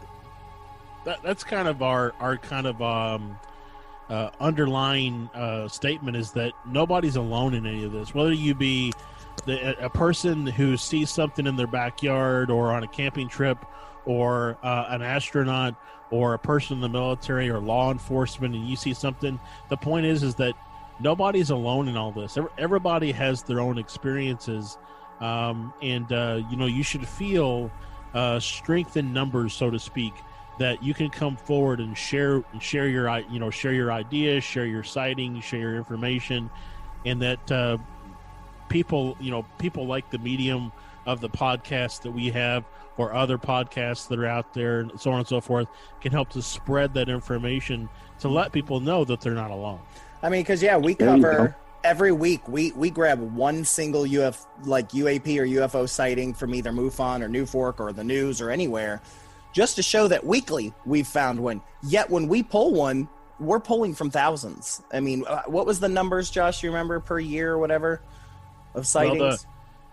that, 1.05 1.23
that's 1.23 1.43
kind 1.43 1.67
of 1.67 1.81
our 1.81 2.13
our 2.19 2.37
kind 2.37 2.65
of 2.65 2.81
um, 2.81 3.37
uh, 4.09 4.29
underlying 4.39 5.29
uh, 5.33 5.67
statement 5.67 6.17
is 6.17 6.31
that 6.31 6.53
nobody's 6.65 7.15
alone 7.15 7.53
in 7.53 7.65
any 7.65 7.83
of 7.83 7.91
this. 7.91 8.13
Whether 8.13 8.33
you 8.33 8.55
be 8.55 8.91
the, 9.45 9.79
a- 9.79 9.85
a 9.85 9.89
person 9.89 10.47
who 10.47 10.77
sees 10.77 11.09
something 11.11 11.45
in 11.45 11.55
their 11.55 11.67
backyard 11.67 12.49
or 12.49 12.71
on 12.71 12.83
a 12.83 12.87
camping 12.87 13.29
trip, 13.29 13.63
or 14.05 14.57
uh, 14.63 14.85
an 14.89 15.01
astronaut, 15.01 15.75
or 16.11 16.33
a 16.33 16.39
person 16.39 16.77
in 16.77 16.81
the 16.81 16.89
military 16.89 17.49
or 17.49 17.59
law 17.59 17.91
enforcement, 17.91 18.55
and 18.55 18.67
you 18.67 18.75
see 18.75 18.93
something. 18.93 19.39
The 19.69 19.77
point 19.77 20.05
is, 20.05 20.23
is 20.23 20.35
that 20.35 20.53
nobody's 20.99 21.49
alone 21.49 21.87
in 21.87 21.97
all 21.97 22.11
this. 22.11 22.37
Everybody 22.57 23.11
has 23.11 23.43
their 23.43 23.59
own 23.59 23.77
experiences, 23.77 24.77
um, 25.19 25.73
and 25.81 26.11
uh, 26.11 26.41
you 26.49 26.57
know 26.57 26.65
you 26.65 26.83
should 26.83 27.07
feel 27.07 27.71
uh, 28.13 28.39
strength 28.39 28.97
in 28.97 29.13
numbers, 29.13 29.53
so 29.53 29.69
to 29.69 29.79
speak, 29.79 30.13
that 30.57 30.81
you 30.83 30.93
can 30.93 31.09
come 31.09 31.35
forward 31.35 31.79
and 31.79 31.97
share 31.97 32.43
share 32.59 32.87
your 32.87 33.17
you 33.29 33.39
know 33.39 33.49
share 33.49 33.73
your 33.73 33.91
ideas, 33.91 34.43
share 34.43 34.65
your 34.65 34.83
sightings, 34.83 35.43
share 35.43 35.59
your 35.59 35.75
information, 35.75 36.49
and 37.05 37.21
that 37.21 37.51
uh, 37.51 37.77
people 38.67 39.15
you 39.19 39.31
know 39.31 39.43
people 39.57 39.85
like 39.85 40.09
the 40.09 40.19
medium 40.19 40.71
of 41.05 41.21
the 41.21 41.29
podcasts 41.29 42.01
that 42.01 42.11
we 42.11 42.29
have 42.29 42.65
or 42.97 43.13
other 43.13 43.37
podcasts 43.37 44.07
that 44.09 44.19
are 44.19 44.25
out 44.25 44.53
there 44.53 44.81
and 44.81 44.99
so 44.99 45.11
on 45.11 45.19
and 45.19 45.27
so 45.27 45.39
forth 45.39 45.67
can 46.01 46.11
help 46.11 46.29
to 46.29 46.41
spread 46.41 46.93
that 46.93 47.09
information 47.09 47.87
to 48.19 48.27
let 48.27 48.51
people 48.51 48.79
know 48.79 49.05
that 49.05 49.21
they're 49.21 49.33
not 49.33 49.51
alone. 49.51 49.79
I 50.21 50.29
mean, 50.29 50.41
because 50.41 50.61
yeah, 50.61 50.77
we 50.77 50.95
cover 50.95 51.55
every 51.83 52.11
week. 52.11 52.47
We 52.47 52.71
we 52.73 52.89
grab 52.89 53.19
one 53.19 53.63
single 53.63 54.03
UF 54.03 54.45
like 54.63 54.89
UAP 54.89 55.37
or 55.37 55.45
UFO 55.45 55.87
sighting 55.87 56.33
from 56.33 56.53
either 56.53 56.71
MUFON 56.71 57.21
or 57.21 57.29
NUFORC 57.29 57.79
or 57.79 57.93
the 57.93 58.03
news 58.03 58.41
or 58.41 58.49
anywhere, 58.49 59.01
just 59.53 59.75
to 59.77 59.83
show 59.83 60.07
that 60.07 60.25
weekly 60.25 60.73
we've 60.85 61.07
found 61.07 61.39
one. 61.39 61.61
Yet 61.83 62.09
when 62.09 62.27
we 62.27 62.43
pull 62.43 62.73
one, 62.73 63.07
we're 63.39 63.59
pulling 63.59 63.93
from 63.93 64.09
thousands. 64.09 64.81
I 64.91 64.99
mean, 64.99 65.23
uh, 65.27 65.43
what 65.45 65.65
was 65.65 65.79
the 65.79 65.89
numbers, 65.89 66.29
Josh? 66.29 66.63
You 66.63 66.69
remember 66.69 66.99
per 66.99 67.19
year 67.19 67.53
or 67.53 67.57
whatever 67.57 68.01
of 68.75 68.85
sightings? 68.85 69.19
Well, 69.19 69.31
the 69.31 69.45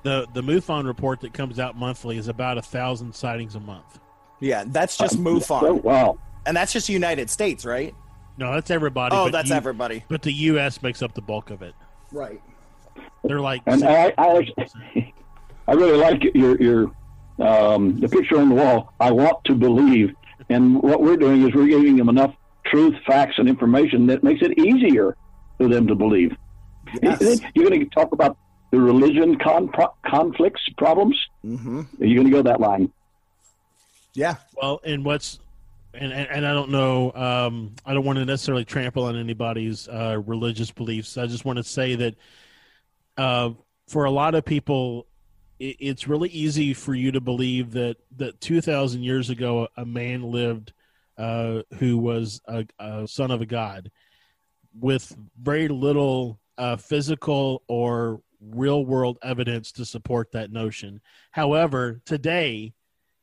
the 0.03 0.27
the 0.35 0.43
MUFON 0.43 0.87
report 0.87 1.21
that 1.21 1.33
comes 1.33 1.59
out 1.59 1.77
monthly 1.77 2.17
is 2.19 2.29
about 2.29 2.59
a 2.59 2.63
thousand 2.63 3.15
sightings 3.15 3.55
a 3.55 3.61
month. 3.61 3.99
yeah, 4.41 4.65
that's 4.67 4.97
just 4.97 5.17
Oh, 5.17 5.21
MUFON, 5.21 5.83
wow. 5.83 6.19
and 6.47 6.57
that's 6.57 6.73
just 6.73 6.89
United 6.89 7.29
States, 7.31 7.65
right? 7.65 7.95
No, 8.39 8.53
that's 8.53 8.71
everybody. 8.71 9.17
Oh, 9.17 9.25
but 9.27 9.33
that's 9.33 9.49
you- 9.51 9.55
everybody. 9.57 10.05
But 10.09 10.23
the 10.23 10.33
U.S. 10.33 10.83
makes 10.83 11.03
up 11.03 11.15
the 11.15 11.23
bulk 11.23 11.51
of 11.51 11.63
it. 11.63 11.75
Right. 12.13 12.41
They're 13.25 13.41
like, 13.41 13.63
And 13.67 13.83
I, 13.85 14.13
I, 14.17 14.53
I 15.69 15.73
really 15.73 15.97
like 15.99 16.23
your 16.35 16.61
your 16.61 16.91
um, 17.41 17.99
the 18.01 18.09
picture 18.09 18.39
on 18.39 18.49
the 18.51 18.55
wall. 18.55 18.93
I 19.01 19.11
want 19.11 19.45
to 19.47 19.55
believe, 19.55 20.15
and 20.49 20.83
what 20.83 21.03
we're 21.03 21.17
doing 21.17 21.47
is 21.47 21.55
we're 21.55 21.67
giving 21.67 21.97
them 21.97 22.09
enough 22.09 22.35
truth, 22.65 22.95
facts, 23.07 23.35
and 23.39 23.49
information 23.49 24.07
that 24.07 24.23
makes 24.23 24.43
it 24.43 24.59
easier 24.59 25.17
for 25.59 25.69
them 25.69 25.87
to 25.87 25.95
believe. 25.95 26.37
Yes. 27.03 27.41
You're 27.55 27.69
going 27.69 27.81
to 27.81 27.87
talk 27.91 28.13
about 28.13 28.37
the 28.71 28.81
religion 28.81 29.39
con- 29.39 29.69
pro- 29.69 29.95
conflicts 30.07 30.63
problems. 30.77 31.17
Mm-hmm. 31.45 31.83
Are 32.01 32.05
you 32.05 32.15
going 32.15 32.27
to 32.27 32.33
go 32.33 32.43
that 32.43 32.61
line? 32.61 32.93
Yeah. 34.15 34.37
Well, 34.61 34.81
and 34.85 35.05
what's 35.05 35.39
and, 35.95 36.13
and, 36.13 36.29
and 36.29 36.47
I 36.47 36.53
don't 36.53 36.71
know. 36.71 37.13
Um, 37.13 37.75
I 37.85 37.95
don't 37.95 38.05
want 38.05 38.19
to 38.19 38.25
necessarily 38.25 38.65
trample 38.65 39.05
on 39.05 39.17
anybody's 39.17 39.89
uh, 39.89 40.21
religious 40.25 40.71
beliefs. 40.71 41.17
I 41.17 41.27
just 41.27 41.45
want 41.45 41.59
to 41.59 41.65
say 41.65 41.95
that 41.97 42.15
uh, 43.17 43.51
for 43.89 44.05
a 44.05 44.11
lot 44.11 44.35
of 44.35 44.45
people, 44.45 45.07
it, 45.59 45.77
it's 45.79 46.09
really 46.09 46.29
easy 46.31 46.75
for 46.75 46.95
you 46.95 47.13
to 47.13 47.21
believe 47.21 47.73
that 47.73 47.97
that 48.17 48.41
two 48.41 48.61
thousand 48.61 49.03
years 49.03 49.31
ago 49.31 49.69
a 49.77 49.85
man 49.85 50.23
lived 50.23 50.73
uh, 51.19 51.63
who 51.79 51.99
was 51.99 52.41
a, 52.47 52.67
a 52.79 53.07
son 53.09 53.31
of 53.31 53.41
a 53.41 53.47
god 53.47 53.91
with 54.79 55.17
very 55.41 55.69
little 55.69 56.39
uh, 56.59 56.77
physical 56.77 57.63
or 57.69 58.21
real 58.41 58.85
world 58.85 59.19
evidence 59.23 59.73
to 59.73 59.85
support 59.85 60.33
that 60.33 60.51
notion. 60.51 61.01
However, 61.31 62.01
today 62.05 62.75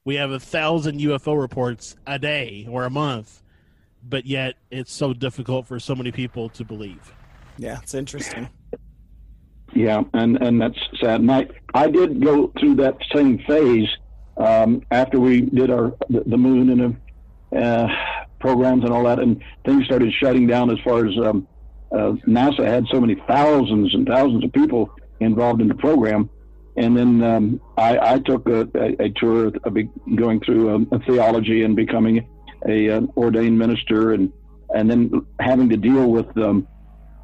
we 0.05 0.15
have 0.15 0.31
a 0.31 0.39
thousand 0.39 0.99
UFO 0.99 1.39
reports 1.39 1.95
a 2.05 2.19
day 2.19 2.67
or 2.69 2.85
a 2.85 2.89
month, 2.89 3.41
but 4.03 4.25
yet 4.25 4.55
it's 4.69 4.93
so 4.93 5.13
difficult 5.13 5.67
for 5.67 5.79
so 5.79 5.95
many 5.95 6.11
people 6.11 6.49
to 6.49 6.65
believe. 6.65 7.13
Yeah, 7.57 7.79
it's 7.81 7.93
interesting. 7.93 8.49
Yeah, 9.73 10.03
and 10.13 10.41
and 10.41 10.61
that's 10.61 10.77
sad. 11.01 11.21
And 11.21 11.31
I, 11.31 11.47
I 11.73 11.89
did 11.89 12.23
go 12.23 12.51
through 12.59 12.75
that 12.75 12.97
same 13.13 13.39
phase 13.47 13.87
um, 14.37 14.81
after 14.91 15.19
we 15.19 15.41
did 15.41 15.71
our 15.71 15.95
the, 16.09 16.23
the 16.25 16.37
moon 16.37 16.69
and 16.69 16.97
the 17.51 17.59
uh, 17.59 17.87
programs 18.39 18.83
and 18.83 18.93
all 18.93 19.03
that, 19.03 19.19
and 19.19 19.41
things 19.65 19.85
started 19.85 20.11
shutting 20.19 20.47
down 20.47 20.69
as 20.69 20.77
far 20.83 21.05
as 21.05 21.17
um, 21.17 21.47
uh, 21.91 22.13
NASA 22.27 22.65
had 22.65 22.85
so 22.91 22.99
many 22.99 23.15
thousands 23.27 23.93
and 23.93 24.07
thousands 24.07 24.43
of 24.43 24.51
people 24.51 24.93
involved 25.23 25.61
in 25.61 25.67
the 25.67 25.75
program. 25.75 26.29
And 26.75 26.97
then 26.97 27.23
um, 27.23 27.61
I, 27.77 28.13
I 28.15 28.19
took 28.19 28.47
a, 28.49 28.67
a, 28.75 29.05
a 29.05 29.09
tour 29.11 29.51
of 29.63 29.77
going 30.15 30.39
through 30.39 30.73
um, 30.73 30.87
a, 30.91 30.99
theology 30.99 31.63
and 31.63 31.75
becoming 31.75 32.27
a 32.67 32.87
an 32.87 33.11
ordained 33.15 33.59
minister, 33.59 34.13
and 34.13 34.31
and 34.73 34.89
then 34.89 35.25
having 35.39 35.69
to 35.69 35.77
deal 35.77 36.09
with 36.09 36.35
um, 36.37 36.67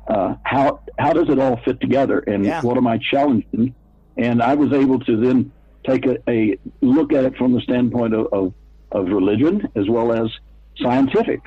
uh, 0.07 0.35
how 0.43 0.81
how 0.99 1.13
does 1.13 1.29
it 1.29 1.39
all 1.39 1.57
fit 1.65 1.79
together 1.81 2.19
and 2.19 2.45
Yeah. 2.45 2.61
what 2.61 2.77
am 2.77 2.85
I 2.87 2.99
challenged 2.99 3.47
in? 3.53 3.73
And 4.17 4.41
I 4.41 4.53
was 4.53 4.71
able 4.73 4.99
to 4.99 5.17
then 5.17 5.51
take 5.87 6.05
a, 6.05 6.17
a 6.29 6.57
look 6.81 7.13
at 7.13 7.23
it 7.23 7.37
from 7.37 7.53
the 7.53 7.61
standpoint 7.61 8.13
of, 8.13 8.27
of, 8.33 8.53
of 8.91 9.07
religion 9.07 9.67
as 9.75 9.87
well 9.87 10.11
as 10.11 10.29
scientific. 10.77 11.41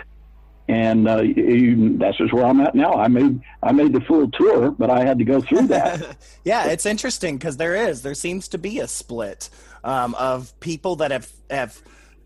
And 0.72 1.06
uh, 1.06 1.20
you, 1.20 1.98
that's 1.98 2.16
just 2.16 2.32
where 2.32 2.46
I'm 2.46 2.58
at 2.62 2.74
now. 2.74 2.94
I 2.94 3.06
made 3.06 3.42
I 3.62 3.72
made 3.72 3.92
the 3.92 4.00
full 4.00 4.30
tour, 4.30 4.70
but 4.70 4.88
I 4.88 5.04
had 5.04 5.18
to 5.18 5.24
go 5.24 5.42
through 5.42 5.66
that. 5.66 6.16
yeah, 6.44 6.68
it's 6.68 6.86
interesting 6.86 7.36
because 7.36 7.58
there 7.58 7.74
is 7.74 8.00
there 8.00 8.14
seems 8.14 8.48
to 8.48 8.58
be 8.58 8.80
a 8.80 8.88
split 8.88 9.50
um, 9.84 10.14
of 10.14 10.58
people 10.60 10.96
that 10.96 11.10
have 11.10 11.30
have 11.50 11.82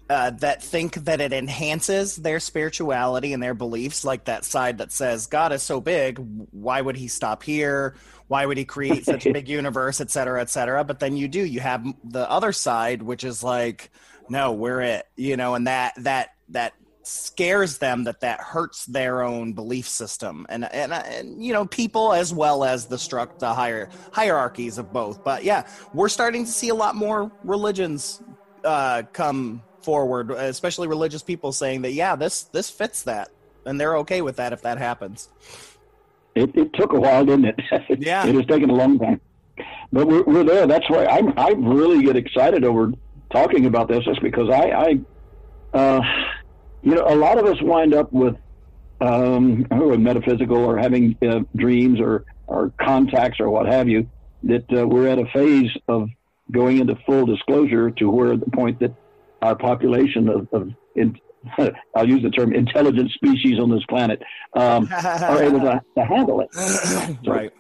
uh, 0.09 0.31
that 0.31 0.63
think 0.63 0.95
that 0.95 1.21
it 1.21 1.33
enhances 1.33 2.15
their 2.15 2.39
spirituality 2.39 3.33
and 3.33 3.43
their 3.43 3.55
beliefs, 3.55 4.05
like 4.05 4.27
that 4.27 4.45
side 4.45 4.79
that 4.79 4.93
says 4.93 5.27
God 5.27 5.53
is 5.53 5.65
so 5.65 5.81
big, 5.81 6.19
why 6.53 6.81
would 6.81 6.97
He 6.97 7.09
stop 7.09 7.43
here? 7.43 7.97
Why 8.29 8.47
would 8.47 8.59
He 8.59 8.65
create 8.65 9.05
such 9.05 9.27
a 9.27 9.33
big 9.33 9.49
universe, 9.49 10.01
et 10.01 10.13
cetera, 10.13 10.41
et 10.41 10.51
cetera? 10.51 10.85
But 10.85 11.01
then 11.01 11.17
you 11.17 11.27
do 11.27 11.45
you 11.45 11.59
have 11.59 11.85
the 12.05 12.31
other 12.31 12.53
side, 12.53 13.03
which 13.03 13.25
is 13.25 13.43
like, 13.43 13.91
no, 14.29 14.53
we're 14.53 14.83
it, 14.83 15.09
you 15.17 15.37
know, 15.37 15.57
and 15.57 15.67
that 15.67 15.95
that 15.97 16.35
that 16.51 16.75
scares 17.07 17.79
them 17.79 18.05
that 18.05 18.21
that 18.21 18.41
hurts 18.41 18.85
their 18.87 19.23
own 19.23 19.53
belief 19.53 19.89
system 19.89 20.45
and 20.49 20.65
and, 20.73 20.93
and 20.93 21.43
you 21.45 21.53
know 21.53 21.65
people 21.65 22.13
as 22.13 22.35
well 22.35 22.65
as 22.65 22.87
the 22.87 22.99
struck 22.99 23.39
the 23.39 23.55
higher 23.55 23.89
hierarchies 24.13 24.77
of 24.79 24.91
both 24.93 25.21
but 25.25 25.45
yeah 25.45 25.63
we're 25.93 26.09
starting 26.09 26.45
to 26.45 26.51
see 26.53 26.69
a 26.69 26.75
lot 26.75 26.97
more 26.97 27.31
religions 27.45 28.21
uh 28.65 29.03
come 29.13 29.63
forward 29.83 30.33
especially 30.33 30.89
religious 30.89 31.23
people 31.23 31.53
saying 31.53 31.83
that 31.83 31.93
yeah 31.93 32.17
this 32.17 32.45
this 32.53 32.71
fits 32.71 33.05
that 33.05 33.29
and 33.65 33.81
they're 33.81 33.99
okay 33.99 34.21
with 34.21 34.37
that 34.37 34.53
if 34.53 34.63
that 34.63 34.79
happens 34.79 35.29
It, 36.35 36.55
it 36.57 36.73
took 36.75 36.93
a 36.93 37.01
while, 37.01 37.25
didn't 37.25 37.47
it? 37.47 37.61
Yeah. 38.01 38.27
it 38.27 38.35
has 38.35 38.47
taken 38.47 38.69
a 38.71 38.75
long 38.75 38.99
time, 38.99 39.21
but 39.93 40.07
we're, 40.07 40.25
we're 40.25 40.45
there. 40.45 40.67
That's 40.67 40.89
why 40.91 41.07
I'm 41.07 41.33
I 41.39 41.51
really 41.57 42.03
get 42.05 42.17
excited 42.17 42.65
over 42.65 42.93
talking 43.33 43.65
about 43.67 43.89
this, 43.89 44.05
just 44.05 44.21
because 44.23 44.51
I, 44.51 44.99
I 45.75 45.79
uh, 45.79 46.01
you 46.87 46.95
know, 46.95 47.05
a 47.09 47.17
lot 47.17 47.37
of 47.37 47.47
us 47.47 47.61
wind 47.61 47.95
up 47.95 48.13
with 48.13 48.37
um, 49.01 49.67
metaphysical 49.71 50.57
or 50.57 50.79
having 50.79 51.17
uh, 51.21 51.41
dreams 51.57 52.01
or 52.01 52.25
or 52.47 52.73
contacts 52.81 53.41
or 53.41 53.51
what 53.51 53.67
have 53.67 53.89
you. 53.89 54.09
That 54.45 54.65
uh, 54.73 54.87
we're 54.87 55.09
at 55.09 55.19
a 55.19 55.27
phase 55.35 55.71
of 55.89 56.09
going 56.53 56.79
into 56.79 56.95
full 57.05 57.27
disclosure 57.27 57.91
to 57.91 58.09
where 58.09 58.37
the 58.37 58.47
point 58.47 58.79
that 58.79 58.95
our 59.43 59.57
population 59.57 60.29
of, 60.29 60.49
of 60.53 60.71
in, 60.95 61.19
I'll 61.97 62.09
use 62.09 62.23
the 62.23 62.31
term 62.31 62.55
intelligent 62.55 63.11
species 63.11 63.59
on 63.59 63.69
this 63.69 63.85
planet 63.89 64.23
um, 64.55 64.89
are 64.93 65.43
able 65.43 65.61
to, 65.61 65.83
to 65.97 66.05
handle 66.05 66.41
it. 66.41 66.49
So 67.25 67.33
right. 67.33 67.53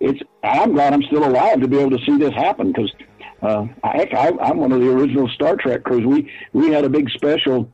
It's 0.00 0.20
I'm 0.42 0.74
glad 0.74 0.92
I'm 0.92 1.02
still 1.04 1.24
alive 1.24 1.60
to 1.60 1.68
be 1.68 1.78
able 1.78 1.96
to 1.96 2.04
see 2.04 2.18
this 2.18 2.34
happen 2.34 2.72
because 2.72 2.92
uh, 3.40 3.66
heck, 3.84 4.12
I, 4.12 4.32
I'm 4.40 4.58
one 4.58 4.72
of 4.72 4.80
the 4.80 4.90
original 4.90 5.28
Star 5.28 5.54
Trek 5.56 5.84
crews. 5.84 6.04
We 6.04 6.30
we 6.52 6.72
had 6.72 6.84
a 6.84 6.88
big 6.88 7.08
special 7.10 7.70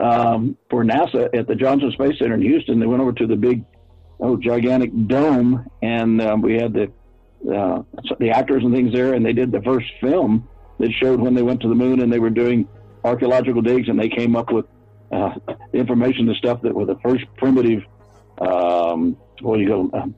um, 0.00 0.56
for 0.68 0.84
NASA 0.84 1.28
at 1.36 1.46
the 1.46 1.54
Johnson 1.54 1.90
Space 1.92 2.18
Center 2.18 2.34
in 2.34 2.42
Houston. 2.42 2.80
They 2.80 2.86
went 2.86 3.02
over 3.02 3.12
to 3.12 3.26
the 3.26 3.36
big, 3.36 3.64
oh, 4.20 4.36
gigantic 4.36 4.90
dome, 5.06 5.68
and 5.82 6.20
um, 6.22 6.42
we 6.42 6.54
had 6.54 6.72
the 6.72 6.92
uh, 7.48 7.82
the 8.18 8.30
actors 8.30 8.62
and 8.62 8.74
things 8.74 8.92
there, 8.92 9.14
and 9.14 9.24
they 9.24 9.32
did 9.32 9.50
the 9.50 9.62
first 9.62 9.86
film 10.00 10.46
that 10.78 10.90
showed 10.92 11.20
when 11.20 11.34
they 11.34 11.42
went 11.42 11.60
to 11.60 11.68
the 11.68 11.74
moon 11.74 12.00
and 12.00 12.12
they 12.12 12.18
were 12.18 12.30
doing 12.30 12.68
archaeological 13.04 13.62
digs, 13.62 13.88
and 13.88 13.98
they 13.98 14.08
came 14.08 14.36
up 14.36 14.52
with 14.52 14.66
uh, 15.12 15.30
information, 15.72 16.26
the 16.26 16.34
stuff 16.34 16.60
that 16.62 16.74
were 16.74 16.84
the 16.84 16.98
first 17.02 17.24
primitive. 17.36 17.82
Um, 18.40 19.16
what 19.40 19.56
do 19.56 19.62
you 19.62 19.68
go? 19.68 19.90
Um, 19.92 20.14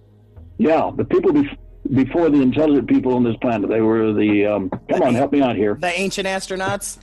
yeah, 0.58 0.90
the 0.96 1.04
people 1.04 1.32
bef- 1.32 1.58
before 1.94 2.30
the 2.30 2.40
intelligent 2.40 2.88
people 2.88 3.14
on 3.14 3.24
this 3.24 3.36
planet. 3.40 3.68
They 3.68 3.80
were 3.80 4.12
the. 4.12 4.46
Um, 4.46 4.70
come 4.90 5.02
on, 5.02 5.14
help 5.14 5.32
me 5.32 5.42
out 5.42 5.56
here. 5.56 5.76
The 5.80 5.98
ancient 5.98 6.26
astronauts. 6.26 6.98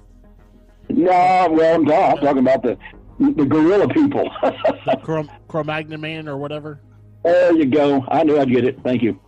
No, 0.90 1.48
well, 1.52 1.82
no, 1.82 1.94
I'm 1.94 2.18
talking 2.18 2.40
about 2.40 2.64
the 2.64 2.78
the 3.20 3.46
gorilla 3.46 3.88
people. 3.90 4.30
The 4.42 4.98
Cro- 5.04 5.28
Cro-Magnon 5.48 6.00
man 6.02 6.28
or 6.28 6.38
whatever. 6.38 6.80
there 7.24 7.54
you 7.54 7.66
go. 7.66 8.04
I 8.10 8.24
knew 8.24 8.40
I'd 8.40 8.50
get 8.50 8.66
it. 8.66 8.80
Thank 8.84 9.02
you. 9.04 9.20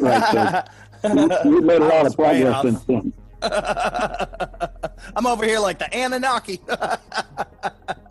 Right, 0.00 0.64
so 1.02 1.14
we- 1.44 1.50
we've 1.50 1.64
made 1.64 1.80
a 1.80 1.84
lot 1.94 2.06
of 2.06 2.14
progress 2.16 2.54
off. 2.54 2.62
since 2.62 2.84
then. 2.84 3.12
I'm 5.16 5.26
over 5.26 5.44
here 5.44 5.60
like 5.60 5.78
the 5.78 5.86
Anunnaki. 5.96 6.60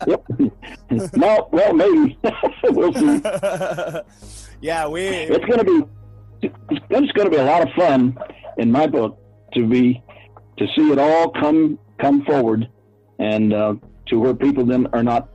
Yep. 0.06 0.24
no, 1.16 1.48
well, 1.52 1.74
maybe 1.74 2.18
we'll 2.70 2.92
see. 2.94 3.20
yeah, 4.62 4.86
we. 4.88 5.02
It's 5.02 5.44
going 5.44 5.58
to 5.58 5.64
be 5.64 6.50
it's 6.90 7.12
going 7.12 7.26
to 7.26 7.30
be 7.30 7.36
a 7.36 7.44
lot 7.44 7.62
of 7.62 7.68
fun 7.74 8.16
in 8.56 8.70
my 8.72 8.86
book 8.86 9.18
to 9.54 9.66
be 9.66 10.02
to 10.56 10.66
see 10.76 10.90
it 10.90 10.98
all 10.98 11.30
come 11.32 11.78
come 12.00 12.24
forward 12.24 12.68
and 13.18 13.52
uh, 13.52 13.74
to 14.06 14.18
where 14.18 14.34
people 14.34 14.64
then 14.64 14.86
are 14.92 15.02
not 15.02 15.28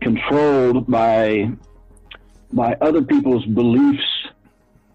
controlled 0.00 0.86
by 0.90 1.50
by 2.52 2.76
other 2.80 3.02
people's 3.02 3.44
beliefs 3.46 4.04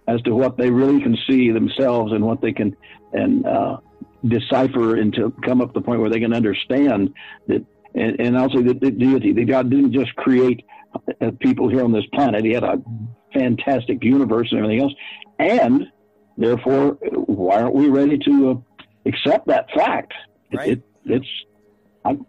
as 0.08 0.22
to 0.24 0.32
what 0.36 0.58
they 0.58 0.70
really 0.70 1.02
can 1.02 1.18
see 1.30 1.52
themselves 1.52 2.12
and 2.14 2.24
what 2.26 2.42
they 2.42 2.52
can 2.54 2.76
and 3.14 3.46
uh, 3.46 3.78
decipher 4.28 4.96
and 4.98 5.14
to 5.14 5.34
come 5.44 5.62
up 5.62 5.74
to 5.74 5.80
the 5.80 5.86
point 5.86 6.00
where 6.00 6.10
they 6.10 6.20
can 6.20 6.34
understand 6.34 7.14
that 7.48 7.64
and, 7.94 8.20
and 8.22 8.38
also 8.38 8.62
the, 8.62 8.74
the 8.74 8.90
deity 8.92 9.34
that 9.34 9.46
God 9.46 9.70
didn't 9.70 9.92
just 9.92 10.16
create 10.16 10.66
uh, 11.22 11.32
people 11.40 11.68
here 11.70 11.84
on 11.84 11.92
this 11.92 12.06
planet. 12.14 12.46
He 12.46 12.52
had 12.52 12.64
a 12.64 12.82
fantastic 13.34 14.02
universe 14.04 14.48
and 14.52 14.60
everything 14.60 14.82
else. 14.82 14.94
And 15.40 15.88
therefore 16.38 16.92
why 17.28 17.62
aren't 17.62 17.76
we 17.76 17.90
ready 17.90 18.18
to 18.20 18.52
uh, 18.52 18.56
accept 19.10 19.48
that 19.48 19.70
fact? 19.76 20.14
It- 20.52 20.58
it, 20.72 20.84
it's 21.06 21.28
I'm, 22.06 22.26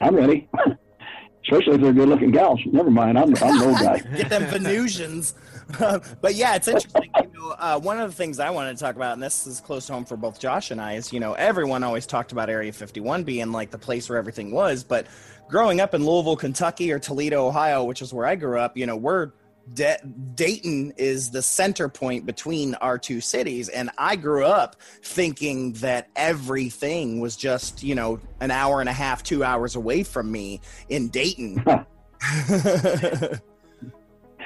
I'm 0.00 0.14
ready 0.14 0.48
especially 1.44 1.74
if 1.74 1.80
they're 1.80 1.92
good 1.92 2.08
looking 2.08 2.30
gals 2.30 2.60
never 2.66 2.90
mind 2.90 3.18
I'm, 3.18 3.34
I'm 3.42 3.56
an 3.56 3.62
old 3.62 3.78
guy 3.78 3.98
get 4.16 4.28
them 4.28 4.44
Venusians. 4.46 5.34
but 6.20 6.34
yeah, 6.34 6.54
it's 6.54 6.66
interesting. 6.66 7.10
You 7.22 7.30
know, 7.34 7.54
uh, 7.58 7.78
one 7.78 8.00
of 8.00 8.08
the 8.08 8.16
things 8.16 8.40
I 8.40 8.48
wanted 8.48 8.76
to 8.78 8.82
talk 8.82 8.96
about, 8.96 9.12
and 9.12 9.22
this 9.22 9.46
is 9.46 9.60
close 9.60 9.86
to 9.88 9.92
home 9.92 10.06
for 10.06 10.16
both 10.16 10.40
Josh 10.40 10.70
and 10.70 10.80
I, 10.80 10.94
is 10.94 11.12
you 11.12 11.20
know 11.20 11.34
everyone 11.34 11.84
always 11.84 12.06
talked 12.06 12.32
about 12.32 12.48
Area 12.48 12.72
51 12.72 13.24
being 13.24 13.52
like 13.52 13.70
the 13.70 13.78
place 13.78 14.08
where 14.08 14.18
everything 14.18 14.50
was, 14.50 14.82
but 14.82 15.06
growing 15.48 15.80
up 15.80 15.94
in 15.94 16.04
Louisville, 16.04 16.36
Kentucky, 16.36 16.90
or 16.90 16.98
Toledo, 16.98 17.46
Ohio, 17.46 17.84
which 17.84 18.00
is 18.00 18.14
where 18.14 18.26
I 18.26 18.34
grew 18.34 18.58
up, 18.58 18.76
you 18.76 18.86
know, 18.86 18.96
we're 18.96 19.32
Da- 19.74 19.98
Dayton 20.34 20.92
is 20.96 21.30
the 21.30 21.42
center 21.42 21.88
point 21.88 22.26
between 22.26 22.74
our 22.76 22.98
two 22.98 23.20
cities, 23.20 23.68
and 23.68 23.90
I 23.98 24.16
grew 24.16 24.44
up 24.44 24.76
thinking 25.02 25.72
that 25.74 26.08
everything 26.16 27.20
was 27.20 27.36
just 27.36 27.82
you 27.82 27.94
know 27.94 28.20
an 28.40 28.50
hour 28.50 28.80
and 28.80 28.88
a 28.88 28.92
half, 28.92 29.22
two 29.22 29.44
hours 29.44 29.76
away 29.76 30.02
from 30.02 30.30
me 30.30 30.60
in 30.88 31.08
Dayton. 31.08 31.62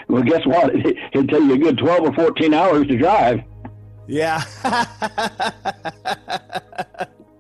well 0.09 0.23
guess 0.23 0.45
what 0.47 0.75
it'll 0.77 1.27
take 1.27 1.31
you 1.31 1.55
a 1.55 1.59
good 1.59 1.79
12 1.79 2.01
or 2.03 2.13
14 2.13 2.53
hours 2.53 2.87
to 2.87 2.99
drive 2.99 3.41
Yeah. 4.07 4.43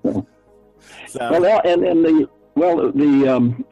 Well, 0.02 0.26
so, 1.08 1.40
well, 1.40 1.60
and 1.64 1.84
and 1.84 2.04
the 2.04 2.28
well 2.54 2.90
the 2.92 3.28
um, 3.28 3.64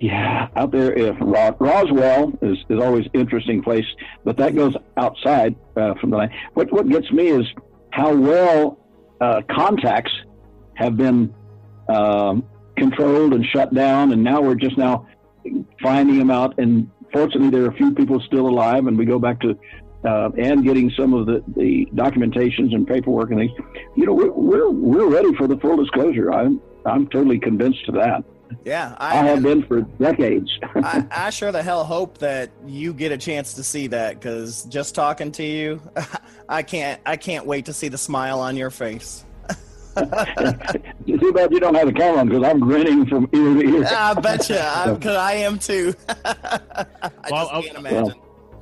yeah 0.00 0.48
out 0.56 0.70
there 0.70 0.92
if 0.92 1.16
Ro- 1.20 1.56
Roswell 1.58 2.32
is 2.42 2.58
is 2.68 2.80
always 2.80 3.06
interesting 3.14 3.62
place, 3.62 3.86
but 4.24 4.36
that 4.36 4.54
goes 4.54 4.74
outside 4.96 5.56
uh, 5.76 5.94
from 6.00 6.10
the 6.10 6.16
line. 6.16 6.34
What 6.54 6.72
what 6.72 6.88
gets 6.88 7.10
me 7.12 7.28
is 7.28 7.46
how 7.90 8.14
well 8.14 8.78
uh, 9.20 9.42
contacts 9.50 10.12
have 10.74 10.96
been 10.96 11.34
um, 11.88 12.44
controlled 12.76 13.34
and 13.34 13.44
shut 13.44 13.74
down, 13.74 14.12
and 14.12 14.22
now 14.22 14.40
we're 14.40 14.54
just 14.54 14.78
now 14.78 15.06
finding 15.82 16.18
them 16.18 16.30
out. 16.30 16.58
And 16.58 16.90
fortunately, 17.12 17.50
there 17.50 17.62
are 17.64 17.70
a 17.70 17.76
few 17.76 17.92
people 17.92 18.20
still 18.26 18.48
alive, 18.48 18.86
and 18.86 18.96
we 18.96 19.04
go 19.04 19.18
back 19.18 19.40
to. 19.40 19.58
Uh, 20.04 20.30
and 20.38 20.64
getting 20.64 20.88
some 20.96 21.12
of 21.12 21.26
the, 21.26 21.42
the 21.56 21.84
documentations 21.92 22.72
and 22.72 22.86
paperwork 22.86 23.32
and 23.32 23.40
things, 23.40 23.50
you 23.96 24.06
know, 24.06 24.12
we're, 24.12 24.30
we're 24.30 24.70
we're 24.70 25.08
ready 25.08 25.34
for 25.34 25.48
the 25.48 25.56
full 25.56 25.76
disclosure. 25.76 26.32
I'm 26.32 26.62
I'm 26.86 27.08
totally 27.08 27.40
convinced 27.40 27.80
of 27.88 27.96
that. 27.96 28.22
Yeah, 28.64 28.94
I 28.98 29.16
have 29.16 29.42
been 29.42 29.62
for 29.64 29.82
decades. 29.82 30.50
I, 30.76 31.04
I 31.10 31.30
sure 31.30 31.52
the 31.52 31.62
hell 31.62 31.84
hope 31.84 32.18
that 32.18 32.50
you 32.66 32.92
get 32.94 33.12
a 33.12 33.18
chance 33.18 33.54
to 33.54 33.64
see 33.64 33.86
that 33.88 34.14
because 34.20 34.64
just 34.64 34.94
talking 34.94 35.32
to 35.32 35.42
you, 35.44 35.80
I 36.48 36.62
can't 36.62 37.00
I 37.06 37.16
can't 37.16 37.46
wait 37.46 37.66
to 37.66 37.72
see 37.72 37.88
the 37.88 37.98
smile 37.98 38.40
on 38.40 38.56
your 38.56 38.70
face. 38.70 39.24
Too 39.96 41.32
bad 41.32 41.50
you 41.50 41.58
don't 41.60 41.74
have 41.74 41.86
the 41.88 41.92
camera 41.92 42.20
on 42.20 42.28
because 42.28 42.44
I'm 42.44 42.60
grinning 42.60 43.06
from 43.06 43.28
ear 43.34 43.54
to 43.54 43.78
ear. 43.78 43.84
I 43.90 44.14
bet 44.14 44.48
you, 44.48 44.54
because 44.94 45.16
I 45.16 45.32
am 45.34 45.58
too. 45.58 45.94
I 46.24 46.86
Well, 47.30 47.44
just 47.44 47.52
I'll- 47.52 47.62
can't 47.62 47.78
imagine. 47.78 48.14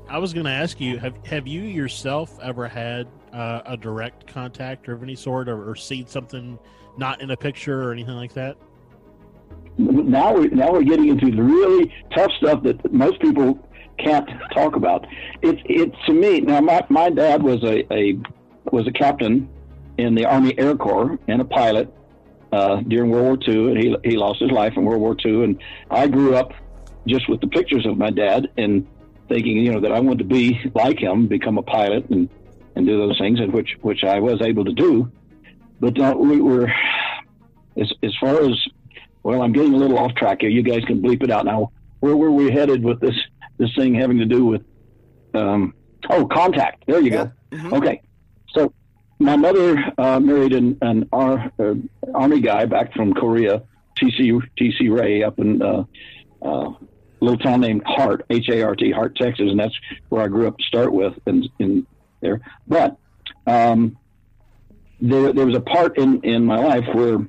I 0.09 0.19
was 0.19 0.33
going 0.33 0.47
to 0.47 0.53
ask 0.53 0.81
you 0.81 0.99
have 1.01 1.15
have 1.27 1.49
you 1.49 1.63
yourself 1.63 2.39
ever 2.41 2.69
had 2.69 3.09
uh, 3.33 3.63
a 3.67 3.77
direct 3.77 4.27
contact 4.29 4.87
of 4.89 5.03
any 5.03 5.17
sort, 5.17 5.49
or, 5.49 5.69
or 5.69 5.75
seen 5.75 6.07
something 6.07 6.59
not 6.97 7.21
in 7.21 7.33
a 7.33 7.37
picture 7.37 7.83
or 7.83 7.93
anything 7.93 8.15
like 8.15 8.33
that? 8.35 8.57
Now 9.79 10.35
we're 10.35 10.49
now 10.49 10.73
we're 10.73 10.83
getting 10.83 11.09
into 11.09 11.31
the 11.31 11.43
really 11.43 11.93
tough 12.15 12.31
stuff 12.39 12.63
that 12.63 12.93
most 12.93 13.21
people 13.21 13.59
can't 13.99 14.29
talk 14.55 14.77
about. 14.77 15.07
It's 15.43 15.61
it 15.65 15.93
to 16.07 16.13
me 16.13 16.41
now 16.41 16.61
my, 16.61 16.85
my 16.89 17.11
dad 17.11 17.43
was 17.43 17.63
a, 17.63 17.93
a 17.93 18.19
was 18.73 18.87
a 18.87 18.93
captain 18.93 19.49
in 19.99 20.15
the 20.15 20.25
Army 20.25 20.59
Air 20.59 20.77
Corps 20.77 21.19
and 21.29 21.41
a 21.41 21.45
pilot 21.45 21.93
uh, 22.53 22.77
during 22.89 23.11
World 23.11 23.45
War 23.47 23.55
II, 23.55 23.69
and 23.71 23.79
he 23.79 23.97
he 24.11 24.17
lost 24.17 24.41
his 24.41 24.51
life 24.51 24.75
in 24.77 24.85
World 24.85 25.01
War 25.01 25.17
II. 25.25 25.45
And 25.45 25.63
I 25.91 26.07
grew 26.07 26.35
up 26.35 26.53
just 27.07 27.29
with 27.29 27.41
the 27.41 27.49
pictures 27.49 27.87
of 27.87 27.97
my 27.97 28.11
dad 28.11 28.49
and 28.57 28.87
thinking 29.29 29.57
you 29.59 29.73
know 29.73 29.81
that 29.81 29.93
I 29.93 30.01
wanted 30.01 30.19
to 30.19 30.25
be 30.25 30.59
like 30.75 30.99
him, 30.99 31.27
become 31.27 31.59
a 31.59 31.63
pilot 31.63 32.09
and 32.11 32.29
and 32.75 32.87
do 32.87 32.99
those 32.99 33.19
things, 33.19 33.41
and 33.41 33.53
which 33.53 33.77
which 33.83 34.05
I 34.05 34.21
was 34.21 34.41
able 34.43 34.65
to 34.65 34.73
do. 34.73 35.11
But 35.81 35.99
uh, 36.01 36.15
we 36.17 36.41
were 36.41 36.73
as 37.77 37.93
as 38.03 38.15
far 38.21 38.43
as 38.43 38.57
well, 39.27 39.43
I'm 39.43 39.53
getting 39.53 39.75
a 39.75 39.77
little 39.77 39.99
off 39.99 40.15
track 40.15 40.43
here. 40.43 40.51
You 40.51 40.63
guys 40.63 40.85
can 40.85 41.03
bleep 41.03 41.25
it 41.25 41.33
out 41.33 41.47
now. 41.47 41.73
Where 41.99 42.17
were 42.17 42.31
we 42.31 42.49
headed 42.49 42.85
with 42.85 43.01
this 43.01 43.17
this 43.59 43.75
thing 43.75 43.93
having 43.93 44.19
to 44.19 44.25
do 44.25 44.45
with 44.45 44.63
um, 45.35 45.75
oh 46.09 46.27
contact? 46.27 46.85
There 46.87 47.01
you 47.01 47.11
go. 47.11 47.33
Mhm. 47.51 47.73
Okay, 47.77 48.03
so 48.55 48.73
my 49.19 49.35
mother 49.35 49.83
uh, 49.99 50.21
married 50.21 50.53
an, 50.53 50.79
an 50.81 51.09
ar, 51.13 51.51
uh, 51.59 51.75
army 52.15 52.41
guy 52.41 52.67
back 52.67 52.95
from 52.95 53.15
Korea, 53.15 53.65
TC 54.01 54.41
TC 54.61 54.97
Ray, 54.97 55.25
up 55.25 55.41
in 55.41 55.61
uh, 55.61 55.83
uh, 56.41 56.71
a 56.71 56.77
little 57.21 57.39
town 57.39 57.63
named 57.63 57.83
Hart, 57.85 58.25
H 58.31 58.49
A 58.49 58.63
R 58.63 58.77
T, 58.77 58.93
Hart, 58.93 59.17
Texas, 59.17 59.51
and 59.51 59.59
that's 59.59 59.75
where 60.09 60.23
I 60.23 60.29
grew 60.29 60.47
up 60.47 60.57
to 60.57 60.65
start 60.65 60.93
with, 60.93 61.15
in, 61.27 61.49
in 61.59 61.85
there. 62.21 62.43
But 62.69 62.97
um, 63.49 63.99
there 65.01 65.33
there 65.33 65.47
was 65.47 65.57
a 65.57 65.61
part 65.61 65.99
in 65.99 66.21
in 66.23 66.45
my 66.45 66.61
life 66.61 66.85
where 66.95 67.27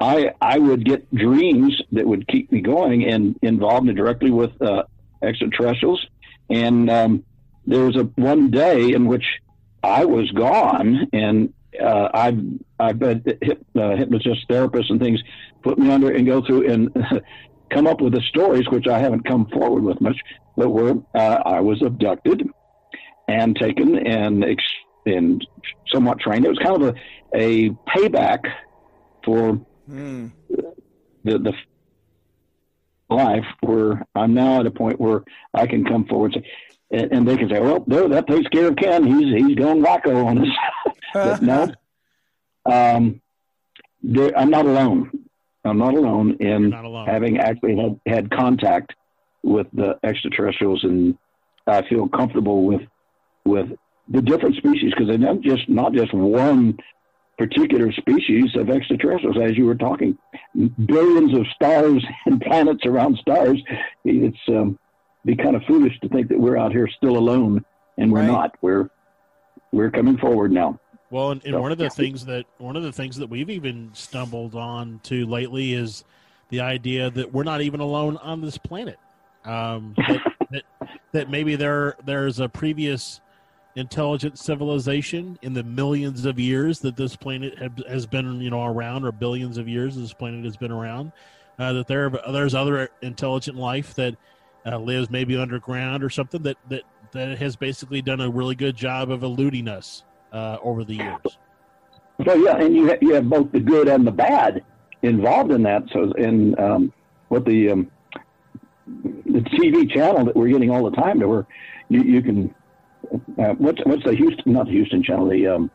I 0.00 0.32
I 0.40 0.58
would 0.58 0.84
get 0.84 1.12
dreams 1.14 1.80
that 1.92 2.06
would 2.06 2.26
keep 2.28 2.50
me 2.50 2.60
going 2.60 3.04
and 3.04 3.38
involved 3.42 3.94
directly 3.94 4.30
with 4.30 4.50
uh, 4.60 4.84
extraterrestrials. 5.22 6.04
And 6.50 6.90
um, 6.90 7.24
there 7.66 7.84
was 7.84 7.96
a 7.96 8.04
one 8.16 8.50
day 8.50 8.92
in 8.92 9.06
which 9.06 9.24
I 9.82 10.04
was 10.04 10.30
gone, 10.32 11.08
and 11.12 11.52
uh, 11.80 12.08
I 12.12 12.36
I've 12.78 13.00
had 13.00 13.38
hip, 13.40 13.64
uh, 13.76 13.96
hypnotist 13.96 14.48
therapists 14.48 14.90
and 14.90 15.00
things 15.00 15.22
put 15.62 15.78
me 15.78 15.90
under 15.90 16.10
and 16.10 16.26
go 16.26 16.44
through 16.44 16.70
and 16.70 16.90
come 17.70 17.86
up 17.86 18.00
with 18.00 18.12
the 18.12 18.22
stories, 18.28 18.68
which 18.68 18.86
I 18.86 18.98
haven't 18.98 19.26
come 19.26 19.46
forward 19.46 19.82
with 19.82 20.00
much, 20.00 20.18
but 20.56 20.70
where 20.70 20.94
uh, 21.14 21.42
I 21.44 21.60
was 21.60 21.82
abducted 21.82 22.48
and 23.28 23.56
taken 23.56 24.06
and 24.06 24.44
ex- 24.44 24.62
and 25.06 25.46
somewhat 25.92 26.18
trained. 26.18 26.44
It 26.44 26.50
was 26.50 26.58
kind 26.58 26.82
of 26.82 26.94
a, 26.94 26.98
a 27.34 27.70
payback 27.88 28.40
for 29.24 29.60
Hmm. 29.86 30.28
the 31.24 31.38
the 31.38 31.52
life 33.10 33.44
where 33.60 34.02
I'm 34.14 34.34
now 34.34 34.60
at 34.60 34.66
a 34.66 34.70
point 34.70 35.00
where 35.00 35.22
I 35.52 35.66
can 35.66 35.84
come 35.84 36.06
forward 36.06 36.34
and, 36.34 36.44
say, 36.44 36.50
and, 36.90 37.12
and 37.12 37.28
they 37.28 37.36
can 37.36 37.48
say, 37.48 37.60
"Well, 37.60 37.84
there, 37.86 38.08
that 38.08 38.26
takes 38.26 38.48
care 38.48 38.68
of 38.68 38.76
Ken. 38.76 39.04
He's 39.04 39.34
he's 39.34 39.56
going 39.56 39.82
wacko 39.82 40.24
on 40.24 40.38
us." 40.38 41.40
no, 41.42 41.72
um, 42.66 43.20
I'm 44.36 44.50
not 44.50 44.66
alone. 44.66 45.10
I'm 45.64 45.78
not 45.78 45.94
alone 45.94 46.36
in 46.40 46.70
not 46.70 46.84
alone. 46.84 47.06
having 47.06 47.38
actually 47.38 47.76
had, 47.76 48.00
had 48.06 48.30
contact 48.30 48.94
with 49.42 49.66
the 49.72 49.98
extraterrestrials, 50.02 50.84
and 50.84 51.16
I 51.66 51.82
feel 51.88 52.08
comfortable 52.08 52.64
with 52.64 52.82
with 53.44 53.70
the 54.08 54.20
different 54.20 54.56
species 54.56 54.90
because 54.90 55.08
they're 55.08 55.18
not 55.18 55.40
just 55.40 55.68
not 55.68 55.92
just 55.92 56.12
one 56.12 56.76
particular 57.38 57.92
species 57.92 58.54
of 58.56 58.70
extraterrestrials, 58.70 59.36
as 59.42 59.56
you 59.56 59.64
were 59.66 59.74
talking, 59.74 60.16
billions 60.86 61.36
of 61.36 61.46
stars 61.54 62.04
and 62.26 62.40
planets 62.40 62.86
around 62.86 63.16
stars. 63.18 63.60
It's 64.04 64.36
um, 64.48 64.78
be 65.24 65.34
kind 65.36 65.56
of 65.56 65.62
foolish 65.64 65.98
to 66.00 66.08
think 66.08 66.28
that 66.28 66.38
we're 66.38 66.56
out 66.56 66.72
here 66.72 66.88
still 66.96 67.16
alone, 67.16 67.64
and 67.98 68.12
we're 68.12 68.20
Right. 68.20 68.26
not. 68.28 68.54
We're 68.62 68.88
we're 69.72 69.90
coming 69.90 70.16
forward 70.18 70.52
now. 70.52 70.78
Well, 71.10 71.32
and, 71.32 71.44
and 71.44 71.54
So- 71.54 71.60
one 71.60 71.72
of 71.72 71.78
the 71.78 71.90
things 71.90 72.24
that 72.26 72.44
one 72.58 72.76
of 72.76 72.82
the 72.82 72.92
things 72.92 73.16
that 73.18 73.28
we've 73.28 73.50
even 73.50 73.90
stumbled 73.92 74.54
on 74.54 75.00
to 75.04 75.26
lately 75.26 75.72
is 75.74 76.04
the 76.50 76.60
idea 76.60 77.10
that 77.10 77.32
we're 77.32 77.42
not 77.44 77.60
even 77.62 77.80
alone 77.80 78.16
on 78.18 78.40
this 78.40 78.58
planet. 78.58 78.98
Um, 79.44 79.94
that, 79.96 80.20
that 80.50 80.62
that 81.12 81.30
maybe 81.30 81.56
there 81.56 81.96
there's 82.04 82.38
a 82.40 82.48
previous 82.48 83.20
intelligent 83.76 84.38
civilization 84.38 85.38
in 85.42 85.52
the 85.52 85.62
millions 85.62 86.24
of 86.24 86.38
years 86.38 86.78
that 86.80 86.96
this 86.96 87.16
planet 87.16 87.58
have, 87.58 87.76
has 87.88 88.06
been 88.06 88.40
you 88.40 88.50
know 88.50 88.64
around, 88.64 89.04
or 89.04 89.12
billions 89.12 89.58
of 89.58 89.68
years 89.68 89.96
this 89.96 90.12
planet 90.12 90.44
has 90.44 90.56
been 90.56 90.72
around. 90.72 91.12
Uh, 91.58 91.72
that 91.72 91.86
there 91.86 92.10
there's 92.30 92.54
other 92.54 92.88
intelligent 93.02 93.56
life 93.56 93.94
that 93.94 94.16
uh, 94.66 94.78
lives 94.78 95.10
maybe 95.10 95.36
underground 95.36 96.02
or 96.02 96.10
something 96.10 96.42
that 96.42 96.56
that 96.68 96.82
that 97.12 97.38
has 97.38 97.56
basically 97.56 98.02
done 98.02 98.20
a 98.20 98.30
really 98.30 98.54
good 98.54 98.76
job 98.76 99.10
of 99.10 99.22
eluding 99.22 99.68
us 99.68 100.04
uh, 100.32 100.58
over 100.62 100.84
the 100.84 100.94
years. 100.94 101.38
So 102.24 102.34
yeah, 102.34 102.56
and 102.56 102.74
you 102.74 102.88
ha- 102.88 102.98
you 103.00 103.14
have 103.14 103.28
both 103.28 103.50
the 103.52 103.60
good 103.60 103.88
and 103.88 104.06
the 104.06 104.12
bad 104.12 104.64
involved 105.02 105.52
in 105.52 105.62
that. 105.64 105.82
So 105.92 106.12
in 106.12 106.58
um, 106.58 106.92
what 107.28 107.44
the 107.44 107.70
um, 107.70 107.90
the 108.86 109.40
TV 109.40 109.92
channel 109.92 110.24
that 110.24 110.36
we're 110.36 110.48
getting 110.48 110.70
all 110.70 110.88
the 110.88 110.96
time, 110.96 111.20
to 111.20 111.28
where 111.28 111.46
you, 111.88 112.02
you 112.02 112.22
can 112.22 112.54
uh, 113.38 113.54
what's 113.58 113.80
what's 113.84 114.04
the 114.04 114.14
Houston 114.14 114.52
not 114.52 114.66
the 114.66 114.72
Houston 114.72 115.02
channel 115.02 115.28
the 115.28 115.46
um, 115.46 115.70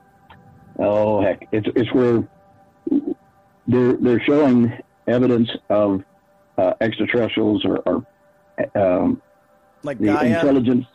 oh 0.78 1.22
heck 1.22 1.48
it's 1.52 1.68
it's 1.76 1.92
where 1.94 2.28
they're 3.68 3.94
they're 3.94 4.22
showing 4.26 4.72
evidence 5.08 5.50
of 5.70 6.04
uh, 6.58 6.74
extraterrestrials 6.82 7.64
or, 7.66 7.78
or 7.86 8.06
um, 8.76 9.22
Like 9.84 10.00
the 10.00 10.08
Gaia. 10.08 10.26
intelligence. 10.26 10.86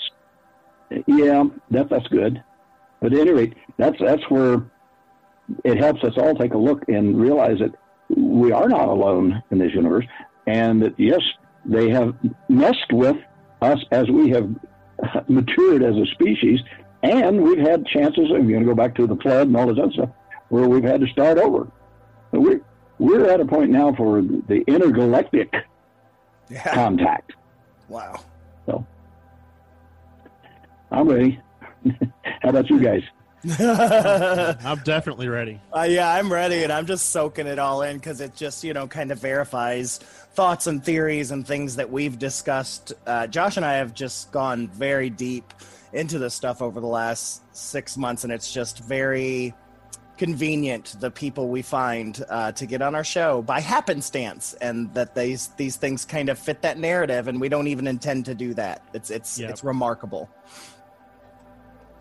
Yeah, 1.06 1.44
that 1.70 1.88
that's 1.88 2.06
good. 2.08 2.42
But 3.00 3.12
at 3.12 3.20
any 3.20 3.32
rate, 3.32 3.54
that's 3.78 3.96
that's 4.00 4.22
where 4.28 4.64
it 5.64 5.78
helps 5.78 6.02
us 6.04 6.12
all 6.16 6.34
take 6.34 6.54
a 6.54 6.58
look 6.58 6.84
and 6.88 7.20
realize 7.20 7.58
that 7.58 7.74
we 8.14 8.52
are 8.52 8.68
not 8.68 8.88
alone 8.88 9.42
in 9.50 9.58
this 9.58 9.72
universe, 9.72 10.06
and 10.46 10.82
that 10.82 10.94
yes, 10.98 11.20
they 11.64 11.90
have 11.90 12.14
messed 12.48 12.92
with 12.92 13.16
us 13.62 13.78
as 13.90 14.08
we 14.10 14.30
have 14.30 14.48
matured 15.28 15.82
as 15.82 15.96
a 15.96 16.06
species, 16.12 16.60
and 17.02 17.42
we've 17.42 17.58
had 17.58 17.86
chances. 17.86 18.28
You're 18.28 18.40
going 18.42 18.60
to 18.60 18.66
go 18.66 18.74
back 18.74 18.94
to 18.96 19.06
the 19.06 19.16
flood 19.16 19.46
and 19.48 19.56
all 19.56 19.66
this 19.66 19.78
other 19.82 19.92
stuff, 19.92 20.08
where 20.48 20.68
we've 20.68 20.84
had 20.84 21.00
to 21.00 21.06
start 21.08 21.38
over. 21.38 21.66
So 22.32 22.40
we're 22.40 22.60
we're 22.98 23.26
at 23.28 23.40
a 23.40 23.44
point 23.44 23.70
now 23.70 23.92
for 23.94 24.22
the 24.22 24.62
intergalactic 24.66 25.52
Yeah. 26.48 26.72
contact. 26.74 27.32
Wow. 27.88 28.20
So 28.66 28.86
I'm 30.90 31.08
ready. 31.08 31.40
How 32.42 32.50
about 32.50 32.70
you 32.70 32.80
guys? 32.80 33.02
I'm 33.58 34.78
definitely 34.84 35.28
ready. 35.28 35.60
Uh, 35.74 35.82
yeah, 35.82 36.12
I'm 36.12 36.32
ready, 36.32 36.62
and 36.62 36.72
I'm 36.72 36.86
just 36.86 37.10
soaking 37.10 37.46
it 37.46 37.58
all 37.58 37.82
in 37.82 37.96
because 37.98 38.20
it 38.20 38.34
just, 38.34 38.64
you 38.64 38.72
know, 38.72 38.86
kind 38.86 39.10
of 39.10 39.18
verifies 39.18 39.98
thoughts 39.98 40.66
and 40.66 40.82
theories 40.84 41.30
and 41.30 41.46
things 41.46 41.76
that 41.76 41.90
we've 41.90 42.18
discussed. 42.18 42.92
Uh, 43.06 43.26
Josh 43.26 43.56
and 43.56 43.66
I 43.66 43.74
have 43.74 43.94
just 43.94 44.32
gone 44.32 44.68
very 44.68 45.10
deep 45.10 45.52
into 45.92 46.18
this 46.18 46.34
stuff 46.34 46.62
over 46.62 46.80
the 46.80 46.86
last 46.86 47.42
six 47.54 47.96
months, 47.96 48.24
and 48.24 48.32
it's 48.32 48.52
just 48.52 48.80
very 48.80 49.54
convenient 50.16 50.94
the 51.00 51.10
people 51.10 51.48
we 51.48 51.60
find 51.60 52.24
uh, 52.28 52.52
to 52.52 52.66
get 52.66 52.80
on 52.80 52.94
our 52.94 53.04
show 53.04 53.42
by 53.42 53.60
happenstance, 53.60 54.54
and 54.54 54.92
that 54.94 55.14
these 55.14 55.48
these 55.56 55.76
things 55.76 56.04
kind 56.04 56.28
of 56.28 56.38
fit 56.38 56.62
that 56.62 56.78
narrative, 56.78 57.28
and 57.28 57.40
we 57.40 57.48
don't 57.48 57.66
even 57.66 57.86
intend 57.86 58.24
to 58.24 58.34
do 58.34 58.54
that. 58.54 58.82
It's 58.94 59.10
it's 59.10 59.38
Yeah. 59.38 59.50
it's 59.50 59.62
remarkable. 59.64 60.30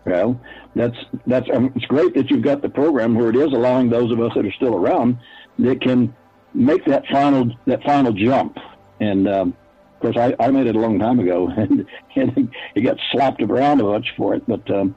Well, 0.06 0.38
that's 0.74 0.96
that's 1.26 1.48
um, 1.52 1.72
it's 1.74 1.86
great 1.86 2.14
that 2.14 2.30
you've 2.30 2.42
got 2.42 2.60
the 2.60 2.68
program 2.68 3.14
where 3.14 3.30
it 3.30 3.36
is 3.36 3.52
allowing 3.52 3.88
those 3.88 4.12
of 4.12 4.20
us 4.20 4.32
that 4.34 4.44
are 4.44 4.52
still 4.52 4.74
around 4.74 5.18
that 5.58 5.80
can 5.80 6.14
make 6.52 6.84
that 6.86 7.04
final 7.10 7.50
that 7.66 7.82
final 7.84 8.12
jump. 8.12 8.58
And 9.00 9.26
um, 9.28 9.56
of 9.94 10.00
course, 10.00 10.16
I, 10.16 10.44
I 10.44 10.50
made 10.50 10.66
it 10.66 10.76
a 10.76 10.78
long 10.78 10.98
time 10.98 11.20
ago, 11.20 11.48
and, 11.56 11.86
and 12.16 12.54
it 12.74 12.82
got 12.82 12.98
slapped 13.12 13.42
around 13.42 13.80
a 13.80 13.84
bunch 13.84 14.12
for 14.16 14.34
it. 14.34 14.42
But 14.46 14.70
um, 14.70 14.94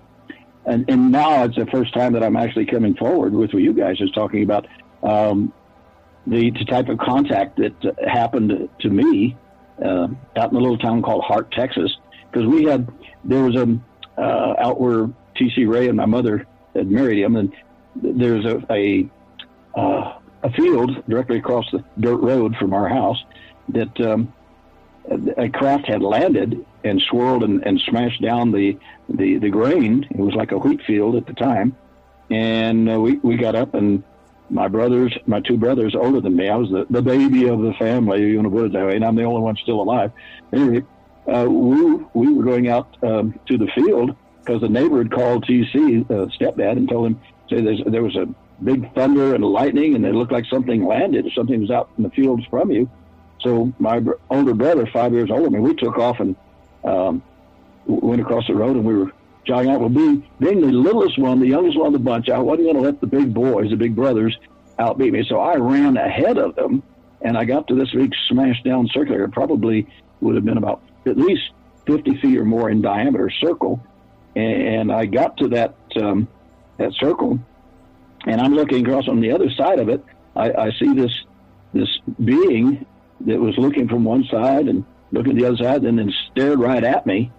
and 0.66 0.90
and 0.90 1.12
now 1.12 1.44
it's 1.46 1.56
the 1.56 1.68
first 1.68 1.94
time 1.94 2.14
that 2.14 2.24
I'm 2.24 2.36
actually 2.36 2.66
coming 2.66 2.96
forward 2.96 3.34
with 3.34 3.54
what 3.54 3.64
you 3.64 3.74
guys 3.74 3.96
is 4.02 4.12
talking 4.12 4.44
about 4.44 4.68
um, 5.04 5.54
the, 6.28 6.52
the 6.52 6.66
type 6.66 6.90
of 6.90 6.98
contact 6.98 7.58
that 7.58 7.86
uh, 7.86 7.94
happened 8.10 8.70
to 8.82 8.90
me 8.90 9.38
uh, 9.84 10.08
out 10.36 10.52
in 10.52 10.58
a 10.58 10.60
little 10.60 10.78
town 10.78 11.02
called 11.02 11.24
Hart, 11.24 11.52
Texas, 11.52 11.96
because 12.30 12.46
we 12.46 12.66
had 12.66 12.92
there 13.24 13.44
was 13.44 13.56
a 13.56 13.80
uh, 14.18 14.56
out 14.58 14.80
where 14.80 15.10
T.C. 15.36 15.66
Ray 15.66 15.88
and 15.88 15.98
my 15.98 16.06
mother 16.06 16.46
had 16.76 16.90
married 16.90 17.20
him, 17.20 17.36
and 17.36 17.54
there's 17.96 18.46
a 18.46 18.64
a, 18.72 19.10
uh, 19.76 20.20
a 20.44 20.52
field 20.52 21.04
directly 21.08 21.38
across 21.38 21.70
the 21.72 21.84
dirt 22.00 22.18
road 22.18 22.56
from 22.58 22.74
our 22.74 22.88
house 22.88 23.24
that 23.70 24.00
um, 24.02 24.34
a 25.38 25.50
craft 25.50 25.88
had 25.88 26.02
landed 26.02 26.66
and 26.84 27.02
swirled 27.02 27.44
and, 27.44 27.66
and 27.66 27.80
smashed 27.82 28.22
down 28.22 28.52
the, 28.52 28.78
the 29.10 29.38
the 29.38 29.50
grain. 29.50 30.08
It 30.10 30.18
was 30.18 30.36
like 30.36 30.52
a 30.52 30.58
wheat 30.58 30.82
field 30.86 31.16
at 31.16 31.26
the 31.26 31.34
time, 31.34 31.76
and 32.30 32.90
uh, 32.90 33.00
we 33.00 33.18
we 33.18 33.38
got 33.38 33.56
up 33.56 33.74
and 33.74 34.04
my 34.50 34.68
brothers, 34.68 35.18
my 35.26 35.40
two 35.42 35.58
brothers 35.58 35.96
older 35.96 36.22
than 36.22 36.36
me, 36.36 36.50
I 36.50 36.56
was 36.56 36.70
the, 36.70 36.86
the 36.90 37.02
baby 37.02 37.48
of 37.48 37.62
the 37.62 37.74
family, 37.74 38.22
you 38.22 38.38
want 38.38 38.46
to 38.46 38.52
put 38.52 38.66
it 38.68 38.74
that 38.74 38.86
way, 38.88 38.96
and 38.96 39.04
I'm 39.04 39.16
the 39.16 39.24
only 39.24 39.42
one 39.42 39.58
still 39.58 39.82
alive. 39.82 40.12
Anyway, 40.54 40.86
uh, 41.28 41.46
we, 41.50 41.96
we 42.14 42.34
were 42.34 42.44
going 42.44 42.70
out 42.70 42.96
um, 43.04 43.38
to 43.48 43.58
the 43.58 43.68
field 43.76 44.16
because 44.40 44.62
the 44.62 44.70
neighbor 44.70 45.00
had 45.00 45.12
called 45.12 45.46
TC, 45.46 46.10
uh, 46.10 46.28
stepdad, 46.28 46.74
and 46.74 46.88
told 46.88 47.08
him 47.08 47.22
say 47.50 47.62
there 47.84 48.04
was 48.04 48.16
a 48.16 48.28
big 48.64 48.94
thunder 48.94 49.36
and 49.36 49.44
lightning, 49.44 49.96
and 49.96 50.06
it 50.06 50.14
looked 50.14 50.32
like 50.32 50.46
something 50.46 50.86
landed, 50.86 51.30
something 51.36 51.62
was 51.62 51.72
out 51.72 51.90
in 51.98 52.04
the 52.04 52.10
fields 52.10 52.44
from 52.50 52.72
you. 52.72 52.90
So 53.42 53.72
my 53.78 54.00
br- 54.00 54.14
older 54.30 54.54
brother, 54.54 54.88
five 54.92 55.14
years 55.14 55.30
older 55.30 55.44
than 55.44 55.54
me, 55.54 55.60
we 55.60 55.76
took 55.76 55.98
off 55.98 56.20
and 56.20 56.36
um, 56.84 57.22
went 57.86 58.22
across 58.22 58.48
the 58.48 58.56
road, 58.56 58.76
and 58.76 58.86
we 58.86 58.96
were 58.96 59.12
jogging 59.46 59.72
out. 59.72 59.80
Well, 59.80 59.90
being 59.90 60.28
being 60.40 60.62
the 60.62 60.68
littlest 60.68 61.20
one, 61.20 61.40
the 61.40 61.48
youngest 61.48 61.78
one 61.78 61.88
of 61.88 61.94
the 61.94 62.00
bunch, 62.00 62.30
I 62.30 62.40
wasn't 62.40 62.68
going 62.68 62.78
to 62.78 62.82
let 62.82 63.02
the 63.02 63.08
big 63.08 63.34
boys, 63.34 63.70
the 63.70 63.76
big 63.76 63.96
brothers, 63.96 64.38
outbeat 64.80 65.12
me. 65.12 65.26
So 65.28 65.40
I 65.40 65.56
ran 65.56 65.98
ahead 65.98 66.38
of 66.38 66.56
them, 66.56 66.84
and 67.22 67.38
I 67.38 67.46
got 67.46 67.68
to 67.68 67.76
this 67.76 67.92
big 67.92 68.14
smashed 68.30 68.64
down 68.64 68.88
circular. 68.94 69.26
It 69.26 69.32
probably 69.32 69.88
would 70.22 70.36
have 70.36 70.46
been 70.46 70.58
about 70.58 70.82
at 71.08 71.18
least 71.18 71.52
50 71.88 72.18
feet 72.18 72.38
or 72.38 72.46
more 72.46 72.70
in 72.70 72.82
diameter 72.82 73.30
circle. 73.30 73.84
And 74.36 74.92
I 74.92 75.06
got 75.06 75.38
to 75.38 75.48
that 75.50 75.76
um, 75.96 76.28
that 76.78 76.94
circle, 76.94 77.40
and 78.28 78.40
I'm 78.40 78.54
looking 78.54 78.86
across 78.86 79.08
on 79.08 79.20
the 79.20 79.32
other 79.32 79.50
side 79.50 79.80
of 79.80 79.90
it. 79.90 80.04
I, 80.36 80.52
I 80.52 80.72
see 80.78 80.94
this 80.94 81.12
this 81.74 81.90
being 82.24 82.86
that 83.22 83.40
was 83.40 83.58
looking 83.58 83.88
from 83.88 84.04
one 84.04 84.26
side 84.26 84.68
and 84.68 84.86
looking 85.12 85.32
at 85.32 85.38
the 85.38 85.46
other 85.46 85.58
side, 85.58 85.84
and 85.86 85.98
then 85.98 86.14
stared 86.32 86.60
right 86.60 86.84
at 86.84 87.08
me. 87.08 87.32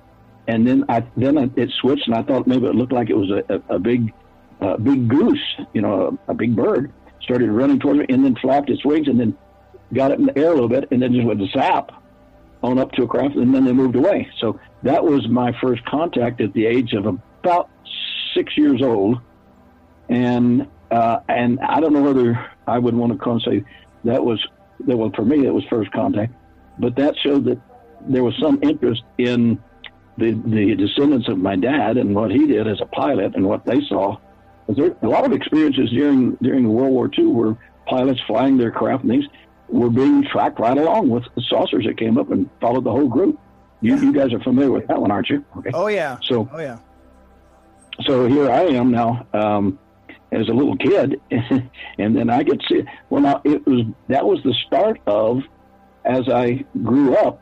And 0.49 0.67
then 0.67 0.85
I 0.89 1.05
then 1.17 1.53
it 1.55 1.71
switched, 1.81 2.09
and 2.09 2.17
I 2.17 2.23
thought 2.23 2.49
maybe 2.49 2.67
it 2.67 2.75
looked 2.75 2.93
like 2.93 3.11
it 3.11 3.17
was 3.17 3.31
a, 3.31 3.45
a, 3.55 3.77
a 3.77 3.79
big 3.79 4.13
uh, 4.61 4.77
big 4.77 5.07
goose, 5.07 5.57
you 5.75 5.83
know, 5.83 6.19
a, 6.29 6.33
a 6.33 6.35
big 6.35 6.57
bird. 6.57 6.93
Started 7.21 7.51
running 7.51 7.79
towards 7.79 8.01
me, 8.01 8.07
and 8.09 8.25
then 8.25 8.35
flapped 8.37 8.71
its 8.71 8.85
wings, 8.85 9.07
and 9.07 9.21
then 9.21 9.37
got 9.95 10.11
it 10.11 10.19
in 10.19 10.27
the 10.27 10.37
air 10.37 10.51
a 10.51 10.55
little 10.55 10.69
bit, 10.69 10.89
and 10.91 11.01
then 11.01 11.13
just 11.13 11.27
went 11.27 11.41
zap 11.53 11.93
on 12.63 12.79
up 12.79 12.93
to 12.93 13.03
a 13.03 13.07
craft, 13.07 13.37
and 13.37 13.55
then 13.55 13.65
they 13.65 13.73
moved 13.73 13.97
away. 13.97 14.29
So 14.41 14.59
that 14.83 15.05
was 15.05 15.29
my 15.29 15.53
first 15.61 15.85
contact 15.85 16.41
at 16.41 16.53
the 16.53 16.67
age 16.67 16.93
of 16.93 17.07
about 17.07 17.71
six 18.35 18.57
years 18.57 18.83
old, 18.83 19.19
and 20.09 20.67
uh, 20.91 21.21
and 21.29 21.61
I 21.61 21.81
don't 21.81 21.93
know 21.93 22.03
whether 22.03 22.51
I 22.67 22.79
would 22.79 22.95
want 22.95 23.13
to 23.13 23.19
come 23.19 23.41
say 23.41 23.65
that 24.05 24.25
was 24.25 24.45
that 24.87 24.97
well 24.97 25.11
for 25.15 25.25
me 25.25 25.47
it 25.47 25.51
was 25.53 25.65
first 25.71 25.91
contact, 25.93 26.33
but 26.79 26.97
that 26.97 27.17
showed 27.23 27.45
that 27.45 27.61
there 28.01 28.25
was 28.25 28.35
some 28.41 28.59
interest 28.63 29.03
in 29.19 29.63
the 30.17 30.33
the 30.33 30.75
descendants 30.75 31.29
of 31.29 31.39
my 31.39 31.57
dad 31.57 31.97
and 31.97 32.15
what 32.15 32.31
he 32.31 32.47
did 32.47 32.67
as 32.67 32.81
a 32.81 32.87
pilot 32.87 33.35
and 33.35 33.47
what 33.47 33.65
they 33.65 33.81
saw. 33.89 34.17
There 34.69 34.95
a 35.03 35.09
lot 35.09 35.25
of 35.25 35.33
experiences 35.33 35.91
during 35.91 36.37
during 36.43 36.69
World 36.69 36.93
War 36.93 37.11
II 37.17 37.27
were 37.27 37.57
pilots 37.87 38.21
flying 38.27 38.59
their 38.59 38.71
craft 38.71 39.05
and 39.05 39.13
things 39.13 39.27
were 39.69 39.91
being 39.91 40.25
tracked 40.25 40.59
right 40.59 40.77
along 40.77 41.09
with 41.11 41.25
the 41.35 41.43
saucers 41.43 41.85
that 41.87 41.99
came 41.99 42.17
up 42.19 42.31
and 42.31 42.49
followed 42.61 42.85
the 42.85 42.91
whole 42.91 43.09
group. 43.09 43.39
You, 43.81 43.97
you 43.97 44.13
guys 44.13 44.33
are 44.33 44.41
familiar 44.41 44.73
with 44.73 44.87
that 44.89 45.01
one, 45.01 45.11
aren't 45.11 45.29
you? 45.31 45.45
Okay. 45.59 45.71
Oh 45.73 45.87
yeah. 45.87 46.19
So 46.23 46.49
Oh 46.53 46.59
yeah. 46.59 46.79
so 48.03 48.27
here 48.27 48.51
I 48.51 48.63
am 48.63 48.91
now 48.91 49.27
um, 49.33 49.79
as 50.33 50.49
a 50.49 50.53
little 50.53 50.77
kid, 50.77 51.21
and 51.99 52.17
then 52.17 52.29
I 52.31 52.43
get 52.43 52.61
see. 52.69 52.83
Well, 53.11 53.21
now 53.23 53.41
it 53.45 53.65
was 53.67 53.87
that 54.09 54.25
was 54.27 54.43
the 54.43 54.55
start 54.67 55.01
of 55.07 55.43
as 56.05 56.29
I 56.29 56.65
grew 56.83 57.15
up, 57.17 57.41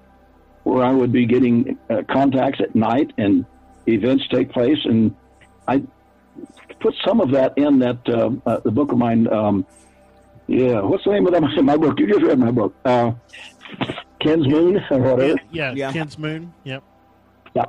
where 0.64 0.84
I 0.84 0.92
would 0.92 1.12
be 1.12 1.24
getting 1.26 1.78
uh, 1.88 2.02
contacts 2.10 2.60
at 2.60 2.74
night 2.74 3.12
and 3.18 3.46
events 3.86 4.24
take 4.28 4.50
place, 4.50 4.78
and 4.84 5.14
I 5.68 5.82
put 6.80 6.94
some 7.06 7.20
of 7.20 7.30
that 7.30 7.56
in 7.56 7.78
that 7.78 8.06
uh, 8.08 8.30
uh, 8.44 8.60
the 8.60 8.70
book 8.72 8.92
of 8.92 8.98
mine. 8.98 9.26
Um, 9.32 9.64
yeah, 10.46 10.80
what's 10.80 11.04
the 11.04 11.10
name 11.12 11.26
of 11.26 11.32
that? 11.32 11.40
My 11.64 11.76
book. 11.76 11.98
You 11.98 12.06
just 12.06 12.22
read 12.22 12.38
my 12.38 12.50
book. 12.50 12.74
Uh, 12.84 13.12
Ken's 14.20 14.46
Moon 14.48 14.82
or 14.90 14.98
whatever. 14.98 15.38
Yeah, 15.50 15.72
Yeah. 15.72 15.92
Ken's 15.92 16.18
Moon. 16.18 16.52
Yep. 16.64 16.82
Yeah. 17.54 17.64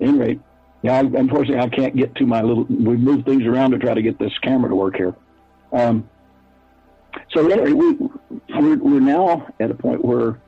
Any 0.00 0.18
rate, 0.18 0.40
yeah. 0.82 0.94
I, 0.94 1.00
unfortunately, 1.00 1.58
I 1.58 1.68
can't 1.68 1.94
get 1.96 2.14
to 2.16 2.26
my 2.26 2.42
little. 2.42 2.64
We 2.64 2.96
moved 2.96 3.26
things 3.26 3.44
around 3.44 3.72
to 3.72 3.78
try 3.78 3.94
to 3.94 4.02
get 4.02 4.18
this 4.18 4.32
camera 4.42 4.68
to 4.70 4.74
work 4.76 4.96
here. 4.96 5.14
Um, 5.72 6.08
so 7.34 7.46
anyway, 7.48 7.72
we 7.72 7.92
we're, 8.48 8.76
we're 8.78 9.00
now 9.00 9.46
at 9.60 9.70
a 9.70 9.74
point 9.74 10.04
where 10.04 10.40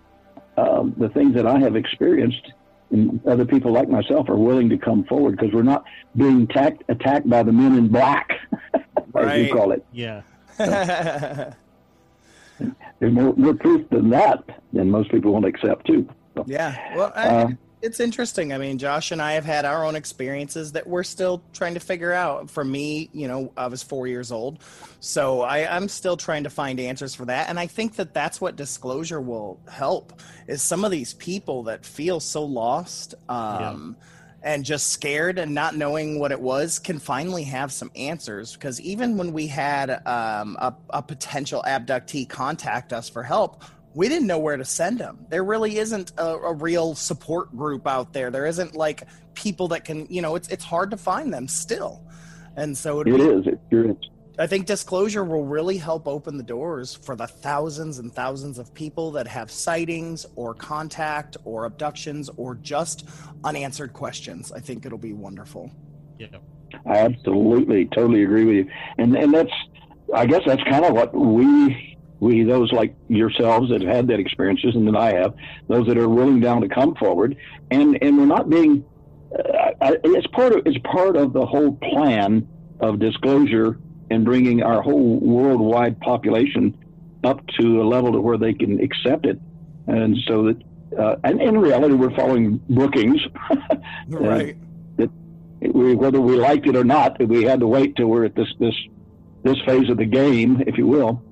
um, 0.56 0.94
the 0.96 1.08
things 1.10 1.34
that 1.34 1.46
I 1.46 1.58
have 1.58 1.76
experienced 1.76 2.52
and 2.90 3.24
other 3.26 3.44
people 3.44 3.72
like 3.72 3.88
myself 3.88 4.28
are 4.28 4.36
willing 4.36 4.68
to 4.70 4.78
come 4.78 5.04
forward 5.04 5.36
because 5.38 5.52
we're 5.52 5.62
not 5.62 5.84
being 6.16 6.42
attacked 6.42 6.82
attacked 6.88 7.28
by 7.28 7.42
the 7.42 7.52
men 7.52 7.76
in 7.76 7.88
black, 7.88 8.30
as 8.74 8.82
Right. 9.12 9.46
you 9.46 9.52
call 9.52 9.72
it. 9.72 9.84
Yeah. 9.92 10.22
There's 12.98 13.12
more, 13.12 13.34
more 13.36 13.54
truth 13.54 13.88
than 13.90 14.10
that 14.10 14.44
than 14.72 14.90
most 14.90 15.10
people 15.10 15.32
won't 15.32 15.44
accept 15.44 15.86
too. 15.86 16.08
So, 16.34 16.44
Yeah. 16.46 16.96
Well, 16.96 17.12
I, 17.14 17.28
Uh, 17.28 17.48
it's 17.82 17.98
interesting. 17.98 18.52
I 18.52 18.58
mean, 18.58 18.78
Josh 18.78 19.10
and 19.10 19.20
I 19.20 19.32
have 19.32 19.44
had 19.44 19.64
our 19.64 19.84
own 19.84 19.96
experiences 19.96 20.70
that 20.72 20.86
we're 20.86 21.02
still 21.02 21.42
trying 21.52 21.74
to 21.74 21.80
figure 21.80 22.12
out. 22.12 22.48
For 22.48 22.64
me, 22.64 23.10
you 23.12 23.26
know, 23.26 23.52
I 23.56 23.66
was 23.66 23.82
four 23.82 24.06
years 24.06 24.30
old, 24.30 24.60
so 25.00 25.42
I, 25.42 25.74
I'm 25.74 25.88
still 25.88 26.16
trying 26.16 26.44
to 26.44 26.50
find 26.50 26.78
answers 26.78 27.12
for 27.14 27.24
that. 27.24 27.48
And 27.48 27.58
I 27.58 27.66
think 27.66 27.96
that 27.96 28.14
that's 28.14 28.40
what 28.40 28.54
disclosure 28.54 29.20
will 29.20 29.58
help. 29.68 30.20
Is 30.46 30.62
some 30.62 30.84
of 30.84 30.92
these 30.92 31.14
people 31.14 31.64
that 31.64 31.84
feel 31.84 32.20
so 32.20 32.44
lost. 32.44 33.16
Um, 33.28 33.96
And 34.44 34.64
just 34.64 34.88
scared 34.88 35.38
and 35.38 35.54
not 35.54 35.76
knowing 35.76 36.18
what 36.18 36.32
it 36.32 36.40
was 36.40 36.80
can 36.80 36.98
finally 36.98 37.44
have 37.44 37.70
some 37.70 37.92
answers. 37.94 38.54
Because 38.54 38.80
even 38.80 39.16
when 39.16 39.32
we 39.32 39.46
had 39.46 40.04
um, 40.04 40.56
a, 40.58 40.74
a 40.90 41.00
potential 41.00 41.62
abductee 41.64 42.28
contact 42.28 42.92
us 42.92 43.08
for 43.08 43.22
help, 43.22 43.62
we 43.94 44.08
didn't 44.08 44.26
know 44.26 44.40
where 44.40 44.56
to 44.56 44.64
send 44.64 44.98
them. 44.98 45.26
There 45.28 45.44
really 45.44 45.78
isn't 45.78 46.12
a, 46.18 46.26
a 46.26 46.54
real 46.54 46.96
support 46.96 47.56
group 47.56 47.86
out 47.86 48.12
there. 48.12 48.32
There 48.32 48.46
isn't 48.46 48.74
like 48.74 49.04
people 49.34 49.68
that 49.68 49.84
can, 49.84 50.06
you 50.10 50.22
know, 50.22 50.34
it's 50.34 50.48
it's 50.48 50.64
hard 50.64 50.90
to 50.90 50.96
find 50.96 51.32
them 51.32 51.46
still. 51.46 52.02
And 52.56 52.76
so 52.76 53.00
it 53.00 53.08
is. 53.08 53.46
It, 53.46 53.60
you're, 53.70 53.94
I 54.42 54.48
think 54.48 54.66
disclosure 54.66 55.22
will 55.22 55.44
really 55.44 55.76
help 55.76 56.08
open 56.08 56.36
the 56.36 56.42
doors 56.42 56.96
for 56.96 57.14
the 57.14 57.28
thousands 57.28 58.00
and 58.00 58.12
thousands 58.12 58.58
of 58.58 58.74
people 58.74 59.12
that 59.12 59.28
have 59.28 59.52
sightings 59.52 60.26
or 60.34 60.52
contact 60.52 61.36
or 61.44 61.64
abductions 61.64 62.28
or 62.36 62.56
just 62.56 63.08
unanswered 63.44 63.92
questions. 63.92 64.50
I 64.50 64.58
think 64.58 64.84
it'll 64.84 64.98
be 64.98 65.12
wonderful. 65.12 65.70
Yeah. 66.18 66.26
I 66.84 66.96
absolutely, 66.98 67.86
totally 67.94 68.24
agree 68.24 68.44
with 68.44 68.56
you. 68.56 68.70
And 68.98 69.16
and 69.16 69.32
that's, 69.32 69.52
I 70.12 70.26
guess 70.26 70.42
that's 70.44 70.64
kind 70.64 70.84
of 70.86 70.92
what 70.94 71.14
we 71.14 71.96
we 72.18 72.42
those 72.42 72.72
like 72.72 72.96
yourselves 73.06 73.70
that 73.70 73.80
have 73.82 73.94
had 73.94 74.08
that 74.08 74.18
experiences, 74.18 74.74
and 74.74 74.88
that 74.88 74.96
I 74.96 75.12
have, 75.12 75.34
those 75.68 75.86
that 75.86 75.96
are 75.96 76.08
willing 76.08 76.40
down 76.40 76.62
to 76.62 76.68
come 76.68 76.96
forward, 76.96 77.36
and 77.70 77.96
and 78.02 78.18
we're 78.18 78.26
not 78.26 78.50
being. 78.50 78.84
Uh, 79.38 79.70
I- 79.80 79.98
it's 80.02 80.26
part 80.28 80.52
of 80.52 80.66
it's 80.66 80.78
part 80.78 81.16
of 81.16 81.32
the 81.32 81.46
whole 81.46 81.74
plan 81.76 82.48
of 82.80 82.98
disclosure 82.98 83.78
and 84.10 84.24
bringing 84.24 84.62
our 84.62 84.82
whole 84.82 85.18
worldwide 85.20 86.00
population 86.00 86.76
up 87.24 87.46
to 87.60 87.80
a 87.80 87.84
level 87.84 88.12
to 88.12 88.20
where 88.20 88.38
they 88.38 88.52
can 88.52 88.80
accept 88.80 89.26
it, 89.26 89.38
and 89.86 90.16
so 90.26 90.44
that. 90.44 90.62
Uh, 90.98 91.16
and 91.24 91.40
in 91.40 91.56
reality, 91.56 91.94
we're 91.94 92.14
following 92.14 92.58
Brookings. 92.68 93.18
Right. 94.08 94.56
we, 95.62 95.94
whether 95.94 96.20
we 96.20 96.36
liked 96.36 96.66
it 96.66 96.76
or 96.76 96.84
not, 96.84 97.18
we 97.26 97.44
had 97.44 97.60
to 97.60 97.66
wait 97.66 97.96
till 97.96 98.08
we're 98.08 98.26
at 98.26 98.34
this 98.34 98.52
this 98.58 98.74
this 99.42 99.56
phase 99.66 99.88
of 99.88 99.96
the 99.96 100.04
game, 100.04 100.62
if 100.66 100.78
you 100.78 100.86
will. 100.86 101.22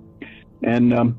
And 0.62 0.92
um, 0.92 1.18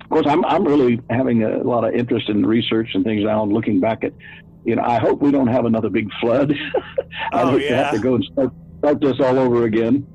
of 0.00 0.08
course, 0.10 0.26
I'm 0.26 0.44
I'm 0.44 0.64
really 0.64 1.00
having 1.10 1.44
a 1.44 1.58
lot 1.62 1.84
of 1.84 1.94
interest 1.94 2.28
in 2.28 2.44
research 2.44 2.90
and 2.94 3.04
things 3.04 3.24
now. 3.24 3.42
And 3.42 3.52
looking 3.52 3.80
back 3.80 4.04
at, 4.04 4.12
you 4.64 4.76
know, 4.76 4.82
I 4.82 4.98
hope 4.98 5.20
we 5.20 5.30
don't 5.30 5.48
have 5.48 5.64
another 5.64 5.90
big 5.90 6.08
flood. 6.20 6.52
I 7.32 7.42
Oh, 7.42 7.58
to 7.58 7.76
have 7.76 7.94
to 7.94 8.00
go 8.00 8.14
and 8.14 8.24
start 8.32 8.52
start 8.78 9.00
this 9.00 9.20
all 9.20 9.38
over 9.38 9.64
again. 9.64 10.06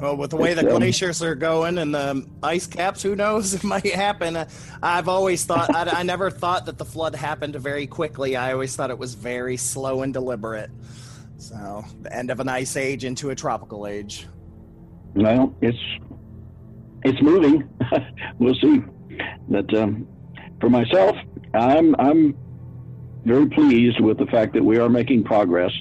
Well, 0.00 0.16
with 0.16 0.30
the 0.30 0.36
way 0.36 0.54
the 0.54 0.68
um, 0.72 0.78
glaciers 0.78 1.22
are 1.22 1.36
going 1.36 1.78
and 1.78 1.94
the 1.94 2.26
ice 2.42 2.66
caps, 2.66 3.02
who 3.02 3.14
knows? 3.14 3.54
It 3.64 3.64
might 3.64 3.86
happen. 3.86 4.36
I've 4.82 5.08
always 5.08 5.44
thought, 5.44 5.74
I, 5.74 6.00
I 6.00 6.02
never 6.02 6.30
thought 6.30 6.66
that 6.66 6.78
the 6.78 6.84
flood 6.84 7.14
happened 7.14 7.54
very 7.56 7.86
quickly. 7.86 8.36
I 8.36 8.52
always 8.52 8.74
thought 8.74 8.90
it 8.90 8.98
was 8.98 9.14
very 9.14 9.56
slow 9.56 10.02
and 10.02 10.12
deliberate. 10.12 10.70
So, 11.38 11.84
the 12.02 12.14
end 12.14 12.30
of 12.30 12.40
an 12.40 12.48
ice 12.48 12.76
age 12.76 13.04
into 13.04 13.30
a 13.30 13.34
tropical 13.34 13.86
age. 13.86 14.26
Well, 15.14 15.54
it's 15.60 15.78
it's 17.04 17.20
moving. 17.22 17.68
we'll 18.38 18.54
see. 18.54 18.82
But 19.48 19.72
um, 19.74 20.08
for 20.60 20.70
myself, 20.70 21.16
I'm 21.52 21.94
I'm 21.98 22.36
very 23.24 23.46
pleased 23.48 24.00
with 24.00 24.18
the 24.18 24.26
fact 24.26 24.54
that 24.54 24.64
we 24.64 24.78
are 24.78 24.88
making 24.88 25.24
progress, 25.24 25.72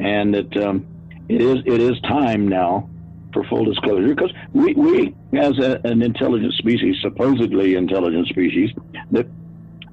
and 0.00 0.34
that 0.34 0.56
um, 0.56 0.86
it 1.28 1.40
is 1.40 1.58
it 1.66 1.80
is 1.80 2.00
time 2.00 2.48
now 2.48 2.88
for 3.34 3.44
full 3.44 3.64
disclosure 3.64 4.14
because 4.14 4.32
we, 4.54 4.72
we 4.74 5.14
as 5.38 5.58
a, 5.58 5.80
an 5.84 6.00
intelligent 6.00 6.54
species, 6.54 6.96
supposedly 7.02 7.74
intelligent 7.74 8.28
species, 8.28 8.70
that 9.10 9.26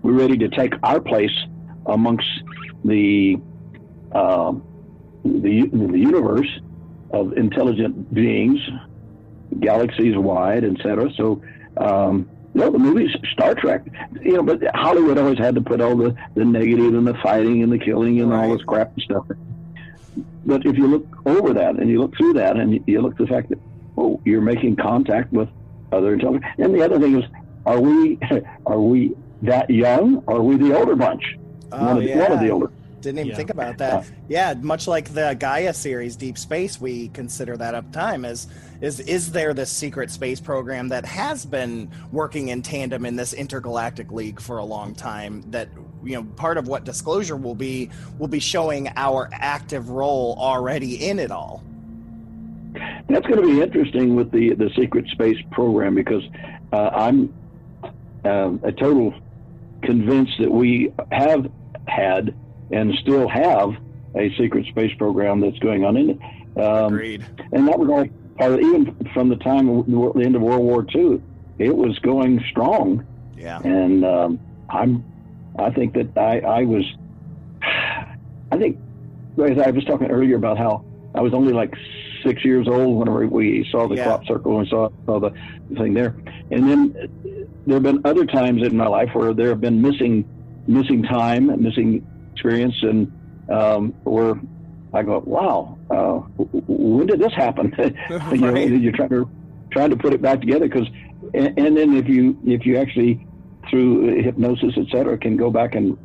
we're 0.01 0.13
ready 0.13 0.37
to 0.37 0.47
take 0.47 0.73
our 0.83 1.01
place 1.01 1.35
amongst 1.87 2.27
the 2.85 3.37
um 4.13 4.63
the 5.25 5.67
the 5.71 5.99
universe 5.99 6.47
of 7.11 7.33
intelligent 7.33 8.13
beings, 8.13 8.59
galaxies 9.59 10.15
wide, 10.17 10.63
etc. 10.63 11.09
So, 11.17 11.41
um, 11.77 12.29
you 12.53 12.61
know, 12.61 12.71
the 12.71 12.79
movies, 12.79 13.09
Star 13.33 13.53
Trek, 13.55 13.85
you 14.21 14.33
know, 14.33 14.43
but 14.43 14.61
Hollywood 14.75 15.17
always 15.17 15.37
had 15.37 15.55
to 15.55 15.61
put 15.61 15.81
all 15.81 15.95
the, 15.95 16.15
the 16.35 16.45
negative 16.45 16.93
and 16.93 17.07
the 17.07 17.13
fighting 17.23 17.63
and 17.63 17.71
the 17.71 17.77
killing 17.77 18.21
and 18.21 18.33
all 18.33 18.53
this 18.53 18.63
crap 18.63 18.93
and 18.93 19.03
stuff. 19.03 19.25
But 20.45 20.65
if 20.65 20.77
you 20.77 20.87
look 20.87 21.05
over 21.25 21.53
that 21.53 21.75
and 21.75 21.89
you 21.89 21.99
look 21.99 22.15
through 22.17 22.33
that 22.33 22.57
and 22.57 22.73
you- 22.73 22.83
you 22.87 23.01
look 23.01 23.13
at 23.13 23.17
the 23.19 23.27
fact 23.27 23.49
that, 23.49 23.59
oh, 23.97 24.19
you're 24.25 24.41
making 24.41 24.75
contact 24.75 25.31
with 25.31 25.49
other 25.91 26.13
intelligent. 26.13 26.43
And 26.57 26.73
the 26.73 26.83
other 26.83 26.99
thing 26.99 27.17
is, 27.19 27.25
are 27.65 27.79
we 27.79 28.17
are 28.65 28.79
we 28.81 29.13
that 29.43 29.69
young? 29.69 30.23
Or 30.27 30.37
are 30.37 30.43
we 30.43 30.57
the 30.57 30.77
older 30.77 30.95
bunch? 30.95 31.37
Oh, 31.71 31.85
one, 31.85 31.97
of 31.97 32.03
the, 32.03 32.15
one 32.15 32.31
of 32.31 32.39
the 32.39 32.49
older. 32.49 32.71
Didn't 33.01 33.19
even 33.19 33.29
Yeah. 33.29 33.35
think 33.35 33.49
about 33.49 33.77
that. 33.79 34.05
Yeah, 34.27 34.53
much 34.61 34.87
like 34.87 35.13
the 35.13 35.35
Gaia 35.39 35.73
series, 35.73 36.15
Deep 36.15 36.37
Space, 36.37 36.79
we 36.79 37.09
consider 37.09 37.57
that 37.57 37.73
up 37.75 37.91
time 37.91 38.25
as 38.25 38.47
is 38.81 38.99
is 39.01 39.31
there 39.31 39.53
this 39.53 39.69
secret 39.69 40.09
space 40.09 40.39
program 40.39 40.89
that 40.89 41.05
has 41.05 41.45
been 41.45 41.89
working 42.11 42.49
in 42.49 42.61
tandem 42.61 43.05
in 43.05 43.15
this 43.15 43.33
intergalactic 43.33 44.11
league 44.11 44.39
for 44.39 44.57
a 44.57 44.63
long 44.65 44.95
time 44.95 45.43
that 45.51 45.69
you 46.03 46.15
know 46.15 46.23
part 46.35 46.57
of 46.57 46.67
what 46.67 46.83
disclosure 46.83 47.35
will 47.35 47.55
be 47.55 47.89
will 48.17 48.27
be 48.27 48.39
showing 48.39 48.89
our 48.95 49.29
active 49.33 49.89
role 49.89 50.35
already 50.39 51.07
in 51.07 51.19
it 51.19 51.31
all. 51.31 51.63
That's 53.07 53.27
going 53.27 53.41
to 53.41 53.47
be 53.47 53.61
interesting 53.61 54.15
with 54.15 54.31
the 54.31 54.55
the 54.55 54.71
secret 54.75 55.07
space 55.09 55.37
program 55.51 55.93
because 55.93 56.23
uh, 56.73 56.89
I'm 56.93 57.33
um 58.25 58.59
a 58.63 58.71
total 58.71 59.13
convinced 59.83 60.33
that 60.39 60.51
we 60.51 60.91
have 61.11 61.51
had 61.87 62.33
and 62.71 62.93
still 62.95 63.27
have 63.27 63.75
a 64.15 64.33
secret 64.37 64.65
space 64.67 64.93
program 64.97 65.39
that's 65.39 65.59
going 65.59 65.83
on 65.85 65.97
in 65.97 66.09
it. 66.11 66.19
Um, 66.59 66.93
Agreed. 66.93 67.25
and 67.53 67.67
that 67.67 67.79
was 67.79 67.89
all 67.89 68.05
part 68.37 68.53
of 68.53 68.59
even 68.59 68.95
from 69.13 69.29
the 69.29 69.37
time 69.37 69.69
of 69.69 69.85
the 69.85 70.11
the 70.19 70.25
end 70.25 70.35
of 70.35 70.41
World 70.41 70.63
War 70.63 70.85
II. 70.93 71.21
It 71.59 71.75
was 71.75 71.97
going 71.99 72.43
strong, 72.49 73.05
Yeah. 73.37 73.59
and 73.63 74.03
um, 74.03 74.39
I'm 74.69 75.03
I 75.57 75.69
think 75.71 75.93
that 75.93 76.17
I 76.17 76.39
I 76.39 76.63
was 76.63 76.83
I 78.51 78.57
think 78.57 78.77
as 79.41 79.57
I 79.59 79.71
was 79.71 79.83
talking 79.85 80.07
earlier 80.11 80.35
about 80.35 80.57
how 80.57 80.83
I 81.15 81.21
was 81.21 81.33
only 81.33 81.53
like 81.53 81.73
six 82.23 82.43
years 82.45 82.67
old 82.67 82.99
whenever 82.99 83.25
we 83.27 83.67
saw 83.71 83.87
the 83.87 83.95
Yeah. 83.95 84.03
crop 84.05 84.25
circle 84.25 84.59
and 84.59 84.67
saw, 84.67 84.89
saw 85.05 85.19
the 85.19 85.31
thing 85.77 85.93
there, 85.93 86.15
and 86.51 86.69
then 86.69 86.93
there 87.65 87.75
have 87.75 87.83
been 87.83 88.01
other 88.05 88.25
times 88.25 88.61
in 88.63 88.75
my 88.75 88.87
life 88.87 89.09
where 89.13 89.33
there 89.33 89.49
have 89.49 89.61
been 89.61 89.81
missing 89.81 90.25
missing 90.67 91.01
time, 91.03 91.47
missing 91.61 92.05
experience, 92.33 92.75
and 92.81 93.11
um, 93.49 93.93
we're 94.03 94.39
I 94.93 95.03
go, 95.03 95.19
wow, 95.19 95.77
uh, 95.89 96.17
when 96.67 97.07
did 97.07 97.19
this 97.19 97.33
happen? 97.33 97.73
you 98.09 98.37
know, 98.37 98.55
you're 98.55 98.91
trying 98.91 99.09
to 99.09 99.29
trying 99.71 99.89
to 99.89 99.95
put 99.95 100.13
it 100.13 100.21
back 100.21 100.41
together 100.41 100.67
because, 100.67 100.87
and, 101.33 101.57
and, 101.57 101.77
then 101.77 101.95
if 101.95 102.09
you 102.09 102.37
if 102.45 102.65
you 102.65 102.77
actually 102.77 103.25
through 103.69 104.21
hypnosis, 104.21 104.73
et 104.75 104.87
cetera, 104.91 105.17
can 105.17 105.37
go 105.37 105.49
back 105.49 105.75
and 105.75 105.97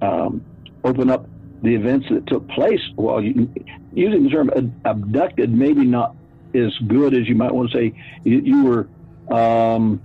um, 0.00 0.42
open 0.84 1.10
up 1.10 1.26
the 1.62 1.74
events 1.74 2.06
that 2.10 2.26
took 2.26 2.48
place 2.48 2.80
while 2.96 3.22
you, 3.22 3.52
using 3.92 4.24
the 4.24 4.30
term 4.30 4.50
abducted, 4.84 5.52
maybe 5.52 5.84
not 5.84 6.16
as 6.54 6.72
good 6.86 7.14
as 7.14 7.28
you 7.28 7.34
might 7.34 7.52
want 7.52 7.70
to 7.70 7.76
say. 7.76 8.02
You, 8.24 8.40
you 8.40 8.64
were, 8.64 8.88
um, 9.36 10.00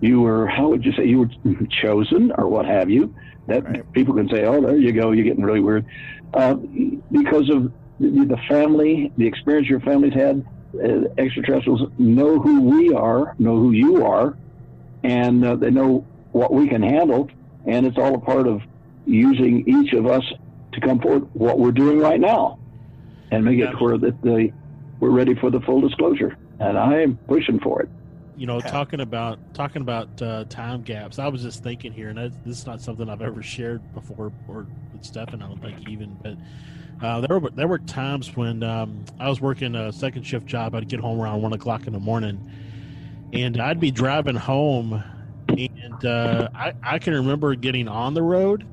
you 0.00 0.20
were, 0.20 0.46
how 0.46 0.68
would 0.68 0.84
you 0.84 0.92
say, 0.92 1.06
you 1.06 1.20
were 1.20 1.56
chosen 1.82 2.30
or 2.36 2.46
what 2.48 2.66
have 2.66 2.90
you. 2.90 3.14
That 3.46 3.64
right. 3.64 3.92
people 3.92 4.14
can 4.14 4.28
say, 4.28 4.44
oh, 4.44 4.60
there 4.60 4.76
you 4.76 4.92
go, 4.92 5.12
you're 5.12 5.24
getting 5.24 5.44
really 5.44 5.60
weird, 5.60 5.86
uh, 6.34 6.54
because 6.54 7.48
of 7.50 7.72
the 7.98 8.38
family, 8.48 9.12
the 9.16 9.26
experience 9.26 9.68
your 9.68 9.80
family's 9.80 10.14
had. 10.14 10.44
Uh, 10.74 11.08
extraterrestrials 11.16 11.90
know 11.96 12.38
who 12.38 12.60
we 12.60 12.92
are, 12.92 13.34
know 13.38 13.56
who 13.56 13.70
you 13.70 14.04
are, 14.04 14.36
and 15.04 15.42
uh, 15.42 15.56
they 15.56 15.70
know 15.70 16.04
what 16.32 16.52
we 16.52 16.68
can 16.68 16.82
handle, 16.82 17.30
and 17.64 17.86
it's 17.86 17.96
all 17.96 18.14
a 18.14 18.18
part 18.18 18.46
of 18.46 18.60
using 19.06 19.66
each 19.66 19.94
of 19.94 20.06
us 20.06 20.24
to 20.72 20.80
come 20.80 21.00
forward 21.00 21.28
what 21.32 21.58
we're 21.58 21.72
doing 21.72 21.98
right 21.98 22.20
now 22.20 22.58
and 23.30 23.44
make 23.44 23.58
it 23.58 23.80
where 23.80 23.96
that 23.96 24.20
the 24.22 24.52
we're 25.00 25.10
ready 25.10 25.34
for 25.34 25.50
the 25.50 25.60
full 25.60 25.80
disclosure 25.80 26.36
and 26.60 26.78
i 26.78 27.00
am 27.00 27.16
pushing 27.28 27.58
for 27.60 27.82
it 27.82 27.88
you 28.36 28.46
know 28.46 28.60
talking 28.60 29.00
about 29.00 29.38
talking 29.54 29.82
about 29.82 30.20
uh, 30.20 30.44
time 30.48 30.82
gaps 30.82 31.18
i 31.18 31.26
was 31.26 31.42
just 31.42 31.62
thinking 31.62 31.92
here 31.92 32.10
and 32.10 32.18
this 32.44 32.58
is 32.58 32.66
not 32.66 32.80
something 32.80 33.08
i've 33.08 33.22
ever 33.22 33.42
shared 33.42 33.82
before 33.94 34.32
or 34.46 34.66
with 34.92 35.04
stefan 35.04 35.42
i 35.42 35.48
don't 35.48 35.60
think 35.60 35.88
even 35.88 36.16
but 36.22 36.36
uh, 37.02 37.20
there 37.20 37.38
were 37.38 37.50
there 37.50 37.68
were 37.68 37.78
times 37.78 38.34
when 38.36 38.62
um, 38.62 39.04
I 39.20 39.28
was 39.28 39.40
working 39.40 39.74
a 39.74 39.92
second 39.92 40.22
shift 40.22 40.46
job. 40.46 40.74
I'd 40.74 40.88
get 40.88 41.00
home 41.00 41.20
around 41.20 41.42
one 41.42 41.52
o'clock 41.52 41.86
in 41.86 41.92
the 41.92 42.00
morning, 42.00 42.50
and 43.34 43.60
I'd 43.60 43.80
be 43.80 43.90
driving 43.90 44.34
home, 44.36 45.04
and 45.48 46.04
uh, 46.04 46.48
I 46.54 46.72
I 46.82 46.98
can 46.98 47.12
remember 47.12 47.54
getting 47.54 47.86
on 47.86 48.14
the 48.14 48.22
road, 48.22 48.66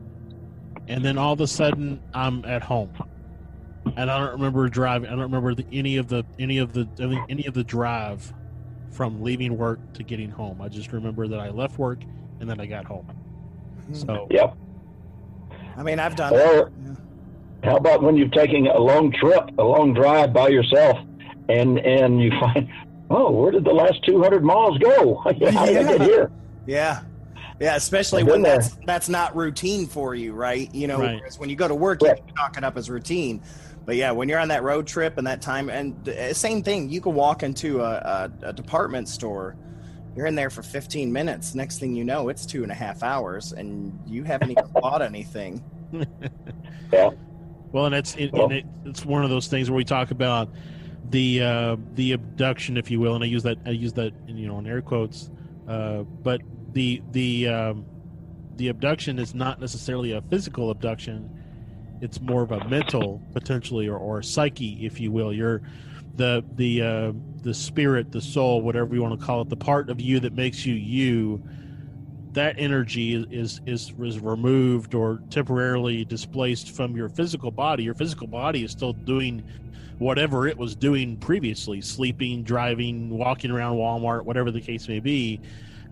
and 0.87 1.03
then 1.03 1.17
all 1.17 1.33
of 1.33 1.41
a 1.41 1.47
sudden 1.47 2.01
I'm 2.13 2.45
at 2.45 2.63
home, 2.63 2.93
and 3.97 4.09
I 4.09 4.17
don't 4.19 4.31
remember 4.31 4.69
driving. 4.69 5.09
I 5.09 5.11
don't 5.11 5.23
remember 5.23 5.53
the, 5.55 5.65
any 5.73 5.97
of 5.97 6.07
the 6.07 6.23
any 6.39 6.59
of 6.59 6.71
the 6.71 6.87
any 7.27 7.45
of 7.45 7.53
the 7.53 7.63
drive 7.63 8.33
from 8.93 9.21
leaving 9.23 9.57
work 9.57 9.79
to 9.93 10.03
getting 10.03 10.29
home. 10.29 10.61
I 10.61 10.69
just 10.69 10.93
remember 10.93 11.27
that 11.27 11.39
I 11.39 11.49
left 11.49 11.79
work 11.79 11.99
and 12.39 12.49
then 12.49 12.59
I 12.59 12.65
got 12.65 12.85
home. 12.85 13.05
Hmm. 13.87 13.93
So 13.93 14.27
yep. 14.29 14.55
I 15.75 15.83
mean, 15.83 15.99
I've 15.99 16.15
done. 16.15 16.33
Or, 16.33 16.71
how 17.63 17.77
about 17.77 18.03
when 18.03 18.15
you're 18.15 18.27
taking 18.29 18.67
a 18.67 18.79
long 18.79 19.11
trip, 19.11 19.49
a 19.57 19.63
long 19.63 19.93
drive 19.93 20.33
by 20.33 20.49
yourself, 20.49 20.99
and 21.49 21.79
and 21.79 22.21
you 22.21 22.31
find, 22.39 22.69
oh, 23.09 23.31
where 23.31 23.51
did 23.51 23.63
the 23.63 23.73
last 23.73 24.05
200 24.05 24.43
miles 24.43 24.77
go? 24.77 25.15
How 25.23 25.31
did 25.31 25.55
I 25.55 25.83
get 25.83 26.01
here? 26.01 26.31
Yeah. 26.67 27.01
Yeah, 27.59 27.75
especially 27.75 28.23
when 28.23 28.41
that's 28.41 28.75
that's 28.85 29.07
not 29.07 29.35
routine 29.35 29.85
for 29.85 30.15
you, 30.15 30.33
right? 30.33 30.73
You 30.73 30.87
know, 30.87 30.99
right. 30.99 31.21
when 31.37 31.49
you 31.49 31.55
go 31.55 31.67
to 31.67 31.75
work, 31.75 32.01
you 32.01 32.13
chalk 32.35 32.57
it 32.57 32.63
up 32.63 32.75
as 32.77 32.89
routine. 32.89 33.41
But 33.85 33.95
yeah, 33.95 34.11
when 34.11 34.29
you're 34.29 34.39
on 34.39 34.47
that 34.47 34.63
road 34.63 34.87
trip 34.87 35.17
and 35.17 35.27
that 35.27 35.41
time, 35.41 35.69
and 35.69 36.07
uh, 36.07 36.33
same 36.33 36.63
thing, 36.63 36.89
you 36.89 37.01
can 37.01 37.13
walk 37.13 37.43
into 37.43 37.81
a, 37.81 38.29
a, 38.43 38.49
a 38.49 38.53
department 38.53 39.09
store. 39.09 39.57
You're 40.15 40.27
in 40.27 40.35
there 40.35 40.49
for 40.49 40.63
15 40.63 41.11
minutes. 41.11 41.55
Next 41.55 41.79
thing 41.79 41.95
you 41.95 42.03
know, 42.03 42.29
it's 42.29 42.45
two 42.45 42.63
and 42.63 42.71
a 42.71 42.75
half 42.75 43.03
hours, 43.03 43.51
and 43.51 43.99
you 44.05 44.23
haven't 44.23 44.51
even 44.51 44.67
bought 44.73 45.01
anything. 45.01 45.63
yeah. 46.91 47.09
Well, 47.71 47.87
and 47.87 47.95
it's 47.95 48.15
it, 48.15 48.31
well, 48.31 48.45
and 48.45 48.53
it, 48.53 48.65
it's 48.85 49.05
one 49.05 49.23
of 49.23 49.29
those 49.29 49.47
things 49.47 49.69
where 49.69 49.77
we 49.77 49.83
talk 49.83 50.11
about 50.11 50.49
the 51.09 51.41
uh, 51.41 51.75
the 51.95 52.13
abduction, 52.13 52.77
if 52.77 52.89
you 52.89 52.99
will, 52.99 53.15
and 53.15 53.23
I 53.23 53.27
use 53.27 53.43
that 53.43 53.57
I 53.65 53.71
use 53.71 53.93
that 53.93 54.13
you 54.27 54.47
know 54.47 54.59
in 54.59 54.67
air 54.67 54.81
quotes, 54.81 55.31
uh, 55.67 56.03
but 56.03 56.41
the 56.73 57.01
the 57.11 57.47
um, 57.47 57.85
the 58.55 58.67
abduction 58.69 59.17
is 59.17 59.33
not 59.33 59.59
necessarily 59.59 60.11
a 60.11 60.21
physical 60.21 60.69
abduction 60.69 61.42
it's 62.01 62.19
more 62.19 62.43
of 62.43 62.51
a 62.51 62.67
mental 62.67 63.21
potentially 63.33 63.87
or, 63.87 63.97
or 63.97 64.21
psyche 64.21 64.85
if 64.85 64.99
you 64.99 65.11
will. 65.11 65.33
You're 65.33 65.61
the 66.15 66.43
the 66.55 66.81
uh, 66.81 67.13
the 67.41 67.53
spirit 67.53 68.11
the 68.11 68.21
soul 68.21 68.61
whatever 68.61 68.93
you 68.93 69.01
want 69.01 69.19
to 69.19 69.25
call 69.25 69.41
it 69.41 69.49
the 69.49 69.55
part 69.55 69.89
of 69.89 69.99
you 69.99 70.19
that 70.19 70.33
makes 70.33 70.65
you 70.65 70.75
you 70.75 71.41
that 72.33 72.55
energy 72.57 73.13
is 73.31 73.61
is 73.65 73.93
is 73.95 74.19
removed 74.19 74.95
or 74.95 75.21
temporarily 75.29 76.05
displaced 76.05 76.71
from 76.75 76.95
your 76.95 77.09
physical 77.09 77.51
body. 77.51 77.83
Your 77.83 77.93
physical 77.93 78.27
body 78.27 78.63
is 78.63 78.71
still 78.71 78.93
doing 78.93 79.43
whatever 79.99 80.47
it 80.47 80.57
was 80.57 80.75
doing 80.75 81.15
previously 81.17 81.79
sleeping 81.79 82.43
driving 82.43 83.09
walking 83.09 83.51
around 83.51 83.77
walmart 83.77 84.23
whatever 84.23 84.49
the 84.49 84.59
case 84.59 84.87
may 84.87 84.99
be 84.99 85.39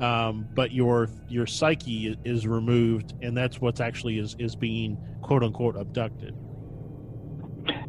um, 0.02 0.48
but 0.56 0.72
your 0.72 1.10
your 1.30 1.45
psyche 1.45 2.18
is 2.26 2.48
removed, 2.48 3.14
and 3.22 3.38
that's 3.38 3.61
what's 3.61 3.80
actually 3.80 4.18
is 4.18 4.36
is 4.40 4.56
being 4.56 4.98
quote 5.22 5.44
unquote 5.44 5.78
abducted. 5.78 6.36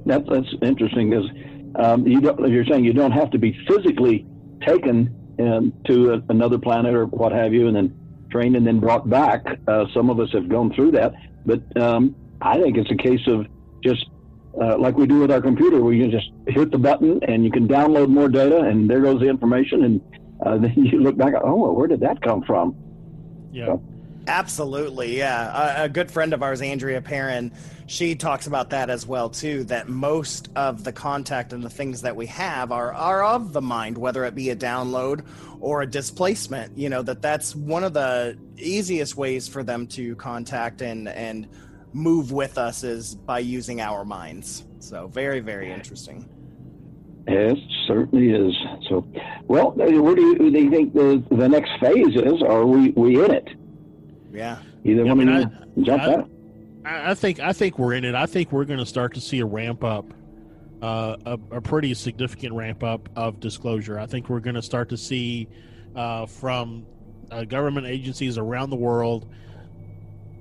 That, 0.04 0.26
that's 0.26 0.54
interesting 0.60 1.10
because 1.10 1.30
um, 1.76 2.06
you 2.06 2.20
you're 2.46 2.66
saying 2.66 2.84
you 2.84 2.92
don't 2.92 3.12
have 3.12 3.30
to 3.30 3.38
be 3.38 3.58
physically 3.66 4.26
taken 4.66 5.14
um, 5.40 5.72
to 5.86 6.14
a, 6.14 6.22
another 6.28 6.58
planet 6.58 6.94
or 6.94 7.06
what 7.06 7.32
have 7.32 7.54
you, 7.54 7.66
and 7.66 7.74
then 7.74 7.96
trained 8.30 8.56
and 8.56 8.66
then 8.66 8.78
brought 8.78 9.08
back. 9.08 9.44
Uh, 9.66 9.86
some 9.94 10.10
of 10.10 10.20
us 10.20 10.28
have 10.32 10.48
gone 10.48 10.72
through 10.74 10.90
that, 10.92 11.14
but 11.46 11.62
um, 11.80 12.14
I 12.42 12.60
think 12.60 12.76
it's 12.76 12.90
a 12.90 12.96
case 12.96 13.26
of 13.26 13.46
just 13.82 14.06
uh, 14.60 14.76
like 14.76 14.96
we 14.98 15.06
do 15.06 15.20
with 15.20 15.30
our 15.30 15.40
computer, 15.40 15.80
where 15.80 15.94
you 15.94 16.10
just 16.10 16.30
hit 16.46 16.70
the 16.70 16.78
button 16.78 17.20
and 17.26 17.42
you 17.42 17.50
can 17.50 17.66
download 17.66 18.08
more 18.08 18.28
data, 18.28 18.58
and 18.58 18.90
there 18.90 19.00
goes 19.00 19.18
the 19.18 19.28
information, 19.28 19.84
and 19.84 20.02
uh, 20.44 20.58
then 20.58 20.72
you 20.76 21.00
look 21.00 21.16
back, 21.16 21.34
oh, 21.42 21.72
where 21.72 21.88
did 21.88 22.00
that 22.00 22.20
come 22.22 22.42
from? 22.42 22.76
Yeah. 23.52 23.66
So, 23.66 23.82
Absolutely, 24.26 25.18
yeah. 25.18 25.80
A, 25.80 25.84
a, 25.84 25.88
good 25.88 26.10
friend 26.10 26.32
of 26.32 26.42
ours, 26.42 26.62
Andrea 26.62 27.02
Perron, 27.02 27.52
she 27.86 28.14
talks 28.14 28.46
about 28.46 28.70
that 28.70 28.88
as 28.88 29.04
well 29.04 29.28
too. 29.28 29.64
That 29.64 29.88
most 29.88 30.48
of 30.54 30.84
the 30.84 30.92
contact 30.92 31.52
and 31.52 31.62
the 31.62 31.70
things 31.70 32.02
that 32.02 32.14
we 32.14 32.26
have 32.26 32.70
are 32.70 32.94
are 32.94 33.24
of 33.24 33.52
the 33.52 33.60
mind, 33.60 33.98
whether 33.98 34.24
it 34.24 34.34
be 34.34 34.50
a 34.50 34.56
download 34.56 35.24
or 35.60 35.82
a 35.82 35.86
displacement. 35.86 36.78
You 36.78 36.88
know 36.88 37.02
that 37.02 37.20
that's 37.20 37.56
one 37.56 37.82
of 37.82 37.94
the 37.94 38.38
easiest 38.56 39.16
ways 39.16 39.48
for 39.48 39.64
them 39.64 39.88
to 39.88 40.14
contact 40.16 40.82
and 40.82 41.08
and 41.08 41.48
move 41.92 42.30
with 42.30 42.58
us 42.58 42.84
is 42.84 43.16
by 43.16 43.40
using 43.40 43.80
our 43.80 44.04
minds. 44.04 44.64
So 44.78 45.08
very 45.08 45.40
very 45.40 45.72
interesting. 45.72 46.28
It 47.26 47.58
certainly 47.86 48.30
is. 48.30 48.54
So, 48.88 49.06
well, 49.46 49.72
where 49.72 50.14
do 50.14 50.22
you, 50.22 50.50
do 50.50 50.58
you 50.58 50.70
think 50.70 50.92
the 50.92 51.22
the 51.30 51.48
next 51.48 51.70
phase 51.80 52.16
is? 52.16 52.42
Are 52.42 52.66
we 52.66 52.90
we 52.90 53.24
in 53.24 53.30
it? 53.30 53.48
Yeah. 54.32 54.58
Either 54.84 55.04
yeah, 55.04 55.12
one 55.12 55.28
I 55.28 55.38
mean, 55.44 55.84
jump 55.84 56.02
I, 56.02 56.88
I, 56.88 57.10
I 57.10 57.14
think 57.14 57.40
I 57.40 57.52
think 57.52 57.78
we're 57.78 57.94
in 57.94 58.04
it. 58.04 58.14
I 58.14 58.26
think 58.26 58.50
we're 58.50 58.64
going 58.64 58.80
to 58.80 58.86
start 58.86 59.14
to 59.14 59.20
see 59.20 59.38
a 59.38 59.46
ramp 59.46 59.84
up, 59.84 60.12
uh, 60.82 61.16
a, 61.24 61.38
a, 61.52 61.60
pretty 61.60 61.94
significant 61.94 62.54
ramp 62.54 62.82
up 62.82 63.08
of 63.14 63.38
disclosure. 63.38 63.98
I 63.98 64.06
think 64.06 64.28
we're 64.28 64.40
going 64.40 64.56
to 64.56 64.62
start 64.62 64.88
to 64.88 64.96
see 64.96 65.48
uh, 65.94 66.26
from 66.26 66.86
uh, 67.30 67.44
government 67.44 67.86
agencies 67.86 68.36
around 68.36 68.70
the 68.70 68.76
world 68.76 69.28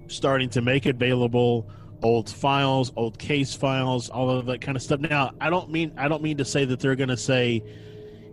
starting 0.07 0.49
to 0.49 0.61
make 0.61 0.85
it 0.85 0.95
available 0.95 1.69
old 2.03 2.29
files, 2.29 2.91
old 2.95 3.17
case 3.19 3.53
files, 3.53 4.09
all 4.09 4.29
of 4.29 4.45
that 4.47 4.61
kind 4.61 4.75
of 4.75 4.83
stuff. 4.83 4.99
Now, 4.99 5.31
I 5.39 5.49
don't 5.49 5.69
mean 5.69 5.93
I 5.97 6.07
don't 6.07 6.23
mean 6.23 6.37
to 6.37 6.45
say 6.45 6.65
that 6.65 6.79
they're 6.79 6.95
going 6.95 7.09
to 7.09 7.17
say 7.17 7.63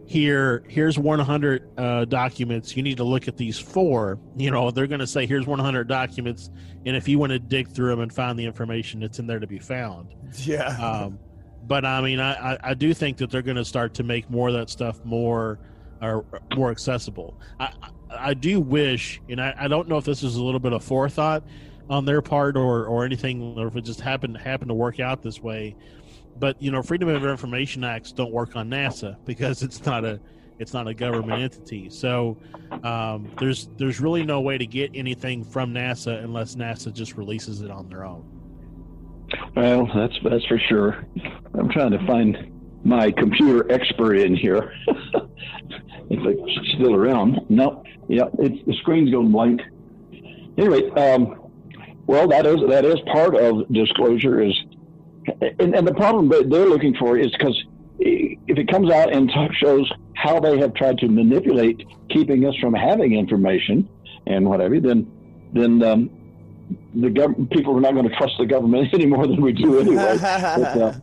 here 0.07 0.65
here's 0.69 0.99
100 0.99 1.79
uh, 1.79 2.05
documents. 2.07 2.77
You 2.77 2.83
need 2.83 2.97
to 2.97 3.05
look 3.05 3.29
at 3.29 3.37
these 3.37 3.59
four. 3.59 4.19
You 4.37 4.51
know, 4.51 4.71
they're 4.71 4.87
going 4.87 5.01
to 5.01 5.07
say 5.07 5.27
here's 5.27 5.47
100 5.47 5.87
documents, 5.87 6.51
and 6.87 6.97
if 6.97 7.07
you 7.09 7.19
want 7.19 7.31
to 7.31 7.39
dig 7.39 7.69
through 7.69 7.91
them 7.91 8.01
and 8.01 8.13
find 8.13 8.39
the 8.39 8.45
information, 8.45 9.01
that's 9.01 9.19
in 9.19 9.27
there 9.27 9.39
to 9.39 9.47
be 9.47 9.59
found. 9.59 10.15
Yeah. 10.45 10.69
Um, 10.69 11.19
but 11.67 11.85
I 11.85 12.01
mean, 12.01 12.21
I, 12.21 12.55
I, 12.55 12.59
I 12.71 12.75
do 12.75 12.95
think 12.95 13.19
that 13.19 13.31
they're 13.31 13.43
going 13.43 13.57
to 13.59 13.65
start 13.65 13.93
to 13.95 14.03
make 14.03 14.31
more 14.31 14.49
of 14.49 14.55
that 14.55 14.71
stuff 14.71 15.05
more 15.05 15.59
or 16.01 16.25
more 16.57 16.71
accessible. 16.71 17.39
I 17.61 17.73
I 18.11 18.33
do 18.33 18.61
wish, 18.61 19.21
and 19.29 19.39
I, 19.41 19.55
I 19.59 19.69
don't 19.69 19.89
know 19.89 19.99
if 19.99 20.07
this 20.07 20.23
is 20.23 20.37
a 20.37 20.43
little 20.43 20.61
bit 20.61 20.73
of 20.73 20.83
forethought 20.83 21.43
on 21.91 22.05
their 22.05 22.23
part 22.23 22.57
or 22.57 22.87
or 22.87 23.05
anything, 23.05 23.59
or 23.59 23.69
if 23.69 23.77
it 23.77 23.83
just 23.83 24.01
happened 24.01 24.37
happened 24.37 24.69
to 24.69 24.75
work 24.75 25.01
out 25.01 25.23
this 25.23 25.43
way. 25.43 25.77
But 26.39 26.61
you 26.63 26.71
know, 26.71 26.83
Freedom 26.83 27.09
of 27.09 27.25
Information 27.25 27.85
Acts 27.85 28.13
don't 28.13 28.33
work 28.33 28.57
on 28.57 28.69
NASA 28.69 29.17
because 29.25 29.63
it's 29.63 29.85
not 29.85 30.05
a 30.05 30.21
it's 30.59 30.73
not 30.73 30.89
a 30.89 30.95
government 30.95 31.43
entity. 31.43 31.89
So 31.91 32.37
um, 32.83 33.31
there's 33.39 33.69
there's 33.77 34.01
really 34.01 34.25
no 34.25 34.41
way 34.41 34.59
to 34.59 34.67
get 34.67 34.91
anything 34.95 35.45
from 35.45 35.73
NASA 35.73 36.23
unless 36.23 36.55
NASA 36.55 36.93
just 36.93 37.17
releases 37.17 37.63
it 37.63 37.71
on 37.71 37.89
their 37.89 38.05
own. 38.05 38.25
Well, 39.55 39.89
that's 39.95 40.19
that's 40.25 40.45
for 40.47 40.59
sure. 40.69 41.07
I'm 41.55 41.69
trying 41.71 41.93
to 41.93 42.07
find 42.07 42.53
my 42.85 43.11
computer 43.11 43.71
expert 43.71 44.15
in 44.17 44.35
here. 44.35 44.73
if 46.11 46.21
it's 46.25 46.73
still 46.75 46.95
around. 46.95 47.41
No, 47.49 47.83
yeah, 48.09 48.25
it's 48.39 48.65
the 48.67 48.75
screen's 48.81 49.11
going 49.11 49.31
blank. 49.31 49.61
Anyway, 50.57 50.91
um, 50.91 51.48
Well, 52.09 52.27
that 52.29 52.47
is 52.47 52.57
that 52.69 52.87
is 52.87 52.97
part 53.13 53.37
of 53.37 53.71
disclosure. 53.71 54.41
Is 54.41 54.55
and, 55.61 55.75
and 55.75 55.87
the 55.87 55.93
problem 55.95 56.29
that 56.31 56.49
they're 56.49 56.67
looking 56.67 56.95
for 56.95 57.19
is 57.19 57.31
because 57.33 57.63
if 57.99 58.59
it 58.59 58.67
comes 58.69 58.91
out 58.91 59.13
and 59.13 59.31
shows 59.61 59.93
how 60.15 60.41
they 60.41 60.59
have 60.59 60.73
tried 60.73 60.97
to 60.99 61.09
manipulate 61.09 61.87
keeping 62.09 62.47
us 62.47 62.57
from 62.57 62.73
having 62.73 63.13
information 63.15 63.87
and 64.27 64.49
whatever, 64.49 64.81
then 64.81 65.07
then 65.53 65.83
um, 65.83 66.11
the 66.95 67.09
gov- 67.09 67.51
people 67.51 67.77
are 67.77 67.81
not 67.81 67.93
going 67.93 68.09
to 68.09 68.17
trust 68.17 68.33
the 68.39 68.47
government 68.47 68.89
any 68.95 69.05
more 69.07 69.27
than 69.27 69.43
we 69.43 69.53
do 69.53 69.79
anyway. 69.79 70.17
but, 70.19 70.79
uh, 70.81 70.95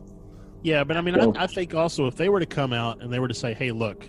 Yeah, 0.64 0.82
but 0.82 0.96
I 0.96 1.02
mean, 1.02 1.14
So- 1.14 1.34
I, 1.36 1.44
I 1.44 1.46
think 1.46 1.72
also 1.72 2.08
if 2.08 2.16
they 2.16 2.28
were 2.28 2.40
to 2.40 2.46
come 2.46 2.72
out 2.72 3.00
and 3.00 3.12
they 3.12 3.20
were 3.20 3.28
to 3.28 3.34
say, 3.34 3.54
"Hey, 3.54 3.70
look, 3.70 4.04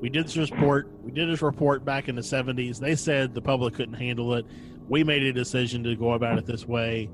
we 0.00 0.08
did 0.08 0.26
this 0.26 0.36
report. 0.36 0.90
We 1.04 1.12
did 1.12 1.28
this 1.28 1.42
report 1.42 1.84
back 1.84 2.08
in 2.08 2.16
the 2.16 2.22
'70s. 2.22 2.80
They 2.80 2.96
said 2.96 3.34
the 3.34 3.42
public 3.42 3.74
couldn't 3.74 3.94
handle 3.94 4.34
it. 4.34 4.46
We 4.88 5.04
made 5.04 5.22
a 5.22 5.32
decision 5.32 5.82
to 5.84 5.94
go 5.96 6.12
about 6.12 6.38
it 6.38 6.46
this 6.46 6.66
way. 6.66 7.08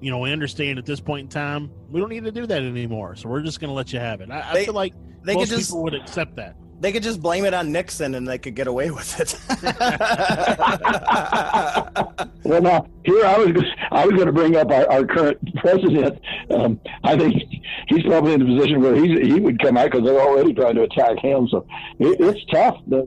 You 0.00 0.10
know, 0.10 0.18
we 0.18 0.32
understand 0.32 0.78
at 0.78 0.86
this 0.86 1.00
point 1.00 1.24
in 1.24 1.28
time 1.28 1.70
we 1.90 2.00
don't 2.00 2.10
need 2.10 2.24
to 2.24 2.32
do 2.32 2.46
that 2.46 2.62
anymore. 2.62 3.14
So 3.16 3.28
we're 3.28 3.42
just 3.42 3.60
going 3.60 3.68
to 3.68 3.74
let 3.74 3.92
you 3.92 4.00
have 4.00 4.20
it. 4.20 4.30
I, 4.30 4.50
I 4.50 4.64
feel 4.64 4.74
like 4.74 4.94
they 5.22 5.32
could 5.34 5.40
most 5.40 5.50
just- 5.50 5.70
people 5.70 5.82
would 5.84 5.94
accept 5.94 6.36
that. 6.36 6.56
They 6.80 6.90
could 6.90 7.04
just 7.04 7.22
blame 7.22 7.44
it 7.44 7.54
on 7.54 7.70
Nixon 7.70 8.16
and 8.16 8.26
they 8.26 8.38
could 8.38 8.56
get 8.56 8.66
away 8.66 8.90
with 8.90 9.20
it. 9.20 9.38
Well, 12.44 12.60
now 12.60 12.86
here 13.04 13.24
I 13.24 13.38
was 13.38 13.52
I 13.92 14.04
was 14.04 14.14
going 14.14 14.26
to 14.26 14.32
bring 14.32 14.56
up 14.56 14.68
our, 14.72 14.90
our 14.90 15.04
current 15.04 15.38
president. 15.56 16.20
Um, 16.50 16.80
I 17.04 17.16
think 17.16 17.40
he's 17.86 18.02
probably 18.02 18.32
in 18.34 18.42
a 18.42 18.44
position 18.44 18.80
where 18.80 18.96
he's, 18.96 19.32
he 19.32 19.38
would 19.38 19.62
come 19.62 19.76
out 19.76 19.92
because 19.92 20.04
they're 20.04 20.20
already 20.20 20.52
trying 20.52 20.74
to 20.74 20.82
attack 20.82 21.20
him. 21.20 21.46
So 21.48 21.64
it, 22.00 22.20
it's 22.20 22.44
tough. 22.46 22.78
The 22.88 23.06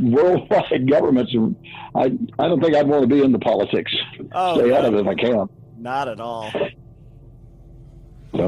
worldwide 0.00 0.90
governments. 0.90 1.34
Are, 1.34 1.48
I 2.00 2.04
I 2.38 2.48
don't 2.48 2.60
think 2.62 2.74
I'd 2.74 2.86
want 2.88 3.02
to 3.02 3.08
be 3.08 3.22
in 3.22 3.32
the 3.32 3.38
politics. 3.38 3.94
Oh, 4.32 4.58
Stay 4.58 4.74
out 4.74 4.84
of 4.84 4.94
it 4.94 5.00
if 5.00 5.06
I 5.06 5.14
can. 5.14 5.48
Not 5.78 6.08
at 6.08 6.20
all. 6.20 6.50
So 8.34 8.44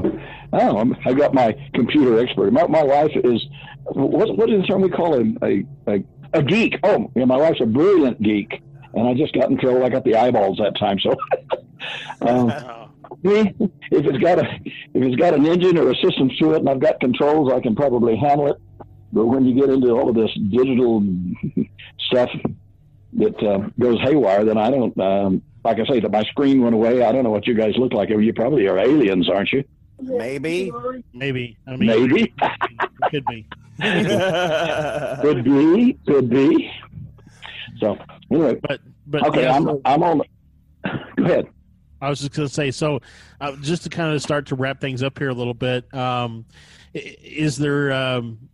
I 0.53 0.59
don't 0.59 0.73
know. 0.75 0.79
I'm- 0.79 0.97
I 1.05 1.13
got 1.15 1.33
my 1.35 1.55
computer 1.75 2.19
expert. 2.21 2.53
My, 2.53 2.67
my 2.67 2.83
wife 2.83 3.13
is 3.15 3.45
what 3.93 4.37
what 4.37 4.51
is 4.51 4.61
the 4.63 4.67
term 4.67 4.83
we 4.83 4.91
call 4.91 5.15
him 5.15 5.39
a, 5.43 5.65
a, 5.87 6.05
a 6.35 6.43
geek? 6.43 6.79
Oh, 6.83 7.11
yeah, 7.15 7.25
my 7.25 7.37
wife's 7.37 7.61
a 7.61 7.67
brilliant 7.67 8.21
geek, 8.23 8.63
and 8.95 9.09
I 9.09 9.15
just 9.15 9.33
got 9.33 9.51
in 9.51 9.59
trouble. 9.59 9.85
I 9.85 9.89
got 9.89 10.05
the 10.05 10.17
eyeballs 10.17 10.59
that 10.59 10.77
time. 10.79 10.99
So 11.01 11.15
um, 12.21 12.49
me, 13.23 13.55
if 13.91 14.05
it's 14.07 14.19
got 14.19 14.39
a 14.39 14.45
if 14.65 15.03
it's 15.03 15.17
got 15.17 15.35
an 15.35 15.47
engine 15.47 15.79
or 15.79 15.91
a 15.91 15.95
system 15.97 16.31
to 16.41 16.53
it, 16.55 16.59
and 16.59 16.69
I've 16.69 16.81
got 16.81 17.01
controls, 17.01 17.51
I 17.53 17.61
can 17.61 17.75
probably 17.75 18.17
handle 18.17 18.49
it. 18.49 18.57
But 19.13 19.27
when 19.27 19.45
you 19.45 19.55
get 19.55 19.71
into 19.71 19.91
all 19.91 20.09
of 20.09 20.15
this 20.15 20.33
digital 20.51 21.03
stuff 21.99 22.31
that 23.15 23.43
uh, 23.43 23.69
goes 23.79 24.01
haywire, 24.03 24.45
then 24.45 24.59
I 24.59 24.71
don't. 24.71 24.99
Um, 24.99 25.43
like 25.65 25.79
I 25.79 25.85
say, 25.87 26.01
that 26.01 26.11
my 26.11 26.23
screen 26.25 26.63
went 26.63 26.75
away. 26.75 27.05
I 27.05 27.13
don't 27.13 27.25
know 27.25 27.31
what 27.31 27.47
you 27.47 27.55
guys 27.55 27.75
look 27.77 27.93
like. 27.93 28.09
You 28.09 28.33
probably 28.33 28.67
are 28.67 28.79
aliens, 28.79 29.29
aren't 29.29 29.53
you? 29.53 29.65
Maybe. 30.01 30.73
Maybe. 31.13 31.59
I 31.67 31.77
mean, 31.77 31.87
Maybe. 31.87 32.35
could 33.11 33.25
be. 33.27 33.47
could 35.21 35.45
be, 35.45 35.99
could 36.07 36.31
be. 36.31 36.71
So 37.81 37.99
anyway, 38.31 38.55
but 38.63 38.81
but 39.07 39.27
okay, 39.29 39.43
yeah, 39.43 39.57
I'm 39.57 39.65
so- 39.65 39.81
I'm 39.85 40.03
on. 40.03 40.23
Go 41.17 41.25
ahead. 41.25 41.49
I 42.03 42.09
was 42.09 42.21
just 42.21 42.33
going 42.33 42.49
to 42.49 42.55
say, 42.55 42.71
so 42.71 43.01
uh, 43.43 43.57
just 43.61 43.83
to 43.83 43.91
kind 43.91 44.15
of 44.15 44.23
start 44.23 44.47
to 44.47 44.55
wrap 44.55 44.81
things 44.81 45.03
up 45.03 45.19
here 45.19 45.29
a 45.29 45.35
little 45.35 45.53
bit, 45.55 45.93
um, 45.95 46.47
is 46.95 47.59
there? 47.59 47.93
Um, 47.93 48.50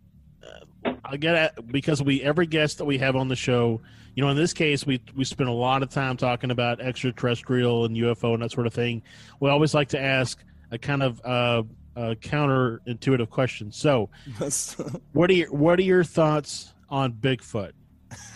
I 1.05 1.17
get 1.17 1.35
at, 1.35 1.71
because 1.71 2.01
we 2.01 2.21
every 2.21 2.47
guest 2.47 2.77
that 2.79 2.85
we 2.85 2.97
have 2.97 3.15
on 3.15 3.27
the 3.27 3.35
show, 3.35 3.81
you 4.15 4.23
know, 4.23 4.29
in 4.29 4.37
this 4.37 4.53
case, 4.53 4.85
we 4.85 5.01
we 5.15 5.23
spend 5.23 5.49
a 5.49 5.53
lot 5.53 5.83
of 5.83 5.89
time 5.89 6.17
talking 6.17 6.51
about 6.51 6.81
extraterrestrial 6.81 7.85
and 7.85 7.95
UFO 7.95 8.33
and 8.33 8.43
that 8.43 8.51
sort 8.51 8.67
of 8.67 8.73
thing. 8.73 9.01
We 9.39 9.49
always 9.49 9.73
like 9.73 9.89
to 9.89 9.99
ask 9.99 10.43
a 10.71 10.77
kind 10.77 11.03
of 11.03 11.21
uh, 11.23 11.63
uh, 11.95 12.15
counterintuitive 12.15 13.29
question. 13.29 13.71
So, 13.71 14.09
what 15.13 15.29
are 15.29 15.33
your 15.33 15.51
what 15.51 15.79
are 15.79 15.83
your 15.83 16.03
thoughts 16.03 16.73
on 16.89 17.13
Bigfoot? 17.13 17.71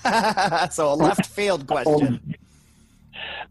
so 0.71 0.91
a 0.91 0.95
left 0.95 1.25
field 1.25 1.67
question. 1.67 2.35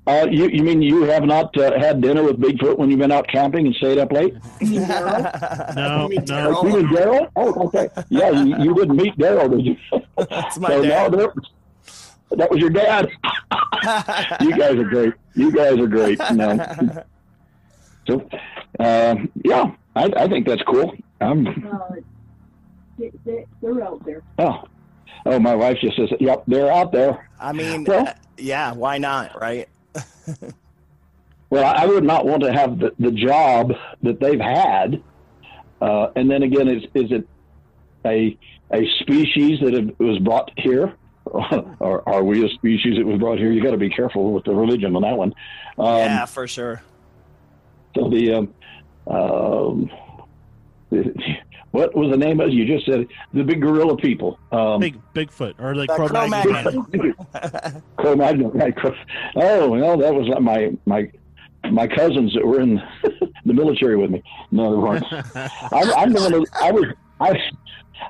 Uh, 0.06 0.26
you 0.30 0.48
you 0.48 0.62
mean 0.64 0.80
you 0.82 1.02
have 1.02 1.24
not 1.24 1.56
uh, 1.58 1.78
had 1.78 2.00
dinner 2.00 2.22
with 2.22 2.38
Bigfoot 2.40 2.78
when 2.78 2.90
you've 2.90 2.98
been 2.98 3.12
out 3.12 3.28
camping 3.28 3.66
and 3.66 3.74
stayed 3.76 3.98
up 3.98 4.10
late? 4.10 4.34
No, 4.60 6.08
You 6.10 6.20
no. 6.26 6.62
mean 6.62 6.86
Daryl? 6.88 7.30
Oh, 7.36 7.66
okay. 7.66 7.88
Yeah, 8.08 8.30
you, 8.30 8.56
you 8.64 8.74
didn't 8.74 8.96
meet 8.96 9.16
Daryl, 9.18 9.50
did 9.50 9.64
you? 9.66 9.76
That's 10.16 10.58
my 10.58 10.68
So, 10.68 10.82
dad. 10.82 11.12
that, 11.12 11.30
that 12.30 12.50
was 12.50 12.58
your 12.60 12.70
dad. 12.70 13.10
you 14.40 14.56
guys 14.56 14.74
are 14.76 14.84
great. 14.84 15.14
You 15.34 15.52
guys 15.52 15.78
are 15.78 15.86
great. 15.86 16.18
No. 16.32 17.04
So, 18.08 18.28
um, 18.80 19.30
yeah, 19.44 19.72
I, 19.94 20.10
I 20.16 20.28
think 20.28 20.46
that's 20.46 20.62
cool. 20.62 20.92
Um, 21.20 21.44
They're 23.62 23.82
out 23.82 24.04
there. 24.04 24.22
oh, 24.38 24.62
oh, 25.26 25.38
my 25.38 25.54
wife 25.54 25.78
just 25.80 25.96
says, 25.96 26.08
"Yep, 26.18 26.44
they're 26.46 26.72
out 26.72 26.92
there." 26.92 27.28
I 27.38 27.52
mean, 27.52 27.84
Well- 27.84 28.08
uh, 28.08 28.12
yeah, 28.38 28.72
why 28.72 28.98
not, 28.98 29.38
right? 29.40 29.68
Well, 31.50 31.64
I 31.64 31.84
would 31.84 32.04
not 32.04 32.24
want 32.26 32.44
to 32.44 32.52
have 32.52 32.78
the, 32.78 32.92
the 33.00 33.10
job 33.10 33.72
that 34.04 34.20
they've 34.20 34.40
had. 34.40 35.02
Uh, 35.80 36.08
and 36.14 36.30
then 36.30 36.44
again, 36.44 36.68
is 36.68 36.84
is 36.94 37.10
it 37.10 37.26
a 38.04 38.38
a 38.72 38.86
species 39.00 39.58
that 39.60 39.74
have, 39.74 39.90
was 39.98 40.18
brought 40.20 40.52
here, 40.56 40.94
or 41.24 42.08
are 42.08 42.22
we 42.22 42.44
a 42.44 42.48
species 42.50 42.98
that 42.98 43.06
was 43.06 43.18
brought 43.18 43.38
here? 43.38 43.50
You 43.50 43.62
got 43.62 43.72
to 43.72 43.78
be 43.78 43.90
careful 43.90 44.32
with 44.32 44.44
the 44.44 44.54
religion 44.54 44.94
on 44.94 45.02
that 45.02 45.16
one. 45.16 45.34
Um, 45.76 45.96
yeah, 45.96 46.24
for 46.26 46.46
sure. 46.46 46.82
So 47.96 48.08
the 48.08 48.34
um, 48.34 48.54
um, 49.08 49.90
what 51.72 51.94
was 51.94 52.10
the 52.10 52.16
name 52.16 52.40
of 52.40 52.48
it? 52.48 52.52
You 52.52 52.66
just 52.66 52.86
said 52.86 53.06
the 53.32 53.44
big 53.44 53.60
gorilla 53.60 53.96
people. 53.96 54.38
Um, 54.50 54.80
Big 54.80 55.00
Bigfoot 55.14 55.54
or 55.60 55.74
like 55.74 55.88
The 55.88 55.94
Cro-Magnon. 55.94 56.84
Cro-Magnon. 56.84 57.82
Cro-Magnon, 57.96 58.50
right? 58.50 58.74
Oh, 59.36 59.68
well, 59.70 59.96
that 59.98 60.14
was 60.14 60.28
like 60.28 60.42
my 60.42 60.72
my 60.86 61.10
my 61.70 61.86
cousins 61.86 62.34
that 62.34 62.44
were 62.44 62.60
in 62.60 62.82
the 63.44 63.54
military 63.54 63.96
with 63.96 64.10
me. 64.10 64.22
No, 64.50 64.72
they 64.72 64.78
weren't. 64.78 65.04
I'm, 65.72 65.92
I'm 65.94 66.12
one 66.12 66.34
of, 66.34 66.44
I 66.60 66.72
was 66.72 66.86
I 67.20 67.38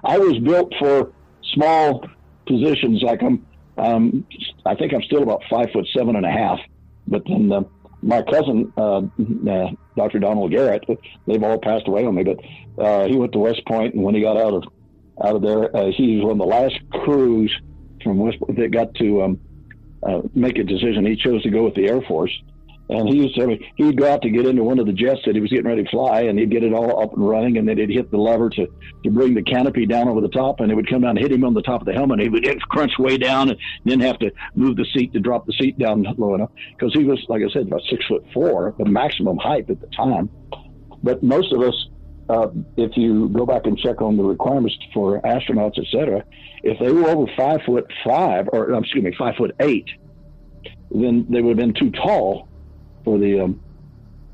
I 0.04 0.18
was 0.18 0.38
built 0.38 0.72
for 0.78 1.12
small 1.54 2.06
positions. 2.46 3.02
Like 3.02 3.22
I'm, 3.22 3.46
um, 3.76 4.26
I 4.64 4.74
think 4.74 4.94
I'm 4.94 5.02
still 5.02 5.22
about 5.22 5.42
five 5.50 5.70
foot 5.72 5.86
seven 5.94 6.16
and 6.16 6.24
a 6.24 6.30
half. 6.30 6.58
But 7.06 7.22
then 7.26 7.52
uh, 7.52 7.62
my 8.02 8.22
cousin, 8.22 8.72
uh, 8.76 8.98
uh, 8.98 9.70
Dr. 10.00 10.18
Donald 10.18 10.50
Garrett, 10.50 10.84
they've 11.26 11.42
all 11.42 11.58
passed 11.58 11.86
away 11.86 12.06
on 12.06 12.14
me. 12.14 12.24
But 12.24 12.38
uh, 12.82 13.06
he 13.06 13.16
went 13.16 13.32
to 13.32 13.38
West 13.38 13.66
Point, 13.66 13.94
and 13.94 14.02
when 14.02 14.14
he 14.14 14.22
got 14.22 14.36
out 14.36 14.54
of 14.54 14.64
out 15.22 15.36
of 15.36 15.42
there, 15.42 15.76
uh, 15.76 15.90
he 15.92 16.16
was 16.16 16.24
one 16.24 16.32
of 16.32 16.38
the 16.38 16.46
last 16.46 16.78
crews 17.04 17.54
from 18.02 18.16
West 18.16 18.40
Point 18.40 18.58
that 18.58 18.70
got 18.70 18.94
to 18.94 19.22
um, 19.22 19.40
uh, 20.02 20.22
make 20.34 20.56
a 20.56 20.64
decision. 20.64 21.04
He 21.04 21.16
chose 21.16 21.42
to 21.42 21.50
go 21.50 21.64
with 21.64 21.74
the 21.74 21.86
Air 21.86 22.00
Force. 22.00 22.32
And 22.90 23.08
he 23.08 23.18
used 23.18 23.36
to, 23.36 23.56
he'd 23.76 23.96
go 23.96 24.12
out 24.12 24.20
to 24.22 24.30
get 24.30 24.46
into 24.46 24.64
one 24.64 24.80
of 24.80 24.86
the 24.86 24.92
jets 24.92 25.20
that 25.24 25.36
he 25.36 25.40
was 25.40 25.48
getting 25.48 25.66
ready 25.66 25.84
to 25.84 25.90
fly, 25.90 26.22
and 26.22 26.36
he'd 26.36 26.50
get 26.50 26.64
it 26.64 26.74
all 26.74 27.00
up 27.00 27.12
and 27.12 27.26
running, 27.26 27.56
and 27.56 27.68
then 27.68 27.78
he'd 27.78 27.88
hit 27.88 28.10
the 28.10 28.16
lever 28.16 28.50
to, 28.50 28.66
to 29.04 29.10
bring 29.10 29.32
the 29.32 29.42
canopy 29.42 29.86
down 29.86 30.08
over 30.08 30.20
the 30.20 30.28
top, 30.28 30.58
and 30.58 30.72
it 30.72 30.74
would 30.74 30.90
come 30.90 31.02
down 31.02 31.10
and 31.10 31.20
hit 31.20 31.30
him 31.30 31.44
on 31.44 31.54
the 31.54 31.62
top 31.62 31.80
of 31.82 31.86
the 31.86 31.92
helmet. 31.92 32.18
He 32.18 32.28
would 32.28 32.44
crunch 32.62 32.98
way 32.98 33.16
down, 33.16 33.48
and 33.50 33.58
then 33.84 34.00
have 34.00 34.18
to 34.18 34.32
move 34.56 34.74
the 34.74 34.84
seat 34.92 35.12
to 35.12 35.20
drop 35.20 35.46
the 35.46 35.52
seat 35.52 35.78
down 35.78 36.04
low 36.18 36.34
enough 36.34 36.50
because 36.76 36.92
he 36.92 37.04
was, 37.04 37.24
like 37.28 37.42
I 37.48 37.52
said, 37.52 37.68
about 37.68 37.82
six 37.88 38.04
foot 38.06 38.24
four, 38.34 38.74
the 38.76 38.86
maximum 38.86 39.36
height 39.38 39.70
at 39.70 39.80
the 39.80 39.86
time. 39.96 40.28
But 41.00 41.22
most 41.22 41.52
of 41.52 41.62
us, 41.62 41.88
uh, 42.28 42.48
if 42.76 42.96
you 42.96 43.28
go 43.28 43.46
back 43.46 43.66
and 43.66 43.78
check 43.78 44.02
on 44.02 44.16
the 44.16 44.24
requirements 44.24 44.76
for 44.92 45.20
astronauts, 45.20 45.78
et 45.78 45.86
cetera, 45.92 46.24
if 46.64 46.76
they 46.80 46.90
were 46.90 47.08
over 47.08 47.30
five 47.36 47.60
foot 47.64 47.86
five, 48.04 48.48
or 48.52 48.74
um, 48.74 48.82
excuse 48.82 49.04
me, 49.04 49.14
five 49.16 49.36
foot 49.36 49.54
eight, 49.60 49.88
then 50.90 51.24
they 51.30 51.40
would 51.40 51.56
have 51.56 51.56
been 51.56 51.72
too 51.72 51.92
tall 51.92 52.48
for 53.04 53.18
the 53.18 53.40
um, 53.40 53.60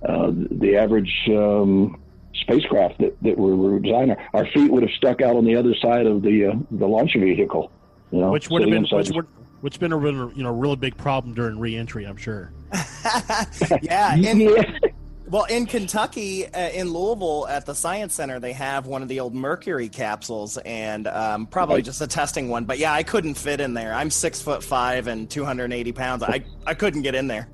uh, 0.07 0.31
the 0.33 0.77
average 0.77 1.13
um, 1.29 2.01
spacecraft 2.35 2.99
that, 2.99 3.17
that 3.23 3.39
we 3.39 3.55
were 3.55 3.79
designing. 3.79 4.17
Our 4.35 4.47
feet 4.47 4.71
would 4.71 4.83
have 4.83 4.93
stuck 4.93 5.21
out 5.21 5.37
on 5.37 5.45
the 5.45 5.57
other 5.57 5.75
side 5.75 6.07
of 6.07 6.23
the 6.23 6.47
uh, 6.47 6.53
the 6.71 6.87
launch 6.87 7.15
vehicle. 7.15 7.71
You 8.11 8.21
know, 8.21 8.31
which 8.31 8.51
would 8.51 8.63
have 8.63 8.71
been 8.71 8.87
which 8.91 9.11
would 9.11 9.27
which 9.61 9.81
been 9.81 9.93
a 9.93 9.97
real, 9.97 10.33
you 10.33 10.43
know 10.43 10.53
really 10.53 10.77
big 10.77 10.97
problem 10.97 11.35
during 11.35 11.59
reentry. 11.59 12.05
I'm 12.05 12.17
sure. 12.17 12.53
yeah, 13.83 14.15
in, 14.17 14.81
well, 15.29 15.45
in 15.45 15.67
Kentucky, 15.67 16.47
uh, 16.47 16.71
in 16.71 16.93
Louisville, 16.93 17.49
at 17.49 17.67
the 17.67 17.75
Science 17.75 18.15
Center, 18.15 18.39
they 18.39 18.53
have 18.53 18.87
one 18.87 19.03
of 19.03 19.09
the 19.09 19.19
old 19.19 19.35
Mercury 19.35 19.89
capsules, 19.89 20.57
and 20.59 21.09
um, 21.09 21.47
probably 21.47 21.77
Right. 21.77 21.85
just 21.85 22.01
a 22.01 22.07
testing 22.07 22.49
one. 22.49 22.65
But 22.65 22.79
yeah, 22.79 22.93
I 22.93 23.03
couldn't 23.03 23.35
fit 23.35 23.61
in 23.61 23.75
there. 23.75 23.93
I'm 23.93 24.11
six 24.11 24.41
foot 24.41 24.63
five 24.63 25.09
and 25.09 25.29
280 25.29 25.93
pounds. 25.93 26.23
I 26.23 26.45
I 26.67 26.75
couldn't 26.75 27.03
get 27.03 27.15
in 27.15 27.27
there. 27.27 27.49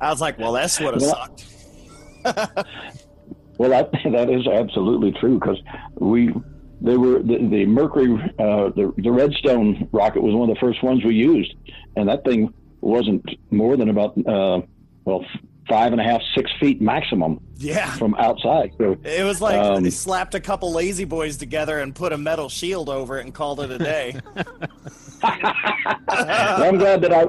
I 0.00 0.10
was 0.10 0.20
like, 0.20 0.38
well, 0.38 0.52
that's 0.52 0.80
what 0.80 0.94
have 0.94 1.02
Well- 1.02 1.28
sucked. 2.24 2.66
Well, 3.58 3.68
that 3.68 3.90
that 4.10 4.30
is 4.30 4.46
absolutely 4.46 5.12
true 5.20 5.38
because 5.38 5.58
we 5.96 6.32
they 6.80 6.96
were 6.96 7.18
the, 7.18 7.46
the 7.50 7.66
Mercury 7.66 8.14
uh, 8.38 8.70
the 8.70 8.90
the 8.96 9.12
Redstone 9.12 9.86
rocket 9.92 10.22
was 10.22 10.34
one 10.34 10.48
of 10.48 10.54
the 10.56 10.60
first 10.60 10.82
ones 10.82 11.04
we 11.04 11.14
used, 11.14 11.52
and 11.94 12.08
that 12.08 12.24
thing 12.24 12.54
wasn't 12.80 13.22
more 13.50 13.76
than 13.76 13.90
about 13.90 14.16
uh, 14.26 14.62
well, 15.04 15.26
five 15.68 15.92
and 15.92 16.00
a 16.00 16.04
half, 16.04 16.22
six 16.34 16.50
feet 16.58 16.80
maximum 16.80 17.38
Yeah. 17.56 17.92
from 17.96 18.14
outside. 18.14 18.72
So 18.78 18.96
It 19.04 19.24
was 19.24 19.42
like 19.42 19.56
Um, 19.60 19.82
they 19.82 19.90
slapped 19.90 20.34
a 20.34 20.40
couple 20.40 20.72
lazy 20.72 21.04
boys 21.04 21.36
together 21.36 21.80
and 21.80 21.94
put 21.94 22.14
a 22.14 22.18
metal 22.18 22.48
shield 22.48 22.88
over 22.88 23.18
it 23.18 23.26
and 23.26 23.34
called 23.34 23.60
it 23.60 23.70
a 23.70 23.76
day. 23.78 24.18
Well, 25.22 26.62
I'm 26.64 26.78
glad 26.78 27.02
that 27.02 27.12
I, 27.12 27.28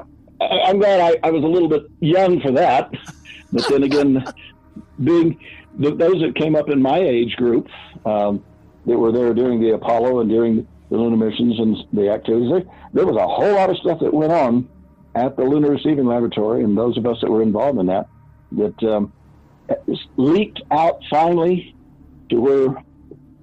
I- 0.50 0.68
I'm 0.68 0.78
glad 0.78 1.00
I, 1.00 1.28
I 1.28 1.30
was 1.30 1.42
a 1.44 1.46
little 1.46 1.68
bit 1.68 1.82
young 2.00 2.40
for 2.40 2.52
that. 2.52 2.90
But 3.52 3.68
then 3.68 3.82
again, 3.82 4.24
being 5.02 5.38
th 5.80 5.96
those 5.98 6.20
that 6.22 6.34
came 6.36 6.54
up 6.56 6.68
in 6.70 6.80
my 6.80 6.98
age 6.98 7.36
group 7.36 7.68
um, 8.04 8.44
that 8.86 8.98
were 8.98 9.12
there 9.12 9.34
during 9.34 9.60
the 9.60 9.74
Apollo 9.74 10.20
and 10.20 10.30
during 10.30 10.66
the 10.90 10.96
lunar 10.96 11.16
missions 11.16 11.58
and 11.58 11.76
the 11.92 12.10
activities, 12.10 12.50
there, 12.50 12.64
there 12.92 13.06
was 13.06 13.16
a 13.16 13.26
whole 13.26 13.54
lot 13.54 13.70
of 13.70 13.76
stuff 13.78 14.00
that 14.00 14.12
went 14.12 14.32
on 14.32 14.68
at 15.14 15.36
the 15.36 15.44
Lunar 15.44 15.70
Receiving 15.70 16.06
Laboratory, 16.06 16.64
and 16.64 16.76
those 16.76 16.96
of 16.96 17.06
us 17.06 17.18
that 17.20 17.30
were 17.30 17.42
involved 17.42 17.78
in 17.78 17.86
that, 17.86 18.06
that 18.52 18.82
um, 18.84 19.12
leaked 20.16 20.62
out 20.70 21.00
finally 21.10 21.74
to 22.30 22.36
where 22.40 22.82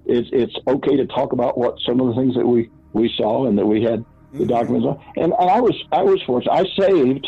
it's, 0.05 0.29
it's 0.31 0.55
okay 0.67 0.95
to 0.97 1.05
talk 1.05 1.31
about 1.33 1.57
what 1.57 1.75
some 1.85 1.99
of 1.99 2.07
the 2.07 2.15
things 2.19 2.35
that 2.35 2.45
we, 2.45 2.71
we 2.93 3.11
saw 3.17 3.45
and 3.45 3.57
that 3.57 3.65
we 3.65 3.83
had 3.83 4.03
the 4.33 4.45
documents. 4.45 5.01
And, 5.15 5.33
and 5.33 5.49
I 5.49 5.59
was 5.59 5.75
I 5.91 6.03
was 6.03 6.21
fortunate. 6.23 6.51
I 6.51 6.65
saved 6.79 7.27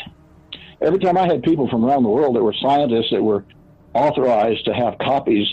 every 0.82 1.00
time 1.00 1.18
I 1.18 1.26
had 1.26 1.44
people 1.44 1.70
from 1.70 1.86
around 1.86 2.04
the 2.04 2.10
world 2.10 2.36
that 2.36 2.44
were 2.44 2.56
scientists 2.62 3.12
that 3.12 3.22
were 3.22 3.46
authorized 3.94 4.66
to 4.66 4.74
have 4.74 4.98
copies 4.98 5.48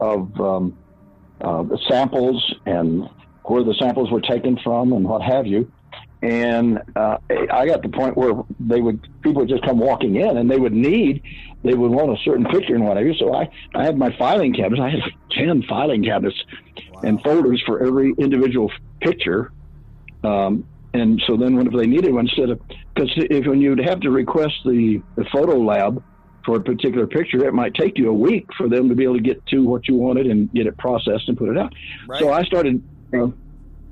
of 0.00 0.40
um, 0.40 0.76
uh, 1.40 1.62
the 1.62 1.78
samples 1.88 2.54
and 2.66 3.08
where 3.44 3.62
the 3.62 3.74
samples 3.74 4.10
were 4.10 4.20
taken 4.20 4.58
from 4.62 4.92
and 4.92 5.04
what 5.04 5.22
have 5.22 5.46
you. 5.46 5.70
And 6.22 6.80
uh, 6.96 7.18
I 7.30 7.66
got 7.66 7.82
to 7.82 7.88
the 7.88 7.94
point 7.94 8.16
where 8.16 8.32
they 8.58 8.80
would 8.80 9.06
people 9.22 9.42
would 9.42 9.48
just 9.48 9.62
come 9.62 9.78
walking 9.78 10.16
in 10.16 10.38
and 10.38 10.50
they 10.50 10.58
would 10.58 10.72
need 10.72 11.22
they 11.62 11.74
would 11.74 11.90
want 11.90 12.12
a 12.12 12.22
certain 12.24 12.46
picture 12.46 12.74
and 12.74 12.86
whatever. 12.86 13.12
So 13.14 13.34
I 13.34 13.50
I 13.74 13.84
had 13.84 13.98
my 13.98 14.16
filing 14.16 14.54
cabinets. 14.54 14.80
I 14.80 14.90
had 14.90 15.00
like 15.00 15.14
ten 15.30 15.62
filing 15.68 16.02
cabinets 16.02 16.42
and 17.02 17.22
folders 17.22 17.62
for 17.66 17.84
every 17.84 18.14
individual 18.16 18.72
picture. 19.00 19.52
Um, 20.22 20.66
and 20.94 21.20
so 21.26 21.36
then 21.36 21.56
whenever 21.56 21.76
they 21.76 21.88
needed 21.88 22.14
one, 22.14 22.26
instead 22.26 22.50
of 22.50 22.60
because 22.94 23.10
if 23.16 23.46
when 23.46 23.60
you'd 23.60 23.80
have 23.80 24.00
to 24.00 24.10
request 24.10 24.54
the, 24.64 25.02
the 25.16 25.24
photo 25.32 25.58
lab 25.58 26.02
for 26.44 26.56
a 26.56 26.60
particular 26.60 27.06
picture, 27.06 27.44
it 27.44 27.52
might 27.52 27.74
take 27.74 27.98
you 27.98 28.08
a 28.08 28.12
week 28.12 28.46
for 28.56 28.68
them 28.68 28.88
to 28.88 28.94
be 28.94 29.02
able 29.02 29.16
to 29.16 29.20
get 29.20 29.44
to 29.46 29.64
what 29.64 29.88
you 29.88 29.96
wanted 29.96 30.26
and 30.28 30.52
get 30.52 30.68
it 30.68 30.78
processed 30.78 31.28
and 31.28 31.36
put 31.36 31.48
it 31.48 31.58
out. 31.58 31.74
So 32.20 32.32
I 32.32 32.44
started 32.44 32.80
uh, 33.12 33.26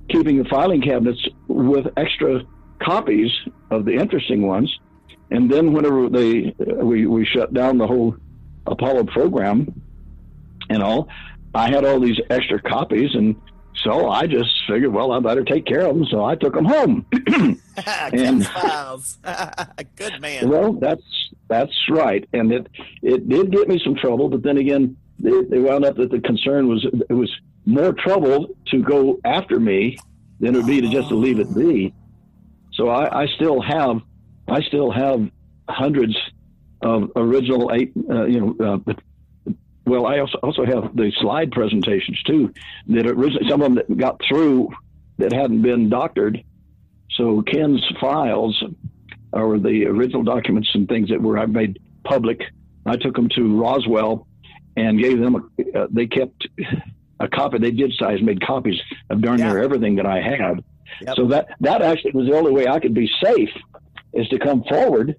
keeping 0.08 0.40
the 0.40 0.48
filing 0.48 0.80
cabinets 0.80 1.26
with 1.48 1.86
extra 1.96 2.42
copies 2.80 3.30
of 3.70 3.84
the 3.84 3.94
interesting 3.94 4.46
ones, 4.46 4.72
and 5.32 5.50
then 5.50 5.72
whenever 5.72 6.08
they 6.08 6.54
we 6.58 7.06
we 7.06 7.26
shut 7.26 7.52
down 7.52 7.78
the 7.78 7.86
whole 7.86 8.14
Apollo 8.66 9.04
program 9.04 9.82
and 10.70 10.84
all, 10.84 11.08
I 11.52 11.68
had 11.68 11.84
all 11.84 11.98
these 11.98 12.20
extra 12.30 12.62
copies 12.62 13.12
and. 13.14 13.34
So 13.76 14.10
I 14.10 14.26
just 14.26 14.50
figured, 14.68 14.92
well, 14.92 15.12
I 15.12 15.20
better 15.20 15.44
take 15.44 15.66
care 15.66 15.86
of 15.86 15.94
them. 15.96 16.04
So 16.06 16.24
I 16.24 16.34
took 16.36 16.54
them 16.54 16.64
home. 16.64 17.06
Ken's 18.10 18.48
files. 18.48 19.18
Good 19.96 20.20
man. 20.20 20.48
Well, 20.48 20.74
that's 20.74 21.02
that's 21.48 21.72
right, 21.90 22.28
and 22.32 22.52
it 22.52 22.66
it 23.02 23.28
did 23.28 23.50
get 23.50 23.68
me 23.68 23.80
some 23.82 23.94
trouble. 23.94 24.28
But 24.28 24.42
then 24.42 24.58
again, 24.58 24.96
they, 25.18 25.42
they 25.44 25.58
wound 25.58 25.84
up 25.84 25.96
that 25.96 26.10
the 26.10 26.20
concern 26.20 26.68
was 26.68 26.86
it 27.08 27.12
was 27.12 27.30
more 27.64 27.92
trouble 27.92 28.54
to 28.66 28.82
go 28.82 29.18
after 29.24 29.58
me 29.58 29.98
than 30.40 30.54
it 30.54 30.58
would 30.58 30.66
be 30.66 30.80
to 30.80 30.88
just 30.88 31.08
to 31.08 31.14
leave 31.14 31.38
it 31.38 31.54
be. 31.54 31.94
So 32.72 32.88
I, 32.88 33.22
I 33.22 33.26
still 33.36 33.60
have 33.60 34.00
I 34.48 34.60
still 34.62 34.90
have 34.90 35.28
hundreds 35.68 36.16
of 36.82 37.10
original 37.16 37.70
eight 37.72 37.92
uh, 38.10 38.24
you 38.24 38.40
know. 38.58 38.82
Uh, 38.86 38.92
well, 39.84 40.06
I 40.06 40.20
also 40.20 40.38
also 40.42 40.64
have 40.64 40.94
the 40.94 41.12
slide 41.20 41.50
presentations 41.50 42.22
too. 42.22 42.52
That 42.88 43.06
originally 43.06 43.48
some 43.48 43.62
of 43.62 43.74
them 43.74 43.84
that 43.88 43.96
got 43.96 44.20
through 44.28 44.70
that 45.18 45.32
hadn't 45.32 45.62
been 45.62 45.88
doctored. 45.88 46.42
So 47.16 47.42
Ken's 47.42 47.84
files 48.00 48.62
or 49.32 49.58
the 49.58 49.86
original 49.86 50.22
documents 50.22 50.70
and 50.74 50.88
things 50.88 51.08
that 51.10 51.20
were 51.20 51.38
I 51.38 51.46
made 51.46 51.80
public. 52.04 52.40
I 52.86 52.96
took 52.96 53.14
them 53.14 53.28
to 53.30 53.60
Roswell 53.60 54.26
and 54.76 54.98
gave 54.98 55.18
them. 55.18 55.36
A, 55.36 55.78
uh, 55.78 55.86
they 55.90 56.06
kept 56.06 56.46
a 57.20 57.28
copy. 57.28 57.58
They 57.58 57.70
did 57.70 57.92
size, 57.98 58.22
made 58.22 58.44
copies 58.44 58.80
of 59.10 59.20
darn 59.20 59.38
near 59.38 59.62
everything 59.62 59.96
that 59.96 60.06
I 60.06 60.20
had. 60.20 60.64
Yep. 61.02 61.16
So 61.16 61.26
that 61.28 61.48
that 61.60 61.82
actually 61.82 62.12
was 62.12 62.28
the 62.28 62.36
only 62.36 62.52
way 62.52 62.66
I 62.66 62.78
could 62.78 62.94
be 62.94 63.10
safe 63.22 63.50
is 64.12 64.28
to 64.28 64.38
come 64.38 64.62
forward. 64.64 65.16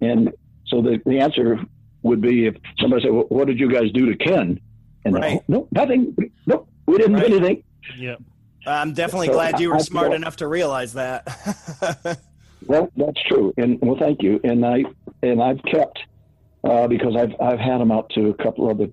And 0.00 0.32
so 0.66 0.82
the 0.82 1.00
the 1.06 1.20
answer 1.20 1.58
would 2.04 2.20
be 2.20 2.46
if 2.46 2.54
somebody 2.78 3.02
said, 3.02 3.10
well, 3.12 3.24
"What 3.28 3.48
did 3.48 3.58
you 3.58 3.68
guys 3.70 3.90
do 3.92 4.06
to 4.06 4.16
Ken?" 4.16 4.60
And 5.04 5.14
Right. 5.16 5.38
oh, 5.40 5.44
no, 5.48 5.68
nothing. 5.72 6.14
No, 6.46 6.66
we 6.86 6.98
didn't 6.98 7.14
Right. 7.14 7.26
do 7.28 7.36
anything. 7.36 7.62
Yep. 7.98 8.22
I'm 8.66 8.92
definitely 8.94 9.26
So 9.26 9.32
glad 9.34 9.60
you 9.60 9.68
were 9.70 9.74
I- 9.74 9.78
I 9.78 9.82
smart 9.82 10.06
feel- 10.08 10.14
enough 10.16 10.36
to 10.36 10.46
realize 10.46 10.92
that. 10.92 11.26
Well, 12.66 12.90
that's 12.96 13.22
true, 13.28 13.52
and 13.58 13.78
well, 13.82 13.98
thank 14.00 14.22
you. 14.22 14.40
And 14.42 14.64
I 14.64 14.84
and 15.22 15.42
I've 15.42 15.62
kept 15.64 15.98
uh, 16.66 16.88
because 16.88 17.14
I've 17.14 17.34
I've 17.38 17.58
had 17.58 17.78
them 17.78 17.92
out 17.92 18.08
to 18.14 18.30
a 18.30 18.34
couple 18.42 18.70
other 18.70 18.86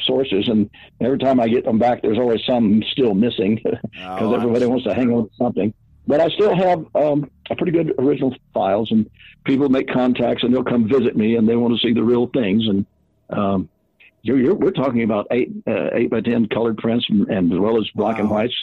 sources, 0.00 0.48
and 0.48 0.68
every 1.00 1.16
time 1.16 1.40
I 1.40 1.48
get 1.48 1.64
them 1.64 1.78
back, 1.78 2.02
there's 2.02 2.18
always 2.18 2.44
some 2.44 2.82
still 2.92 3.14
missing 3.14 3.54
because 3.64 3.78
Oh, 4.04 4.34
I'm 4.34 4.40
everybody 4.42 4.66
wants 4.66 4.84
to 4.84 4.92
hang 4.92 5.10
on 5.14 5.30
to 5.30 5.34
something. 5.36 5.72
But 6.06 6.20
I 6.20 6.28
still 6.28 6.54
have 6.54 6.84
um, 6.94 7.24
a 7.24 7.28
pretty 7.54 7.72
good 7.72 7.94
original 7.98 8.34
files, 8.52 8.90
and 8.90 9.08
people 9.44 9.68
make 9.68 9.88
contacts, 9.88 10.42
and 10.42 10.52
they'll 10.52 10.64
come 10.64 10.88
visit 10.88 11.16
me, 11.16 11.36
and 11.36 11.48
they 11.48 11.56
want 11.56 11.78
to 11.78 11.86
see 11.86 11.92
the 11.92 12.02
real 12.02 12.26
things. 12.28 12.66
And 12.66 12.86
um, 13.30 13.68
you're, 14.22 14.38
you're, 14.38 14.54
we're 14.54 14.70
talking 14.72 15.02
about 15.02 15.26
eight 15.30 15.52
uh, 15.68 15.90
eight 15.92 16.10
by 16.10 16.20
ten 16.20 16.46
colored 16.48 16.78
prints, 16.78 17.06
and, 17.08 17.28
and 17.28 17.52
as 17.52 17.58
well 17.58 17.78
as 17.78 17.88
black 17.94 18.18
and 18.18 18.28
whites 18.28 18.54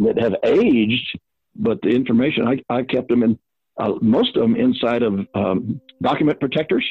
that 0.00 0.18
have 0.18 0.34
aged. 0.44 1.18
But 1.56 1.82
the 1.82 1.90
information 1.90 2.46
I 2.46 2.62
I 2.68 2.82
kept 2.82 3.08
them 3.08 3.22
in 3.22 3.38
uh, 3.78 3.94
most 4.00 4.36
of 4.36 4.42
them 4.42 4.56
inside 4.56 5.02
of 5.02 5.26
um, 5.34 5.80
document 6.00 6.40
protectors, 6.40 6.86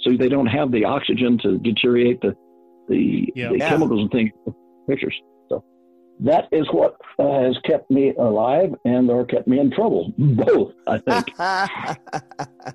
so 0.00 0.16
they 0.16 0.28
don't 0.28 0.46
have 0.46 0.72
the 0.72 0.84
oxygen 0.84 1.38
to 1.38 1.58
deteriorate 1.58 2.20
the 2.20 2.34
the, 2.88 3.32
Yeah. 3.34 3.50
the 3.50 3.58
Yeah. 3.58 3.68
chemicals 3.68 4.00
and 4.02 4.10
things 4.10 4.30
pictures. 4.88 5.14
So 6.24 6.30
that 6.30 6.48
is 6.52 6.66
what 6.72 6.96
uh, 7.18 7.42
has 7.42 7.56
kept 7.64 7.90
me 7.90 8.12
alive 8.18 8.74
and 8.84 9.10
or 9.10 9.24
kept 9.24 9.46
me 9.48 9.58
in 9.58 9.70
trouble. 9.70 10.12
Both, 10.18 10.72
I 10.86 10.98
think. 10.98 11.26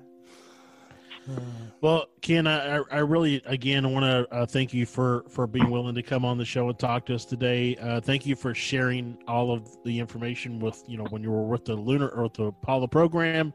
Well, 1.82 2.06
Ken, 2.22 2.46
I, 2.46 2.78
I- 2.78 2.84
I 2.90 2.98
really 3.00 3.42
again 3.44 3.92
want 3.92 4.04
to 4.04 4.34
uh, 4.34 4.46
thank 4.46 4.72
you 4.72 4.86
for 4.86 5.24
for 5.28 5.46
being 5.46 5.68
willing 5.70 5.94
to 5.94 6.02
come 6.02 6.24
on 6.24 6.38
the 6.38 6.44
show 6.44 6.70
and 6.70 6.78
talk 6.78 7.04
to 7.06 7.14
us 7.14 7.26
today. 7.26 7.76
Uh, 7.76 8.00
thank 8.00 8.24
you 8.26 8.34
for 8.34 8.54
sharing 8.54 9.18
all 9.28 9.52
of 9.52 9.68
the 9.84 9.98
information 10.00 10.58
with 10.58 10.82
you 10.88 10.96
know 10.96 11.04
when 11.10 11.22
you 11.22 11.30
were 11.30 11.42
with 11.46 11.66
the 11.66 11.74
lunar 11.74 12.08
or 12.08 12.30
the 12.30 12.44
Apollo 12.46 12.86
program, 12.88 13.52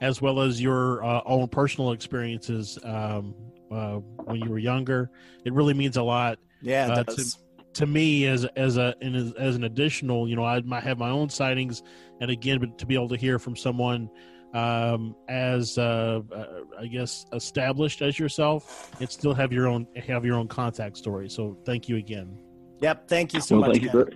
as 0.00 0.22
well 0.22 0.40
as 0.40 0.60
your 0.62 1.04
uh, 1.04 1.20
own 1.26 1.46
personal 1.48 1.92
experiences 1.92 2.78
um, 2.84 3.34
uh, 3.70 3.96
when 4.24 4.40
you 4.40 4.48
were 4.48 4.58
younger. 4.58 5.10
It 5.44 5.52
really 5.52 5.74
means 5.74 5.98
a 5.98 6.02
lot 6.02 6.38
yeah, 6.62 6.88
Uh, 6.90 7.00
it 7.00 7.06
does. 7.06 7.34
to 7.34 7.38
me 7.86 8.26
as 8.26 8.44
as 8.56 8.76
a 8.76 8.94
and 9.00 9.14
as, 9.14 9.32
as 9.34 9.56
an 9.56 9.64
additional 9.64 10.28
you 10.28 10.36
know 10.36 10.44
i 10.44 10.60
might 10.62 10.82
have 10.82 10.98
my 10.98 11.10
own 11.10 11.28
sightings 11.28 11.82
and 12.20 12.30
again 12.30 12.58
but 12.58 12.76
to 12.78 12.86
be 12.86 12.94
able 12.94 13.08
to 13.08 13.16
hear 13.16 13.38
from 13.38 13.54
someone 13.54 14.10
um 14.54 15.14
as 15.28 15.78
uh, 15.78 16.20
uh 16.34 16.46
i 16.80 16.86
guess 16.86 17.24
established 17.32 18.02
as 18.02 18.18
yourself 18.18 18.90
and 19.00 19.08
still 19.08 19.34
have 19.34 19.52
your 19.52 19.68
own 19.68 19.86
have 19.94 20.24
your 20.24 20.36
own 20.36 20.48
contact 20.48 20.96
story 20.96 21.28
so 21.28 21.56
thank 21.64 21.88
you 21.88 21.96
again 21.96 22.36
Yep. 22.80 23.08
Thank 23.08 23.34
you 23.34 23.40
so 23.40 23.58
well, 23.58 23.68
much. 23.68 23.72
thank 23.76 23.84
you, 23.84 23.90
for, 23.90 24.10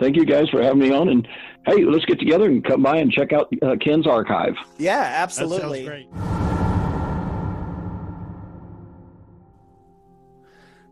thank 0.00 0.16
you 0.16 0.24
guys 0.24 0.48
for 0.50 0.62
having 0.62 0.80
me 0.80 0.92
on. 0.92 1.08
And 1.08 1.28
hey, 1.64 1.84
let's 1.84 2.04
get 2.04 2.18
together 2.18 2.46
and 2.46 2.64
come 2.64 2.82
by 2.82 2.98
and 2.98 3.10
check 3.10 3.32
out 3.32 3.52
uh, 3.62 3.76
Ken's 3.80 4.06
archive. 4.06 4.54
Yeah, 4.78 5.00
that 5.00 5.20
absolutely. 5.22 6.08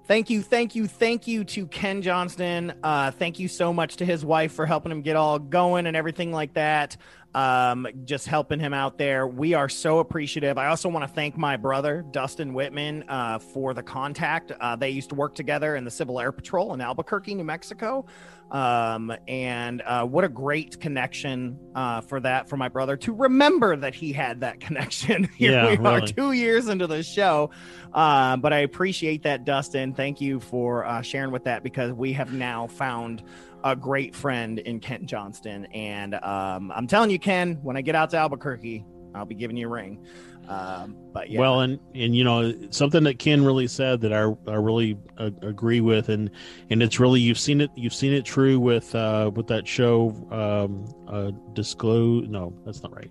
Thank 0.07 0.29
you, 0.29 0.43
thank 0.43 0.75
you, 0.75 0.87
thank 0.87 1.27
you 1.27 1.45
to 1.45 1.67
Ken 1.67 2.03
Johnston. 2.03 2.75
Uh, 2.83 3.11
thank 3.11 3.39
you 3.39 3.49
so 3.49 3.73
much 3.73 3.97
to 3.97 4.05
his 4.05 4.23
wife 4.23 4.53
for 4.53 4.67
helping 4.67 4.93
him 4.93 5.01
get 5.01 5.17
all 5.17 5.39
going 5.39 5.87
and 5.87 5.97
everything 5.97 6.31
like 6.31 6.53
that. 6.55 6.99
Um, 7.35 7.89
just 8.05 8.27
helping 8.27 8.61
him 8.61 8.75
out 8.75 8.99
there. 8.99 9.27
We 9.27 9.55
are 9.55 9.69
so 9.71 10.01
appreciative. 10.01 10.59
I 10.59 10.67
also 10.67 10.91
want 10.91 11.09
to 11.09 11.13
thank 11.13 11.39
my 11.39 11.57
brother, 11.57 12.05
Dustin 12.11 12.53
Whitman, 12.53 13.05
uh, 13.09 13.39
for 13.39 13.73
the 13.73 13.83
contact. 13.83 14.53
Uh, 14.53 14.77
they 14.77 14.91
used 14.91 15.09
to 15.09 15.15
work 15.15 15.35
together 15.35 15.75
in 15.75 15.85
the 15.85 15.91
Civil 15.91 16.21
Air 16.21 16.33
Patrol 16.33 16.75
in 16.75 16.83
Albuquerque, 16.83 17.35
New 17.35 17.45
Mexico. 17.45 18.05
Um, 18.51 19.13
and 19.27 19.83
uh, 19.83 20.05
what 20.05 20.25
a 20.25 20.29
great 20.29 20.79
connection 20.79 21.59
uh, 21.75 22.03
for 22.03 22.21
that 22.21 22.49
for 22.49 22.57
my 22.57 22.69
brother 22.69 22.97
to 22.99 23.13
remember 23.13 23.77
that 23.77 23.95
he 23.95 24.13
had 24.13 24.41
that 24.41 24.61
connection. 24.67 25.25
Here 25.37 25.53
Yeah, 25.53 25.81
we 25.81 25.87
are, 25.87 26.01
two 26.01 26.33
years 26.33 26.69
into 26.69 26.87
the 26.87 27.03
show. 27.03 27.51
Uh, 27.93 28.37
but 28.37 28.53
I 28.53 28.59
appreciate 28.59 29.23
that, 29.23 29.45
Dustin. 29.45 29.95
Thank 29.95 30.21
you 30.21 30.41
for 30.41 30.85
uh, 30.85 31.03
sharing 31.03 31.31
with 31.33 31.45
that 31.45 31.63
because 31.63 31.93
we 31.93 32.13
have 32.13 32.33
now 32.33 32.67
found 32.67 33.23
a 33.65 33.75
great 33.75 34.15
friend 34.15 34.59
in 34.59 34.79
Ken 34.79 35.07
Johnston. 35.07 35.65
And 35.67 36.15
um, 36.17 36.71
I'm 36.75 36.87
telling 36.87 37.11
you, 37.11 37.19
Ken, 37.19 37.59
when 37.63 37.77
I 37.77 37.81
get 37.81 37.95
out 37.95 38.11
to 38.11 38.19
Albuquerque, 38.19 38.85
I'll 39.15 39.25
be 39.25 39.35
giving 39.35 39.57
you 39.57 39.69
a 39.69 39.71
ring. 39.71 40.05
Um, 40.49 40.97
but 41.13 41.31
yeah, 41.31 41.41
Well, 41.41 41.61
and 41.61 41.79
and 41.95 42.15
you 42.15 42.25
know 42.25 42.55
something 42.71 43.05
that 43.05 43.19
Ken 43.19 43.45
really 43.45 43.67
said 43.67 44.01
that 44.03 44.13
I 44.13 44.23
I 44.51 44.57
really 44.57 44.99
uh, 45.19 45.31
agree 45.43 45.81
with, 45.81 46.09
and 46.09 46.31
and 46.71 46.83
it's 46.83 47.01
really 47.01 47.21
you've 47.21 47.39
seen 47.39 47.61
it 47.61 47.71
you've 47.77 47.95
seen 47.95 48.13
it 48.13 48.25
true 48.25 48.59
with 48.61 48.95
uh 48.95 49.31
with 49.35 49.47
that 49.49 49.67
show 49.67 50.11
um 50.31 50.85
uh 51.09 51.31
disclose 51.55 52.29
no 52.29 52.53
that's 52.65 52.83
not 52.83 52.95
right. 52.95 53.11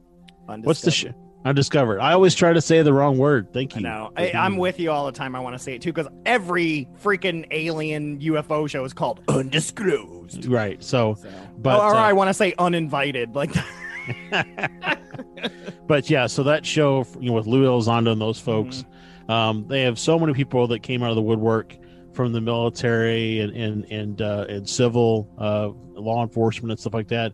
What's 0.63 0.81
the 0.81 0.91
show? 0.91 1.13
Undiscovered. 1.45 1.99
I 1.99 2.13
always 2.13 2.35
try 2.35 2.53
to 2.53 2.61
say 2.61 2.81
the 2.83 2.93
wrong 2.93 3.17
word. 3.17 3.51
Thank 3.51 3.75
you. 3.75 3.79
I 3.79 3.81
know. 3.81 4.13
I, 4.15 4.31
I'm 4.31 4.55
with 4.55 4.79
you 4.79 4.91
all 4.91 5.05
the 5.05 5.11
time. 5.11 5.35
I 5.35 5.41
want 5.41 5.55
to 5.57 5.59
say 5.59 5.75
it 5.75 5.81
too 5.81 5.91
because 5.91 6.09
every 6.25 6.87
freaking 7.01 7.45
alien 7.51 8.19
UFO 8.19 8.69
show 8.69 8.85
is 8.85 8.93
called 8.93 9.21
undisclosed. 9.27 10.45
Right. 10.45 10.81
So, 10.81 11.15
So, 11.15 11.29
but 11.57 11.81
or 11.81 11.95
uh, 11.95 11.99
I 11.99 12.13
want 12.13 12.29
to 12.29 12.33
say 12.33 12.53
uninvited. 12.57 13.35
Like, 13.35 13.53
but 15.87 16.09
yeah, 16.09 16.27
so 16.27 16.43
that 16.43 16.65
show, 16.65 17.05
you 17.19 17.29
know, 17.29 17.33
with 17.33 17.47
Lou 17.47 17.65
Elizondo 17.65 18.11
and 18.11 18.21
those 18.21 18.39
folks, 18.39 18.85
um, 19.29 19.65
they 19.67 19.81
have 19.81 19.97
so 19.99 20.19
many 20.19 20.33
people 20.33 20.67
that 20.67 20.79
came 20.83 21.03
out 21.03 21.09
of 21.09 21.15
the 21.15 21.21
woodwork 21.21 21.75
from 22.13 22.31
the 22.31 22.41
military 22.41 23.39
and 23.39 23.55
and 23.55 23.85
and 23.85 24.21
uh, 24.21 24.45
and 24.49 24.69
civil 24.69 25.29
uh, 25.37 25.69
law 25.99 26.23
enforcement 26.23 26.71
and 26.71 26.79
stuff 26.79 26.93
like 26.93 27.07
that. 27.09 27.33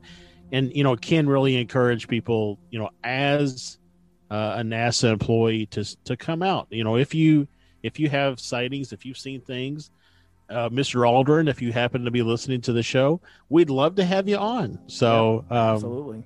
And 0.51 0.75
you 0.75 0.83
know, 0.83 0.95
Ken 0.95 1.27
really 1.27 1.57
encourage 1.57 2.07
people, 2.07 2.59
you 2.69 2.79
know, 2.79 2.89
as 3.03 3.77
uh, 4.31 4.55
a 4.57 4.61
NASA 4.61 5.11
employee 5.11 5.65
to 5.67 5.83
to 6.05 6.17
come 6.17 6.41
out. 6.41 6.67
You 6.69 6.83
know, 6.83 6.97
if 6.97 7.13
you 7.13 7.47
if 7.83 7.99
you 7.99 8.09
have 8.09 8.39
sightings, 8.39 8.93
if 8.93 9.05
you've 9.05 9.17
seen 9.17 9.41
things, 9.41 9.91
uh, 10.49 10.69
Mr. 10.69 11.01
Aldrin, 11.01 11.49
if 11.49 11.61
you 11.61 11.71
happen 11.71 12.05
to 12.05 12.11
be 12.11 12.21
listening 12.21 12.61
to 12.61 12.73
the 12.73 12.83
show, 12.83 13.21
we'd 13.49 13.69
love 13.69 13.95
to 13.95 14.05
have 14.05 14.27
you 14.27 14.37
on. 14.37 14.79
So, 14.87 15.45
um, 15.49 15.57
absolutely. 15.57 16.25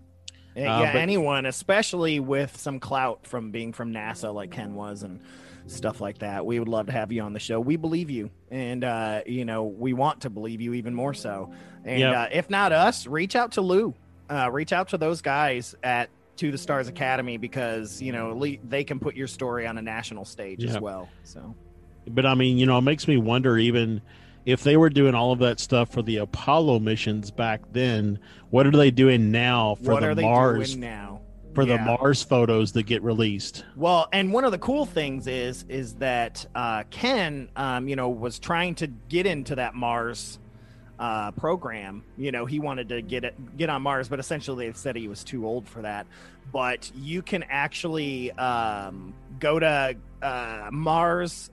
Yeah, 0.56 0.76
uh, 0.76 0.80
but- 0.94 0.96
anyone, 0.96 1.46
especially 1.46 2.20
with 2.20 2.58
some 2.58 2.80
clout 2.80 3.26
from 3.28 3.52
being 3.52 3.74
from 3.74 3.92
NASA, 3.94 4.34
like 4.34 4.52
Ken 4.52 4.76
was, 4.76 5.04
and 5.04 5.20
stuff 5.68 6.02
like 6.02 6.20
that. 6.20 6.46
We 6.46 6.60
would 6.60 6.68
love 6.68 6.88
to 6.88 6.92
have 6.92 7.12
you 7.12 7.22
on 7.22 7.32
the 7.34 7.40
show. 7.40 7.60
We 7.60 7.78
believe 7.78 8.10
you, 8.10 8.30
and 8.52 8.84
uh, 8.84 9.22
you 9.26 9.46
know, 9.46 9.64
we 9.64 9.94
want 9.94 10.22
to 10.22 10.30
believe 10.30 10.60
you 10.62 10.74
even 10.74 10.94
more 10.94 11.14
so. 11.14 11.52
And 11.86 12.00
Yep. 12.00 12.16
uh, 12.16 12.28
if 12.34 12.50
not 12.50 12.72
us, 12.72 13.08
reach 13.08 13.36
out 13.36 13.54
to 13.54 13.62
Lou. 13.62 13.94
Uh, 14.30 14.50
reach 14.52 14.74
out 14.74 14.90
to 14.90 14.98
those 14.98 15.22
guys 15.22 15.76
at 15.84 16.10
To 16.38 16.52
the 16.52 16.58
Stars 16.58 16.88
Academy 16.88 17.38
because 17.38 18.02
you 18.02 18.12
know 18.12 18.34
le- 18.36 18.58
they 18.68 18.84
can 18.84 19.00
put 19.00 19.16
your 19.16 19.28
story 19.28 19.66
on 19.68 19.78
a 19.78 19.82
national 19.82 20.26
stage 20.26 20.64
as 20.64 20.80
well. 20.80 21.10
So 21.24 21.56
but 22.08 22.26
I 22.26 22.34
mean, 22.36 22.58
you 22.58 22.66
know, 22.66 22.78
it 22.78 22.82
makes 22.82 23.08
me 23.08 23.16
wonder 23.18 23.58
even 23.58 24.02
if 24.46 24.64
they 24.64 24.78
were 24.78 24.90
doing 24.90 25.16
all 25.16 25.32
of 25.32 25.40
that 25.40 25.60
stuff 25.60 25.92
for 25.92 26.02
the 26.02 26.18
Apollo 26.18 26.80
missions 26.80 27.32
back 27.32 27.62
then, 27.72 28.20
what 28.50 28.68
are 28.68 28.72
they 28.72 28.92
doing 28.92 29.32
now 29.32 29.76
for 29.76 29.94
what 29.94 30.02
the 30.02 30.10
are 30.10 30.16
they 30.16 30.24
Mars 30.24 30.72
doing 30.72 30.82
now? 30.82 31.22
for 31.54 31.66
the 31.66 31.78
Mars 31.78 32.24
photos 32.24 32.72
that 32.74 32.84
get 32.84 33.04
released? 33.04 33.64
Well, 33.76 34.08
and 34.12 34.34
one 34.34 34.44
of 34.44 34.52
the 34.52 34.58
cool 34.58 34.86
things 34.86 35.28
is 35.28 35.66
is 35.70 35.96
that 35.96 36.46
uh, 36.56 36.84
Ken, 36.90 37.50
um, 37.56 37.88
you 37.88 37.96
know, 37.96 38.10
was 38.10 38.40
trying 38.40 38.76
to 38.76 38.88
get 38.88 39.26
into 39.26 39.56
that 39.56 39.76
Mars 39.76 40.40
uh, 41.00 41.32
program. 41.32 42.04
You 42.18 42.32
know, 42.32 42.46
he 42.46 42.60
wanted 42.60 42.90
to 42.90 43.02
get 43.02 43.24
it 43.24 43.58
get 43.58 43.70
on 43.70 43.82
Mars, 43.82 44.08
but 44.08 44.20
essentially 44.20 44.68
they 44.68 44.74
said 44.74 44.96
he 44.96 45.08
was 45.08 45.24
too 45.24 45.46
old 45.46 45.68
for 45.68 45.82
that. 45.82 46.08
But 46.52 46.92
you 46.96 47.22
can 47.22 47.44
actually 47.44 48.32
um, 48.34 49.14
go 49.40 49.60
to 49.60 49.96
uh, 50.22 50.70
Mars. 50.72 51.50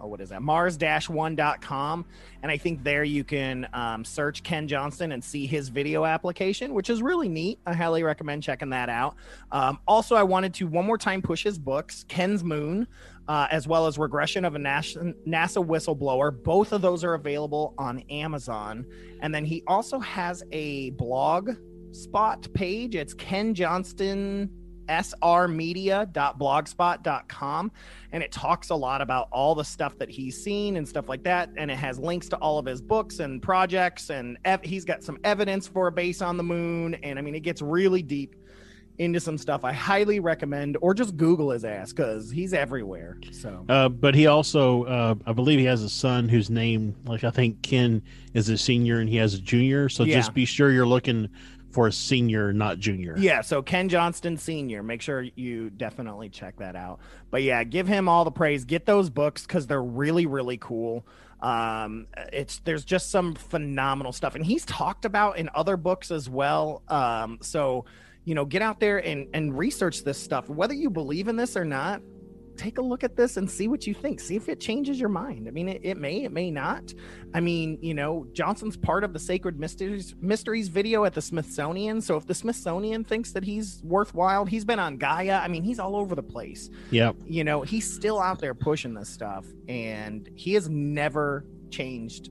Oh, 0.00 0.06
what 0.06 0.20
is 0.20 0.28
that? 0.30 0.42
Mars-one.com, 0.42 2.04
and 2.42 2.52
I 2.52 2.56
think 2.56 2.84
there 2.84 3.04
you 3.04 3.24
can 3.24 3.68
um, 3.72 4.04
search 4.04 4.42
Ken 4.42 4.68
Johnston 4.68 5.12
and 5.12 5.22
see 5.22 5.46
his 5.46 5.68
video 5.68 6.04
application, 6.04 6.74
which 6.74 6.90
is 6.90 7.02
really 7.02 7.28
neat. 7.28 7.58
I 7.66 7.74
highly 7.74 8.02
recommend 8.02 8.42
checking 8.42 8.70
that 8.70 8.88
out. 8.88 9.16
Um, 9.52 9.78
also, 9.86 10.14
I 10.16 10.22
wanted 10.22 10.54
to 10.54 10.66
one 10.66 10.86
more 10.86 10.98
time 10.98 11.22
push 11.22 11.42
his 11.42 11.58
books, 11.58 12.04
Ken's 12.08 12.44
Moon, 12.44 12.86
uh, 13.28 13.48
as 13.50 13.66
well 13.66 13.86
as 13.86 13.98
Regression 13.98 14.44
of 14.44 14.54
a 14.54 14.58
Nas- 14.58 14.96
NASA 15.26 15.64
Whistleblower. 15.64 16.42
Both 16.42 16.72
of 16.72 16.82
those 16.82 17.04
are 17.04 17.14
available 17.14 17.74
on 17.78 18.00
Amazon. 18.10 18.86
And 19.20 19.34
then 19.34 19.44
he 19.44 19.62
also 19.66 19.98
has 19.98 20.42
a 20.52 20.90
blog 20.90 21.50
spot 21.92 22.46
page. 22.52 22.94
It's 22.94 23.14
Ken 23.14 23.54
Johnston 23.54 24.50
srmedia.blogspot.com 24.88 27.72
and 28.12 28.22
it 28.22 28.32
talks 28.32 28.70
a 28.70 28.74
lot 28.74 29.00
about 29.02 29.28
all 29.30 29.54
the 29.54 29.64
stuff 29.64 29.98
that 29.98 30.08
he's 30.10 30.42
seen 30.42 30.76
and 30.76 30.88
stuff 30.88 31.08
like 31.08 31.22
that 31.24 31.50
and 31.56 31.70
it 31.70 31.76
has 31.76 31.98
links 31.98 32.28
to 32.28 32.36
all 32.36 32.58
of 32.58 32.66
his 32.66 32.80
books 32.80 33.18
and 33.18 33.42
projects 33.42 34.10
and 34.10 34.38
ev- 34.44 34.62
he's 34.62 34.84
got 34.84 35.02
some 35.02 35.18
evidence 35.24 35.66
for 35.66 35.86
a 35.88 35.92
base 35.92 36.22
on 36.22 36.36
the 36.36 36.42
moon 36.42 36.94
and 37.02 37.18
i 37.18 37.22
mean 37.22 37.34
it 37.34 37.40
gets 37.40 37.60
really 37.62 38.02
deep 38.02 38.34
into 38.98 39.20
some 39.20 39.36
stuff 39.36 39.62
i 39.62 39.72
highly 39.72 40.20
recommend 40.20 40.78
or 40.80 40.94
just 40.94 41.16
google 41.18 41.50
his 41.50 41.66
ass 41.66 41.92
because 41.92 42.30
he's 42.30 42.54
everywhere 42.54 43.18
so 43.30 43.62
Uh, 43.68 43.88
but 43.90 44.14
he 44.14 44.26
also, 44.26 44.84
uh, 44.84 45.14
I 45.26 45.32
believe, 45.34 45.58
he 45.58 45.66
has 45.66 45.82
a 45.82 45.90
son 45.90 46.28
whose 46.30 46.48
name, 46.48 46.94
like 47.04 47.22
I 47.24 47.30
think 47.30 47.60
Ken 47.62 48.00
is 48.32 48.48
a 48.48 48.56
senior 48.56 49.00
and 49.00 49.08
he 49.08 49.16
has 49.16 49.34
a 49.34 49.38
junior. 49.40 49.88
So 49.90 50.04
Yeah. 50.04 50.14
just 50.16 50.32
be 50.32 50.44
sure 50.46 50.70
you're 50.72 50.86
looking 50.86 51.28
for 51.76 51.88
a 51.88 51.92
senior, 51.92 52.54
not 52.54 52.78
junior. 52.78 53.14
Yeah, 53.18 53.42
so 53.42 53.60
Ken 53.60 53.90
Johnston 53.90 54.38
Sr. 54.38 54.82
Make 54.82 55.02
sure 55.02 55.20
you 55.34 55.68
definitely 55.68 56.30
check 56.30 56.56
that 56.56 56.74
out. 56.74 57.00
But 57.30 57.42
yeah, 57.42 57.64
give 57.64 57.86
him 57.86 58.08
all 58.08 58.24
the 58.24 58.30
praise. 58.30 58.64
Get 58.64 58.86
those 58.86 59.10
books 59.10 59.42
because 59.42 59.66
they're 59.66 59.82
really, 59.82 60.24
really 60.24 60.56
cool. 60.56 61.06
Um, 61.42 62.06
it's 62.32 62.60
there's 62.60 62.86
just 62.86 63.10
some 63.10 63.34
phenomenal 63.34 64.12
stuff, 64.12 64.34
and 64.36 64.46
he's 64.46 64.64
talked 64.64 65.04
about 65.04 65.36
in 65.36 65.50
other 65.54 65.76
books 65.76 66.10
as 66.10 66.30
well. 66.30 66.82
Um, 66.88 67.40
so 67.42 67.84
you 68.24 68.34
know, 68.34 68.46
get 68.46 68.62
out 68.62 68.80
there 68.80 68.96
and 68.96 69.28
and 69.34 69.58
research 69.58 70.02
this 70.02 70.16
stuff. 70.18 70.48
Whether 70.48 70.72
you 70.72 70.88
believe 70.88 71.28
in 71.28 71.36
this 71.36 71.58
or 71.58 71.66
not, 71.66 72.00
take 72.56 72.78
a 72.78 72.82
look 72.82 73.04
at 73.04 73.16
this 73.16 73.36
and 73.36 73.50
see 73.50 73.68
what 73.68 73.86
you 73.86 73.94
think. 73.94 74.20
See 74.20 74.36
if 74.36 74.48
it 74.48 74.60
changes 74.60 74.98
your 74.98 75.08
mind. 75.08 75.48
I 75.48 75.50
mean, 75.50 75.68
it, 75.68 75.80
it 75.82 75.96
may, 75.96 76.24
it 76.24 76.32
may 76.32 76.50
not. 76.50 76.92
I 77.34 77.40
mean, 77.40 77.78
you 77.80 77.94
know, 77.94 78.26
Johnson's 78.32 78.76
part 78.76 79.04
of 79.04 79.12
the 79.12 79.18
Sacred 79.18 79.58
Mysteries 79.58 80.14
Mysteries 80.20 80.68
video 80.68 81.04
at 81.04 81.14
the 81.14 81.22
Smithsonian. 81.22 82.00
So 82.00 82.16
if 82.16 82.26
the 82.26 82.34
Smithsonian 82.34 83.04
thinks 83.04 83.32
that 83.32 83.44
he's 83.44 83.80
worthwhile, 83.84 84.44
he's 84.44 84.64
been 84.64 84.78
on 84.78 84.96
Gaia. 84.96 85.38
I 85.38 85.48
mean, 85.48 85.62
he's 85.62 85.78
all 85.78 85.96
over 85.96 86.14
the 86.14 86.22
place. 86.22 86.70
Yep. 86.90 87.16
You 87.26 87.44
know, 87.44 87.62
he's 87.62 87.92
still 87.92 88.20
out 88.20 88.40
there 88.40 88.54
pushing 88.54 88.94
this 88.94 89.08
stuff, 89.08 89.46
and 89.68 90.28
he 90.34 90.54
has 90.54 90.68
never 90.68 91.44
changed 91.70 92.30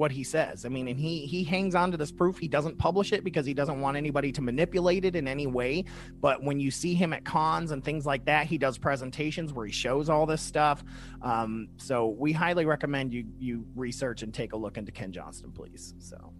what 0.00 0.10
he 0.10 0.24
says. 0.24 0.64
I 0.64 0.70
mean, 0.70 0.88
and 0.88 0.98
he 0.98 1.26
he 1.26 1.44
hangs 1.44 1.74
on 1.74 1.90
to 1.90 1.98
this 1.98 2.10
proof. 2.10 2.38
He 2.38 2.48
doesn't 2.48 2.78
publish 2.78 3.12
it 3.12 3.22
because 3.22 3.44
he 3.44 3.52
doesn't 3.52 3.82
want 3.82 3.98
anybody 3.98 4.32
to 4.32 4.40
manipulate 4.40 5.04
it 5.04 5.14
in 5.14 5.28
any 5.28 5.46
way. 5.46 5.84
But 6.20 6.42
when 6.42 6.58
you 6.58 6.70
see 6.70 6.94
him 6.94 7.12
at 7.12 7.22
cons 7.26 7.70
and 7.70 7.84
things 7.84 8.06
like 8.06 8.24
that, 8.24 8.46
he 8.46 8.56
does 8.56 8.78
presentations 8.78 9.52
where 9.52 9.66
he 9.66 9.72
shows 9.72 10.08
all 10.08 10.24
this 10.24 10.40
stuff. 10.40 10.82
Um, 11.20 11.68
so 11.76 12.16
we 12.18 12.32
highly 12.32 12.64
recommend 12.64 13.12
you 13.12 13.26
you 13.38 13.66
research 13.76 14.22
and 14.22 14.32
take 14.32 14.54
a 14.54 14.56
look 14.56 14.78
into 14.78 14.90
Ken 14.90 15.12
Johnston, 15.12 15.52
please. 15.52 15.92
So, 15.98 16.32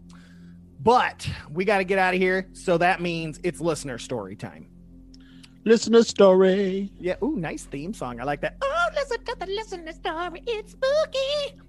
but 0.80 1.28
we 1.52 1.66
got 1.66 1.78
to 1.78 1.84
get 1.84 1.98
out 1.98 2.14
of 2.14 2.20
here. 2.20 2.48
So 2.54 2.78
that 2.78 3.02
means 3.02 3.38
it's 3.44 3.60
listener 3.60 3.98
story 3.98 4.36
time. 4.36 4.70
Listener 5.66 6.02
story. 6.02 6.90
Yeah. 6.98 7.16
Ooh, 7.22 7.36
nice 7.36 7.64
theme 7.64 7.92
song. 7.92 8.20
I 8.20 8.24
like 8.24 8.40
that. 8.40 8.56
Oh, 8.62 8.86
listen 8.94 9.22
to 9.22 9.36
the 9.38 9.46
listener 9.46 9.92
story. 9.92 10.42
It's 10.46 10.72
spooky. 10.72 11.60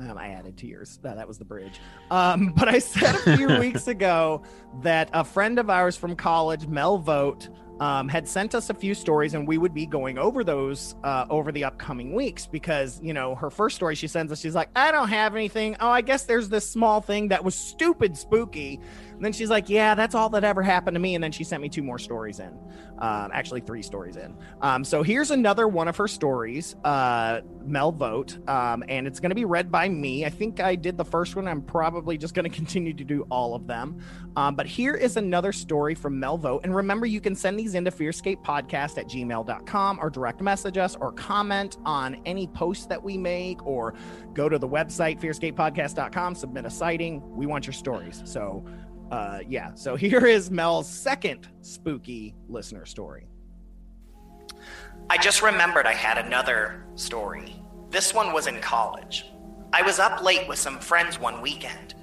Um, 0.00 0.16
I 0.16 0.28
added 0.28 0.56
tears. 0.56 0.98
No, 1.04 1.14
that 1.14 1.28
was 1.28 1.38
the 1.38 1.44
bridge. 1.44 1.80
Um, 2.10 2.52
but 2.56 2.68
I 2.68 2.78
said 2.78 3.14
a 3.14 3.36
few 3.36 3.48
weeks 3.60 3.88
ago 3.88 4.42
that 4.82 5.10
a 5.12 5.24
friend 5.24 5.58
of 5.58 5.68
ours 5.68 5.96
from 5.96 6.16
college, 6.16 6.66
Mel 6.66 6.98
Vote, 6.98 7.48
um, 7.80 8.08
had 8.08 8.28
sent 8.28 8.54
us 8.54 8.68
a 8.68 8.74
few 8.74 8.94
stories, 8.94 9.32
and 9.32 9.48
we 9.48 9.56
would 9.56 9.72
be 9.72 9.86
going 9.86 10.18
over 10.18 10.44
those 10.44 10.94
uh, 11.02 11.24
over 11.30 11.50
the 11.50 11.64
upcoming 11.64 12.12
weeks 12.12 12.46
because, 12.46 13.00
you 13.02 13.14
know, 13.14 13.34
her 13.34 13.50
first 13.50 13.74
story 13.74 13.94
she 13.94 14.06
sends 14.06 14.30
us, 14.30 14.38
she's 14.38 14.54
like, 14.54 14.68
I 14.76 14.92
don't 14.92 15.08
have 15.08 15.34
anything. 15.34 15.76
Oh, 15.80 15.88
I 15.88 16.02
guess 16.02 16.24
there's 16.24 16.50
this 16.50 16.68
small 16.68 17.00
thing 17.00 17.28
that 17.28 17.42
was 17.42 17.54
stupid 17.54 18.18
spooky. 18.18 18.80
And 19.20 19.24
then 19.26 19.34
she's 19.34 19.50
like, 19.50 19.68
Yeah, 19.68 19.94
that's 19.94 20.14
all 20.14 20.30
that 20.30 20.44
ever 20.44 20.62
happened 20.62 20.94
to 20.94 20.98
me. 20.98 21.14
And 21.14 21.22
then 21.22 21.30
she 21.30 21.44
sent 21.44 21.60
me 21.60 21.68
two 21.68 21.82
more 21.82 21.98
stories 21.98 22.40
in, 22.40 22.58
um, 23.00 23.30
actually, 23.34 23.60
three 23.60 23.82
stories 23.82 24.16
in. 24.16 24.34
Um, 24.62 24.82
so 24.82 25.02
here's 25.02 25.30
another 25.30 25.68
one 25.68 25.88
of 25.88 25.96
her 25.98 26.08
stories, 26.08 26.74
uh, 26.84 27.42
Mel 27.62 27.92
Vote, 27.92 28.38
um, 28.48 28.82
and 28.88 29.06
it's 29.06 29.20
going 29.20 29.28
to 29.28 29.34
be 29.34 29.44
read 29.44 29.70
by 29.70 29.90
me. 29.90 30.24
I 30.24 30.30
think 30.30 30.60
I 30.60 30.74
did 30.74 30.96
the 30.96 31.04
first 31.04 31.36
one. 31.36 31.46
I'm 31.46 31.60
probably 31.60 32.16
just 32.16 32.32
going 32.32 32.44
to 32.50 32.56
continue 32.56 32.94
to 32.94 33.04
do 33.04 33.26
all 33.30 33.54
of 33.54 33.66
them. 33.66 34.00
Um, 34.36 34.54
but 34.54 34.64
here 34.64 34.94
is 34.94 35.18
another 35.18 35.52
story 35.52 35.94
from 35.94 36.18
Mel 36.18 36.38
Vote. 36.38 36.62
And 36.64 36.74
remember, 36.74 37.04
you 37.04 37.20
can 37.20 37.34
send 37.34 37.58
these 37.58 37.74
into 37.74 37.90
Fearscape 37.90 38.42
Podcast 38.42 38.96
at 38.96 39.06
gmail.com 39.06 39.98
or 40.00 40.08
direct 40.08 40.40
message 40.40 40.78
us 40.78 40.96
or 40.96 41.12
comment 41.12 41.76
on 41.84 42.22
any 42.24 42.46
posts 42.46 42.86
that 42.86 43.02
we 43.02 43.18
make 43.18 43.66
or 43.66 43.92
go 44.32 44.48
to 44.48 44.58
the 44.58 44.68
website, 44.68 45.20
fearscapepodcast.com, 45.20 46.34
submit 46.34 46.64
a 46.64 46.70
sighting. 46.70 47.22
We 47.36 47.44
want 47.44 47.66
your 47.66 47.74
stories. 47.74 48.22
So, 48.24 48.64
uh, 49.10 49.40
yeah. 49.48 49.74
So 49.74 49.96
here 50.04 50.26
is 50.26 50.50
Mel's 50.50 50.88
second 50.88 51.48
spooky 51.60 52.34
listener 52.48 52.86
story. 52.86 53.26
I 55.08 55.16
just 55.16 55.42
remembered 55.42 55.86
I 55.86 55.94
had 55.94 56.24
another 56.24 56.84
story. 56.94 57.56
This 57.90 58.14
one 58.14 58.32
was 58.32 58.46
in 58.46 58.60
college. 58.60 59.26
I 59.72 59.82
was 59.82 59.98
up 59.98 60.22
late 60.22 60.48
with 60.48 60.58
some 60.58 60.78
friends 60.78 61.18
one 61.18 61.40
weekend. 61.40 61.94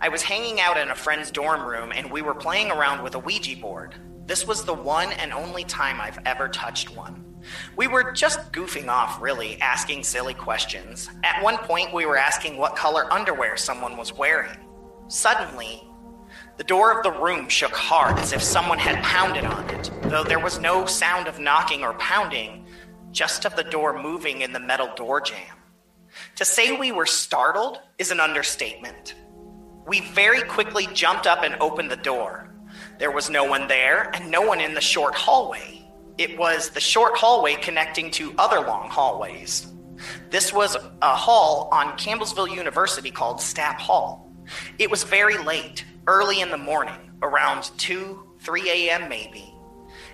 I 0.00 0.08
was 0.08 0.22
hanging 0.22 0.60
out 0.60 0.76
in 0.76 0.90
a 0.90 0.94
friend's 0.94 1.30
dorm 1.30 1.66
room 1.66 1.92
and 1.94 2.10
we 2.10 2.22
were 2.22 2.34
playing 2.34 2.70
around 2.70 3.02
with 3.02 3.14
a 3.14 3.18
Ouija 3.18 3.56
board. 3.56 3.94
This 4.26 4.46
was 4.46 4.64
the 4.64 4.74
one 4.74 5.12
and 5.12 5.32
only 5.32 5.64
time 5.64 6.00
I've 6.00 6.18
ever 6.26 6.48
touched 6.48 6.94
one. 6.96 7.24
We 7.76 7.86
were 7.86 8.12
just 8.12 8.52
goofing 8.52 8.88
off, 8.88 9.22
really, 9.22 9.60
asking 9.60 10.02
silly 10.02 10.34
questions. 10.34 11.08
At 11.22 11.42
one 11.42 11.58
point, 11.58 11.94
we 11.94 12.06
were 12.06 12.16
asking 12.16 12.56
what 12.56 12.74
color 12.74 13.12
underwear 13.12 13.56
someone 13.56 13.96
was 13.96 14.12
wearing. 14.12 14.58
Suddenly, 15.08 15.85
the 16.56 16.64
door 16.64 16.96
of 16.96 17.02
the 17.02 17.12
room 17.12 17.48
shook 17.48 17.72
hard 17.72 18.18
as 18.18 18.32
if 18.32 18.42
someone 18.42 18.78
had 18.78 19.02
pounded 19.04 19.44
on 19.44 19.68
it, 19.70 19.90
though 20.04 20.24
there 20.24 20.38
was 20.38 20.58
no 20.58 20.86
sound 20.86 21.28
of 21.28 21.38
knocking 21.38 21.82
or 21.82 21.92
pounding, 21.94 22.66
just 23.12 23.44
of 23.44 23.56
the 23.56 23.64
door 23.64 24.00
moving 24.00 24.40
in 24.40 24.52
the 24.52 24.60
metal 24.60 24.88
door 24.96 25.20
jam. 25.20 25.56
To 26.36 26.44
say 26.44 26.76
we 26.76 26.92
were 26.92 27.06
startled 27.06 27.80
is 27.98 28.10
an 28.10 28.20
understatement. 28.20 29.14
We 29.86 30.00
very 30.00 30.42
quickly 30.42 30.88
jumped 30.94 31.26
up 31.26 31.42
and 31.42 31.56
opened 31.60 31.90
the 31.90 31.96
door. 31.96 32.50
There 32.98 33.10
was 33.10 33.28
no 33.28 33.44
one 33.44 33.68
there 33.68 34.10
and 34.14 34.30
no 34.30 34.40
one 34.40 34.60
in 34.60 34.72
the 34.72 34.80
short 34.80 35.14
hallway. 35.14 35.86
It 36.16 36.38
was 36.38 36.70
the 36.70 36.80
short 36.80 37.16
hallway 37.16 37.56
connecting 37.56 38.10
to 38.12 38.34
other 38.38 38.60
long 38.60 38.88
hallways. 38.88 39.66
This 40.30 40.52
was 40.52 40.76
a 41.02 41.14
hall 41.14 41.68
on 41.70 41.98
Campbellsville 41.98 42.54
University 42.54 43.10
called 43.10 43.38
Stapp 43.38 43.76
Hall. 43.76 44.25
It 44.78 44.90
was 44.90 45.04
very 45.04 45.38
late, 45.38 45.84
early 46.06 46.40
in 46.40 46.50
the 46.50 46.58
morning, 46.58 47.12
around 47.22 47.70
2, 47.78 48.22
3 48.40 48.70
a.m. 48.70 49.08
maybe. 49.08 49.54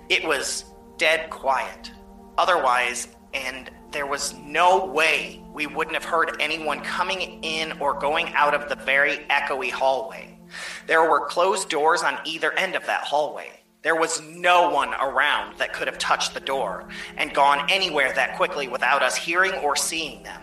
It 0.09 0.27
was 0.27 0.65
dead 0.99 1.31
quiet. 1.31 1.91
Otherwise, 2.39 3.09
and 3.35 3.71
there 3.91 4.07
was 4.07 4.35
no 4.35 4.87
way 4.87 5.43
we 5.53 5.67
wouldn't 5.67 5.95
have 5.95 6.05
heard 6.05 6.37
anyone 6.41 6.81
coming 6.81 7.43
in 7.43 7.73
or 7.81 7.95
going 7.95 8.29
out 8.35 8.55
of 8.55 8.69
the 8.69 8.77
very 8.85 9.19
echoey 9.31 9.71
hallway. 9.71 10.39
There 10.87 11.09
were 11.09 11.27
closed 11.27 11.69
doors 11.69 12.03
on 12.03 12.19
either 12.25 12.53
end 12.53 12.75
of 12.75 12.87
that 12.87 13.03
hallway. 13.05 13.63
There 13.83 13.97
was 13.97 14.21
no 14.23 14.71
one 14.71 14.95
around 14.95 15.59
that 15.59 15.73
could 15.73 15.89
have 15.89 15.99
touched 15.99 16.35
the 16.35 16.41
door 16.41 16.89
and 17.17 17.35
gone 17.35 17.67
anywhere 17.69 18.13
that 18.15 18.37
quickly 18.37 18.69
without 18.69 19.03
us 19.03 19.17
hearing 19.17 19.53
or 19.55 19.75
seeing 19.75 20.23
them. 20.23 20.41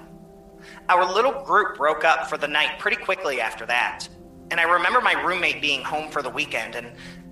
Our 0.87 1.05
little 1.11 1.43
group 1.43 1.77
broke 1.77 2.03
up 2.03 2.29
for 2.29 2.37
the 2.37 2.47
night 2.47 2.79
pretty 2.79 2.97
quickly 2.97 3.41
after 3.41 3.65
that. 3.65 4.07
And 4.51 4.59
I 4.59 4.63
remember 4.63 5.01
my 5.01 5.13
roommate 5.13 5.61
being 5.61 5.83
home 5.83 6.09
for 6.09 6.21
the 6.21 6.29
weekend, 6.29 6.75
and 6.75 6.91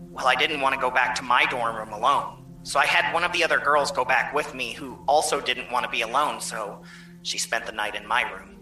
well, 0.09 0.27
I 0.27 0.35
didn't 0.35 0.61
want 0.61 0.75
to 0.75 0.81
go 0.81 0.91
back 0.91 1.15
to 1.15 1.23
my 1.23 1.45
dorm 1.45 1.75
room 1.75 1.93
alone. 1.93 2.45
So 2.63 2.79
I 2.79 2.85
had 2.85 3.13
one 3.13 3.23
of 3.23 3.31
the 3.31 3.43
other 3.43 3.59
girls 3.59 3.91
go 3.91 4.05
back 4.05 4.33
with 4.33 4.53
me 4.53 4.73
who 4.73 4.99
also 5.07 5.39
didn't 5.39 5.71
want 5.71 5.85
to 5.85 5.89
be 5.89 6.01
alone, 6.01 6.41
so 6.41 6.83
she 7.23 7.37
spent 7.37 7.65
the 7.65 7.71
night 7.71 7.95
in 7.95 8.05
my 8.05 8.23
room. 8.31 8.59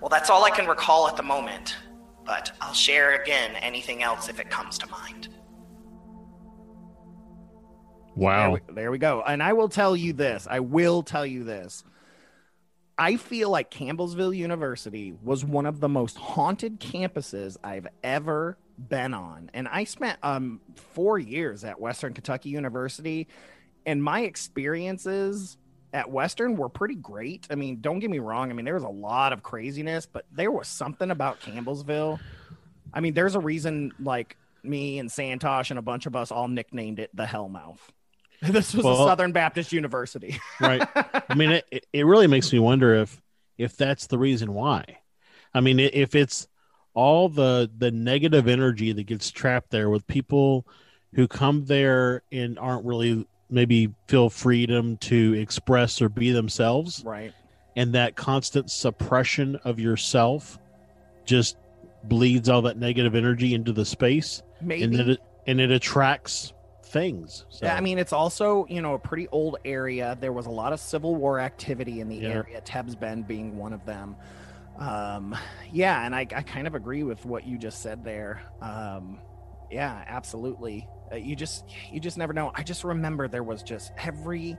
Well, 0.00 0.08
that's 0.08 0.30
all 0.30 0.44
I 0.44 0.50
can 0.50 0.66
recall 0.66 1.08
at 1.08 1.16
the 1.16 1.22
moment, 1.22 1.76
but 2.24 2.52
I'll 2.60 2.72
share 2.72 3.20
again 3.20 3.56
anything 3.56 4.02
else 4.02 4.28
if 4.28 4.40
it 4.40 4.48
comes 4.50 4.78
to 4.78 4.86
mind. 4.88 5.28
Wow. 8.16 8.42
There 8.42 8.50
we, 8.50 8.74
there 8.74 8.90
we 8.90 8.98
go. 8.98 9.22
And 9.26 9.42
I 9.42 9.52
will 9.52 9.68
tell 9.68 9.96
you 9.96 10.12
this 10.12 10.46
I 10.50 10.60
will 10.60 11.02
tell 11.02 11.26
you 11.26 11.44
this. 11.44 11.84
I 13.00 13.16
feel 13.16 13.48
like 13.48 13.70
Campbellsville 13.70 14.36
University 14.36 15.14
was 15.22 15.42
one 15.42 15.64
of 15.64 15.80
the 15.80 15.88
most 15.88 16.18
haunted 16.18 16.80
campuses 16.80 17.56
I've 17.64 17.86
ever 18.04 18.58
been 18.76 19.14
on. 19.14 19.50
And 19.54 19.66
I 19.68 19.84
spent 19.84 20.18
um, 20.22 20.60
four 20.74 21.18
years 21.18 21.64
at 21.64 21.80
Western 21.80 22.12
Kentucky 22.12 22.50
University, 22.50 23.26
and 23.86 24.04
my 24.04 24.20
experiences 24.20 25.56
at 25.94 26.10
Western 26.10 26.58
were 26.58 26.68
pretty 26.68 26.94
great. 26.94 27.46
I 27.50 27.54
mean, 27.54 27.80
don't 27.80 28.00
get 28.00 28.10
me 28.10 28.18
wrong. 28.18 28.50
I 28.50 28.52
mean, 28.52 28.66
there 28.66 28.74
was 28.74 28.82
a 28.82 28.88
lot 28.88 29.32
of 29.32 29.42
craziness, 29.42 30.04
but 30.04 30.26
there 30.30 30.50
was 30.50 30.68
something 30.68 31.10
about 31.10 31.40
Campbellsville. 31.40 32.20
I 32.92 33.00
mean, 33.00 33.14
there's 33.14 33.34
a 33.34 33.40
reason 33.40 33.92
like 33.98 34.36
me 34.62 34.98
and 34.98 35.08
Santosh 35.08 35.70
and 35.70 35.78
a 35.78 35.82
bunch 35.82 36.04
of 36.04 36.14
us 36.14 36.30
all 36.30 36.48
nicknamed 36.48 36.98
it 36.98 37.08
the 37.14 37.24
Hellmouth. 37.24 37.80
This 38.48 38.74
was 38.74 38.84
Well- 38.84 39.04
a 39.06 39.08
Southern 39.08 39.32
Baptist 39.32 39.72
University. 39.72 40.38
right 40.60 40.86
i 41.28 41.34
mean 41.34 41.50
it, 41.70 41.86
it- 41.92 42.06
really 42.06 42.26
makes 42.26 42.52
me 42.52 42.58
wonder 42.58 42.94
if 42.94 43.20
if 43.58 43.76
that's 43.76 44.06
the 44.06 44.18
reason 44.18 44.54
why 44.54 44.84
i 45.54 45.60
mean 45.60 45.78
if 45.80 46.14
it's 46.14 46.48
all 46.94 47.28
the 47.28 47.70
the 47.78 47.90
negative 47.90 48.48
energy 48.48 48.92
that 48.92 49.04
gets 49.04 49.30
trapped 49.30 49.70
there 49.70 49.90
with 49.90 50.06
people 50.06 50.66
who 51.14 51.28
come 51.28 51.64
there 51.66 52.22
and 52.32 52.58
aren't 52.58 52.84
really 52.84 53.26
maybe 53.50 53.92
feel 54.08 54.30
freedom 54.30 54.96
to 54.98 55.34
express 55.34 56.00
or 56.00 56.08
be 56.08 56.30
themselves 56.32 57.02
right. 57.04 57.32
and 57.76 57.92
that 57.94 58.16
constant 58.16 58.70
suppression 58.70 59.56
of 59.64 59.78
yourself 59.78 60.58
just 61.26 61.56
bleeds 62.04 62.48
all 62.48 62.62
that 62.62 62.76
negative 62.78 63.14
energy 63.14 63.54
into 63.54 63.72
the 63.72 63.84
space 63.84 64.42
Maybe. 64.62 64.84
and 64.84 64.94
it 65.10 65.20
and 65.46 65.60
it 65.60 65.70
attracts 65.70 66.52
things 66.90 67.44
so 67.48 67.66
Yeah, 67.66 67.76
I 67.76 67.80
mean, 67.80 67.98
it's 67.98 68.12
also, 68.12 68.66
you 68.68 68.82
know, 68.82 68.94
a 68.94 68.98
pretty 68.98 69.28
old 69.28 69.56
area. 69.64 70.16
There 70.20 70.32
was 70.32 70.46
a 70.46 70.50
lot 70.50 70.72
of 70.72 70.80
Civil 70.80 71.14
War 71.14 71.40
activity 71.40 72.00
in 72.00 72.08
the 72.08 72.16
Yeah. 72.16 72.28
area, 72.28 72.60
Tebbs 72.60 72.94
Bend 72.96 73.26
being 73.26 73.56
one 73.56 73.72
of 73.72 73.84
them. 73.86 74.16
Um, 74.78 75.36
yeah, 75.72 76.04
and 76.04 76.14
I, 76.14 76.20
I 76.20 76.42
kind 76.42 76.66
of 76.66 76.74
agree 76.74 77.02
with 77.02 77.24
what 77.24 77.46
you 77.46 77.58
just 77.58 77.82
said 77.82 78.04
there. 78.04 78.42
Um, 78.60 79.18
yeah, 79.70 80.04
absolutely. 80.06 80.88
Uh, 81.12 81.16
you 81.16 81.36
just 81.36 81.64
you 81.92 82.00
just 82.00 82.16
never 82.16 82.32
know. 82.32 82.50
I 82.54 82.62
just 82.62 82.84
remember 82.84 83.28
there 83.28 83.42
was 83.42 83.62
just 83.62 83.92
every 83.98 84.56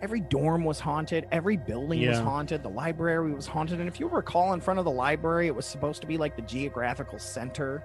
every 0.00 0.20
dorm 0.20 0.64
was 0.64 0.78
haunted, 0.80 1.26
every 1.32 1.56
building 1.56 2.06
was 2.06 2.18
haunted, 2.18 2.62
the 2.62 2.68
library 2.70 3.32
was 3.32 3.46
haunted, 3.46 3.80
and 3.80 3.88
if 3.88 3.98
you 3.98 4.08
recall, 4.08 4.52
in 4.52 4.60
front 4.60 4.78
of 4.78 4.84
the 4.84 4.90
library, 4.90 5.48
it 5.48 5.54
was 5.54 5.66
supposed 5.66 6.00
to 6.02 6.06
be 6.06 6.16
like 6.16 6.36
the 6.36 6.42
geographical 6.42 7.18
center 7.18 7.82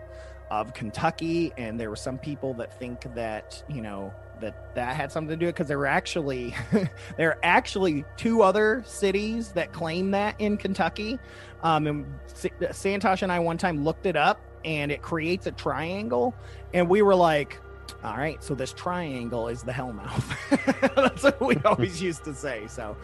of 0.52 0.74
Kentucky, 0.74 1.52
and 1.58 1.80
there 1.80 1.90
were 1.90 1.96
some 1.96 2.18
people 2.18 2.54
that 2.56 2.78
think 2.80 3.14
that 3.16 3.64
you 3.68 3.82
know 3.82 4.14
that 4.40 4.76
that 4.76 4.96
had 4.96 5.12
something 5.12 5.30
to 5.30 5.36
do 5.38 5.46
with 5.48 5.56
because 5.56 5.68
there 5.68 5.78
were 5.78 5.88
actually 5.88 6.54
there 7.18 7.30
are 7.30 7.40
actually 7.44 8.06
two 8.18 8.42
other 8.42 8.84
cities 8.86 9.52
that 9.54 9.72
claim 9.74 10.12
that 10.12 10.36
in 10.40 10.58
Kentucky. 10.58 11.20
Um, 11.64 11.88
and 11.88 12.20
Sa- 12.28 12.50
Santosh 12.62 13.22
and 13.22 13.32
I 13.32 13.40
one 13.40 13.58
time 13.58 13.84
looked 13.84 14.06
it 14.06 14.16
up, 14.16 14.40
and 14.66 14.92
it 14.92 15.02
creates 15.02 15.48
a 15.48 15.52
triangle, 15.52 16.36
and 16.74 16.90
we 16.90 17.02
were 17.02 17.16
like. 17.16 17.60
All 18.02 18.18
right, 18.18 18.44
so 18.44 18.54
this 18.54 18.74
triangle 18.74 19.48
is 19.48 19.64
the 19.64 19.72
Hellmouth. 19.72 20.94
That's 20.96 21.24
what 21.24 21.40
we 21.42 21.56
always 21.66 22.02
used 22.02 22.26
to 22.26 22.34
say. 22.34 22.66
So, 22.68 22.98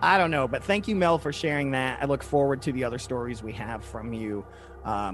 I 0.00 0.18
don't 0.18 0.30
know, 0.30 0.46
but 0.46 0.62
thank 0.62 0.86
you, 0.86 0.94
Mel, 0.94 1.18
for 1.18 1.32
sharing 1.32 1.72
that. 1.72 2.00
I 2.00 2.06
look 2.06 2.22
forward 2.22 2.62
to 2.62 2.72
the 2.72 2.84
other 2.84 2.98
stories 2.98 3.42
we 3.42 3.52
have 3.52 3.84
from 3.84 4.12
you 4.12 4.44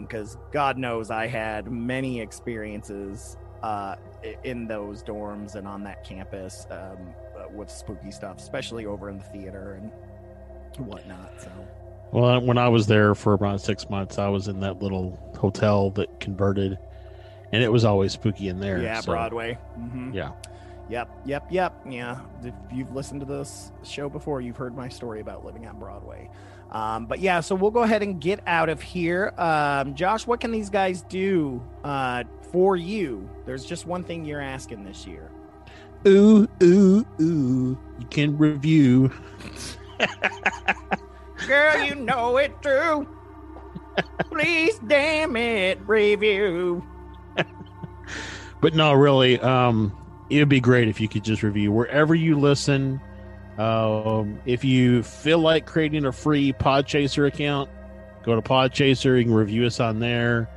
because 0.01 0.37
God 0.53 0.77
knows 0.77 1.11
I 1.11 1.27
had 1.27 1.71
many 1.73 2.21
experiences 2.21 3.37
uh, 3.63 3.97
in 4.45 4.67
those 4.67 5.03
dorms 5.03 5.55
and 5.55 5.67
on 5.67 5.83
that 5.85 6.05
campus 6.05 6.67
um, 6.71 6.79
uh, 7.39 7.49
with 7.55 7.71
spooky 7.71 8.11
stuff, 8.11 8.39
especially 8.39 8.85
over 8.87 9.09
in 9.09 9.17
the 9.19 9.25
theater 9.25 9.81
and 9.81 10.87
whatnot. 10.87 11.33
So, 11.41 11.51
Well, 12.13 12.41
when 12.43 12.59
I 12.59 12.69
was 12.69 12.87
there 12.87 13.15
for 13.15 13.33
about 13.33 13.61
six 13.61 13.89
months, 13.89 14.19
I 14.19 14.29
was 14.29 14.49
in 14.49 14.61
that 14.61 14.83
little 14.83 15.19
hotel 15.39 15.91
that 15.93 16.21
converted, 16.21 16.79
and 17.53 17.63
it 17.63 17.73
was 17.73 17.85
always 17.85 18.13
spooky 18.13 18.49
in 18.49 18.61
there. 18.61 18.83
yeah, 18.83 19.01
so- 19.01 19.13
Broadway. 19.13 19.55
hmm 19.75 20.11
Yeah. 20.13 20.33
Yep, 20.89 21.09
yep, 21.25 21.47
yep. 21.51 21.81
Yeah. 21.89 22.19
If 22.45 22.53
you've 22.71 22.93
listened 22.95 23.21
to 23.21 23.27
this 23.27 23.73
show 23.85 24.11
before, 24.11 24.43
you've 24.43 24.57
heard 24.59 24.77
my 24.77 24.89
story 24.89 25.21
about 25.21 25.43
living 25.45 25.67
on 25.67 25.79
Broadway. 25.79 26.29
Um, 26.73 27.05
but 27.07 27.21
yeah, 27.21 27.41
so 27.41 27.55
we'll 27.55 27.71
go 27.71 27.83
ahead 27.83 28.03
and 28.03 28.21
get 28.21 28.41
out 28.47 28.71
of 28.71 28.81
here. 28.81 29.35
Um, 29.37 29.95
Josh, 29.95 30.27
what 30.27 30.41
can 30.41 30.51
these 30.51 30.71
guys 30.71 31.03
do 31.03 31.63
uh, 31.85 32.25
for 32.51 32.77
you? 32.77 33.29
There's 33.45 33.65
just 33.65 33.87
one 33.87 34.03
thing 34.03 34.25
you're 34.25 34.41
asking 34.41 34.85
this 34.85 35.07
year. 35.07 35.31
Ooh, 36.07 36.49
ooh, 36.63 37.07
ooh. 37.21 37.79
You 37.99 38.07
can 38.11 38.37
review. 38.39 39.13
Girl, 41.47 41.85
you 41.85 41.95
know 41.95 42.39
it 42.39 42.61
true. 42.63 43.07
Please, 44.31 44.79
damn 44.87 45.37
it, 45.37 45.79
review. 45.87 46.85
But 48.63 48.77
no, 48.77 48.93
really, 48.93 49.41
um, 49.41 49.93
it 50.31 50.39
would 50.39 50.49
be 50.49 50.61
great 50.61 50.87
if 50.87 51.01
you 51.01 51.09
could 51.09 51.25
just 51.25 51.43
review 51.43 51.73
wherever 51.73 52.15
you 52.15 52.39
listen. 52.39 53.01
Um, 53.59 54.41
if 54.47 54.65
you 54.65 55.03
feel 55.03 55.39
like 55.39 55.67
creating 55.67 56.05
a 56.05 56.13
free 56.13 56.53
Podchaser 56.53 57.27
account, 57.27 57.69
go 58.25 58.35
to 58.35 58.43
Podchaser. 58.43 59.19
You 59.19 59.25
can 59.25 59.35
review 59.35 59.67
us 59.67 59.81
on 59.81 59.99
there. 59.99 60.49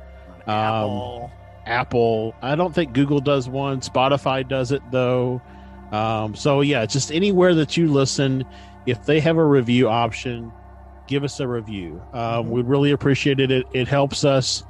Um, 0.46 0.54
Apple. 0.54 1.32
Apple. 1.66 2.34
I 2.40 2.54
don't 2.54 2.74
think 2.74 2.92
Google 2.92 3.20
does 3.20 3.48
one. 3.48 3.80
Spotify 3.80 4.48
does 4.48 4.72
it 4.72 4.82
though. 4.90 5.42
Um, 5.92 6.34
so 6.34 6.60
yeah, 6.62 6.86
just 6.86 7.12
anywhere 7.12 7.54
that 7.54 7.76
you 7.76 7.92
listen, 7.92 8.44
if 8.86 9.04
they 9.04 9.20
have 9.20 9.36
a 9.36 9.44
review 9.44 9.88
option, 9.88 10.52
give 11.06 11.24
us 11.24 11.38
a 11.40 11.46
review. 11.46 12.02
Um, 12.12 12.50
We'd 12.50 12.66
really 12.66 12.92
appreciate 12.92 13.40
it. 13.40 13.50
It, 13.50 13.66
it 13.72 13.88
helps 13.88 14.24
us 14.24 14.64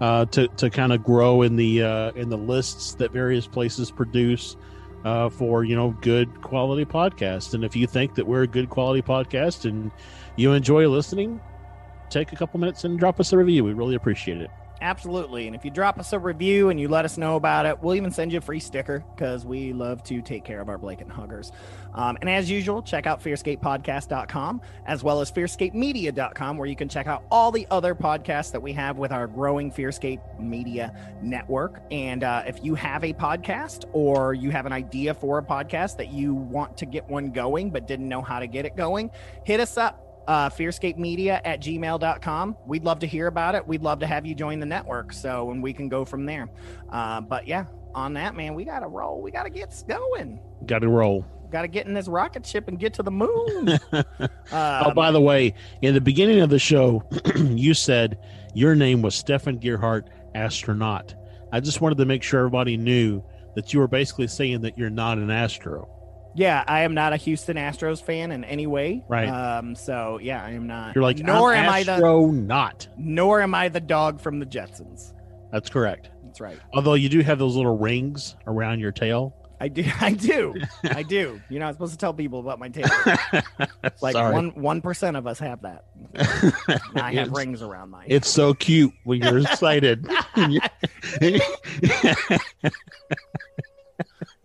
uh, 0.00 0.26
to 0.26 0.48
to 0.48 0.70
kind 0.70 0.92
of 0.92 1.02
grow 1.02 1.42
in 1.42 1.56
the 1.56 1.82
uh, 1.82 2.12
in 2.12 2.28
the 2.28 2.38
lists 2.38 2.94
that 2.94 3.12
various 3.12 3.46
places 3.46 3.90
produce 3.90 4.56
uh, 5.04 5.28
for 5.30 5.64
you 5.64 5.76
know 5.76 5.90
good 6.00 6.40
quality 6.42 6.84
podcast. 6.84 7.54
And 7.54 7.64
if 7.64 7.76
you 7.76 7.86
think 7.86 8.14
that 8.14 8.26
we're 8.26 8.42
a 8.42 8.48
good 8.48 8.68
quality 8.68 9.02
podcast 9.02 9.64
and 9.68 9.90
you 10.36 10.52
enjoy 10.52 10.88
listening, 10.88 11.40
take 12.10 12.32
a 12.32 12.36
couple 12.36 12.60
minutes 12.60 12.84
and 12.84 12.98
drop 12.98 13.20
us 13.20 13.32
a 13.32 13.38
review. 13.38 13.64
We 13.64 13.72
really 13.72 13.94
appreciate 13.94 14.40
it. 14.40 14.50
Absolutely. 14.82 15.46
And 15.46 15.56
if 15.56 15.64
you 15.64 15.70
drop 15.70 15.98
us 15.98 16.12
a 16.12 16.18
review 16.18 16.68
and 16.68 16.78
you 16.78 16.88
let 16.88 17.04
us 17.04 17.16
know 17.16 17.36
about 17.36 17.64
it, 17.64 17.82
we'll 17.82 17.94
even 17.94 18.10
send 18.10 18.32
you 18.32 18.38
a 18.38 18.40
free 18.40 18.60
sticker 18.60 19.04
because 19.14 19.46
we 19.46 19.72
love 19.72 20.02
to 20.04 20.20
take 20.20 20.44
care 20.44 20.60
of 20.60 20.68
our 20.68 20.76
blanket 20.76 21.08
huggers. 21.08 21.52
Um, 21.94 22.18
and 22.20 22.28
as 22.28 22.50
usual, 22.50 22.82
check 22.82 23.06
out 23.06 23.22
fearscapepodcast.com 23.22 24.60
as 24.86 25.02
well 25.02 25.20
as 25.20 25.30
fearscapemedia.com, 25.30 26.58
where 26.58 26.68
you 26.68 26.76
can 26.76 26.88
check 26.88 27.06
out 27.06 27.24
all 27.30 27.52
the 27.52 27.66
other 27.70 27.94
podcasts 27.94 28.52
that 28.52 28.60
we 28.60 28.72
have 28.72 28.98
with 28.98 29.12
our 29.12 29.26
growing 29.26 29.70
Fearscape 29.70 30.20
Media 30.40 30.94
network. 31.22 31.82
And 31.90 32.24
uh, 32.24 32.42
if 32.46 32.64
you 32.64 32.74
have 32.74 33.04
a 33.04 33.12
podcast 33.12 33.84
or 33.92 34.34
you 34.34 34.50
have 34.50 34.66
an 34.66 34.72
idea 34.72 35.14
for 35.14 35.38
a 35.38 35.42
podcast 35.42 35.96
that 35.98 36.12
you 36.12 36.34
want 36.34 36.76
to 36.78 36.86
get 36.86 37.08
one 37.08 37.30
going 37.30 37.70
but 37.70 37.86
didn't 37.86 38.08
know 38.08 38.22
how 38.22 38.40
to 38.40 38.46
get 38.46 38.64
it 38.64 38.76
going, 38.76 39.10
hit 39.44 39.60
us 39.60 39.78
up 39.78 40.11
uh, 40.26 40.50
fearscapemedia 40.50 41.40
at 41.44 41.60
gmail.com. 41.60 42.56
We'd 42.66 42.84
love 42.84 43.00
to 43.00 43.06
hear 43.06 43.26
about 43.26 43.54
it. 43.54 43.66
We'd 43.66 43.82
love 43.82 44.00
to 44.00 44.06
have 44.06 44.26
you 44.26 44.34
join 44.34 44.60
the 44.60 44.66
network. 44.66 45.12
So, 45.12 45.50
and 45.50 45.62
we 45.62 45.72
can 45.72 45.88
go 45.88 46.04
from 46.04 46.26
there. 46.26 46.48
Uh, 46.90 47.20
but 47.20 47.46
yeah, 47.46 47.66
on 47.94 48.14
that, 48.14 48.34
man, 48.34 48.54
we 48.54 48.64
got 48.64 48.80
to 48.80 48.88
roll. 48.88 49.20
We 49.20 49.30
got 49.30 49.44
to 49.44 49.50
get 49.50 49.74
going. 49.88 50.40
Got 50.66 50.80
to 50.80 50.88
roll. 50.88 51.24
Got 51.50 51.62
to 51.62 51.68
get 51.68 51.86
in 51.86 51.92
this 51.92 52.08
rocket 52.08 52.46
ship 52.46 52.68
and 52.68 52.78
get 52.78 52.94
to 52.94 53.02
the 53.02 53.10
moon. 53.10 53.78
oh, 54.52 54.94
by 54.94 55.10
the 55.10 55.20
way, 55.20 55.54
in 55.82 55.94
the 55.94 56.00
beginning 56.00 56.40
of 56.40 56.50
the 56.50 56.58
show, 56.58 57.04
you 57.36 57.74
said 57.74 58.18
your 58.54 58.74
name 58.74 59.02
was 59.02 59.14
Stefan 59.14 59.58
Gearhart, 59.58 60.06
astronaut. 60.34 61.14
I 61.52 61.60
just 61.60 61.80
wanted 61.80 61.98
to 61.98 62.06
make 62.06 62.22
sure 62.22 62.40
everybody 62.40 62.78
knew 62.78 63.22
that 63.54 63.74
you 63.74 63.80
were 63.80 63.88
basically 63.88 64.26
saying 64.28 64.62
that 64.62 64.78
you're 64.78 64.90
not 64.90 65.18
an 65.18 65.30
astro. 65.30 65.88
Yeah, 66.34 66.64
I 66.66 66.80
am 66.82 66.94
not 66.94 67.12
a 67.12 67.16
Houston 67.16 67.56
Astros 67.56 68.02
fan 68.02 68.32
in 68.32 68.44
any 68.44 68.66
way. 68.66 69.04
Right. 69.08 69.28
Um. 69.28 69.74
So 69.74 70.18
yeah, 70.22 70.42
I 70.44 70.50
am 70.52 70.66
not. 70.66 70.94
You're 70.94 71.02
like, 71.04 71.18
nor 71.18 71.52
I'm 71.52 71.64
am 71.64 71.70
astro 71.90 72.22
I 72.22 72.26
the 72.26 72.32
not. 72.32 72.88
nor 72.96 73.40
am 73.42 73.54
I 73.54 73.68
the 73.68 73.80
dog 73.80 74.20
from 74.20 74.38
the 74.38 74.46
Jetsons. 74.46 75.12
That's 75.52 75.68
correct. 75.68 76.08
That's 76.24 76.40
right. 76.40 76.58
Although 76.72 76.94
you 76.94 77.08
do 77.10 77.20
have 77.20 77.38
those 77.38 77.56
little 77.56 77.76
rings 77.76 78.36
around 78.46 78.80
your 78.80 78.92
tail. 78.92 79.36
I 79.60 79.68
do. 79.68 79.84
I 80.00 80.12
do. 80.12 80.54
I 80.84 81.02
do. 81.02 81.40
You're 81.50 81.60
not 81.60 81.74
supposed 81.74 81.92
to 81.92 81.98
tell 81.98 82.14
people 82.14 82.40
about 82.40 82.58
my 82.58 82.68
tail. 82.70 82.88
like 84.00 84.12
Sorry. 84.14 84.32
one 84.32 84.48
one 84.54 84.80
percent 84.80 85.16
of 85.18 85.26
us 85.26 85.38
have 85.38 85.60
that. 85.62 85.84
I 86.96 87.12
have 87.12 87.28
It's- 87.28 87.36
rings 87.36 87.60
around 87.62 87.90
my. 87.90 88.04
It's 88.08 88.28
so 88.30 88.54
cute 88.54 88.92
when 89.04 89.20
you're 89.20 89.38
excited. 89.40 90.06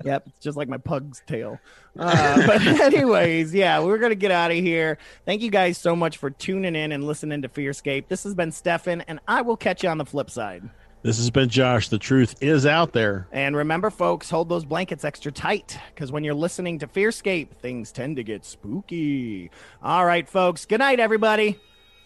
Yep, 0.03 0.23
it's 0.27 0.39
just 0.39 0.57
like 0.57 0.67
my 0.69 0.77
pug's 0.77 1.21
tail. 1.27 1.59
Uh, 1.99 2.45
but 2.45 2.61
anyways, 2.67 3.51
yeah, 3.55 3.79
we're 3.79 3.97
gonna 3.97 4.13
get 4.13 4.29
out 4.29 4.51
of 4.51 4.57
here. 4.57 4.99
Thank 5.25 5.41
you 5.41 5.49
guys 5.49 5.79
so 5.79 5.95
much 5.95 6.17
for 6.17 6.29
tuning 6.29 6.75
in 6.75 6.91
and 6.91 7.03
listening 7.07 7.41
to 7.41 7.49
Fearscape. 7.49 8.07
This 8.07 8.23
has 8.23 8.35
been 8.35 8.51
Stefan, 8.51 9.01
and 9.07 9.19
I 9.27 9.41
will 9.41 9.57
catch 9.57 9.81
you 9.81 9.89
on 9.89 9.97
the 9.97 10.05
flip 10.05 10.29
side. 10.29 10.69
this 11.01 11.17
has 11.17 11.31
been 11.31 11.49
Josh. 11.49 11.89
The 11.89 11.97
truth 11.97 12.35
is 12.39 12.67
out 12.67 12.93
there. 12.93 13.27
And 13.31 13.55
remember, 13.55 13.89
folks, 13.89 14.29
hold 14.29 14.47
those 14.47 14.63
blankets 14.63 15.03
extra 15.05 15.31
tight 15.31 15.79
because 15.95 16.11
when 16.11 16.23
you're 16.23 16.35
listening 16.35 16.77
to 16.79 16.87
Fearscape, 16.87 17.49
things 17.63 17.91
tend 17.91 18.17
to 18.17 18.23
get 18.23 18.45
spooky. 18.45 19.49
All 19.81 20.05
right, 20.05 20.29
folks. 20.29 20.67
Good 20.67 20.79
night, 20.81 20.99
everybody. 20.99 21.59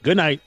Good 0.04 0.16
night. 0.16 0.40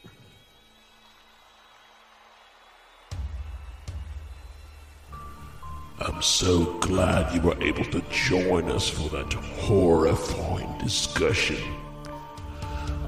I'm 6.07 6.21
so 6.21 6.65
glad 6.81 7.35
you 7.35 7.41
were 7.41 7.57
able 7.63 7.85
to 7.87 8.03
join 8.11 8.71
us 8.71 8.91
for 8.91 9.09
that 9.09 9.33
horrifying 9.33 10.77
discussion. 10.77 11.57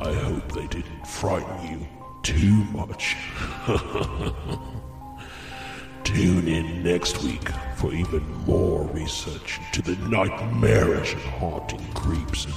I 0.01 0.15
hope 0.15 0.51
they 0.53 0.67
didn't 0.69 1.07
frighten 1.07 1.71
you 1.71 1.87
too 2.23 2.65
much. 2.73 3.15
Tune 6.05 6.49
in 6.49 6.83
next 6.83 7.23
week 7.23 7.47
for 7.77 7.93
even 7.93 8.27
more 8.47 8.85
research 8.85 9.61
into 9.67 9.83
the 9.83 9.97
nightmarish 10.09 11.13
and 11.13 11.23
haunting 11.23 11.87
creeps 11.93 12.47
and 12.47 12.55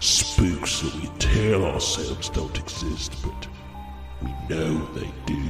spooks 0.00 0.80
that 0.80 0.94
we 0.94 1.08
tell 1.18 1.66
ourselves 1.66 2.30
don't 2.30 2.58
exist, 2.58 3.14
but 3.22 3.46
we 4.22 4.30
know 4.48 4.82
they 4.94 5.12
do. 5.26 5.44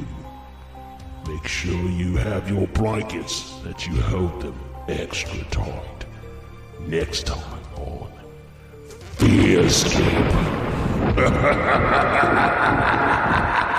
Make 1.29 1.47
sure 1.47 1.91
you 1.91 2.17
have 2.17 2.49
your 2.49 2.67
blankets 2.69 3.61
that 3.63 3.87
you 3.87 4.01
hold 4.01 4.41
them 4.41 4.59
extra 4.89 5.45
tight. 5.51 6.07
Next 6.87 7.27
time 7.27 7.61
on 7.77 8.11
Fearscape. 9.19 9.95